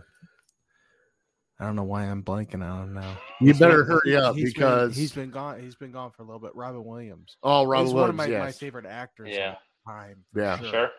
I 1.62 1.66
don't 1.66 1.76
know 1.76 1.84
why 1.84 2.06
I'm 2.06 2.24
blanking 2.24 2.68
on 2.68 2.88
him 2.88 2.94
now. 2.96 3.18
You 3.40 3.48
He's 3.50 3.60
better 3.60 3.84
been- 3.84 4.00
hurry 4.04 4.16
up 4.18 4.36
he's 4.36 4.46
been- 4.46 4.54
because 4.62 4.96
he's 4.98 5.12
been 5.14 5.30
gone. 5.30 5.60
He's 5.62 5.76
been 5.76 5.92
gone 5.92 6.10
for 6.12 6.24
a 6.24 6.26
little 6.26 6.40
bit. 6.40 6.56
Robin 6.56 6.84
Williams. 6.84 7.38
oh, 7.44 7.64
Robin 7.66 7.68
Williams. 7.68 7.90
he's 7.90 7.94
Williams, 7.94 8.18
one 8.18 8.30
of 8.32 8.40
my, 8.40 8.46
my 8.46 8.52
favorite 8.52 8.86
actors. 8.88 9.30
Yeah. 9.32 9.52
of 9.52 9.58
time. 9.94 10.26
Yeah. 10.36 10.58
for 10.58 10.66
Sure. 10.66 10.90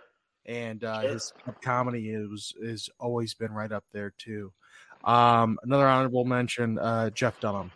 and 0.47 0.85
uh, 0.85 1.03
Sure. 1.03 1.11
his 1.11 1.33
comedy 1.63 2.11
is 2.11 2.55
is 2.61 2.89
always 3.01 3.35
been 3.35 3.53
right 3.53 3.73
up 3.73 3.85
there 3.93 4.13
too. 4.19 4.53
Um, 5.05 5.59
another 5.65 5.87
honorable 5.89 6.25
mention, 6.25 6.79
uh, 6.79 7.11
Jeff 7.11 7.41
Dunham. 7.41 7.73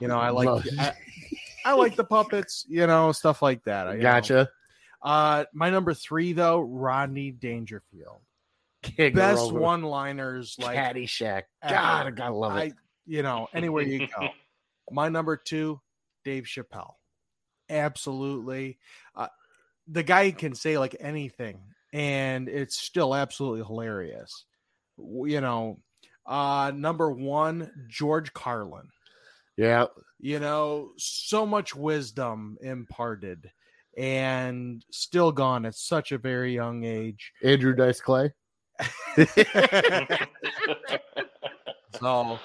You 0.00 0.08
know, 0.08 0.18
I 0.18 0.30
like 0.30 0.46
Love- 0.48 0.66
I, 0.78 0.92
I 1.64 1.72
like 1.74 1.94
the 1.94 2.04
puppets. 2.04 2.66
You 2.68 2.86
know, 2.88 3.12
stuff 3.12 3.42
like 3.42 3.62
that. 3.64 3.86
I- 3.86 3.92
you 3.92 3.98
know. 3.98 4.02
Gotcha. 4.02 4.48
Uh, 5.02 5.44
my 5.52 5.70
number 5.70 5.94
three 5.94 6.32
though, 6.32 6.60
Rodney 6.60 7.30
Dangerfield. 7.30 8.20
Can't 8.84 9.14
Best 9.14 9.52
one-liners 9.52 10.56
like 10.58 10.76
Caddyshack. 10.76 11.42
God, 11.62 12.06
I 12.06 12.10
gotta 12.10 12.34
love 12.34 12.56
it. 12.58 12.60
I, 12.60 12.72
you 13.06 13.22
know, 13.22 13.48
anywhere 13.54 13.82
you 13.82 14.06
go. 14.06 14.28
My 14.90 15.08
number 15.08 15.36
two, 15.36 15.80
Dave 16.24 16.44
Chappelle. 16.44 16.94
Absolutely. 17.70 18.78
Uh, 19.16 19.28
the 19.88 20.02
guy 20.02 20.30
can 20.30 20.54
say 20.54 20.78
like 20.78 20.96
anything, 21.00 21.58
and 21.92 22.48
it's 22.48 22.76
still 22.76 23.14
absolutely 23.14 23.64
hilarious. 23.64 24.44
You 24.98 25.40
know, 25.40 25.80
uh, 26.26 26.72
number 26.74 27.10
one, 27.10 27.70
George 27.88 28.32
Carlin. 28.32 28.88
yeah, 29.56 29.86
You 30.20 30.38
know, 30.40 30.92
so 30.98 31.46
much 31.46 31.74
wisdom 31.74 32.58
imparted 32.60 33.50
and 33.96 34.84
still 34.90 35.32
gone 35.32 35.64
at 35.66 35.74
such 35.74 36.12
a 36.12 36.18
very 36.18 36.54
young 36.54 36.84
age. 36.84 37.32
Andrew 37.42 37.74
Dice 37.74 38.00
Clay. 38.00 38.32
So 42.00 42.38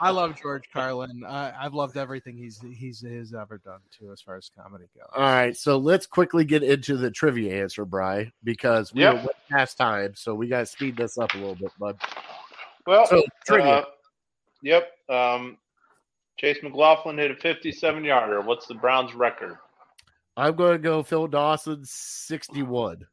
I 0.00 0.10
love 0.10 0.40
George 0.40 0.64
Carlin. 0.72 1.24
I, 1.26 1.52
I've 1.58 1.74
loved 1.74 1.96
everything 1.96 2.36
he's 2.36 2.60
he's 2.60 3.00
has 3.02 3.34
ever 3.34 3.58
done 3.58 3.80
too, 3.96 4.12
as 4.12 4.20
far 4.20 4.36
as 4.36 4.50
comedy 4.56 4.84
goes. 4.96 5.06
All 5.14 5.22
right, 5.22 5.56
so 5.56 5.76
let's 5.78 6.06
quickly 6.06 6.44
get 6.44 6.62
into 6.62 6.96
the 6.96 7.10
trivia 7.10 7.62
answer, 7.62 7.84
Bry, 7.84 8.30
because 8.44 8.92
we 8.94 9.02
Yep. 9.02 9.14
are 9.14 9.16
way 9.18 9.32
past 9.50 9.76
time, 9.76 10.14
so 10.14 10.34
we 10.34 10.48
got 10.48 10.60
to 10.60 10.66
speed 10.66 10.96
this 10.96 11.18
up 11.18 11.32
a 11.34 11.36
little 11.36 11.54
bit, 11.56 11.72
bud. 11.78 11.98
Well, 12.86 13.06
So 13.06 13.22
trivia. 13.46 13.70
uh, 13.70 13.84
yep. 14.62 14.90
Um, 15.08 15.58
Chase 16.38 16.58
McLaughlin 16.62 17.18
hit 17.18 17.30
a 17.30 17.36
57 17.36 18.04
yarder. 18.04 18.40
What's 18.40 18.66
the 18.66 18.74
Browns' 18.74 19.14
record? 19.14 19.56
I'm 20.36 20.56
going 20.56 20.72
to 20.72 20.78
go 20.78 21.02
Phil 21.02 21.26
Dawson, 21.28 21.82
61. 21.84 23.06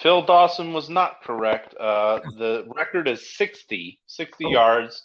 Phil 0.00 0.22
Dawson 0.22 0.72
was 0.72 0.88
not 0.90 1.22
correct. 1.22 1.74
Uh, 1.78 2.20
the 2.36 2.64
record 2.74 3.08
is 3.08 3.36
60, 3.36 3.98
60 4.06 4.44
yards. 4.48 5.02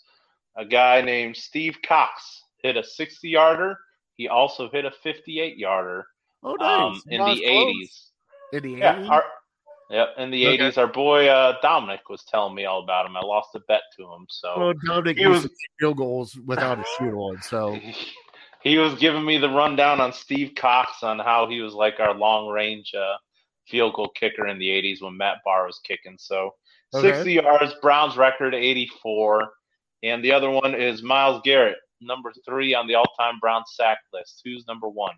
A 0.58 0.66
guy 0.66 1.02
named 1.02 1.38
Steve 1.38 1.78
Cox 1.86 2.44
hit 2.64 2.76
a 2.76 2.84
60 2.84 3.30
yarder. 3.30 3.78
He 4.16 4.28
also 4.28 4.70
hit 4.72 4.86
a 4.86 4.92
58 4.92 5.58
yarder 5.58 6.06
Oh, 6.44 6.54
nice. 6.56 6.96
um, 6.96 7.02
in 7.08 7.20
the 7.20 7.26
close. 7.26 7.40
80s. 7.42 8.10
In 8.54 8.64
the 8.64 8.80
Yeah, 8.80 8.96
80s? 8.96 9.10
our, 9.10 9.24
yep, 9.92 10.08
in 10.18 10.32
the 10.32 10.48
Okay. 10.48 10.58
80s. 10.58 10.78
Our 10.78 10.88
boy 10.88 11.28
uh, 11.28 11.58
Dominic 11.62 12.10
was 12.10 12.24
telling 12.24 12.56
me 12.56 12.66
all 12.66 12.82
about 12.84 13.06
him. 13.06 13.16
I 13.16 13.22
lost 13.22 13.50
a 13.56 13.60
bet 13.68 13.84
to 13.98 14.04
him. 14.04 14.26
So 14.30 14.60
Well, 14.60 14.74
Dominic 14.86 15.18
He 15.20 15.28
was- 15.28 15.48
field 15.80 15.98
goals 15.98 16.36
without 16.46 16.80
a 16.80 16.86
shoe 16.98 17.16
on, 17.16 17.42
so 17.42 17.78
he 18.64 18.78
was 18.78 18.96
giving 18.96 19.24
me 19.24 19.38
the 19.38 19.50
rundown 19.50 20.02
on 20.02 20.12
Steve 20.12 20.54
Cox 20.56 21.04
on 21.04 21.20
how 21.20 21.48
he 21.48 21.62
was 21.62 21.74
like 21.74 22.00
our 22.00 22.14
long 22.14 22.48
range 22.48 22.94
uh, 22.96 23.16
field 23.70 23.94
goal 23.94 24.10
kicker 24.10 24.48
in 24.48 24.58
the 24.60 24.68
80s 24.68 25.02
when 25.02 25.18
Matt 25.18 25.38
Bahr 25.46 25.66
was 25.66 25.80
kicking. 25.84 26.18
So 26.20 26.54
Okay. 26.94 27.12
60 27.12 27.34
yards, 27.34 27.76
Browns 27.82 28.18
record 28.18 28.56
84. 28.56 29.52
And 30.02 30.24
the 30.24 30.32
other 30.32 30.50
one 30.50 30.74
is 30.74 31.04
Myles 31.04 31.42
Garrett, 31.44 31.78
number 32.02 32.32
three 32.46 32.74
on 32.74 32.88
the 32.88 32.96
all 32.96 33.06
time 33.20 33.38
Brown 33.40 33.64
sack 33.68 34.00
list. 34.14 34.42
Who's 34.44 34.66
number 34.68 34.88
one? 34.88 35.14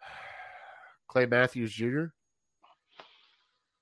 Clay 1.08 1.26
Matthews 1.26 1.72
Jr. 1.72 2.06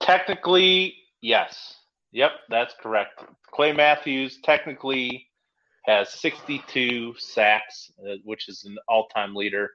Technically, 0.01 0.97
yes. 1.20 1.77
Yep, 2.12 2.32
that's 2.49 2.74
correct. 2.81 3.23
Clay 3.53 3.73
Matthews 3.73 4.40
technically 4.43 5.28
has 5.86 6.12
62 6.20 7.15
sacks, 7.19 7.90
uh, 8.05 8.16
which 8.24 8.49
is 8.49 8.65
an 8.65 8.77
all 8.89 9.07
time 9.09 9.35
leader, 9.35 9.70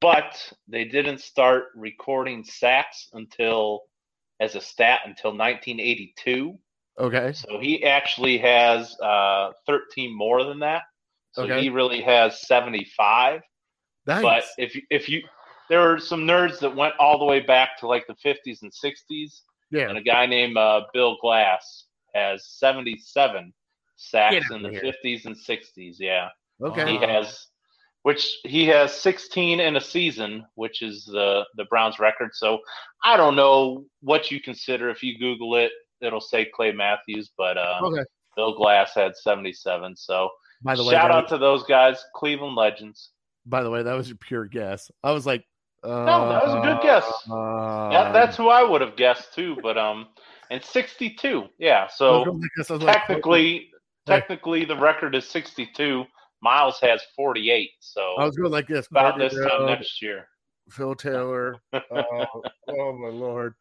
but 0.00 0.52
they 0.68 0.84
didn't 0.84 1.20
start 1.20 1.68
recording 1.74 2.44
sacks 2.44 3.08
until, 3.14 3.82
as 4.40 4.54
a 4.56 4.60
stat, 4.60 5.00
until 5.04 5.30
1982. 5.36 6.58
Okay. 6.98 7.32
So 7.32 7.58
he 7.60 7.84
actually 7.84 8.38
has 8.38 8.98
uh, 9.00 9.52
13 9.66 10.16
more 10.16 10.44
than 10.44 10.58
that. 10.60 10.82
So 11.32 11.44
Okay. 11.44 11.62
he 11.62 11.68
really 11.70 12.00
has 12.02 12.46
75. 12.46 13.40
Nice. 14.06 14.22
But 14.22 14.44
if 14.58 14.74
you- 14.74 14.82
if 14.90 15.08
you 15.08 15.22
there 15.68 15.80
are 15.80 16.00
some 16.00 16.22
nerds 16.26 16.58
that 16.58 16.74
went 16.74 16.94
all 16.98 17.16
the 17.16 17.24
way 17.24 17.38
back 17.38 17.78
to 17.78 17.86
like 17.86 18.04
the 18.08 18.16
50s 18.24 18.62
and 18.62 18.72
60s, 18.72 19.42
yeah. 19.70 19.88
and 19.88 19.96
a 19.96 20.02
guy 20.02 20.26
named 20.26 20.56
uh, 20.56 20.80
Bill 20.92 21.16
Glass 21.20 21.84
has 22.12 22.44
77 22.58 23.52
sacks 23.94 24.50
in 24.50 24.62
the 24.62 24.70
here. 24.70 24.82
50s 25.04 25.26
and 25.26 25.36
60s. 25.36 25.96
Yeah, 26.00 26.28
Okay. 26.60 26.90
he 26.90 26.96
has, 26.98 27.46
which 28.02 28.38
he 28.44 28.66
has 28.66 28.94
16 28.94 29.60
in 29.60 29.76
a 29.76 29.80
season, 29.80 30.44
which 30.54 30.82
is 30.82 31.04
the 31.04 31.44
the 31.56 31.64
Browns 31.66 31.98
record. 31.98 32.30
So 32.32 32.60
I 33.04 33.16
don't 33.16 33.36
know 33.36 33.84
what 34.00 34.30
you 34.30 34.40
consider. 34.40 34.88
If 34.90 35.02
you 35.02 35.18
Google 35.18 35.56
it, 35.56 35.72
it'll 36.00 36.20
say 36.20 36.46
Clay 36.46 36.72
Matthews, 36.72 37.30
but 37.36 37.58
uh, 37.58 37.80
Okay. 37.82 38.02
Bill 38.36 38.54
Glass 38.54 38.94
had 38.94 39.16
77. 39.16 39.96
So 39.96 40.30
By 40.62 40.76
the 40.76 40.84
way, 40.84 40.92
shout 40.92 41.10
out 41.10 41.24
was, 41.24 41.30
to 41.32 41.38
those 41.38 41.64
guys, 41.64 42.02
Cleveland 42.14 42.56
legends. 42.56 43.10
by 43.44 43.62
the 43.62 43.70
way, 43.70 43.82
that 43.82 43.94
was 43.94 44.10
a 44.10 44.14
pure 44.16 44.46
guess. 44.46 44.90
I 45.02 45.12
was 45.12 45.26
like, 45.26 45.44
uh, 45.82 46.04
No, 46.04 46.28
that 46.28 46.46
was 46.46 46.54
a 46.54 46.60
good 46.60 46.80
guess. 46.82 47.04
Uh, 47.30 47.90
That, 47.90 48.12
that's 48.12 48.36
who 48.36 48.48
I 48.48 48.62
would 48.62 48.80
have 48.80 48.96
guessed 48.96 49.34
too, 49.34 49.56
but 49.62 49.76
um, 49.76 50.08
and 50.50 50.62
62, 50.62 51.44
yeah. 51.58 51.88
So 51.88 52.24
going 52.24 52.42
like 52.68 52.96
technically, 52.96 53.70
technically 54.06 54.64
the 54.64 54.76
record 54.76 55.14
is 55.14 55.28
62. 55.28 56.04
Myles 56.42 56.78
has 56.80 57.02
48, 57.16 57.70
so 57.80 58.14
I 58.18 58.24
was 58.24 58.36
going 58.36 58.52
like 58.52 58.66
this. 58.66 58.86
about 58.88 59.16
Courtney 59.16 59.28
this 59.28 59.48
time 59.48 59.60
Road, 59.62 59.66
next 59.66 60.00
year. 60.00 60.26
Phil 60.70 60.94
Taylor. 60.94 61.56
Oh, 61.72 61.80
oh 62.68 62.92
my 62.92 63.08
lord. 63.08 63.54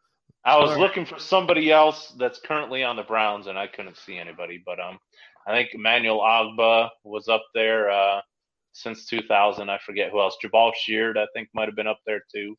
I 0.45 0.57
was 0.57 0.69
Alright. 0.69 0.79
looking 0.79 1.05
for 1.05 1.19
somebody 1.19 1.71
else 1.71 2.13
that's 2.17 2.39
currently 2.39 2.83
on 2.83 2.95
the 2.95 3.03
Browns, 3.03 3.47
and 3.47 3.57
I 3.57 3.67
couldn't 3.67 3.97
see 3.97 4.17
anybody. 4.17 4.61
But 4.65 4.79
um, 4.79 4.97
I 5.45 5.51
think 5.51 5.71
Emmanuel 5.73 6.19
Ogbah 6.19 6.89
was 7.03 7.27
up 7.27 7.43
there 7.53 7.91
uh, 7.91 8.21
since 8.71 9.05
2000. 9.07 9.69
I 9.69 9.77
forget 9.85 10.11
who 10.11 10.21
else. 10.21 10.37
Jabaal 10.43 10.71
Sheard, 10.75 11.17
I 11.17 11.27
think, 11.33 11.49
might 11.53 11.67
have 11.67 11.75
been 11.75 11.87
up 11.87 11.99
there 12.05 12.21
too. 12.33 12.55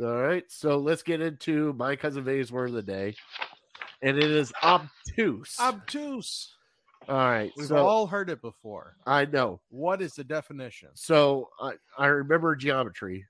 All 0.00 0.22
right, 0.22 0.44
so 0.48 0.78
let's 0.78 1.02
get 1.02 1.20
into 1.20 1.72
my 1.72 1.96
cousin 1.96 2.22
Vay's 2.22 2.52
word 2.52 2.68
of 2.68 2.76
the 2.76 2.82
day, 2.82 3.16
and 4.00 4.16
it 4.16 4.30
is 4.30 4.52
obtuse. 4.62 5.56
Obtuse. 5.58 6.54
All 7.08 7.16
right, 7.16 7.52
We've 7.56 7.66
so 7.68 7.76
all 7.76 8.06
heard 8.06 8.30
it 8.30 8.40
before. 8.42 8.96
I 9.06 9.24
know. 9.24 9.60
What 9.70 10.02
is 10.02 10.14
the 10.14 10.24
definition? 10.24 10.90
So 10.94 11.50
I, 11.60 11.72
I 11.96 12.06
remember 12.06 12.54
geometry. 12.56 13.26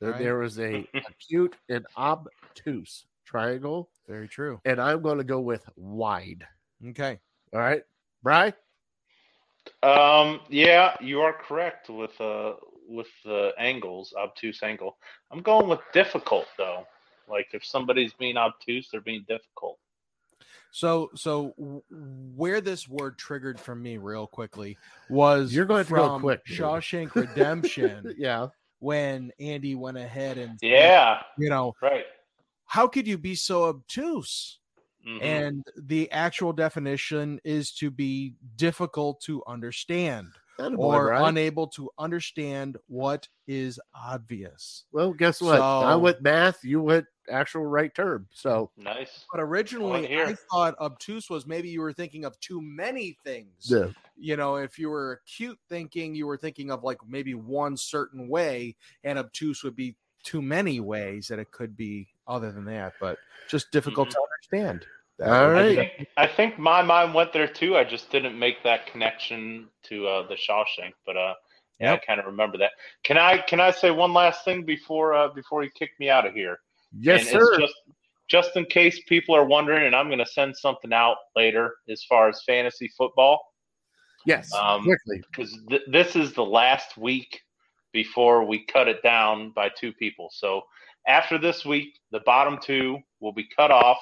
That 0.00 0.12
Right. 0.12 0.18
there 0.18 0.38
was 0.38 0.60
a 0.60 0.88
acute 1.08 1.56
and 1.68 1.84
obtuse 1.96 3.06
triangle, 3.24 3.90
Very 4.06 4.28
true. 4.28 4.60
and 4.64 4.80
I'm 4.80 5.02
going 5.02 5.18
to 5.18 5.24
go 5.24 5.40
with 5.40 5.68
wide. 5.74 6.46
Okay. 6.90 7.18
All 7.52 7.58
right, 7.58 7.82
Bry. 8.22 8.52
Um, 9.82 10.40
yeah, 10.48 10.96
you 11.00 11.20
are 11.20 11.32
correct 11.32 11.90
with 11.90 12.18
uh 12.20 12.54
with 12.88 13.08
the 13.24 13.52
angles, 13.58 14.14
obtuse 14.16 14.62
angle. 14.62 14.96
I'm 15.32 15.42
going 15.42 15.68
with 15.68 15.80
difficult 15.92 16.46
though. 16.56 16.86
Like 17.28 17.48
if 17.52 17.64
somebody's 17.64 18.12
being 18.12 18.36
obtuse, 18.36 18.88
they're 18.90 19.00
being 19.00 19.24
difficult. 19.28 19.78
So, 20.70 21.10
so 21.14 21.54
where 22.36 22.60
this 22.60 22.88
word 22.88 23.18
triggered 23.18 23.58
for 23.58 23.74
me 23.74 23.96
real 23.96 24.26
quickly 24.26 24.76
was 25.08 25.52
You're 25.54 25.64
going 25.64 25.84
to 25.84 25.90
go 25.90 26.08
from 26.08 26.20
quick, 26.20 26.44
dude. 26.44 26.58
Shawshank 26.58 27.14
Redemption 27.14 28.14
Yeah, 28.18 28.48
when 28.80 29.32
Andy 29.40 29.74
went 29.74 29.96
ahead 29.96 30.38
and 30.38 30.58
Yeah, 30.62 31.22
you 31.38 31.48
know, 31.50 31.74
right. 31.82 32.04
how 32.66 32.86
could 32.86 33.06
you 33.06 33.18
be 33.18 33.34
so 33.34 33.64
obtuse? 33.64 34.58
Mhm. 35.06 35.22
And 35.22 35.64
the 35.76 36.10
actual 36.12 36.52
definition 36.52 37.40
is 37.44 37.72
to 37.76 37.90
be 37.90 38.34
difficult 38.56 39.20
to 39.22 39.42
understand 39.46 40.37
Attaboy, 40.58 40.78
or 40.78 41.06
Bry. 41.06 41.28
unable 41.28 41.66
to 41.68 41.90
understand 41.98 42.76
what 42.88 43.28
is 43.46 43.80
obvious. 43.94 44.84
well, 44.92 45.12
guess 45.12 45.40
what? 45.40 45.60
I 45.60 45.92
So- 45.92 45.98
went 45.98 46.22
math. 46.22 46.64
You 46.64 46.82
went 46.82 47.06
actual 47.30 47.64
right 47.66 47.94
term. 47.94 48.26
So 48.32 48.70
nice. 48.76 49.26
But 49.30 49.40
originally. 49.40 50.20
I 50.20 50.34
thought 50.50 50.78
obtuse 50.80 51.28
was 51.30 51.46
maybe 51.46 51.68
you 51.68 51.80
were 51.80 51.92
thinking 51.92 52.24
of 52.24 52.38
too 52.40 52.60
many 52.60 53.18
things. 53.24 53.70
yeah, 53.70 53.88
You 54.16 54.36
know, 54.36 54.56
if 54.56 54.78
you 54.78 54.90
were 54.90 55.20
acute 55.24 55.58
thinking, 55.68 56.14
you 56.14 56.26
were 56.26 56.36
thinking 56.38 56.70
of 56.70 56.82
like 56.82 56.98
maybe 57.06 57.34
one 57.34 57.76
certain 57.76 58.28
way, 58.28 58.76
and 59.04 59.18
obtuse 59.18 59.62
would 59.62 59.76
be 59.76 59.96
too 60.24 60.42
many 60.42 60.80
ways 60.80 61.28
that 61.28 61.38
it 61.38 61.50
could 61.50 61.76
be 61.76 62.08
other 62.26 62.52
than 62.52 62.64
that, 62.66 62.94
but 63.00 63.18
just 63.48 63.70
difficult 63.70 64.08
mm-hmm. 64.08 64.14
to 64.14 64.58
understand. 64.60 64.86
That 65.18 65.28
All 65.28 65.48
would 65.48 65.54
be 65.54 65.76
right. 65.76 65.78
I 65.78 65.82
think 65.96 66.08
I 66.16 66.26
think 66.26 66.58
my 66.58 66.82
mind 66.82 67.14
went 67.14 67.32
there 67.32 67.48
too. 67.48 67.76
I 67.76 67.84
just 67.84 68.10
didn't 68.10 68.38
make 68.38 68.62
that 68.64 68.86
connection 68.86 69.68
to 69.84 70.06
uh, 70.06 70.28
the 70.28 70.34
Shawshank, 70.36 70.92
but 71.04 71.16
uh, 71.16 71.34
yeah, 71.80 71.92
Yep. 71.92 72.02
I 72.02 72.06
kind 72.06 72.20
of 72.20 72.26
remember 72.26 72.58
that. 72.58 72.72
Can 73.04 73.18
I 73.18 73.38
can 73.38 73.60
I 73.60 73.70
say 73.70 73.90
one 73.90 74.12
last 74.12 74.44
thing 74.44 74.64
before 74.64 75.14
uh, 75.14 75.28
before 75.28 75.64
you 75.64 75.70
kick 75.76 75.90
me 75.98 76.08
out 76.10 76.26
of 76.26 76.34
here? 76.34 76.58
yes, 76.98 77.20
and 77.20 77.28
sir. 77.30 77.40
It's 77.40 77.58
just 77.58 77.74
just 78.28 78.56
in 78.56 78.64
case 78.66 79.00
people 79.08 79.34
are 79.34 79.44
wondering, 79.44 79.86
and 79.86 79.96
I'm 79.96 80.06
going 80.06 80.18
to 80.18 80.26
send 80.26 80.56
something 80.56 80.92
out 80.92 81.16
later 81.34 81.76
as 81.88 82.04
far 82.04 82.28
as 82.28 82.42
fantasy 82.46 82.90
football 82.96 83.40
yes, 84.26 84.52
um, 84.54 84.84
quickly. 84.84 85.22
because 85.32 85.58
th- 85.68 85.82
this 85.90 86.14
is 86.14 86.32
the 86.34 86.44
last 86.44 86.96
week 86.96 87.40
before 87.92 88.44
we 88.44 88.64
cut 88.66 88.86
it 88.86 89.02
down 89.02 89.50
by 89.56 89.70
two 89.70 89.92
people. 89.94 90.28
So 90.32 90.62
after 91.06 91.38
this 91.38 91.64
week, 91.64 91.98
the 92.12 92.20
bottom 92.20 92.58
two 92.62 92.98
will 93.20 93.32
be 93.32 93.48
cut 93.56 93.70
off. 93.70 93.98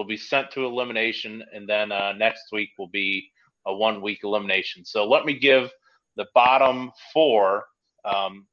They'll 0.00 0.06
be 0.08 0.16
sent 0.16 0.50
to 0.52 0.64
elimination, 0.64 1.44
and 1.52 1.68
then 1.68 1.92
uh, 1.92 2.12
next 2.14 2.44
week 2.52 2.70
will 2.78 2.88
be 2.88 3.30
a 3.66 3.74
one 3.74 4.00
week 4.00 4.20
elimination. 4.24 4.82
So 4.82 5.06
let 5.06 5.26
me 5.26 5.38
give 5.38 5.70
the 6.16 6.24
bottom 6.34 6.90
four 7.12 7.64
um, 8.06 8.46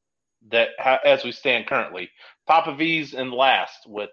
that 0.50 0.70
ha- 0.78 1.00
as 1.06 1.24
we 1.24 1.32
stand 1.32 1.66
currently. 1.66 2.10
Papa 2.48 2.76
V's 2.76 3.14
in 3.14 3.32
last 3.32 3.88
with 3.88 4.10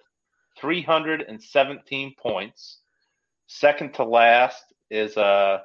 317 0.61 2.15
points. 2.23 2.81
Second 3.49 3.95
to 3.95 4.05
last 4.05 4.63
is 4.93 5.17
uh, 5.17 5.59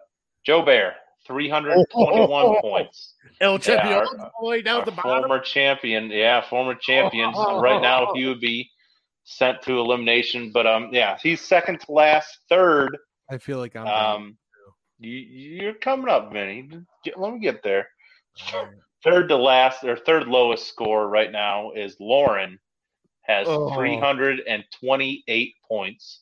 Joe 0.43 0.63
Bear, 0.63 0.95
321 1.27 2.61
points. 2.61 3.13
El 3.41 3.53
Yeah, 3.53 3.57
Champion, 3.59 3.93
our- 3.93 4.05
all 4.05 4.31
the 4.41 4.49
way 4.49 4.61
down 4.63 4.79
Our 4.79 4.85
the 4.85 4.91
bottom. 4.91 5.21
former 5.21 5.39
champion, 5.39 6.09
yeah, 6.09 6.41
former 6.49 6.73
champion. 6.73 7.31
So 7.35 7.59
right 7.61 7.79
now 7.81 8.11
he 8.15 8.25
would 8.25 8.39
be 8.39 8.69
sent 9.29 9.61
to 9.61 9.77
elimination, 9.79 10.51
but 10.51 10.65
um, 10.65 10.89
yeah, 10.91 11.17
he's 11.21 11.39
second 11.39 11.79
to 11.81 11.91
last. 11.91 12.39
Third, 12.49 12.97
I 13.29 13.37
feel 13.37 13.59
like 13.59 13.75
I'm. 13.75 13.85
um, 13.87 14.37
you, 14.97 15.11
you're 15.11 15.73
coming 15.75 16.09
up, 16.09 16.33
Vinny. 16.33 16.67
Get, 17.03 17.17
let 17.19 17.33
me 17.33 17.39
get 17.39 17.61
there. 17.63 17.87
All 18.53 18.65
right. 18.65 18.73
Third 19.03 19.29
to 19.29 19.37
last, 19.37 19.83
or 19.83 19.95
third 19.95 20.27
lowest 20.27 20.67
score 20.67 21.07
right 21.07 21.31
now 21.31 21.71
is 21.71 21.95
Lauren, 21.99 22.59
has 23.21 23.47
Oh. 23.47 23.73
328 23.75 25.53
points, 25.67 26.21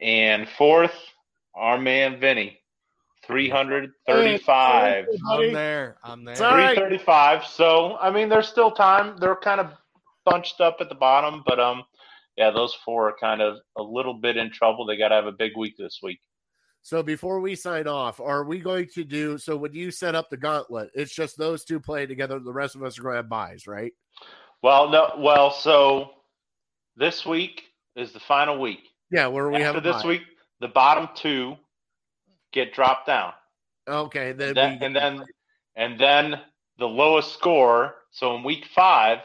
and 0.00 0.48
fourth, 0.48 0.94
our 1.54 1.78
man 1.78 2.18
Vinny, 2.20 2.58
335. 3.24 5.06
I'm 5.30 5.52
there. 5.52 5.96
I'm 6.04 6.24
there. 6.24 6.32
It's 6.32 6.40
all 6.40 6.56
right. 6.56 6.76
335. 6.76 7.44
So, 7.46 7.96
I 7.98 8.10
mean, 8.10 8.28
there's 8.28 8.48
still 8.48 8.70
time. 8.70 9.16
They're 9.18 9.36
kind 9.36 9.60
of 9.60 9.72
bunched 10.24 10.60
up 10.60 10.78
at 10.80 10.88
the 10.88 10.94
bottom, 10.94 11.42
but 11.46 11.58
um, 11.60 11.84
yeah, 12.36 12.50
those 12.50 12.74
four 12.84 13.08
are 13.08 13.16
kind 13.18 13.40
of 13.40 13.58
a 13.76 13.82
little 13.82 14.14
bit 14.14 14.36
in 14.36 14.50
trouble. 14.50 14.84
They 14.86 14.96
got 14.96 15.08
to 15.08 15.14
have 15.14 15.26
a 15.26 15.32
big 15.32 15.56
week 15.56 15.76
this 15.78 16.00
week. 16.02 16.20
So 16.82 17.02
before 17.02 17.40
we 17.40 17.56
sign 17.56 17.88
off, 17.88 18.20
are 18.20 18.44
we 18.44 18.60
going 18.60 18.86
to 18.94 19.02
do 19.02 19.38
so 19.38 19.56
when 19.56 19.72
you 19.72 19.90
set 19.90 20.14
up 20.14 20.30
the 20.30 20.36
gauntlet, 20.36 20.90
it's 20.94 21.12
just 21.12 21.36
those 21.36 21.64
two 21.64 21.80
playing 21.80 22.08
together, 22.08 22.38
the 22.38 22.52
rest 22.52 22.76
of 22.76 22.84
us 22.84 22.98
are 22.98 23.02
going 23.02 23.14
to 23.14 23.16
have 23.18 23.28
buys, 23.28 23.66
right? 23.66 23.92
Well, 24.62 24.88
no, 24.88 25.12
well, 25.18 25.50
so 25.50 26.10
this 26.96 27.26
week 27.26 27.64
is 27.96 28.12
the 28.12 28.20
final 28.20 28.60
week. 28.60 28.80
Yeah, 29.10 29.26
where 29.26 29.48
we 29.50 29.60
have 29.62 29.76
After 29.76 29.88
a 29.88 29.92
this 29.92 30.02
bye. 30.02 30.08
week, 30.08 30.22
the 30.60 30.68
bottom 30.68 31.08
two 31.14 31.56
get 32.52 32.72
dropped 32.72 33.06
down. 33.08 33.32
Okay, 33.88 34.32
then, 34.32 34.56
And 34.56 34.56
then, 34.56 34.82
and 34.82 34.96
then, 34.96 35.24
and 35.76 36.00
then 36.00 36.40
the 36.78 36.86
lowest 36.86 37.32
score. 37.32 37.94
So 38.12 38.36
in 38.36 38.42
week 38.44 38.66
five, 38.74 39.18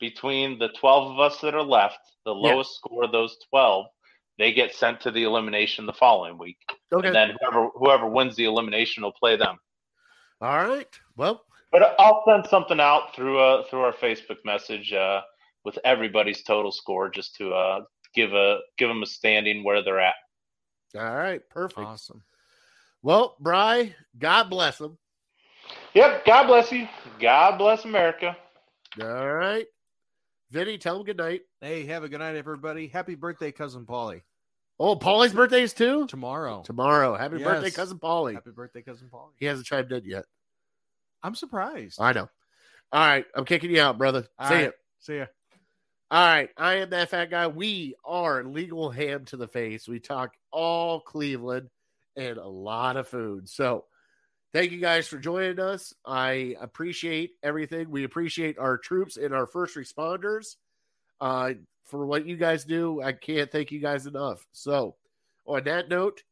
between 0.00 0.58
the 0.58 0.68
12 0.80 1.12
of 1.12 1.20
us 1.20 1.40
that 1.40 1.54
are 1.54 1.62
left, 1.62 1.98
the 2.24 2.34
Yeah. 2.34 2.54
lowest 2.54 2.74
score 2.76 3.04
of 3.04 3.12
those 3.12 3.36
12, 3.50 3.86
they 4.38 4.52
get 4.52 4.74
sent 4.74 5.00
to 5.02 5.10
the 5.10 5.24
elimination 5.24 5.86
the 5.86 5.92
following 5.92 6.38
week. 6.38 6.58
okay. 6.92 7.06
And 7.08 7.14
then 7.14 7.36
whoever 7.40 7.68
whoever 7.74 8.08
wins 8.08 8.36
the 8.36 8.44
elimination 8.46 9.02
will 9.02 9.12
play 9.12 9.36
them. 9.36 9.58
All 10.40 10.66
right. 10.66 10.88
Well, 11.16 11.44
But 11.70 11.94
I'll 12.00 12.22
send 12.26 12.46
something 12.46 12.80
out 12.80 13.14
through 13.14 13.38
uh 13.38 13.64
through 13.68 13.80
our 13.82 13.92
Facebook 13.92 14.38
message 14.44 14.92
uh, 14.92 15.20
with 15.64 15.78
everybody's 15.84 16.42
total 16.42 16.72
score 16.72 17.10
just 17.10 17.36
to 17.36 17.52
uh, 17.52 17.80
give 18.14 18.32
a 18.32 18.58
give 18.78 18.88
them 18.88 19.02
a 19.02 19.06
standing 19.06 19.62
where 19.62 19.82
they're 19.82 20.00
at. 20.00 20.14
all 20.96 21.14
right, 21.16 21.42
perfect. 21.50 21.78
Awesome. 21.86 22.22
Well, 23.02 23.36
Bry, 23.40 23.94
God 24.18 24.50
bless 24.50 24.78
them. 24.78 24.98
Yep. 25.94 26.24
God 26.24 26.46
bless 26.46 26.72
you. 26.72 26.88
God 27.20 27.58
bless 27.58 27.84
America. 27.84 28.36
All 29.00 29.32
right. 29.34 29.66
Vinny, 30.50 30.78
tell 30.78 30.96
them 30.96 31.04
good 31.04 31.16
night. 31.16 31.42
Hey, 31.60 31.86
have 31.86 32.02
a 32.02 32.08
good 32.08 32.18
night, 32.18 32.34
everybody. 32.34 32.88
Happy 32.88 33.14
birthday, 33.14 33.52
cousin 33.52 33.86
Polly. 33.86 34.22
Oh, 34.80 34.96
Paulie's 34.96 35.32
birthday 35.32 35.62
is 35.62 35.72
too? 35.72 36.06
Tomorrow. 36.06 36.62
Tomorrow. 36.62 37.14
Happy 37.14 37.38
Yes. 37.38 37.44
birthday, 37.46 37.70
cousin 37.70 37.98
Paulie. 37.98 38.34
Happy 38.34 38.50
birthday, 38.50 38.82
cousin 38.82 39.08
Polly. 39.10 39.32
He 39.36 39.46
hasn't 39.46 39.66
chimed 39.66 39.92
in 39.92 40.04
yet. 40.04 40.24
I'm 41.22 41.34
surprised. 41.34 42.00
I 42.00 42.12
know. 42.12 42.28
All 42.92 43.00
right. 43.06 43.26
I'm 43.34 43.44
kicking 43.44 43.70
you 43.70 43.80
out, 43.80 43.98
brother. 43.98 44.26
All 44.38 44.48
See 44.48 44.54
right. 44.54 44.64
ya. 44.64 44.70
See 44.98 45.16
ya. 45.18 45.26
All 46.10 46.26
right. 46.26 46.50
I 46.56 46.76
am 46.76 46.90
that 46.90 47.10
fat 47.10 47.30
guy. 47.30 47.46
We 47.46 47.94
are 48.04 48.42
legal 48.42 48.90
ham 48.90 49.26
to 49.26 49.36
the 49.36 49.46
face. 49.46 49.86
We 49.86 50.00
talk 50.00 50.32
all 50.50 51.00
Cleveland 51.00 51.68
and 52.16 52.38
a 52.38 52.48
lot 52.48 52.96
of 52.96 53.06
food. 53.06 53.48
So 53.48 53.84
thank 54.52 54.72
you 54.72 54.80
guys 54.80 55.06
for 55.08 55.18
joining 55.18 55.58
us. 55.60 55.94
I 56.04 56.56
appreciate 56.60 57.32
everything. 57.42 57.90
We 57.90 58.04
appreciate 58.04 58.58
our 58.58 58.76
troops 58.78 59.16
and 59.16 59.34
our 59.34 59.46
first 59.46 59.76
responders 59.76 60.56
uh, 61.20 61.52
for 61.84 62.06
what 62.06 62.26
you 62.26 62.36
guys 62.36 62.64
do. 62.64 63.02
I 63.02 63.12
can't 63.12 63.50
thank 63.50 63.70
you 63.72 63.80
guys 63.80 64.06
enough. 64.06 64.46
So 64.52 64.96
on 65.46 65.64
that 65.64 65.88
note, 65.88 66.22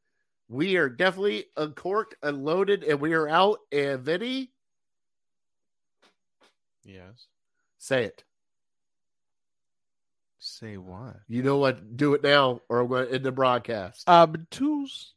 we 0.49 0.77
are 0.77 0.89
definitely 0.89 1.47
uncorked, 1.57 2.15
unloaded, 2.23 2.85
and 2.85 3.01
we 3.01 3.13
are 3.13 3.29
out. 3.29 3.59
And 3.73 4.01
Vinny, 4.03 4.51
Yes. 6.85 7.27
say 7.79 8.05
it. 8.05 8.25
Say 10.39 10.79
what? 10.79 11.17
You 11.29 11.43
know 11.43 11.59
what? 11.59 11.97
Do 11.99 12.15
it 12.15 12.23
now, 12.23 12.63
or 12.71 12.81
I'm 12.81 12.89
going 12.89 13.09
to 13.09 13.15
end 13.15 13.25
the 13.25 13.33
broadcast. 13.33 14.09
Obtuse. 14.09 15.13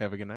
Have 0.00 0.12
a 0.12 0.16
good 0.16 0.26
night. 0.26 0.32